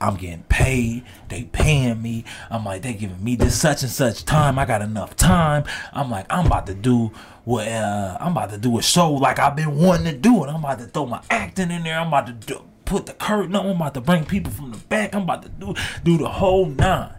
I'm 0.01 0.17
getting 0.17 0.45
paid. 0.45 1.05
They 1.29 1.45
paying 1.45 2.03
me. 2.03 2.25
I'm 2.51 2.65
like 2.65 2.83
they 2.83 2.95
giving 2.95 3.23
me 3.23 3.37
this 3.37 3.61
such 3.61 3.83
and 3.83 3.91
such 3.91 4.25
time. 4.25 4.59
I 4.59 4.65
got 4.65 4.83
enough 4.83 5.17
time. 5.17 5.65
I'm 5.93 6.11
like 6.11 6.27
I'm 6.31 6.47
about 6.47 6.67
to 6.67 6.75
do 6.75 7.13
what 7.45 7.69
uh, 7.69 8.19
I'm 8.21 8.33
about 8.33 8.51
to 8.51 8.59
do 8.59 8.79
a 8.79 8.83
show 8.83 9.13
like 9.13 9.39
I've 9.39 9.57
been 9.57 9.79
wanting 9.79 10.13
to 10.13 10.19
do 10.19 10.45
it. 10.45 10.49
I'm 10.49 10.57
about 10.57 10.79
to 10.79 10.87
throw 10.87 11.07
my 11.07 11.23
acting 11.31 11.71
in 11.71 11.85
there. 11.85 11.99
I'm 11.99 12.09
about 12.09 12.27
to 12.27 12.33
do, 12.33 12.63
put 12.85 13.07
the 13.07 13.15
curtain 13.15 13.55
on. 13.57 13.67
I'm 13.67 13.77
about 13.77 13.95
to 13.95 14.01
bring 14.01 14.25
people 14.25 14.53
from 14.53 14.73
the 14.73 14.79
back. 14.79 15.15
I'm 15.15 15.23
about 15.23 15.43
to 15.43 15.49
do 15.49 15.75
do 16.05 16.19
the 16.19 16.29
whole 16.29 16.67
nine. 16.67 17.15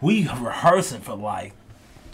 We 0.00 0.28
rehearsing 0.28 1.00
for 1.00 1.16
like 1.16 1.52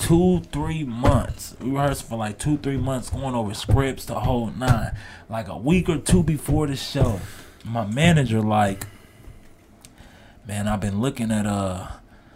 two, 0.02 0.40
three 0.52 0.84
months. 0.84 1.54
We 1.60 1.70
rehearsed 1.70 2.08
for 2.08 2.16
like 2.16 2.38
two, 2.38 2.58
three 2.58 2.76
months, 2.76 3.10
going 3.10 3.34
over 3.34 3.54
scripts, 3.54 4.04
the 4.04 4.20
whole 4.20 4.48
nine. 4.48 4.96
Like 5.28 5.48
a 5.48 5.56
week 5.56 5.88
or 5.88 5.98
two 5.98 6.22
before 6.22 6.66
the 6.66 6.76
show, 6.76 7.20
my 7.64 7.86
manager 7.86 8.40
like, 8.40 8.86
man, 10.46 10.68
I've 10.68 10.80
been 10.80 11.00
looking 11.00 11.30
at 11.30 11.46
uh 11.46 11.86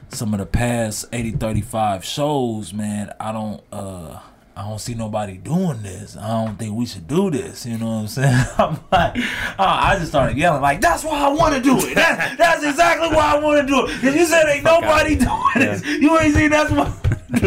some 0.09 0.33
of 0.35 0.41
the 0.41 0.47
past 0.47 1.07
80 1.13 1.33
35 1.33 2.05
shows, 2.05 2.73
man. 2.73 3.13
I 3.19 3.33
don't 3.33 3.63
uh 3.73 4.21
I 4.59 4.63
don't 4.67 4.79
see 4.79 4.95
nobody 4.95 5.37
doing 5.37 5.83
this. 5.83 6.17
I 6.17 6.29
don't 6.29 6.59
think 6.59 6.75
we 6.75 6.87
should 6.87 7.07
do 7.07 7.31
this. 7.31 7.67
You 7.67 7.77
know 7.77 7.87
what 7.87 7.93
I'm 7.93 8.07
saying? 8.09 8.47
I'm 8.57 8.79
like, 8.91 9.17
uh, 9.19 9.23
I 9.59 9.97
just 9.99 10.11
started 10.11 10.39
yelling 10.39 10.63
like, 10.63 10.81
"That's 10.81 11.05
why 11.05 11.27
I 11.27 11.29
want 11.29 11.55
to 11.57 11.61
do 11.61 11.77
it. 11.77 11.95
That, 11.95 12.37
that's 12.39 12.65
exactly 12.65 13.15
why 13.15 13.35
I 13.35 13.39
want 13.39 13.61
to 13.61 13.67
do 13.67 13.87
it." 13.87 14.01
Cause 14.01 14.15
you 14.15 14.25
said 14.25 14.47
ain't 14.49 14.65
nobody 14.65 15.17
doing 15.17 15.43
this. 15.57 15.85
You 15.85 16.19
ain't 16.19 16.35
seen 16.35 16.51
that's 16.51 16.71
why. 16.71 16.91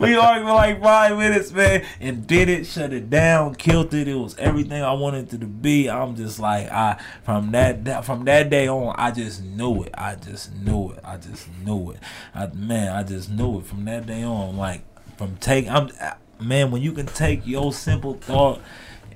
we 0.00 0.16
argued 0.16 0.46
for 0.46 0.52
like 0.52 0.82
five 0.82 1.16
minutes, 1.16 1.52
man, 1.52 1.84
and 2.00 2.26
did 2.26 2.48
it, 2.48 2.66
shut 2.66 2.92
it 2.92 3.08
down, 3.08 3.54
killed 3.54 3.94
it. 3.94 4.06
It 4.06 4.14
was 4.14 4.36
everything 4.36 4.82
I 4.82 4.92
wanted 4.92 5.32
it 5.32 5.40
to 5.40 5.46
be. 5.46 5.88
I'm 5.88 6.16
just 6.16 6.38
like, 6.38 6.70
I 6.70 7.00
from 7.24 7.52
that, 7.52 8.04
from 8.04 8.24
that 8.26 8.50
day 8.50 8.68
on, 8.68 8.94
I 8.98 9.10
just 9.10 9.42
knew 9.42 9.84
it. 9.84 9.94
I 9.96 10.16
just 10.16 10.54
knew 10.54 10.92
it. 10.92 11.00
I 11.02 11.16
just 11.16 11.48
knew 11.64 11.92
it. 11.92 11.98
I, 12.34 12.48
man, 12.48 12.94
I 12.94 13.02
just 13.04 13.30
knew 13.30 13.58
it 13.58 13.66
from 13.66 13.86
that 13.86 14.06
day 14.06 14.22
on. 14.22 14.56
Like 14.56 14.82
from 15.16 15.36
take, 15.36 15.66
I'm 15.66 15.90
man, 16.38 16.70
when 16.70 16.82
you 16.82 16.92
can 16.92 17.06
take 17.06 17.46
your 17.46 17.72
simple 17.72 18.14
thought 18.14 18.60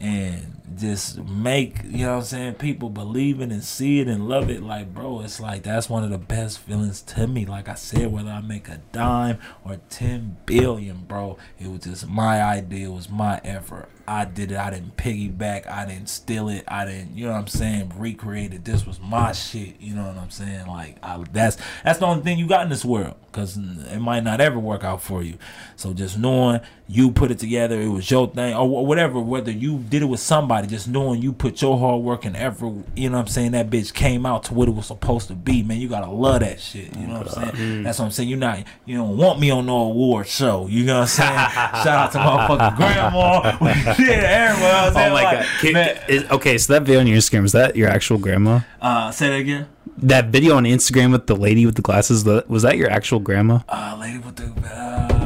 and 0.00 0.56
just 0.76 1.18
make 1.24 1.82
you 1.84 2.04
know 2.04 2.12
what 2.12 2.18
I'm 2.18 2.24
saying 2.24 2.54
people 2.54 2.90
believe 2.90 3.40
it 3.40 3.50
and 3.50 3.64
see 3.64 4.00
it 4.00 4.08
and 4.08 4.28
love 4.28 4.50
it. 4.50 4.62
Like 4.62 4.92
bro 4.94 5.20
it's 5.20 5.40
like 5.40 5.62
that's 5.62 5.88
one 5.88 6.04
of 6.04 6.10
the 6.10 6.18
best 6.18 6.58
feelings 6.58 7.02
to 7.02 7.26
me. 7.26 7.46
Like 7.46 7.68
I 7.68 7.74
said 7.74 8.12
whether 8.12 8.30
I 8.30 8.40
make 8.40 8.68
a 8.68 8.80
dime 8.92 9.38
or 9.64 9.78
10 9.90 10.38
billion 10.46 11.04
bro 11.08 11.38
it 11.58 11.68
was 11.68 11.80
just 11.80 12.08
my 12.08 12.42
idea 12.42 12.88
it 12.88 12.92
was 12.92 13.08
my 13.08 13.40
effort. 13.44 13.88
I 14.08 14.24
did 14.24 14.52
it 14.52 14.58
I 14.58 14.70
didn't 14.70 14.96
piggyback 14.96 15.68
I 15.68 15.84
didn't 15.86 16.08
steal 16.08 16.48
it 16.48 16.64
I 16.68 16.84
didn't 16.84 17.16
you 17.16 17.26
know 17.26 17.32
what 17.32 17.38
I'm 17.38 17.46
saying 17.48 17.92
recreate 17.96 18.54
it. 18.54 18.64
This 18.64 18.86
was 18.86 19.00
my 19.00 19.32
shit 19.32 19.80
you 19.80 19.94
know 19.94 20.06
what 20.06 20.16
I'm 20.16 20.30
saying? 20.30 20.66
Like 20.66 20.96
I, 21.02 21.22
that's 21.32 21.58
that's 21.84 21.98
the 21.98 22.06
only 22.06 22.22
thing 22.22 22.38
you 22.38 22.46
got 22.46 22.62
in 22.62 22.68
this 22.68 22.84
world 22.84 23.14
because 23.26 23.56
it 23.56 23.98
might 23.98 24.24
not 24.24 24.40
ever 24.40 24.58
work 24.58 24.84
out 24.84 25.02
for 25.02 25.22
you. 25.22 25.38
So 25.76 25.92
just 25.92 26.18
knowing 26.18 26.60
you 26.88 27.10
put 27.10 27.30
it 27.30 27.38
together 27.38 27.80
it 27.80 27.88
was 27.88 28.10
your 28.10 28.28
thing 28.28 28.54
or 28.54 28.86
whatever 28.86 29.18
whether 29.20 29.50
you 29.50 29.78
did 29.78 30.02
it 30.02 30.06
with 30.06 30.20
somebody 30.20 30.65
just 30.68 30.88
knowing 30.88 31.22
you 31.22 31.32
put 31.32 31.60
your 31.62 31.78
hard 31.78 32.02
work 32.02 32.24
and 32.24 32.36
effort 32.36 32.72
you 32.94 33.08
know 33.10 33.16
what 33.16 33.22
I'm 33.22 33.28
saying 33.28 33.52
that 33.52 33.70
bitch 33.70 33.92
came 33.94 34.24
out 34.26 34.44
to 34.44 34.54
what 34.54 34.68
it 34.68 34.72
was 34.72 34.86
supposed 34.86 35.28
to 35.28 35.34
be 35.34 35.62
man. 35.62 35.78
You 35.78 35.88
gotta 35.88 36.10
love 36.10 36.40
that 36.40 36.60
shit 36.60 36.94
you 36.96 37.06
know 37.06 37.20
what 37.20 37.38
I'm 37.38 37.56
saying? 37.56 37.82
That's 37.82 37.98
what 37.98 38.04
I'm 38.06 38.10
saying. 38.10 38.28
You're 38.28 38.38
not 38.38 38.60
you 38.84 38.96
don't 38.96 39.16
want 39.16 39.40
me 39.40 39.50
on 39.50 39.66
no 39.66 39.76
award 39.82 40.26
show 40.26 40.66
you 40.66 40.84
know 40.84 41.00
what 41.00 41.02
I'm 41.02 41.06
saying? 41.08 41.30
Shout 41.84 41.86
out 41.88 42.12
to 42.12 42.18
motherfucking 42.18 42.76
grandma. 42.76 43.94
Yeah 43.98 44.50
everyone 44.50 45.06
Oh 45.06 45.12
my 45.12 45.22
god! 45.22 45.46
Can- 45.60 45.98
is- 46.08 46.24
okay, 46.30 46.58
so 46.58 46.72
that 46.74 46.82
video 46.82 47.00
on 47.00 47.06
your 47.06 47.18
Instagram 47.18 47.44
is 47.44 47.52
that 47.52 47.76
your 47.76 47.88
actual 47.88 48.18
grandma? 48.18 48.60
uh 48.80 49.10
say 49.10 49.28
that 49.28 49.36
again? 49.40 49.68
That 49.98 50.26
video 50.26 50.56
on 50.56 50.64
Instagram 50.64 51.12
with 51.12 51.26
the 51.26 51.36
lady 51.36 51.64
with 51.64 51.76
the 51.76 51.82
glasses 51.82 52.24
was 52.24 52.62
that 52.62 52.76
your 52.76 52.90
actual 52.90 53.18
grandma? 53.20 53.60
uh 53.68 53.96
lady 53.98 54.18
with 54.18 54.36
the 54.36 54.46
uh 54.68 55.06
what 55.06 55.16
video 55.16 55.25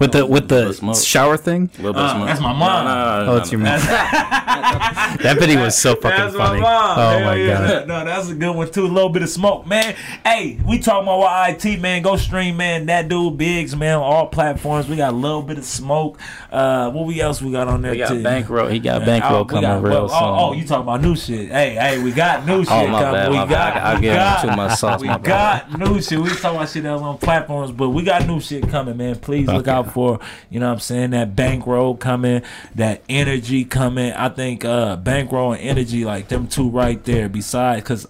With 0.00 0.12
the 0.12 0.24
with 0.24 0.48
the 0.48 0.72
shower 0.94 1.36
thing? 1.36 1.68
Little 1.76 1.92
bit 1.92 2.02
Uh, 2.02 2.14
smart. 2.14 2.26
that's 2.28 2.40
my 2.40 2.52
mom. 2.54 2.84
No, 2.86 2.94
no, 2.94 3.24
no, 3.26 3.32
Oh, 3.32 3.36
it's 3.36 3.52
no. 3.52 3.58
your 3.58 3.66
mom. 3.66 3.80
that 5.20 5.36
video 5.38 5.60
was 5.62 5.76
so 5.76 5.94
fucking 5.94 6.18
That's 6.18 6.34
funny. 6.36 6.60
my 6.60 6.70
mom. 6.70 6.98
Oh 6.98 7.02
Hell 7.10 7.20
my 7.26 7.34
yeah. 7.34 7.68
god! 7.68 7.88
No, 7.88 8.04
that's 8.06 8.28
a 8.30 8.34
good 8.34 8.56
one 8.56 8.70
too. 8.70 8.86
A 8.86 8.88
little 8.88 9.10
bit 9.10 9.22
of 9.22 9.28
smoke, 9.28 9.66
man. 9.66 9.94
Hey, 10.24 10.58
we 10.66 10.78
talking 10.78 11.02
about 11.06 11.50
IT, 11.64 11.80
man. 11.80 12.00
Go 12.02 12.16
stream, 12.16 12.56
man. 12.56 12.86
DatDudeBiggz, 12.86 13.76
man. 13.76 13.96
On 13.96 14.02
all 14.02 14.26
platforms. 14.28 14.88
We 14.88 14.96
got 14.96 15.12
a 15.12 15.16
little 15.16 15.42
bit 15.42 15.58
of 15.58 15.64
smoke. 15.64 16.18
Uh, 16.50 16.90
what 16.90 17.04
we 17.06 17.20
else 17.20 17.42
we 17.42 17.52
got 17.52 17.68
on 17.68 17.82
there 17.82 17.92
We 17.92 17.98
got 17.98 18.08
too? 18.08 18.22
bankroll. 18.22 18.68
He 18.68 18.78
got 18.78 19.02
Oh, 19.02 19.04
bankroll 19.04 19.44
we 19.44 19.48
coming 19.50 19.62
got- 19.64 19.82
real 19.82 19.92
well, 19.92 20.08
soon. 20.08 20.18
oh, 20.18 20.36
oh, 20.48 20.52
you 20.54 20.64
talking 20.66 20.82
about 20.82 21.02
new 21.02 21.14
shit? 21.14 21.50
Hey, 21.50 21.74
hey, 21.74 22.02
we 22.02 22.10
got 22.12 22.46
new 22.46 22.64
shit 22.64 22.72
Oh, 22.72 22.86
my 22.88 23.00
coming. 23.02 23.12
bad, 23.20 23.30
we 23.30 23.36
my 23.36 23.46
got, 23.46 23.74
bad. 23.74 23.82
I- 23.82 23.90
I 23.92 24.00
gave 24.00 24.10
him 24.12 24.16
got, 24.16 24.40
too 24.40 24.56
much 24.56 24.78
sauce, 24.78 25.00
We 25.02 25.08
my 25.08 25.18
bad. 25.18 25.68
got 25.70 25.78
new 25.78 26.00
shit. 26.00 26.18
We 26.18 26.30
talking 26.30 26.56
about 26.56 26.68
shit 26.70 26.82
that's 26.84 27.02
on 27.02 27.18
platforms, 27.18 27.70
but 27.72 27.90
we 27.90 28.02
got 28.02 28.26
new 28.26 28.40
shit 28.40 28.66
coming, 28.70 28.96
man. 28.96 29.16
Please 29.16 29.46
look 29.46 29.68
out 29.68 29.89
for 29.90 30.20
you 30.50 30.60
know 30.60 30.66
what 30.68 30.74
I'm 30.74 30.80
saying 30.80 31.10
that 31.10 31.36
bankroll 31.36 31.96
coming, 31.96 32.42
that 32.74 33.02
energy 33.08 33.64
coming. 33.64 34.12
I 34.12 34.28
think 34.28 34.64
uh 34.64 34.96
bankroll 34.96 35.52
and 35.52 35.60
energy 35.62 36.04
like 36.04 36.28
them 36.28 36.48
two 36.48 36.68
right 36.68 37.02
there. 37.04 37.28
Besides, 37.28 37.86
cause 37.86 38.06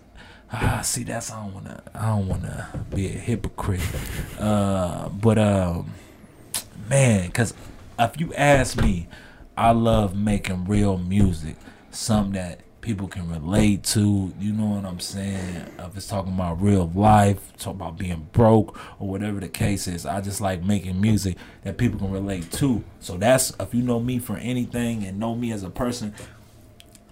ah, 0.53 0.81
see 0.83 1.05
that's 1.05 1.31
I 1.31 1.43
don't 1.43 1.55
wanna 1.55 1.83
I 1.95 2.07
don't 2.07 2.29
wanna 2.29 2.69
be 2.95 3.07
a 3.07 3.11
hypocrite, 3.11 3.81
uh, 4.39 5.09
but 5.09 5.39
um, 5.39 5.93
man, 6.89 7.31
cause 7.31 7.55
if 7.99 8.19
you 8.19 8.33
ask 8.35 8.81
me, 8.81 9.09
I 9.57 9.73
love 9.73 10.17
making 10.17 10.65
real 10.65 10.97
music, 10.97 11.57
something 11.91 12.33
that 12.33 12.61
people 12.81 13.09
can 13.09 13.29
relate 13.29 13.85
to. 13.85 14.33
You 14.39 14.53
know 14.53 14.77
what 14.77 14.85
I'm 14.85 15.01
saying? 15.01 15.67
If 15.79 15.97
it's 15.97 16.07
talking 16.07 16.33
about 16.33 16.61
real 16.63 16.91
life, 16.95 17.57
talk 17.57 17.75
about 17.75 17.99
being 17.99 18.29
broke 18.33 18.79
or 19.01 19.09
whatever 19.09 19.41
the 19.41 19.49
case 19.49 19.87
is, 19.87 20.07
I 20.07 20.21
just 20.21 20.41
like 20.41 20.63
making 20.63 21.01
music 21.01 21.37
that 21.65 21.79
people 21.79 21.99
can 21.99 22.11
relate 22.11 22.51
to. 22.53 22.83
So 23.01 23.17
that's 23.17 23.53
if 23.61 23.75
you 23.75 23.83
know 23.83 24.01
me 24.01 24.19
for 24.19 24.37
anything 24.37 25.05
and 25.05 25.19
know 25.19 25.35
me 25.35 25.53
as 25.53 25.63
a 25.63 25.71
person, 25.71 26.15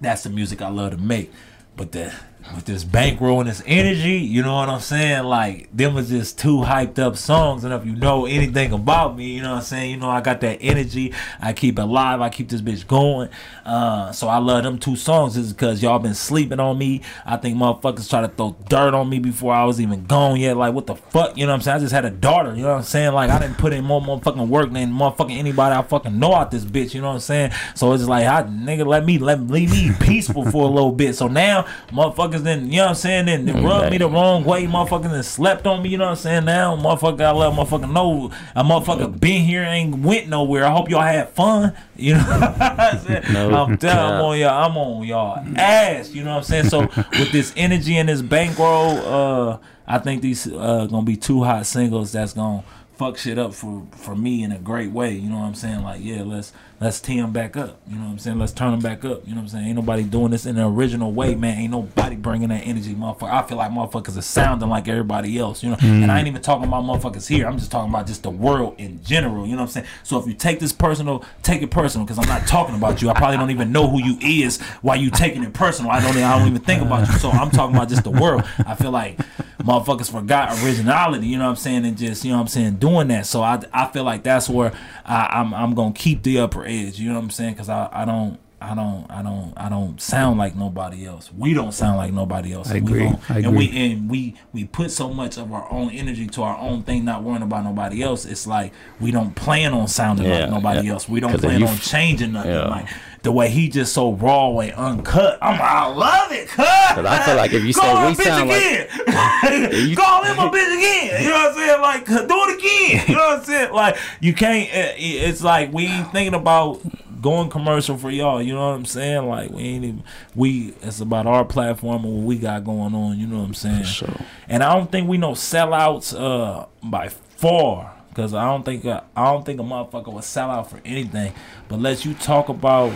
that's 0.01 0.23
the 0.23 0.31
music 0.31 0.63
I 0.63 0.69
love 0.69 0.93
to 0.93 0.99
make. 0.99 1.33
But 1.77 1.93
the 1.93 2.13
with 2.55 2.65
this 2.65 2.85
bankroll 2.85 3.41
and 3.41 3.49
this 3.49 3.63
energy, 3.67 4.19
you 4.19 4.43
know 4.43 4.55
what 4.55 4.69
I'm 4.69 4.81
saying? 4.81 5.25
Like 5.25 5.69
them 5.75 5.95
was 5.95 6.09
just 6.09 6.39
two 6.39 6.59
hyped 6.59 6.99
up 6.99 7.17
songs. 7.17 7.65
And 7.65 7.73
if 7.73 7.85
you 7.85 7.95
know 7.95 8.27
anything 8.27 8.73
about 8.73 9.17
me, 9.17 9.35
you 9.35 9.43
know 9.43 9.51
what 9.51 9.59
I'm 9.59 9.65
saying? 9.65 9.91
You 9.91 9.97
know 9.99 10.09
I 10.09 10.21
got 10.21 10.41
that 10.41 10.59
energy. 10.61 11.13
I 11.41 11.53
keep 11.53 11.79
it 11.79 11.83
alive. 11.83 12.21
I 12.21 12.31
keep 12.31 12.49
this 12.49 12.61
bitch 12.61 12.87
going. 12.87 13.29
Uh, 13.65 14.13
so 14.13 14.29
I 14.29 14.39
love 14.39 14.65
them 14.65 14.79
two 14.79 14.97
songs. 14.97 15.37
Is 15.37 15.53
because 15.53 15.83
y'all 15.83 15.99
been 15.99 16.15
sleeping 16.15 16.61
on 16.61 16.79
me. 16.79 17.03
I 17.27 17.37
think 17.37 17.57
motherfuckers 17.57 18.09
try 18.09 18.23
to 18.23 18.29
throw 18.29 18.57
dirt 18.69 18.95
on 18.95 19.09
me 19.09 19.19
before 19.19 19.53
I 19.53 19.65
was 19.65 19.81
even 19.81 20.07
gone 20.07 20.41
yet. 20.41 20.57
Like 20.57 20.75
what 20.75 20.87
the 20.87 20.97
fuck? 20.97 21.37
You 21.37 21.47
know 21.47 21.53
what 21.53 21.57
I'm 21.57 21.63
saying? 21.63 21.77
I 21.77 21.81
just 21.81 21.93
had 21.93 22.05
a 22.05 22.11
daughter. 22.11 22.55
You 22.55 22.63
know 22.63 22.71
what 22.71 22.79
I'm 22.79 22.83
saying? 22.85 23.13
Like 23.13 23.31
I 23.31 23.39
didn't 23.39 23.59
put 23.59 23.73
in 23.73 23.85
more 23.85 24.01
motherfucking 24.01 24.49
work 24.49 24.73
than 24.73 24.93
motherfucking 24.93 25.37
anybody 25.37 25.75
I 25.75 25.83
fucking 25.83 26.19
know 26.19 26.35
out 26.35 26.51
this 26.51 26.65
bitch. 26.65 26.95
You 26.95 27.01
know 27.01 27.09
what 27.09 27.15
I'm 27.15 27.21
saying? 27.21 27.53
So 27.75 27.93
it's 27.93 28.05
like, 28.05 28.27
I 28.27 28.43
nigga, 28.43 28.87
let 28.87 29.05
me 29.05 29.19
let 29.19 29.41
leave 29.49 29.71
me 29.71 29.93
peaceful 30.01 30.51
for 30.51 30.65
a 30.65 30.69
little 30.69 30.93
bit. 30.93 31.15
So 31.15 31.29
now 31.29 31.67
motherfuckers 31.89 32.38
then, 32.43 32.71
you 32.71 32.79
know 32.79 32.85
what 32.85 32.89
I'm 32.91 32.95
saying? 32.95 33.27
Then, 33.27 33.45
then 33.45 33.65
rub 33.65 33.91
me 33.91 33.99
the 33.99 34.09
wrong 34.09 34.45
way. 34.45 34.67
Motherfuckers 34.67 35.11
then 35.11 35.23
slept 35.23 35.67
on 35.67 35.83
me. 35.83 35.91
You 35.91 35.99
know 35.99 36.05
what 36.05 36.11
I'm 36.11 36.17
saying? 36.17 36.45
Now 36.45 36.77
motherfucker, 36.77 37.21
I 37.21 37.33
let 37.33 37.53
motherfucker 37.53 37.93
know 37.93 38.31
a 38.55 38.63
motherfucker 38.65 39.19
been 39.19 39.45
here 39.45 39.63
ain't 39.65 39.99
went 39.99 40.29
nowhere. 40.29 40.65
I 40.65 40.71
hope 40.71 40.91
y'all 40.91 41.03
had 41.03 41.31
fun. 41.31 41.75
You 41.97 42.15
know 42.15 42.21
what 42.25 42.63
I'm 42.63 42.99
saying? 42.99 43.33
No 43.33 43.51
I'm 43.51 43.79
telling. 43.79 43.99
I'm 43.99 44.25
on 44.25 44.39
y'all. 44.39 44.65
I'm 44.71 44.77
on 44.77 45.07
y'all 45.07 45.59
ass. 45.59 46.11
You 46.11 46.25
know 46.25 46.31
what 46.31 46.39
I'm 46.39 46.43
saying? 46.45 46.69
So 46.69 46.81
with 46.81 47.33
this 47.33 47.53
energy 47.57 47.97
and 47.97 48.09
this 48.09 48.23
bankroll, 48.23 48.99
uh, 48.99 49.59
I 49.87 49.99
think 49.99 50.23
these 50.23 50.47
uh 50.47 50.87
gonna 50.91 51.03
be 51.03 51.17
two 51.17 51.45
hot 51.45 51.67
singles 51.67 52.13
that's 52.13 52.35
gonna 52.35 52.63
fuck 52.99 53.17
shit 53.17 53.39
up 53.39 53.55
for 53.55 53.87
for 53.93 54.15
me 54.15 54.43
in 54.43 54.53
a 54.53 54.59
great 54.59 54.91
way. 54.91 55.15
You 55.15 55.31
know 55.31 55.37
what 55.37 55.47
I'm 55.47 55.55
saying? 55.55 55.83
Like 55.83 56.03
yeah, 56.03 56.23
let's 56.23 56.53
let's 56.81 57.01
tee 57.01 57.21
them 57.21 57.33
back 57.33 57.57
up. 57.57 57.81
You 57.89 57.97
know 57.97 58.05
what 58.05 58.13
I'm 58.13 58.19
saying? 58.19 58.39
Let's 58.39 58.53
turn 58.53 58.71
them 58.71 58.81
back 58.81 59.05
up. 59.05 59.27
You 59.27 59.35
know 59.35 59.41
what 59.41 59.43
I'm 59.43 59.49
saying? 59.49 59.67
Ain't 59.67 59.77
nobody 59.77 60.05
doing 60.05 60.31
this 60.31 60.47
in 60.47 60.57
the 60.57 60.67
original 60.67 61.13
way, 61.13 61.35
man. 61.35 61.59
Ain't 61.59 61.73
nobody 61.73 62.17
bringing 62.17 62.51
that 62.51 62.61
energy, 62.61 62.95
motherfucker. 62.95 63.31
I 63.31 63.43
feel 63.43 63.59
like 63.59 63.71
motherfuckers 63.71 64.17
are 64.17 64.23
sounding 64.23 64.69
like 64.69 64.87
everybody 64.89 65.39
else. 65.39 65.63
You 65.63 65.71
know, 65.71 65.77
and 65.81 66.11
I 66.11 66.17
mm. 66.17 66.19
ain't 66.19 66.29
even 66.29 66.43
talking 66.43 66.67
about 66.67 66.85
motherfuckers 66.85 67.29
here. 67.29 67.47
I'm 67.47 67.59
just 67.59 67.71
talking 67.71 67.91
about 67.91 68.07
just 68.07 68.23
the 68.23 68.31
world 68.31 68.77
in 68.79 69.03
general. 69.03 69.47
You 69.47 69.53
know 69.53 69.63
what 69.63 69.69
I'm 69.69 69.73
saying? 69.73 69.87
So 70.05 70.19
if 70.19 70.27
you 70.27 70.35
take 70.35 70.61
this 70.61 70.73
personal, 70.73 71.25
take 71.43 71.63
it 71.63 71.71
personal 71.71 72.07
because 72.07 72.19
I'm 72.19 72.29
not 72.29 72.47
talking 72.47 72.75
about 72.75 73.03
you. 73.03 73.11
I 73.11 73.15
probably 73.15 73.37
don't 73.37 73.51
even 73.51 73.73
know 73.73 73.89
who 73.89 74.03
you 74.03 74.19
is 74.21 74.61
while 74.83 74.97
you 74.97 75.11
taking 75.11 75.43
it 75.43 75.53
personal. 75.53 75.91
I 75.91 76.01
don't. 76.01 76.17
I 76.17 76.39
don't 76.39 76.49
even 76.49 76.63
think 76.63 76.83
about 76.83 77.09
you. 77.09 77.15
So 77.19 77.31
I'm 77.31 77.51
talking 77.51 77.75
about 77.75 77.89
just 77.89 78.05
the 78.05 78.11
world. 78.11 78.45
I 78.65 78.75
feel 78.75 78.91
like 78.91 79.19
motherfuckers 79.59 80.11
forgot 80.11 80.63
originality. 80.63 81.27
You 81.27 81.39
know 81.39 81.45
what 81.45 81.51
I'm 81.51 81.57
saying? 81.57 81.85
And 81.85 81.97
just 81.97 82.25
you 82.25 82.31
know 82.31 82.37
what 82.37 82.43
I'm 82.43 82.49
saying 82.49 82.77
doing 82.77 83.09
that. 83.09 83.27
So 83.27 83.43
I 83.43 83.61
I 83.73 83.89
feel 83.89 84.05
like 84.05 84.23
that's 84.23 84.49
where 84.49 84.73
I, 85.05 85.27
I'm 85.33 85.53
I'm 85.55 85.75
gonna 85.75 85.93
keep 85.93 86.23
the 86.23 86.39
upper 86.41 86.65
edge. 86.69 86.99
You 86.99 87.09
know 87.09 87.15
what 87.17 87.25
I'm 87.25 87.31
saying? 87.31 87.55
Because 87.55 87.69
I 87.69 87.89
I 87.93 88.05
don't. 88.05 88.39
I 88.61 88.75
don't, 88.75 89.07
I 89.09 89.23
don't, 89.23 89.53
I 89.57 89.69
don't 89.69 90.01
sound 90.03 90.37
like 90.37 90.57
nobody 90.57 91.07
else. 91.07 91.31
We 91.33 91.55
don't 91.55 91.71
sound 91.71 91.97
like 91.97 92.13
nobody 92.13 92.53
else. 92.53 92.69
I 92.73 92.79
And 92.79 92.91
we 92.91 92.93
agree. 92.93 93.05
gon- 93.09 93.21
I 93.29 93.37
and 93.37 93.47
agree. 93.47 93.59
we 93.69 93.79
and 93.93 94.11
we 94.11 94.35
we 94.53 94.65
put 94.65 94.91
so 94.91 95.11
much 95.15 95.39
of 95.39 95.53
our 95.53 95.71
own 95.73 95.91
energy 95.93 96.27
to 96.27 96.43
our 96.43 96.59
own 96.59 96.83
thing, 96.83 97.05
not 97.05 97.23
worrying 97.23 97.45
about 97.45 97.63
nobody 97.63 98.03
else. 98.03 98.25
It's 98.25 98.49
like 98.49 98.73
we 98.99 99.13
don't 99.13 99.33
plan 99.37 99.75
on 99.75 99.87
sounding 99.87 100.27
Yeah, 100.27 100.41
like 100.41 100.51
nobody 100.51 100.87
yeah. 100.89 100.93
else. 100.95 101.09
We 101.09 101.21
don't 101.21 101.39
plan 101.41 101.61
you 101.61 101.69
on 101.69 101.75
f- 101.75 101.85
changing 101.85 102.33
nothing. 102.33 102.51
Yeah. 102.51 102.67
Like 102.67 102.89
the 103.29 103.33
way 103.33 103.51
he 103.51 103.69
just 103.69 103.93
so 103.93 104.13
raw 104.15 104.59
and 104.61 104.73
uncut. 104.73 105.39
I'm 105.43 105.61
I 105.61 105.85
love 105.87 106.33
it. 106.33 106.49
'Cause 106.49 107.05
I 107.05 107.23
feel 107.27 107.37
like 107.37 107.53
if 107.53 107.63
you 107.63 107.75
say 107.75 107.83
Call 107.83 108.01
we 108.07 108.13
him 108.13 108.15
bitch 108.15 108.49
like- 108.49 109.69
again. 109.69 109.87
you- 109.91 109.97
Call 109.97 110.25
him 110.25 110.39
a 110.39 110.51
bitch 110.51 110.79
again. 110.79 111.23
You 111.23 111.29
know 111.29 111.35
what 111.35 111.51
I'm 111.51 111.55
saying? 111.59 111.81
Like 111.83 112.07
do 112.07 112.15
it 112.17 112.59
again. 112.59 113.05
You 113.07 113.15
know 113.17 113.29
what 113.29 113.39
I'm 113.41 113.45
saying? 113.45 113.73
Like 113.75 113.97
you 114.21 114.33
can't. 114.33 114.71
It's 114.73 115.43
like 115.45 115.71
we 115.75 115.85
ain't 115.89 116.11
thinking 116.11 116.33
about 116.33 116.81
going 117.21 117.51
commercial 117.51 117.99
for 117.99 118.11
y'all. 118.11 118.41
You 118.41 118.55
know 118.55 118.67
what 118.71 118.77
I'm 118.77 118.87
saying? 118.87 119.29
Like 119.29 119.51
we 119.51 119.63
ain't 119.63 119.85
even. 119.85 120.05
We 120.35 120.73
it's 120.81 121.01
about 121.03 121.27
our 121.27 121.45
platform 121.45 122.07
and 122.07 122.15
what 122.21 122.25
we 122.25 122.39
got 122.39 122.65
going 122.65 122.95
on. 122.95 123.19
You 123.19 123.27
know 123.27 123.41
what 123.41 123.45
I'm 123.45 123.53
saying? 123.55 123.85
sure. 123.85 124.09
And 124.49 124.63
I 124.63 124.75
don't 124.75 124.91
think 124.91 125.07
we 125.07 125.19
know 125.19 125.33
sellouts 125.33 126.19
uh 126.19 126.65
by 126.83 127.09
far. 127.09 127.95
Cause 128.15 128.35
I 128.35 128.47
don't 128.47 128.65
think 128.65 128.85
uh, 128.85 129.03
I 129.15 129.27
don't 129.27 129.45
think 129.47 129.61
a 129.61 129.63
motherfucker 129.63 130.13
would 130.13 130.25
sell 130.25 130.51
out 130.51 130.69
for 130.71 130.81
anything. 130.85 131.35
But 131.69 131.79
let 131.79 132.05
you 132.07 132.15
talk 132.15 132.49
about 132.49 132.93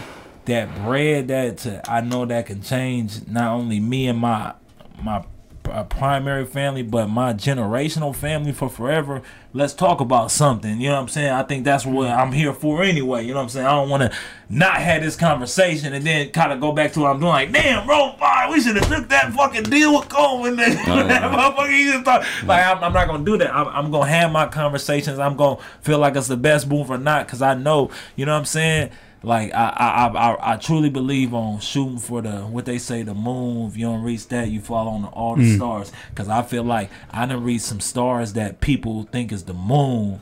that 0.46 0.74
bread 0.84 1.28
that 1.28 1.66
uh, 1.66 1.80
I 1.88 2.00
know 2.00 2.24
that 2.26 2.46
can 2.46 2.62
change 2.62 3.26
not 3.28 3.52
only 3.52 3.78
me 3.80 4.08
and 4.08 4.18
my 4.18 4.54
my 5.02 5.24
uh, 5.70 5.84
primary 5.84 6.44
family, 6.44 6.82
but 6.82 7.06
my 7.08 7.32
generational 7.32 8.14
family 8.14 8.50
for 8.52 8.68
forever. 8.68 9.22
Let's 9.54 9.72
talk 9.74 10.00
about 10.00 10.30
something. 10.32 10.80
You 10.80 10.88
know 10.88 10.96
what 10.96 11.02
I'm 11.02 11.08
saying? 11.08 11.30
I 11.30 11.44
think 11.44 11.64
that's 11.64 11.86
what 11.86 12.08
I'm 12.08 12.32
here 12.32 12.52
for 12.52 12.82
anyway. 12.82 13.22
You 13.24 13.28
know 13.32 13.36
what 13.36 13.42
I'm 13.44 13.48
saying? 13.50 13.66
I 13.66 13.70
don't 13.72 13.88
want 13.88 14.02
to 14.02 14.18
not 14.48 14.74
have 14.76 15.02
this 15.02 15.14
conversation 15.14 15.92
and 15.92 16.04
then 16.04 16.30
kind 16.30 16.52
of 16.52 16.60
go 16.60 16.72
back 16.72 16.92
to 16.94 17.00
what 17.00 17.10
I'm 17.10 17.20
doing. 17.20 17.30
Like, 17.32 17.52
damn, 17.52 17.86
bro, 17.86 18.12
fine, 18.18 18.50
we 18.50 18.60
should 18.60 18.74
have 18.76 18.88
took 18.88 19.08
that 19.10 19.32
fucking 19.32 19.64
deal 19.64 19.96
with 19.98 20.08
Cole 20.08 20.46
and 20.46 20.58
then 20.58 20.74
that 20.74 21.30
motherfucker. 21.30 21.70
he 21.70 21.84
just 21.92 22.04
thought- 22.04 22.24
Like, 22.44 22.66
I'm, 22.66 22.82
I'm 22.82 22.92
not 22.92 23.06
gonna 23.06 23.24
do 23.24 23.38
that. 23.38 23.54
I'm, 23.54 23.68
I'm 23.68 23.90
gonna 23.92 24.10
have 24.10 24.32
my 24.32 24.46
conversations. 24.48 25.18
I'm 25.20 25.36
gonna 25.36 25.60
feel 25.82 25.98
like 25.98 26.16
it's 26.16 26.26
the 26.28 26.36
best 26.36 26.66
move 26.66 26.90
or 26.90 26.98
not 26.98 27.26
because 27.26 27.40
I 27.40 27.54
know. 27.54 27.90
You 28.16 28.26
know 28.26 28.32
what 28.32 28.38
I'm 28.38 28.44
saying? 28.46 28.90
Like 29.22 29.54
I, 29.54 29.68
I 29.68 30.06
I 30.06 30.54
I 30.54 30.56
truly 30.56 30.90
believe 30.90 31.32
on 31.32 31.60
shooting 31.60 31.98
for 31.98 32.22
the 32.22 32.40
what 32.40 32.64
they 32.64 32.78
say 32.78 33.02
the 33.02 33.14
moon. 33.14 33.68
If 33.68 33.76
you 33.76 33.86
don't 33.86 34.02
reach 34.02 34.28
that, 34.28 34.48
you 34.48 34.60
fall 34.60 34.88
on 34.88 35.04
all 35.04 35.36
the 35.36 35.42
mm. 35.42 35.56
stars. 35.56 35.92
Cause 36.14 36.28
I 36.28 36.42
feel 36.42 36.64
like 36.64 36.90
I 37.10 37.26
done 37.26 37.44
reach 37.44 37.62
some 37.62 37.80
stars 37.80 38.32
that 38.32 38.60
people 38.60 39.04
think 39.04 39.32
is 39.32 39.44
the 39.44 39.54
moon. 39.54 40.20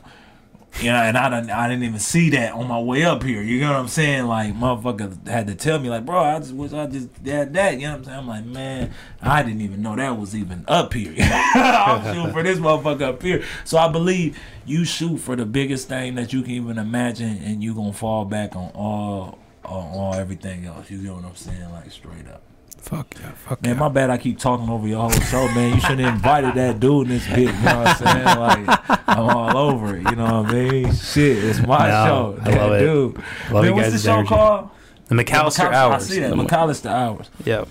Yeah, 0.79 1.03
and 1.03 1.17
I 1.17 1.29
didn't, 1.29 1.51
I 1.51 1.67
didn't 1.67 1.83
even 1.83 1.99
see 1.99 2.29
that 2.31 2.53
on 2.53 2.67
my 2.67 2.79
way 2.79 3.03
up 3.03 3.23
here. 3.23 3.41
You 3.41 3.59
know 3.59 3.71
what 3.71 3.79
I'm 3.79 3.87
saying? 3.87 4.25
Like, 4.25 4.55
motherfucker 4.55 5.27
had 5.27 5.47
to 5.47 5.55
tell 5.55 5.79
me, 5.79 5.89
like, 5.89 6.05
bro, 6.05 6.23
I 6.23 6.39
just 6.39 6.53
wish 6.53 6.73
I 6.73 6.87
just 6.87 7.09
had 7.25 7.53
that. 7.53 7.73
You 7.79 7.87
know 7.87 7.91
what 7.91 7.97
I'm 7.97 8.03
saying? 8.05 8.17
I'm 8.17 8.27
like, 8.27 8.45
man, 8.45 8.93
I 9.21 9.43
didn't 9.43 9.61
even 9.61 9.81
know 9.81 9.95
that 9.95 10.17
was 10.17 10.35
even 10.35 10.63
up 10.67 10.93
here. 10.93 11.13
I'm 11.19 12.15
shooting 12.15 12.31
for 12.31 12.41
this 12.41 12.57
motherfucker 12.57 13.01
up 13.01 13.21
here. 13.21 13.43
So 13.63 13.77
I 13.77 13.89
believe 13.89 14.39
you 14.65 14.85
shoot 14.85 15.17
for 15.17 15.35
the 15.35 15.45
biggest 15.45 15.87
thing 15.87 16.15
that 16.15 16.33
you 16.33 16.41
can 16.41 16.51
even 16.51 16.77
imagine, 16.77 17.37
and 17.43 17.61
you 17.61 17.75
gonna 17.75 17.93
fall 17.93 18.25
back 18.25 18.55
on 18.55 18.71
all, 18.73 19.37
on 19.65 19.87
all 19.93 20.13
everything 20.15 20.65
else. 20.65 20.89
You 20.89 20.97
know 20.99 21.15
what 21.15 21.25
I'm 21.25 21.35
saying? 21.35 21.69
Like, 21.71 21.91
straight 21.91 22.27
up. 22.27 22.41
Fuck 22.81 23.15
yeah. 23.19 23.31
Fuck 23.31 23.61
Man, 23.61 23.73
yeah. 23.75 23.79
my 23.79 23.89
bad. 23.89 24.09
I 24.09 24.17
keep 24.17 24.37
talking 24.39 24.67
over 24.69 24.87
your 24.87 25.01
whole 25.01 25.11
show, 25.11 25.47
man. 25.53 25.75
You 25.75 25.79
shouldn't 25.81 26.01
have 26.01 26.15
invited 26.15 26.55
that 26.55 26.79
dude 26.79 27.03
in 27.07 27.13
this 27.13 27.27
bit. 27.27 27.39
You 27.39 27.45
know 27.45 27.77
what 27.79 27.87
I'm 27.87 27.95
saying? 27.95 28.37
Like, 28.67 29.07
I'm 29.07 29.29
all 29.37 29.57
over 29.57 29.95
it. 29.97 30.09
You 30.09 30.15
know 30.15 30.41
what 30.41 30.51
I 30.51 30.53
mean? 30.53 30.93
Shit, 30.93 31.43
it's 31.43 31.59
my 31.65 31.87
No, 31.89 32.05
show. 32.05 32.39
I 32.41 32.51
that 32.51 32.57
love 32.61 32.73
it. 32.73 32.79
dude. 32.79 33.15
Love 33.15 33.23
man, 33.53 33.65
you 33.65 33.73
what's 33.75 33.91
the 33.91 33.97
show 33.99 34.13
energy. 34.13 34.27
called? 34.29 34.69
the 35.07 35.15
McAllister 35.15 35.71
Hours. 35.73 36.03
I 36.03 36.05
see 36.13 36.19
that. 36.21 36.29
The 36.29 36.35
Mc- 36.37 36.47
McAllister 36.47 36.89
Hours. 36.89 37.29
Yep. 37.45 37.67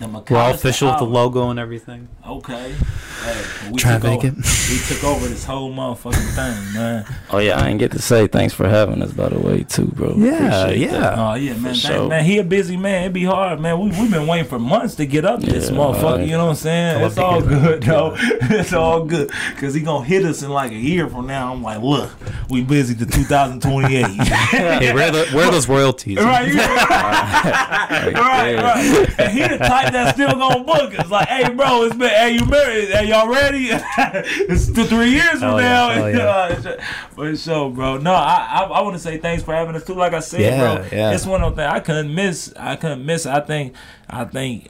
The 0.00 0.08
We're 0.08 0.16
all 0.16 0.22
McAllister 0.22 0.54
official 0.54 0.88
with 0.90 0.98
the 0.98 1.04
logo 1.04 1.50
and 1.50 1.58
everything. 1.58 2.08
Okay. 2.26 2.74
Hey, 3.22 3.42
we 3.70 3.76
Trying 3.78 4.00
to 4.00 4.06
took 4.08 4.22
make 4.22 4.24
over, 4.32 4.38
it. 4.40 4.70
We 4.70 4.78
took 4.94 5.04
over 5.04 5.28
this 5.28 5.44
whole 5.44 5.70
motherfucking 5.70 6.34
thing, 6.34 6.72
man. 6.74 7.04
Oh 7.30 7.36
yeah, 7.38 7.60
I 7.60 7.68
ain't 7.68 7.78
get 7.78 7.90
to 7.92 7.98
say 8.00 8.26
thanks 8.26 8.54
for 8.54 8.66
having 8.66 9.02
us 9.02 9.12
by 9.12 9.28
the 9.28 9.38
way 9.38 9.62
too, 9.64 9.86
bro. 9.88 10.14
Yeah, 10.16 10.62
Appreciate 10.62 10.90
yeah. 10.90 11.00
that. 11.00 11.18
Oh 11.18 11.34
yeah, 11.34 11.52
man. 11.52 11.60
For 11.60 11.68
Thank- 11.68 11.76
sure. 11.96 12.08
Man, 12.08 12.24
he 12.24 12.38
a 12.38 12.44
busy 12.44 12.78
man. 12.78 13.02
It'd 13.02 13.12
be 13.12 13.24
hard, 13.24 13.60
man. 13.60 13.78
We 13.78 13.90
we 13.90 14.08
been 14.10 14.26
waiting 14.26 14.48
for 14.48 14.58
months 14.58 14.94
to 14.94 15.06
get 15.06 15.26
up 15.26 15.40
this 15.40 15.68
Yeah, 15.68 15.76
motherfucker. 15.76 16.02
alright. 16.04 16.26
You 16.26 16.32
know 16.38 16.44
what 16.46 16.50
I'm 16.52 16.56
saying? 16.56 16.96
I 16.96 17.02
love 17.02 17.10
It's 17.12 17.18
all 17.18 17.40
good 17.42 17.82
though. 17.82 18.14
it's 18.16 18.72
all 18.72 19.04
good 19.04 19.30
because 19.54 19.74
he 19.74 19.82
gonna 19.82 20.04
hit 20.06 20.24
us 20.24 20.42
in 20.42 20.48
like 20.50 20.72
a 20.72 20.76
year 20.76 21.06
from 21.08 21.26
now. 21.26 21.52
I'm 21.52 21.62
like, 21.62 21.82
look, 21.82 22.10
we 22.48 22.62
busy 22.62 22.94
to 22.94 23.04
2028. 23.06 24.06
Hey, 24.50 24.92
where 24.94 25.08
are, 25.08 25.10
the, 25.12 25.26
where 25.36 25.46
are 25.46 25.50
those 25.52 25.68
royalties? 25.68 26.16
Right, 26.18 26.48
you- 26.48 26.58
right, 26.58 28.56
right. 28.56 29.14
And 29.18 29.32
he 29.32 29.40
the 29.46 29.58
type 29.58 29.89
that's 29.92 30.12
still 30.12 30.32
gonna 30.32 30.64
book 30.64 30.98
us. 30.98 31.10
Like, 31.10 31.28
hey, 31.28 31.52
bro, 31.52 31.82
it's 31.84 31.96
been, 31.96 32.08
hey, 32.10 32.30
you 32.32 32.44
married? 32.46 32.88
Hey, 32.88 33.08
y'all 33.08 33.28
ready? 33.28 33.68
it's 33.70 34.70
two, 34.70 34.84
three 34.84 35.10
years 35.10 35.40
from 35.40 35.58
yeah, 35.58 35.62
now. 35.62 35.90
hell 35.90 36.10
yeah. 36.14 36.26
Uh, 36.26 36.70
uh, 36.70 36.84
for 37.14 37.36
sure, 37.36 37.70
bro. 37.70 37.98
No, 37.98 38.12
I, 38.14 38.46
I, 38.50 38.62
I 38.64 38.80
want 38.82 38.94
to 38.96 39.00
say 39.00 39.18
thanks 39.18 39.42
for 39.42 39.54
having 39.54 39.74
us 39.74 39.84
too. 39.84 39.94
Like 39.94 40.12
I 40.14 40.20
said, 40.20 40.40
Yeah, 40.40 40.76
bro, 40.76 40.86
yeah. 40.90 41.12
it's 41.12 41.26
one 41.26 41.42
of 41.42 41.56
those 41.56 41.64
things 41.64 41.74
I 41.74 41.80
couldn't 41.80 42.14
miss. 42.14 42.52
I 42.56 42.76
couldn't 42.76 43.04
miss. 43.04 43.26
I 43.26 43.40
think, 43.40 43.74
I 44.08 44.24
think. 44.24 44.68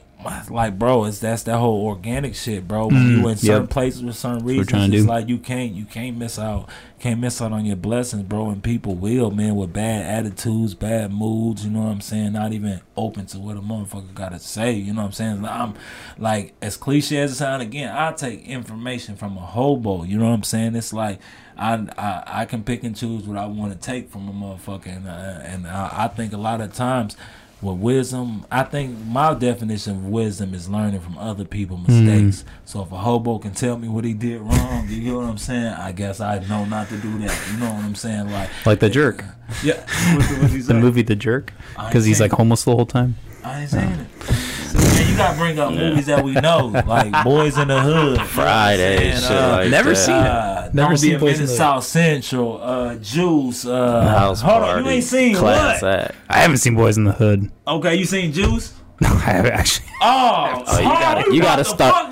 Like 0.49 0.77
bro, 0.77 1.05
it's 1.05 1.19
that's 1.19 1.43
that 1.43 1.57
whole 1.57 1.85
organic 1.87 2.35
shit, 2.35 2.67
bro. 2.67 2.87
When 2.87 3.07
you 3.07 3.27
in 3.27 3.37
certain 3.37 3.63
yep. 3.63 3.69
places 3.69 4.03
with 4.03 4.15
certain 4.15 4.43
Mm, 4.43 4.45
reasons, 4.45 4.67
trying 4.69 4.91
to 4.91 4.97
it's 4.97 5.05
like 5.05 5.27
you 5.27 5.37
can't 5.37 5.73
you 5.73 5.85
can't 5.85 6.17
miss 6.17 6.37
out 6.39 6.69
can't 6.99 7.19
miss 7.19 7.41
out 7.41 7.51
on 7.51 7.65
your 7.65 7.75
blessings, 7.75 8.23
bro. 8.23 8.49
And 8.49 8.63
people 8.63 8.95
will, 8.95 9.31
man, 9.31 9.55
with 9.55 9.73
bad 9.73 10.05
attitudes, 10.25 10.75
bad 10.75 11.11
moods, 11.11 11.65
you 11.65 11.71
know 11.71 11.81
what 11.81 11.91
I'm 11.91 12.01
saying? 12.01 12.33
Not 12.33 12.53
even 12.53 12.81
open 12.95 13.25
to 13.27 13.39
what 13.39 13.57
a 13.57 13.61
motherfucker 13.61 14.13
gotta 14.13 14.39
say, 14.39 14.73
you 14.73 14.93
know 14.93 15.01
what 15.01 15.07
I'm 15.07 15.11
saying? 15.13 15.45
I'm 15.45 15.73
like 16.17 16.53
as 16.61 16.77
cliche 16.77 17.17
as 17.21 17.31
it 17.31 17.35
sounds 17.35 17.63
again, 17.63 17.89
I 17.95 18.11
take 18.13 18.45
information 18.47 19.15
from 19.15 19.37
a 19.37 19.41
hobo, 19.41 20.03
you 20.03 20.17
know 20.17 20.25
what 20.27 20.33
I'm 20.35 20.43
saying? 20.43 20.75
It's 20.75 20.93
like 20.93 21.19
I 21.57 21.87
I, 21.97 22.41
I 22.41 22.45
can 22.45 22.63
pick 22.63 22.83
and 22.83 22.95
choose 22.95 23.23
what 23.23 23.37
I 23.37 23.45
want 23.47 23.73
to 23.73 23.79
take 23.79 24.09
from 24.09 24.27
a 24.29 24.31
motherfucker 24.31 24.87
and, 24.95 25.07
uh, 25.07 25.39
and 25.43 25.67
I, 25.67 26.05
I 26.05 26.07
think 26.07 26.33
a 26.33 26.37
lot 26.37 26.61
of 26.61 26.73
times 26.73 27.17
with 27.61 27.77
wisdom, 27.77 28.45
I 28.51 28.63
think 28.63 28.97
my 29.05 29.33
definition 29.33 29.91
of 29.97 30.05
wisdom 30.07 30.53
is 30.53 30.67
learning 30.69 30.99
from 31.01 31.17
other 31.17 31.45
people's 31.45 31.87
mistakes. 31.87 32.43
So 32.65 32.81
if 32.81 32.91
a 32.91 32.97
hobo 32.97 33.37
can 33.37 33.51
tell 33.51 33.77
me 33.77 33.87
what 33.87 34.03
he 34.03 34.13
did 34.13 34.41
wrong, 34.41 34.87
you 34.89 35.11
know 35.13 35.19
what 35.19 35.25
I'm 35.29 35.37
saying? 35.37 35.65
I 35.73 35.91
guess 35.91 36.19
I 36.19 36.39
know 36.47 36.65
not 36.65 36.89
to 36.89 36.97
do 36.97 37.19
that. 37.19 37.49
You 37.51 37.57
know 37.59 37.71
what 37.73 37.83
I'm 37.83 37.95
saying? 37.95 38.31
Like, 38.31 38.49
Like 38.65 38.79
the 38.79 38.89
jerk. 38.89 39.23
yeah, 39.63 39.73
what, 40.15 40.25
what 40.41 40.51
The 40.51 40.61
say? 40.61 40.73
movie 40.73 41.01
The 41.03 41.15
Jerk. 41.15 41.53
Because 41.77 42.05
he's 42.05 42.19
like 42.19 42.31
homeless 42.31 42.63
the 42.63 42.71
whole 42.75 42.85
time. 42.85 43.15
I 43.43 43.61
ain't 43.61 43.69
saying 43.69 43.91
it. 43.91 44.23
So, 44.23 44.77
man, 44.77 45.11
you 45.11 45.17
gotta 45.17 45.37
bring 45.37 45.59
up 45.59 45.73
movies 45.73 46.05
that 46.05 46.23
we 46.23 46.31
know, 46.33 46.67
like 46.67 47.11
Boyz 47.11 47.57
n 47.57 47.67
the 47.67 47.81
Hood, 47.81 48.21
Friday, 48.21 49.09
And, 49.11 49.19
shit 49.21 49.31
uh, 49.31 49.49
like 49.57 49.69
Never 49.69 49.89
that. 49.89 49.95
seen 49.97 50.15
it. 50.15 50.21
uh, 50.21 50.60
Never 50.73 50.89
Don't 50.89 50.97
seen 50.97 51.09
be 51.11 51.15
a 51.15 51.19
Boys 51.19 51.39
in 51.39 51.45
minute. 51.45 51.57
South 51.57 51.83
Central, 51.83 52.61
uh, 52.61 52.95
Juice, 52.95 53.65
uh, 53.65 54.07
House 54.07 54.41
hold 54.41 54.63
party. 54.63 54.79
on, 54.79 54.85
you 54.85 54.91
ain't 54.91 55.03
seen 55.03 55.35
class 55.35 55.81
what? 55.81 55.99
act. 56.01 56.15
I 56.29 56.37
haven't 56.39 56.57
seen 56.57 56.75
Boyz 56.75 56.97
n 56.97 57.03
the 57.05 57.11
Hood. 57.11 57.51
Okay, 57.67 57.95
you 57.95 58.05
seen 58.05 58.31
Juice? 58.33 58.73
No, 59.01 59.09
I 59.09 59.19
haven't 59.19 59.53
actually. 59.53 59.87
Oh, 60.03 60.63
Oh, 60.67 60.77
you 60.77 60.83
gotta- 60.83 61.21
on, 61.25 61.29
we 61.31 61.35
you 61.37 61.41
gotta 61.41 61.63
to 61.63 61.69
start- 61.71 62.11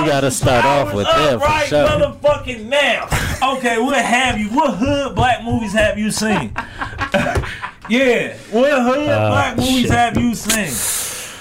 you 0.00 0.06
gotta 0.06 0.30
start 0.30 0.64
off 0.64 0.94
with 0.94 1.06
up 1.06 1.14
them 1.16 1.38
for 1.38 1.44
right 1.44 1.68
sure. 1.68 1.86
motherfucking 1.86 2.64
now. 2.64 3.08
Okay, 3.56 3.78
what 3.78 4.02
have 4.02 4.38
you? 4.38 4.48
What 4.48 4.74
hood 4.78 5.14
black 5.14 5.44
movies 5.44 5.74
have 5.74 5.98
you 5.98 6.10
seen? 6.10 6.52
yeah, 7.90 8.36
what 8.50 8.70
hood 8.72 9.08
Oh, 9.10 9.30
black 9.30 9.56
movies 9.58 9.80
shit. 9.82 9.90
have 9.90 10.16
you 10.16 10.34
seen? 10.34 11.36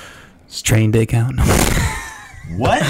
Does 0.50 0.62
Train 0.62 0.92
Day 0.92 1.06
count? 1.06 1.40
What? 2.58 2.82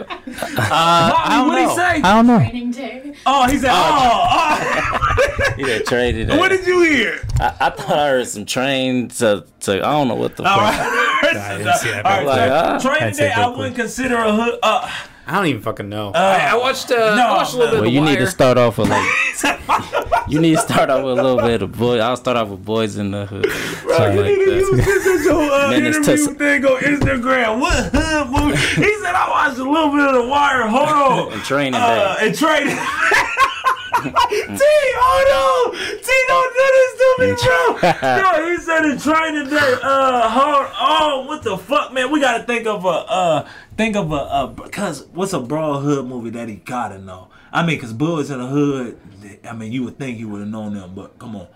Uh, 0.00 1.44
what 1.46 1.56
did 1.56 1.68
he 1.68 1.74
say? 1.76 2.02
I 2.02 2.14
don't 2.14 2.26
know. 2.26 2.38
Training 2.38 2.70
day. 2.70 3.14
Oh, 3.26 3.46
he 3.48 3.58
said, 3.58 3.70
oh, 3.72 4.28
oh. 4.30 5.54
You 5.58 5.66
got 5.66 5.86
traded. 5.86 6.28
what 6.30 6.48
did 6.50 6.66
you 6.66 6.82
hear? 6.82 7.20
I, 7.40 7.54
I 7.60 7.70
thought 7.70 7.98
I 7.98 8.08
heard 8.08 8.26
some 8.26 8.44
train 8.46 9.08
to, 9.08 9.44
to 9.60 9.72
I 9.74 9.92
don't 9.92 10.08
know 10.08 10.14
what 10.14 10.36
the 10.36 10.44
All 10.44 10.58
fuck. 10.58 10.62
right. 10.62 11.36
I 11.36 11.58
didn't 11.58 11.74
see 11.78 11.90
that 11.90 12.04
All 12.06 12.24
right, 12.24 12.26
Like, 12.26 12.80
so. 12.82 12.88
Training 12.88 13.16
Day, 13.16 13.32
I 13.32 13.46
wouldn't 13.48 13.76
consider 13.76 14.16
a 14.16 14.32
hood. 14.34 14.58
Uh, 14.62 14.90
I 15.26 15.36
don't 15.36 15.46
even 15.46 15.62
fucking 15.62 15.88
know. 15.88 16.12
I, 16.14 16.48
I 16.50 16.56
watched. 16.56 16.90
Uh, 16.90 17.14
no, 17.16 17.22
I 17.28 17.32
watched 17.38 17.54
a 17.54 17.56
little 17.58 17.74
no. 17.76 17.80
bit 17.80 17.80
Well, 17.80 17.88
of 17.88 17.94
you 17.94 18.00
The 18.00 18.06
need 18.06 18.18
to 18.18 18.26
start 18.26 18.58
off 18.58 18.76
with 18.78 18.90
like. 18.90 20.28
you 20.28 20.38
need 20.40 20.56
to 20.56 20.60
start 20.60 20.90
off 20.90 21.02
with 21.04 21.18
a 21.18 21.22
little 21.22 21.38
bit 21.38 21.62
of 21.62 21.72
boy. 21.72 21.98
I'll 21.98 22.16
start 22.16 22.36
off 22.36 22.48
with 22.48 22.64
Boyz 22.64 22.98
n 22.98 23.10
the 23.12 23.24
Hood. 23.26 23.46
Something 23.50 24.12
you 24.16 24.22
like 24.22 24.38
need 24.38 24.44
to 24.44 24.54
use 24.56 24.84
this 24.84 25.06
as 25.06 25.24
your 25.24 25.50
uh, 25.50 25.72
interview 25.72 26.02
tus- 26.02 26.26
thing 26.28 26.64
on 26.66 26.80
Instagram. 26.82 27.60
What 27.60 27.84
hood 27.94 28.30
movie? 28.30 28.56
He 28.56 28.94
said 29.02 29.14
I 29.14 29.28
watched 29.30 29.58
a 29.58 29.64
little 29.64 29.90
bit 29.90 30.00
of 30.08 30.14
The 30.14 30.28
Wire. 30.28 30.66
Hold 30.68 30.88
on. 30.88 31.32
And 31.34 31.42
training 31.42 31.74
Uh, 31.74 32.16
day. 32.18 32.26
and 32.26 32.34
training. 32.36 32.76
hold 35.00 35.28
on. 35.34 35.72
T, 35.72 36.12
don't 36.28 36.52
do 36.54 36.66
this 36.74 36.92
to 37.00 37.08
me, 37.20 37.26
bro. 37.42 37.58
Yo, 38.42 38.50
he 38.50 38.56
said 38.62 38.84
in 38.84 38.98
training 38.98 39.50
day, 39.50 39.74
uh, 39.82 40.28
hard. 40.28 40.70
Oh, 40.78 41.24
what 41.26 41.42
the 41.42 41.56
fuck, 41.56 41.92
man? 41.92 42.10
We 42.10 42.20
gotta 42.20 42.44
think 42.44 42.66
of 42.66 42.84
a, 42.84 42.88
uh, 42.88 43.48
think 43.76 43.96
of 43.96 44.12
a, 44.12 44.16
uh, 44.16 44.54
cause 44.68 45.06
what's 45.12 45.32
a 45.32 45.40
broad 45.40 45.80
hood 45.82 46.06
movie 46.06 46.30
that 46.30 46.48
he 46.48 46.56
gotta 46.56 46.98
know? 46.98 47.28
I 47.52 47.64
mean, 47.64 47.78
cause 47.78 47.92
Bullets 47.92 48.30
in 48.30 48.38
the 48.38 48.46
Hood. 48.46 48.98
I 49.44 49.52
mean, 49.52 49.72
you 49.72 49.84
would 49.84 49.96
think 49.98 50.18
he 50.18 50.24
would 50.24 50.40
have 50.40 50.48
known 50.48 50.74
them, 50.74 50.94
but 50.94 51.18
come 51.18 51.36
on. 51.36 51.46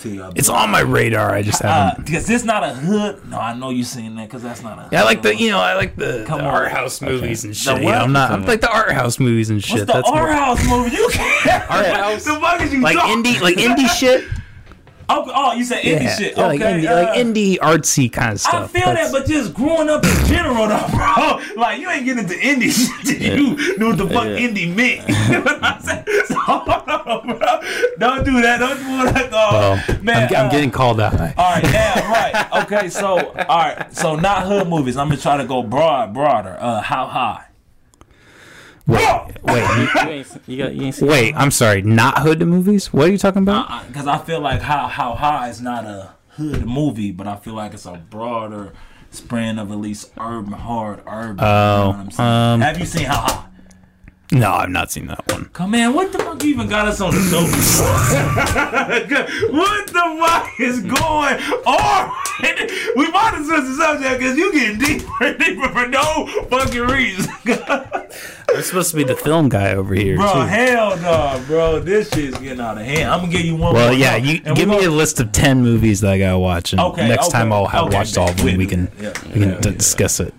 T, 0.00 0.20
uh, 0.20 0.30
It's 0.36 0.48
on 0.48 0.70
my 0.70 0.80
radar. 0.80 1.34
I 1.34 1.42
just 1.42 1.62
haven't. 1.62 2.04
because 2.06 2.26
this 2.26 2.44
not 2.44 2.62
a 2.62 2.70
hood. 2.74 3.26
No, 3.28 3.38
I 3.38 3.54
know 3.54 3.70
you're 3.70 3.84
seen 3.84 4.14
that 4.16 4.28
because 4.28 4.42
that's 4.42 4.62
not 4.62 4.78
a. 4.78 4.88
Yeah, 4.92 5.02
I 5.02 5.04
like 5.04 5.22
the 5.22 5.34
you 5.36 5.50
know 5.50 5.58
I 5.58 5.74
like 5.74 5.96
the, 5.96 6.24
Come 6.26 6.38
the 6.40 6.44
art 6.44 6.70
house 6.70 7.00
movies 7.00 7.44
and 7.44 7.56
shit. 7.56 7.74
The 7.76 7.80
you 7.82 7.86
know. 7.88 7.92
I'm 7.98 8.12
not. 8.12 8.30
I'm 8.30 8.44
like 8.44 8.60
the 8.60 8.70
art 8.70 8.92
house 8.92 9.18
movies 9.18 9.50
and 9.50 9.56
What's 9.58 9.66
shit. 9.68 9.86
the 9.86 9.92
That's 9.92 10.08
art 10.08 10.28
more, 10.28 10.32
house 10.32 10.68
movie? 10.68 10.96
You 10.96 11.08
can't. 11.12 11.70
Art 11.70 11.86
house? 11.96 12.24
The 12.24 12.38
fuck 12.40 12.60
is 12.60 12.72
you 12.72 12.80
like 12.80 12.96
talking- 12.96 13.22
indie, 13.24 13.40
like 13.40 13.56
indie 13.56 13.88
shit. 13.98 14.24
Oh, 15.08 15.30
oh, 15.32 15.52
you 15.52 15.64
said 15.64 15.82
indie 15.84 16.02
Yeah, 16.02 16.16
shit. 16.16 16.36
yeah, 16.36 16.46
Okay, 16.48 16.58
like 16.58 16.74
indie, 16.82 16.88
uh, 16.88 17.02
like 17.04 17.18
indie 17.18 17.58
artsy 17.58 18.12
kind 18.12 18.32
of 18.32 18.40
stuff. 18.40 18.54
I 18.54 18.66
feel 18.66 18.86
That's- 18.86 19.12
that, 19.12 19.18
but 19.20 19.28
just 19.28 19.54
growing 19.54 19.88
up 19.88 20.04
in 20.04 20.26
general, 20.26 20.66
though, 20.66 20.86
bro. 20.90 21.40
Like 21.56 21.80
you 21.80 21.88
ain't 21.88 22.04
getting 22.04 22.24
into 22.24 22.34
indie 22.34 22.72
shit. 23.06 23.18
till 23.20 23.38
You 23.38 23.78
knew 23.78 23.88
what 23.88 23.98
the 23.98 24.08
fuck 24.08 24.24
Yeah. 24.24 24.38
indie 24.48 24.74
meant. 24.74 25.08
you 25.28 25.34
know 25.34 25.40
what 25.42 25.62
I'm 25.62 25.80
saying? 25.80 26.04
So, 26.26 26.34
bro. 26.36 27.60
Don't 27.98 28.24
do 28.24 28.40
that. 28.42 28.58
Don't 28.58 28.76
do 28.78 29.12
that. 29.12 29.28
Oh, 29.32 29.80
well, 29.88 30.02
man, 30.02 30.28
I'm, 30.28 30.36
I'm 30.36 30.46
uh, 30.46 30.50
getting 30.50 30.70
called 30.70 31.00
out. 31.00 31.14
All 31.14 31.18
right, 31.52 31.62
yeah, 31.64 32.10
right. 32.10 32.64
Okay, 32.64 32.88
so 32.88 33.18
all 33.48 33.58
right, 33.58 33.94
so 33.96 34.16
not 34.16 34.44
hood 34.46 34.68
movies. 34.68 34.96
I'm 34.96 35.08
gonna 35.08 35.20
try 35.20 35.36
to 35.36 35.44
go 35.44 35.62
broad, 35.62 36.12
broader. 36.14 36.56
Uh, 36.60 36.80
how 36.80 37.06
high? 37.06 37.44
Wait, 38.86 39.26
wait, 39.42 39.64
you- 39.78 39.88
You 40.02 40.08
ain't, 40.10 40.40
you 40.46 40.58
got, 40.62 40.74
you 40.74 40.82
ain't 40.86 40.94
seen 40.94 41.08
wait. 41.08 41.34
I'm 41.34 41.50
sorry. 41.50 41.82
Not 41.82 42.18
hood 42.18 42.40
movies. 42.46 42.92
What 42.92 43.08
are 43.08 43.12
you 43.12 43.18
talking 43.18 43.42
about? 43.42 43.86
because 43.88 44.06
I 44.06 44.18
feel 44.18 44.40
like 44.40 44.60
how 44.62 44.86
how 44.86 45.14
high 45.14 45.48
is 45.48 45.60
not 45.60 45.84
a 45.84 46.10
hood 46.30 46.66
movie, 46.66 47.10
but 47.12 47.26
I 47.26 47.36
feel 47.36 47.54
like 47.54 47.74
it's 47.74 47.86
a 47.86 47.94
broader 48.10 48.72
span 49.10 49.58
of 49.58 49.70
at 49.72 49.78
least 49.78 50.12
urban, 50.18 50.52
hard 50.52 51.00
urban. 51.06 51.38
you 51.38 51.42
know 51.44 51.82
Oh, 51.84 51.88
what 51.88 51.96
I'm 51.96 52.10
saying? 52.10 52.28
um, 52.28 52.60
have 52.60 52.78
you 52.78 52.86
seen 52.86 53.04
how 53.06 53.20
high? 53.22 53.45
No, 54.32 54.52
I've 54.52 54.70
not 54.70 54.90
seen 54.90 55.06
that 55.06 55.24
one. 55.32 55.46
Come 55.52 55.74
on, 55.74 55.94
what 55.94 56.12
the 56.12 56.18
fuck 56.18 56.44
even 56.44 56.68
got 56.68 56.88
us 56.88 57.00
on 57.00 57.14
the 57.14 57.20
show? 57.22 57.42
what 59.52 59.86
the 59.86 60.16
fuck 60.20 60.60
is 60.60 60.80
going 60.80 61.38
on? 61.64 62.12
we 62.96 63.10
might 63.10 63.34
as 63.36 63.46
well 63.48 63.62
the 63.62 63.74
subject 63.78 64.18
because 64.18 64.36
you're 64.36 64.52
getting 64.52 64.78
deeper 64.78 65.24
and 65.24 65.38
deeper 65.38 65.68
for 65.68 65.86
no 65.88 66.26
fucking 66.50 66.80
reason. 66.82 67.32
I'm 68.48 68.62
supposed 68.62 68.90
to 68.90 68.96
be 68.96 69.04
the 69.04 69.16
film 69.16 69.48
guy 69.48 69.74
over 69.74 69.94
here. 69.94 70.16
Bro, 70.16 70.32
too. 70.32 70.38
hell 70.40 70.96
no, 70.98 71.42
bro. 71.46 71.80
This 71.80 72.08
shit's 72.10 72.38
getting 72.38 72.60
out 72.60 72.78
of 72.78 72.84
hand. 72.84 73.10
I'm 73.10 73.20
gonna 73.20 73.32
give 73.32 73.44
you 73.44 73.56
one 73.56 73.74
Well, 73.74 73.92
yeah, 73.92 74.16
you 74.16 74.40
give 74.40 74.68
me 74.68 74.76
a 74.76 74.80
gonna- 74.82 74.90
list 74.90 75.20
of 75.20 75.32
ten 75.32 75.62
movies 75.62 76.00
that 76.00 76.12
I 76.12 76.18
gotta 76.18 76.38
watch, 76.38 76.72
and 76.72 76.80
Okay, 76.80 77.08
next 77.08 77.28
okay, 77.28 77.38
time 77.38 77.52
I'll 77.52 77.66
have 77.66 77.84
okay, 77.86 77.96
watched 77.96 78.16
all 78.18 78.28
of 78.30 78.36
them. 78.38 78.56
We 78.56 78.66
can 78.66 78.90
Yeah, 79.00 79.12
we 79.26 79.32
can 79.40 79.50
yeah, 79.50 79.60
d- 79.60 79.70
yeah. 79.70 79.76
discuss 79.76 80.20
it. 80.20 80.34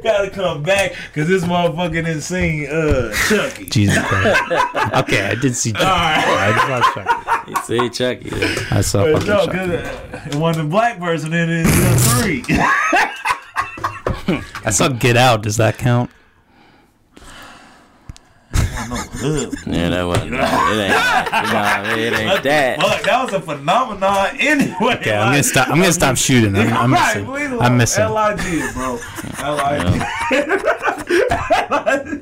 Gotta 0.04 0.30
come 0.30 0.62
back 0.62 0.92
because 1.12 1.28
this 1.28 1.44
motherfucking 1.44 2.06
insane 2.08 2.66
uh 2.70 3.12
Chucky. 3.28 3.66
Jesus 3.66 3.98
Christ. 4.06 4.42
okay, 4.94 5.22
I 5.26 5.34
did 5.34 5.54
see. 5.56 5.72
Chucky. 5.74 5.84
I 5.86 6.52
just 6.54 6.66
saw 6.66 6.94
Chucky. 6.94 7.50
You 7.50 7.56
see 7.62 7.90
Chucky. 7.90 8.30
yeah. 8.36 8.66
I 8.70 8.80
saw 8.80 9.02
Uh, 9.04 9.12
fucking 9.18 9.28
No, 9.28 9.46
Chucky. 9.46 9.58
because 9.58 10.34
uh, 10.34 10.38
one 10.38 10.56
the 10.56 10.64
black 10.64 10.98
person 10.98 11.32
in 11.32 11.48
it 11.50 11.66
is 11.66 11.80
uh, 11.84 12.20
three. 12.20 12.44
I 14.64 14.70
saw 14.70 14.88
Get 14.88 15.16
Out. 15.16 15.42
Does 15.42 15.56
that 15.56 15.78
count? 15.78 16.10
Hood. 18.88 19.54
Yeah, 19.66 19.90
that 19.90 20.02
was. 20.02 20.18
It 20.18 20.24
ain't, 20.24 20.32
nah, 20.32 21.82
it 21.94 22.12
ain't 22.12 22.42
that. 22.44 22.80
Fuck, 22.80 23.02
that 23.02 23.24
was 23.24 23.32
a 23.34 23.40
phenomenon 23.40 24.36
anyway. 24.40 24.94
Okay, 24.96 25.14
I'm 25.14 25.32
gonna 25.32 25.42
stop. 25.42 25.68
I'm 25.68 25.78
gonna 25.78 25.92
stop 25.92 26.16
shooting. 26.16 26.56
I'm, 26.56 26.72
I'm 26.72 26.92
right, 26.92 27.16
missing. 27.16 27.26
please, 27.26 27.60
I'm 27.60 27.76
missing. 27.76 28.02
L-I-G, 28.04 28.72
bro. 28.74 28.98
L-I-G. 29.38 30.00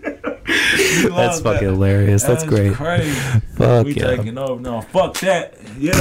That's 1.08 1.40
fucking 1.40 1.68
hilarious. 1.68 2.22
That's 2.22 2.44
great. 2.44 2.74
Crazy. 2.74 3.12
Fuck 3.54 3.86
We 3.86 3.94
yeah. 3.94 4.16
taking 4.16 4.38
over. 4.38 4.60
No, 4.60 4.80
fuck 4.80 5.14
that. 5.18 5.54
Yeah, 5.78 5.92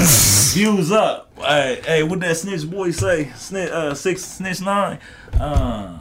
views 0.54 0.92
up. 0.92 1.32
Hey, 1.38 1.82
hey, 1.86 2.04
what 2.04 2.20
that 2.22 2.38
snitch 2.38 2.70
boy 2.70 2.92
say? 2.92 3.32
Snitch, 3.36 3.70
uh, 3.72 3.94
six, 3.94 4.24
snitch 4.24 4.62
nine. 4.62 5.00
Uh, 5.40 5.98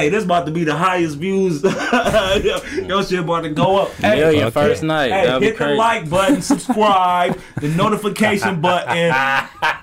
hey, 0.00 0.08
this 0.08 0.24
about 0.24 0.46
to 0.46 0.52
be 0.52 0.64
the 0.64 0.74
highest 0.74 1.16
views. 1.18 1.62
Yo, 1.62 2.58
Your 2.86 3.04
shit 3.04 3.20
about 3.20 3.42
to 3.42 3.50
go 3.50 3.78
up. 3.82 3.90
Hey, 3.94 4.16
Million 4.20 4.44
Okay. 4.44 4.50
first 4.50 4.82
night. 4.82 5.10
Hey, 5.12 5.26
That'd 5.26 5.40
be 5.40 5.46
hit 5.46 5.58
the 5.58 5.64
crazy. 5.64 5.78
like 5.78 6.10
button, 6.10 6.42
subscribe, 6.42 7.38
the 7.60 7.68
notification 7.68 8.60
button. 8.60 9.14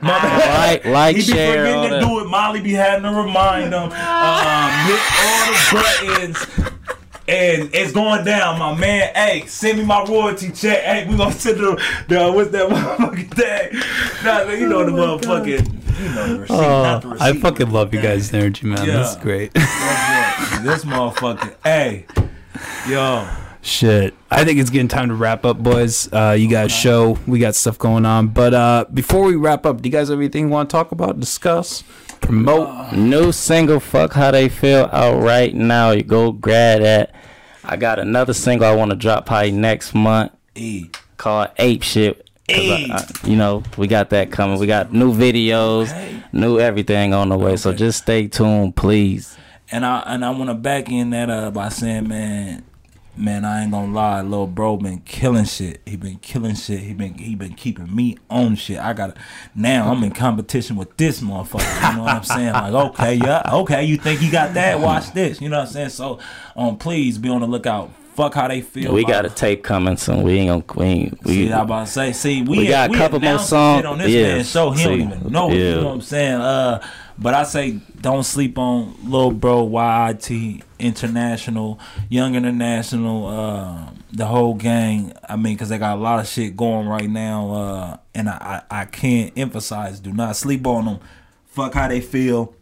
Like, 0.04 0.86
like, 0.86 1.16
he 1.16 1.22
be 1.22 1.28
share, 1.34 1.66
all 1.76 1.84
forgetting 1.84 2.00
to 2.00 2.06
that. 2.06 2.08
do 2.08 2.20
it. 2.22 2.28
Molly 2.28 2.62
be 2.62 2.74
having 2.74 3.04
to 3.04 3.10
remind 3.16 3.72
them. 3.74 3.84
Um, 3.84 4.72
hit 4.88 5.02
all 5.22 5.46
the 5.52 6.38
buttons. 6.40 7.01
And 7.32 7.70
it's 7.74 7.94
going 7.94 8.26
down, 8.26 8.60
my 8.60 8.76
man. 8.76 9.14
Hey, 9.16 9.46
send 9.48 9.78
me 9.78 9.86
my 9.86 10.04
royalty 10.04 10.52
check. 10.52 10.84
Hey, 10.84 11.08
we 11.10 11.16
gonna 11.16 11.32
send 11.32 11.60
the, 11.60 11.82
the 12.10 12.32
what's 12.32 12.52
that 12.52 12.70
motherfucking 12.70 13.34
tag? 13.36 13.74
Nah, 14.26 14.52
you 14.52 14.68
know 14.68 14.84
the 14.84 14.92
motherfucking, 14.92 16.00
you 16.04 16.10
know 16.10 16.28
the 16.34 16.40
receipt, 16.42 16.54
not 16.58 17.02
the 17.02 17.08
Oh, 17.08 17.12
receipt. 17.12 17.26
I 17.26 17.34
fucking 17.40 17.72
love 17.72 17.94
you 17.94 18.02
guys' 18.02 18.34
energy, 18.34 18.68
man. 18.68 18.86
This 18.86 19.12
is 19.12 19.16
Yeah. 19.16 19.22
great. 19.24 19.54
This 19.54 20.84
motherfucker. 20.84 21.56
Hey, 21.64 22.06
yo. 22.90 23.26
Shit. 23.62 24.14
I 24.30 24.44
think 24.44 24.60
it's 24.60 24.70
getting 24.72 24.88
time 24.88 25.10
to 25.10 25.14
wrap 25.16 25.46
up, 25.46 25.58
boys. 25.60 26.12
Uh, 26.12 26.36
you 26.38 26.48
guys 26.50 26.72
show. 26.72 27.18
We 27.28 27.40
got 27.40 27.56
stuff 27.56 27.78
going 27.78 28.06
on. 28.06 28.28
But 28.30 28.54
uh, 28.54 28.86
before 28.94 29.24
we 29.24 29.36
wrap 29.36 29.66
up, 29.66 29.82
do 29.82 29.88
you 29.88 29.94
guys 29.94 30.10
have 30.10 30.18
anything 30.20 30.46
you 30.46 30.50
want 30.50 30.70
to 30.70 30.74
talk 30.74 30.92
about, 30.92 31.20
discuss, 31.20 31.84
promote? 32.22 32.94
New 32.94 33.32
single, 33.32 33.80
fuck 33.80 34.14
how 34.14 34.32
they 34.32 34.48
feel 34.50 34.90
out 34.92 35.22
right 35.22 35.54
now. 35.54 35.92
You 35.92 36.04
go 36.04 36.32
grab 36.32 36.82
that. 36.82 37.14
I 37.64 37.76
got 37.76 38.00
another 38.00 38.34
single 38.34 38.68
I 38.68 38.76
want 38.76 38.92
to 38.92 38.98
drop 38.98 39.26
probably 39.26 39.52
next 39.52 39.94
month 39.94 40.32
E. 40.56 40.88
called 41.18 41.50
Ape 41.58 41.84
shit 41.84 42.28
I- 42.50 42.88
I- 42.92 43.28
you 43.30 43.36
know, 43.38 43.64
we 43.78 43.88
got 43.88 44.10
that 44.10 44.30
coming. 44.32 44.60
We 44.60 44.68
got 44.68 44.92
new 44.92 45.14
videos, 45.14 45.90
Okay. 45.92 46.16
new 46.34 46.60
everything 46.60 47.14
on 47.14 47.30
the 47.30 47.38
way. 47.38 47.56
So 47.56 47.72
just 47.72 48.02
stay 48.02 48.28
tuned, 48.28 48.76
please. 48.76 49.38
And 49.72 49.86
I 49.86 50.00
and 50.06 50.26
I 50.26 50.32
want 50.32 50.50
to 50.50 50.54
back 50.54 50.90
in 50.92 51.12
that 51.12 51.30
uh 51.30 51.52
by 51.52 51.70
saying, 51.70 52.10
man, 52.10 52.64
man, 53.22 53.46
I 53.46 53.62
ain't 53.64 53.72
gonna 53.72 53.94
lie, 53.94 54.22
little 54.22 54.48
bro 54.48 54.78
been 54.78 55.00
killing 55.02 55.46
shit. 55.46 55.82
He 55.86 55.96
been 55.96 56.18
killing 56.18 56.56
shit. 56.56 56.80
He 56.80 56.94
been 56.94 57.14
he 57.14 57.36
been 57.36 57.54
keeping 57.54 57.94
me 57.96 58.18
on 58.30 58.56
shit. 58.56 58.80
I 58.80 58.94
got 58.94 59.16
to 59.16 59.22
now 59.56 59.92
I'm 59.92 60.04
in 60.04 60.12
competition 60.12 60.76
with 60.76 60.98
this 60.98 61.22
motherfucker. 61.22 61.92
You 61.92 61.98
know 61.98 62.04
what 62.04 62.16
I'm 62.16 62.24
saying? 62.24 62.54
Like, 62.54 62.74
okay, 62.74 63.14
yeah, 63.16 63.44
okay, 63.54 63.84
you 63.84 63.98
think 63.98 64.22
you 64.22 64.32
got 64.32 64.54
that? 64.56 64.80
Watch 64.80 65.14
this. 65.14 65.40
You 65.40 65.50
know 65.50 65.60
what 65.60 65.68
I'm 65.68 65.74
saying? 65.74 65.90
So, 65.90 66.20
um, 66.56 66.78
please 66.78 67.18
be 67.18 67.30
on 67.30 67.42
the 67.42 67.48
lookout. 67.48 67.92
Fuck 68.16 68.34
how 68.34 68.48
they 68.50 68.60
feel. 68.62 68.94
We 68.94 69.06
got 69.06 69.26
a 69.26 69.30
tape 69.30 69.64
coming 69.64 69.96
soon. 69.96 70.24
We 70.24 70.34
ain't 70.34 70.68
gonna. 70.68 70.80
We 70.80 70.86
ain't, 70.86 71.24
we, 71.24 71.34
See, 71.34 71.52
I 71.54 71.62
about 71.62 71.86
to 71.86 71.92
say, 71.92 72.12
see, 72.12 72.42
we, 72.42 72.58
we 72.58 72.68
got 72.68 72.90
a 72.90 72.92
we 72.92 72.98
couple 72.98 73.22
more 73.22 73.40
songs. 73.40 73.86
on 73.86 73.98
this 74.00 74.10
Yeah, 74.12 74.36
man's 74.36 74.50
show. 74.52 74.72
He 74.72 74.80
see, 74.80 74.84
don't 74.84 75.02
even 75.02 75.32
know. 75.32 75.50
You 75.50 75.76
know 75.76 75.86
what 75.86 75.94
I'm 75.94 76.02
saying? 76.02 76.42
Uh, 76.42 76.86
but 77.22 77.36
I 77.36 77.44
say, 77.44 77.80
don't 78.02 78.24
sleep 78.24 78.58
on 78.58 78.96
Lil 79.04 79.32
Bro 79.32 79.68
YIT 79.68 80.64
International, 80.80 81.80
Young 82.10 82.34
International, 82.34 83.28
uh, 83.28 83.92
the 84.12 84.26
whole 84.26 84.56
gang. 84.56 85.14
I 85.30 85.36
mean, 85.36 85.54
because 85.54 85.70
they 85.70 85.78
got 85.78 85.98
a 85.98 86.02
lot 86.02 86.20
of 86.20 86.28
shit 86.28 86.58
going 86.58 86.88
right 86.88 87.10
now, 87.10 87.52
uh, 87.52 87.98
and 88.16 88.28
I, 88.28 88.64
I 88.70 88.82
I 88.82 88.86
can't 88.86 89.32
emphasize, 89.38 90.00
do 90.00 90.12
not 90.12 90.36
sleep 90.36 90.66
on 90.66 90.86
them. 90.86 91.00
Fuck 91.46 91.76
how 91.76 91.88
they 91.88 92.02
feel 92.02 92.56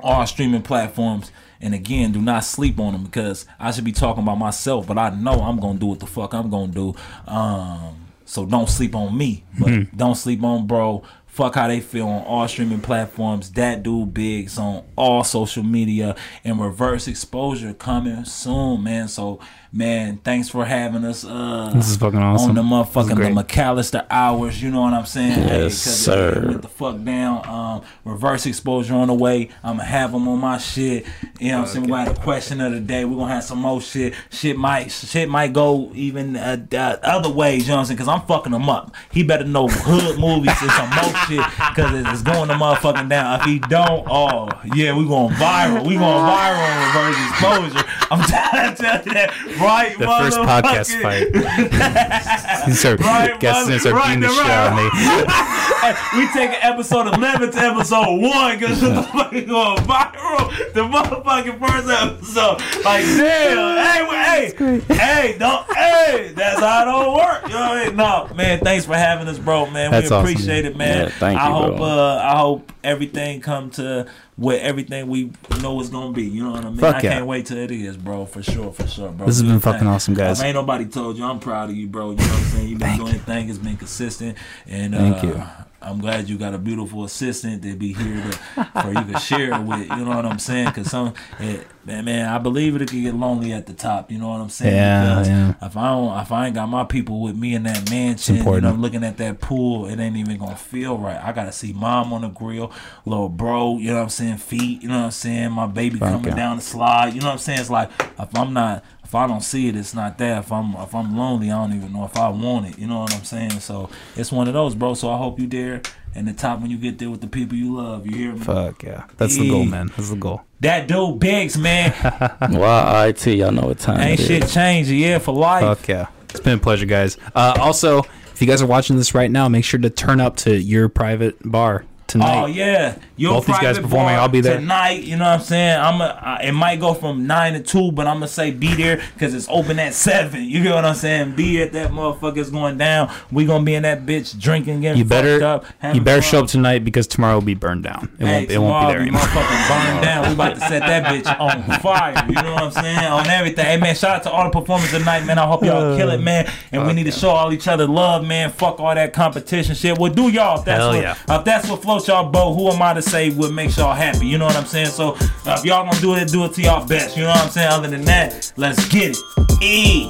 all 0.00 0.26
streaming 0.26 0.62
platforms. 0.62 1.30
And 1.60 1.72
again, 1.74 2.12
do 2.12 2.20
not 2.20 2.44
sleep 2.44 2.78
on 2.80 2.92
them 2.92 3.04
because 3.04 3.46
I 3.58 3.70
should 3.70 3.84
be 3.84 3.92
talking 3.92 4.22
about 4.22 4.38
myself, 4.38 4.86
but 4.86 4.98
I 4.98 5.10
know 5.10 5.40
I'm 5.40 5.58
gonna 5.60 5.78
do 5.78 5.86
what 5.86 6.00
the 6.00 6.06
fuck 6.06 6.34
I'm 6.34 6.50
gonna 6.50 6.72
do. 6.72 6.94
Um, 7.26 8.08
so 8.24 8.44
don't 8.44 8.68
sleep 8.68 8.94
on 8.94 9.16
me, 9.16 9.44
but 9.58 9.96
don't 9.96 10.16
sleep 10.16 10.42
on 10.42 10.66
bro. 10.66 11.04
Fuck 11.34 11.56
how 11.56 11.66
they 11.66 11.80
feel 11.80 12.06
on 12.06 12.22
all 12.22 12.46
streaming 12.46 12.80
platforms. 12.80 13.50
DatDudeBiggz 13.50 14.56
on 14.56 14.84
all 14.94 15.24
social 15.24 15.64
media 15.64 16.14
and 16.44 16.60
reverse 16.60 17.08
exposure 17.08 17.74
coming 17.74 18.24
soon, 18.24 18.84
man. 18.84 19.08
So 19.08 19.40
man, 19.74 20.18
thanks 20.18 20.48
for 20.48 20.64
having 20.64 21.04
us. 21.04 21.24
Uh, 21.24 21.72
This 21.74 21.90
is 21.90 21.96
fucking 21.96 22.18
awesome. 22.22 22.50
on 22.50 22.54
the 22.54 22.62
motherfucking 22.62 23.16
the 23.34 23.42
McAllister 23.42 24.06
hours. 24.08 24.62
You 24.62 24.70
know 24.70 24.82
what 24.82 24.92
I'm 24.94 25.04
saying? 25.04 25.32
Hey, 25.32 25.62
Yes, 25.64 25.82
'cause 25.84 25.96
sir. 25.98 26.48
Get 26.52 26.62
the 26.62 26.68
fuck 26.68 27.02
down. 27.02 27.46
Um, 27.48 27.82
reverse 28.04 28.46
exposure 28.46 28.94
on 28.94 29.08
the 29.08 29.14
way. 29.14 29.48
I'm 29.64 29.78
gonna 29.78 29.88
have 29.88 30.12
them 30.12 30.28
on 30.28 30.38
my 30.38 30.58
shit. 30.58 31.04
You 31.40 31.50
know 31.50 31.60
what 31.60 31.68
I'm 31.68 31.72
saying? 31.72 31.84
We 31.86 31.90
got 31.90 32.08
a 32.08 32.14
question 32.14 32.60
of 32.60 32.72
the 32.72 32.80
day. 32.80 33.04
We're 33.04 33.16
gonna 33.16 33.34
have 33.34 33.42
some 33.44 33.58
more 33.58 33.80
shit. 33.80 34.14
Shit 34.30 34.56
might 34.56 34.92
shit 34.92 35.28
might 35.28 35.52
go 35.52 35.90
even 35.94 36.36
uh, 36.36 36.56
uh, 36.72 36.96
other 37.02 37.30
ways. 37.30 37.62
You 37.64 37.70
know 37.70 37.74
what 37.76 37.80
I'm 37.80 37.86
saying? 37.86 37.96
Because 37.96 38.08
I'm 38.08 38.22
fucking 38.26 38.52
him 38.52 38.68
up. 38.68 38.94
He 39.10 39.24
better 39.24 39.44
know 39.44 39.66
hood 39.68 40.18
movies 40.20 40.54
and 40.60 40.70
some 40.70 40.90
more 40.90 41.14
shit 41.26 41.44
because 41.74 41.92
it's 42.06 42.22
going 42.22 42.48
to 42.48 42.54
motherfucking 42.54 43.08
down. 43.08 43.40
If 43.40 43.46
he 43.46 43.58
don't, 43.58 44.06
oh 44.08 44.48
yeah, 44.74 44.96
we 44.96 45.04
going 45.06 45.34
viral. 45.34 45.84
We 45.84 45.96
going 45.96 46.24
viral 46.24 46.62
on 46.62 46.86
reverse 46.86 47.16
exposure. 47.30 47.86
I'm 48.10 48.22
trying 48.28 48.76
to 48.76 48.82
tell 48.82 49.04
you 49.04 49.12
that 49.14 49.30
right. 49.64 49.98
The 49.98 50.06
first 50.06 50.38
podcast 50.38 51.02
fight. 51.02 51.32
These 52.66 52.84
are 52.84 52.96
Right, 52.96 53.38
guests 53.40 53.66
mother- 53.68 53.78
start 53.80 53.94
right, 53.96 54.06
beating 54.06 54.20
the 54.20 54.28
right. 54.28 54.36
shit 54.36 54.50
out 54.50 54.72
of 54.72 56.14
me. 56.14 56.26
we 56.26 56.32
taking 56.32 56.56
episode 56.62 57.06
11 57.14 57.50
to 57.52 57.58
episode 57.58 58.20
1 58.20 58.58
because 58.58 58.80
the 58.80 59.02
fucking 59.02 59.46
going 59.46 59.76
viral. 59.78 60.72
The 60.72 60.80
motherfucking 60.80 61.58
first 61.58 61.88
episode. 61.88 62.84
Like, 62.84 63.04
damn. 63.04 63.84
Hey, 63.84 64.02
well, 64.02 64.24
hey, 64.24 64.80
hey, 64.94 65.36
don't, 65.38 65.76
hey, 65.76 66.32
that's 66.34 66.60
how 66.60 66.82
it 66.82 66.84
don't 66.86 67.14
work. 67.14 67.42
You 67.48 67.54
know 67.54 67.60
what 67.60 67.78
I 67.78 67.86
mean? 67.86 67.96
No, 67.96 68.30
man, 68.34 68.60
thanks 68.60 68.86
for 68.86 68.94
having 68.94 69.28
us, 69.28 69.38
bro, 69.38 69.68
man. 69.70 69.90
That's 69.90 70.10
we 70.10 70.16
awesome, 70.16 70.30
appreciate 70.32 70.64
it, 70.64 70.76
man. 70.76 71.06
Yeah, 71.06 71.12
thank 71.18 71.38
I 71.40 71.48
you, 71.48 71.54
hope, 71.54 71.76
bro. 71.76 71.86
uh, 71.86 72.20
I 72.24 72.38
hope 72.38 72.72
everything 72.82 73.40
come 73.40 73.70
to 73.72 74.06
what 74.36 74.58
everything 74.58 75.08
we 75.08 75.30
know 75.60 75.80
it's 75.80 75.90
gonna 75.90 76.12
be. 76.12 76.24
You 76.24 76.44
know 76.44 76.52
what 76.52 76.64
I 76.64 76.68
mean? 76.68 76.78
Fuck 76.78 76.96
I 76.96 77.00
yeah. 77.02 77.12
can't 77.14 77.26
wait 77.26 77.46
till 77.46 77.58
it 77.58 77.70
is, 77.70 77.96
bro. 77.96 78.26
For 78.26 78.42
sure, 78.42 78.72
for 78.72 78.86
sure, 78.86 79.10
bro. 79.10 79.26
This 79.26 79.40
has 79.40 79.48
been 79.48 79.60
fucking 79.60 79.80
thing. 79.80 79.88
awesome, 79.88 80.14
guys. 80.14 80.40
If 80.40 80.46
ain't 80.46 80.54
nobody 80.54 80.86
told 80.86 81.16
you, 81.16 81.24
I'm 81.24 81.38
proud 81.40 81.70
of 81.70 81.76
you, 81.76 81.86
bro. 81.86 82.10
You 82.10 82.16
know 82.16 82.22
what 82.24 82.32
I'm 82.32 82.44
saying? 82.44 82.68
You've 82.68 82.78
been 82.78 82.96
doing 82.96 83.12
your 83.14 83.22
thing. 83.22 83.48
It's 83.48 83.58
been 83.58 83.76
consistent, 83.76 84.38
and 84.66 84.94
uh, 84.94 84.98
Thank 84.98 85.22
you. 85.22 85.42
I'm 85.84 86.00
glad 86.00 86.28
you 86.28 86.38
got 86.38 86.54
a 86.54 86.58
beautiful 86.58 87.04
assistant 87.04 87.62
to 87.62 87.76
be 87.76 87.92
here 87.92 88.22
to 88.22 88.64
for 88.82 88.92
you 88.92 89.12
to 89.12 89.18
share 89.18 89.60
with. 89.60 89.88
You 89.90 90.04
know 90.04 90.16
what 90.16 90.24
I'm 90.24 90.38
saying? 90.38 90.66
Because 90.68 90.90
some, 90.90 91.14
it, 91.38 91.66
man, 91.84 92.04
man, 92.04 92.28
I 92.28 92.38
believe 92.38 92.80
it 92.80 92.88
can 92.88 93.02
get 93.02 93.14
lonely 93.14 93.52
at 93.52 93.66
the 93.66 93.74
top. 93.74 94.10
You 94.10 94.18
know 94.18 94.28
what 94.28 94.40
I'm 94.40 94.48
saying? 94.48 94.74
Yeah, 94.74 95.08
Because 95.08 95.28
yeah. 95.28 95.54
If 95.62 95.76
I 95.76 95.88
don't, 95.90 96.20
if 96.20 96.32
I 96.32 96.46
ain't 96.46 96.54
got 96.54 96.68
my 96.68 96.84
people 96.84 97.20
with 97.20 97.36
me 97.36 97.54
in 97.54 97.64
that 97.64 97.90
mansion, 97.90 98.36
you 98.36 98.52
I'm 98.52 98.80
looking 98.80 99.04
at 99.04 99.18
that 99.18 99.40
pool, 99.40 99.86
it 99.86 99.98
ain't 99.98 100.16
even 100.16 100.38
gonna 100.38 100.56
feel 100.56 100.96
right. 100.98 101.22
I 101.22 101.32
gotta 101.32 101.52
see 101.52 101.72
mom 101.72 102.12
on 102.12 102.22
the 102.22 102.28
grill, 102.28 102.72
little 103.04 103.28
bro. 103.28 103.78
You 103.78 103.88
know 103.88 103.96
what 103.96 104.02
I'm 104.04 104.08
saying? 104.08 104.38
Feet. 104.38 104.82
You 104.82 104.88
know 104.88 104.98
what 104.98 105.04
I'm 105.06 105.10
saying? 105.10 105.52
My 105.52 105.66
baby 105.66 105.98
Fuck 105.98 106.10
coming 106.10 106.28
yeah. 106.28 106.36
down 106.36 106.56
the 106.56 106.62
slide. 106.62 107.14
You 107.14 107.20
know 107.20 107.26
what 107.26 107.32
I'm 107.34 107.38
saying? 107.38 107.60
It's 107.60 107.70
like 107.70 107.90
if 108.18 108.36
I'm 108.36 108.52
not. 108.52 108.84
If 109.04 109.14
I 109.14 109.26
don't 109.26 109.42
see 109.42 109.68
it, 109.68 109.76
it's 109.76 109.94
not 109.94 110.18
there. 110.18 110.38
If 110.40 110.50
I'm 110.50 110.74
if 110.74 110.94
I'm 110.94 111.16
lonely, 111.16 111.50
I 111.50 111.60
don't 111.60 111.76
even 111.76 111.92
know 111.92 112.04
if 112.04 112.16
I 112.16 112.28
want 112.30 112.66
it. 112.66 112.78
You 112.78 112.86
know 112.86 113.00
what 113.00 113.14
I'm 113.14 113.24
saying? 113.24 113.60
So 113.60 113.90
it's 114.16 114.32
one 114.32 114.48
of 114.48 114.54
those, 114.54 114.74
bro. 114.74 114.94
So 114.94 115.10
I 115.12 115.18
hope 115.18 115.38
you 115.38 115.46
there 115.46 115.82
and 116.14 116.26
the 116.26 116.32
top 116.32 116.60
when 116.60 116.70
you 116.70 116.78
get 116.78 116.98
there 116.98 117.10
with 117.10 117.20
the 117.20 117.26
people 117.26 117.56
you 117.56 117.76
love. 117.76 118.06
You 118.06 118.16
hear 118.16 118.32
me? 118.32 118.40
Fuck 118.40 118.82
yeah. 118.82 119.04
That's 119.16 119.36
the 119.36 119.48
goal, 119.48 119.64
man. 119.64 119.88
That's 119.96 120.10
the 120.10 120.16
goal. 120.16 120.42
That 120.60 120.88
dude 120.88 121.20
Biggs, 121.20 121.58
man. 121.58 121.92
Why 122.50 123.08
IT? 123.08 123.26
Y'all 123.26 123.52
know 123.52 123.66
what 123.68 123.78
time 123.78 124.00
Ain't 124.00 124.20
it 124.20 124.26
shit 124.26 124.44
is. 124.44 124.54
changing. 124.54 124.98
Yeah, 124.98 125.18
for 125.18 125.34
life. 125.34 125.62
Fuck 125.62 125.88
yeah. 125.88 126.08
It's 126.30 126.40
been 126.40 126.58
a 126.58 126.60
pleasure, 126.60 126.86
guys. 126.86 127.16
Uh, 127.34 127.56
also, 127.60 127.98
if 128.32 128.40
you 128.40 128.46
guys 128.46 128.62
are 128.62 128.66
watching 128.66 128.96
this 128.96 129.14
right 129.14 129.30
now, 129.30 129.48
make 129.48 129.64
sure 129.64 129.78
to 129.78 129.90
turn 129.90 130.20
up 130.20 130.36
to 130.38 130.56
your 130.56 130.88
private 130.88 131.36
bar 131.44 131.84
tonight. 132.14 132.42
Oh 132.42 132.46
yeah, 132.46 132.96
your 133.16 133.34
Both 133.34 133.46
these 133.46 133.58
guys 133.58 133.78
performing, 133.78 134.14
I'll 134.14 134.28
be 134.28 134.40
there. 134.40 134.58
tonight. 134.58 135.02
You 135.02 135.16
know 135.16 135.24
what 135.24 135.40
I'm 135.40 135.40
saying? 135.40 135.78
I'm 135.80 136.00
a, 136.00 136.04
I, 136.04 136.42
it 136.44 136.52
might 136.52 136.80
go 136.80 136.94
from 136.94 137.26
nine 137.26 137.52
to 137.54 137.60
two, 137.60 137.90
but 137.92 138.06
I'm 138.06 138.16
gonna 138.16 138.28
say 138.28 138.50
be 138.52 138.74
there 138.74 139.02
because 139.14 139.34
it's 139.34 139.46
open 139.50 139.78
at 139.78 139.94
seven. 139.94 140.44
You 140.54 140.62
get 140.62 140.74
what 140.74 140.84
I'm 140.84 140.94
saying? 140.94 141.34
Be 141.34 141.60
at 141.62 141.72
that 141.72 141.90
motherfucker's 141.90 142.50
going 142.50 142.78
down. 142.78 143.12
We 143.32 143.44
gonna 143.44 143.64
be 143.64 143.74
in 143.74 143.82
that 143.82 144.06
bitch 144.06 144.38
drinking, 144.38 144.80
getting 144.82 144.98
You 144.98 145.04
better 145.04 145.40
fucked 145.40 145.64
up. 145.82 145.94
you 145.96 146.00
better 146.00 146.22
fun. 146.22 146.30
show 146.30 146.38
up 146.40 146.46
tonight 146.48 146.84
because 146.84 147.06
tomorrow 147.08 147.34
will 147.34 147.42
be 147.42 147.54
burned 147.54 147.82
down. 147.82 148.10
It 148.20 148.26
Hey, 148.26 148.32
won't 148.40 148.50
it 148.52 148.58
won't 148.58 148.86
be 148.88 148.92
there 148.92 149.00
anymore. 149.02 149.20
motherfucking 149.22 149.68
burned 149.92 150.02
down. 150.04 150.28
We 150.28 150.34
about 150.34 150.54
to 150.54 150.60
set 150.60 150.80
that 150.80 151.04
bitch 151.06 151.40
on 151.40 151.80
fire. 151.80 152.24
You 152.28 152.34
know 152.34 152.54
what 152.54 152.62
I'm 152.62 152.70
saying? 152.70 152.98
On 152.98 153.26
everything. 153.26 153.64
Hey 153.64 153.76
man, 153.78 153.94
shout 153.96 154.16
out 154.18 154.22
to 154.24 154.30
all 154.30 154.44
the 154.44 154.50
performers 154.50 154.90
tonight, 154.90 155.24
man. 155.24 155.38
I 155.38 155.46
hope 155.46 155.64
y'all 155.64 155.96
kill 155.96 156.10
it, 156.10 156.20
man. 156.20 156.48
And 156.70 156.86
we 156.86 156.92
need 156.92 157.04
to 157.04 157.12
show 157.12 157.30
all 157.30 157.52
each 157.52 157.66
other 157.66 157.86
love, 157.88 158.24
man. 158.24 158.50
Fuck 158.52 158.78
all 158.80 158.94
that 158.94 159.12
competition 159.12 159.74
shit. 159.74 159.98
Well, 159.98 160.12
do 160.12 160.28
y'all 160.30 160.58
if 160.60 160.64
that's 160.64 160.78
Hell 160.78 160.90
what 160.90 161.02
yeah. 161.02 161.16
if 161.38 161.44
that's 161.44 161.68
what 161.68 161.82
floats 161.82 162.03
y'all 162.08 162.28
boat. 162.28 162.54
Who 162.54 162.68
am 162.70 162.82
I 162.82 162.94
to 162.94 163.02
say 163.02 163.30
what 163.30 163.52
makes 163.52 163.76
y'all 163.76 163.94
happy? 163.94 164.26
You 164.26 164.38
know 164.38 164.46
what 164.46 164.56
I'm 164.56 164.66
saying? 164.66 164.88
So 164.88 165.14
uh, 165.46 165.56
if 165.58 165.64
y'all 165.64 165.84
gonna 165.84 166.00
do 166.00 166.14
it, 166.14 166.28
do 166.28 166.44
it 166.44 166.54
to 166.54 166.62
y'all 166.62 166.86
best. 166.86 167.16
You 167.16 167.22
know 167.22 167.30
what 167.30 167.44
I'm 167.44 167.50
saying? 167.50 167.68
Other 167.70 167.88
than 167.88 168.04
that, 168.04 168.52
let's 168.56 168.86
get 168.88 169.16
it. 169.16 169.62
E. 169.62 170.08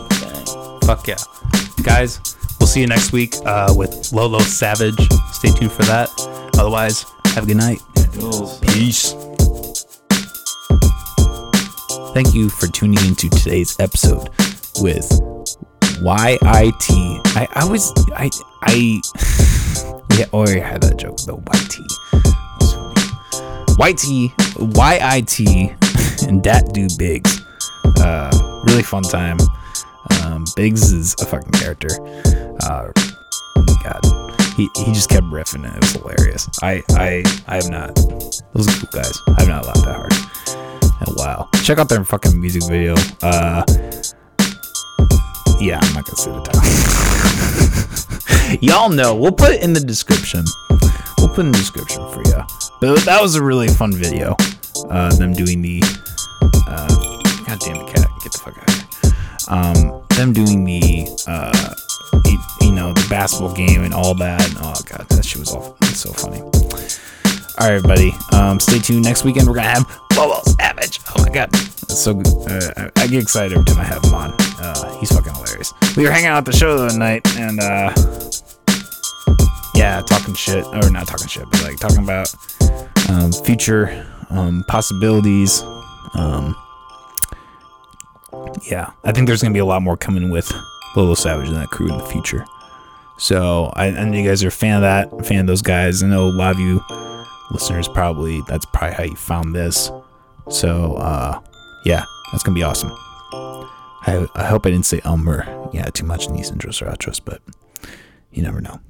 Fuck 0.87 1.07
yeah. 1.07 1.17
Guys, 1.83 2.21
we'll 2.59 2.67
see 2.67 2.81
you 2.81 2.87
next 2.87 3.13
week 3.13 3.35
uh, 3.45 3.73
with 3.77 4.13
Lolo 4.13 4.39
Savage. 4.41 4.99
Stay 5.33 5.51
tuned 5.51 5.73
for 5.73 5.83
that. 5.85 6.11
Otherwise, 6.59 7.05
have 7.27 7.45
a 7.45 7.47
good 7.47 7.57
night. 7.57 7.81
Peace. 8.63 9.15
Thank 12.15 12.35
you 12.35 12.49
for 12.49 12.69
tuning 12.69 13.05
into 13.07 13.29
today's 13.29 13.75
episode 13.81 14.31
with 14.81 15.11
YIT. 16.01 16.85
I, 17.37 17.49
I 17.55 17.65
was 17.69 17.93
I 18.15 18.31
I 18.63 19.01
yeah, 20.19 20.27
oh 20.33 20.43
I 20.43 20.59
had 20.59 20.83
that 20.83 20.97
joke 20.97 21.19
though. 21.27 21.43
YT. 21.53 21.75
YT 23.79 24.05
YIT 24.59 25.41
and 26.29 26.43
that 26.45 26.71
Do 26.73 26.89
Biggs. 26.99 27.41
Uh, 27.99 28.31
really 28.67 28.83
fun 28.83 29.03
time. 29.03 29.39
Um, 30.23 30.45
Biggz 30.57 30.93
is 30.93 31.15
a 31.21 31.27
fucking 31.27 31.53
character. 31.53 31.89
Uh, 32.63 32.93
God, 33.83 34.01
he, 34.57 34.69
he 34.77 34.93
just 34.93 35.09
kept 35.11 35.27
riffing 35.27 35.67
and 35.67 35.77
it 35.77 35.81
was 35.81 35.93
hilarious. 35.93 36.49
I 36.63 36.83
I 36.91 37.25
I 37.49 37.57
have 37.57 37.71
not. 37.71 37.95
Those 38.55 38.69
are 38.69 38.87
cool 38.87 38.89
guys. 38.93 39.21
I 39.29 39.41
have 39.41 39.49
not 39.49 39.67
laughed 39.67 39.85
that 39.85 39.97
hard. 39.97 40.13
in 41.03 41.13
a 41.13 41.17
while. 41.17 41.49
Check 41.63 41.79
out 41.79 41.89
their 41.89 42.05
fucking 42.05 42.41
music 42.41 42.63
video. 42.69 42.95
Uh, 43.23 43.65
yeah, 45.61 45.79
I'm 45.83 45.95
not 45.95 46.05
gonna 46.05 46.17
say 46.17 46.31
the 46.31 46.41
title. 46.45 47.61
Y'all 48.61 48.89
know. 48.89 49.15
We'll 49.15 49.33
put 49.33 49.53
it 49.53 49.63
in 49.63 49.73
the 49.73 49.81
description. 49.81 50.45
We'll 51.19 51.29
put 51.29 51.41
in 51.41 51.53
the 51.53 51.59
description 51.59 52.09
for 52.11 52.23
you. 52.27 52.43
But 52.81 53.05
that 53.05 53.21
was 53.21 53.35
a 53.35 53.43
really 53.43 53.69
fun 53.69 53.93
video. 53.93 54.37
Uh, 54.91 55.15
them 55.15 55.33
doing 55.33 55.63
the. 55.63 55.83
Uh, 56.69 56.89
God 57.47 57.59
damn 57.61 57.87
cat! 57.87 58.09
Get 58.23 58.33
the 58.33 58.39
fuck 58.39 58.59
out 58.59 58.69
of 58.69 59.83
here. 59.83 59.93
Um, 59.93 60.03
them 60.17 60.33
doing 60.33 60.65
the. 60.65 61.09
Uh, 61.27 61.75
you, 62.27 62.39
you 62.61 62.73
know, 62.73 62.93
the 62.93 63.07
basketball 63.09 63.55
game 63.55 63.85
and 63.85 63.95
all 63.95 64.15
that. 64.15 64.43
Oh 64.59 64.75
god, 64.87 65.09
that 65.09 65.25
shit 65.25 65.41
was 65.41 65.55
all 65.55 65.77
it's 65.83 66.01
so 66.01 66.13
funny. 66.13 66.43
All 67.57 67.69
right, 67.69 67.77
everybody. 67.77 68.13
Um, 68.33 68.59
stay 68.59 68.81
tuned. 68.81 69.05
Next 69.05 69.23
weekend 69.23 69.47
we're 69.47 69.55
gonna 69.55 69.69
have 69.69 70.01
Lolo 70.17 70.43
Savage. 70.43 71.01
Oh 71.17 71.23
my 71.23 71.31
god, 71.31 71.55
so. 71.55 72.21
Uh, 72.21 72.91
I, 72.97 73.07
get 73.07 73.23
excited 73.23 73.57
every 73.57 73.65
time 73.65 73.79
I 73.79 73.85
have 73.85 74.03
him 74.03 74.13
on. 74.13 74.33
Uh, 74.59 74.99
he's 74.99 75.13
fucking 75.13 75.33
hilarious. 75.33 75.73
We 75.97 76.03
were 76.03 76.11
hanging 76.11 76.27
out 76.27 76.39
at 76.39 76.45
the 76.47 76.53
show 76.53 76.77
the 76.77 76.87
other 76.87 76.99
night, 76.99 77.25
and 77.37 77.61
uh, 77.61 77.95
yeah, 79.77 80.01
talking 80.01 80.35
shit 80.35 80.65
or 80.65 80.91
not 80.91 81.07
talking 81.07 81.29
shit, 81.29 81.45
but 81.49 81.63
like 81.63 81.79
talking 81.79 82.03
about 82.03 82.35
um, 83.09 83.31
future 83.31 84.05
um, 84.31 84.65
possibilities. 84.67 85.63
Um, 86.15 86.57
yeah, 88.69 88.91
I 89.05 89.13
think 89.13 89.29
there's 89.29 89.43
gonna 89.43 89.55
be 89.55 89.61
a 89.61 89.65
lot 89.65 89.81
more 89.81 89.97
coming 89.97 90.29
with 90.29 90.53
Lolo 90.97 91.15
Savage 91.15 91.47
and 91.47 91.57
that 91.57 91.69
crew 91.69 91.89
in 91.89 91.99
the 91.99 92.07
future. 92.07 92.45
So 93.17 93.73
I, 93.77 93.87
I 93.87 94.05
know 94.07 94.19
you 94.19 94.29
guys 94.29 94.43
are 94.43 94.49
a 94.49 94.51
fan 94.51 94.83
of 94.83 94.83
that, 94.83 95.25
fan 95.25 95.39
of 95.39 95.47
those 95.47 95.63
guys. 95.63 96.03
I 96.03 96.09
know 96.09 96.25
a 96.25 96.31
lot 96.31 96.55
of 96.55 96.59
you 96.59 96.83
listeners 97.51 97.89
probably 97.89 98.43
that's 98.49 98.67
probably 98.67 98.95
how 98.95 99.05
you 99.05 99.17
found 99.17 99.55
this. 99.55 99.91
So 100.49 100.95
uh, 100.95 101.41
yeah, 101.85 102.05
that's 102.33 102.43
gonna 102.43 102.55
be 102.55 102.63
awesome. 102.63 102.91
I 104.07 104.27
I 104.35 104.45
hope 104.45 104.67
I 104.67 104.71
didn't 104.71 104.87
say 104.87 105.01
um 105.01 105.29
or 105.29 105.47
yeah 105.73 105.87
too 105.87 106.05
much 106.05 106.27
in 106.27 106.35
these 106.35 106.51
intros 106.51 106.83
or 106.83 106.87
outros, 106.87 107.21
but 107.25 107.41
you 108.33 108.43
never 108.43 108.61
know. 108.61 108.81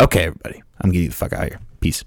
Okay, 0.00 0.24
everybody, 0.24 0.62
I'm 0.80 0.90
getting 0.90 1.08
the 1.08 1.14
fuck 1.14 1.32
out 1.32 1.42
of 1.44 1.48
here. 1.48 1.60
Peace. 1.80 2.04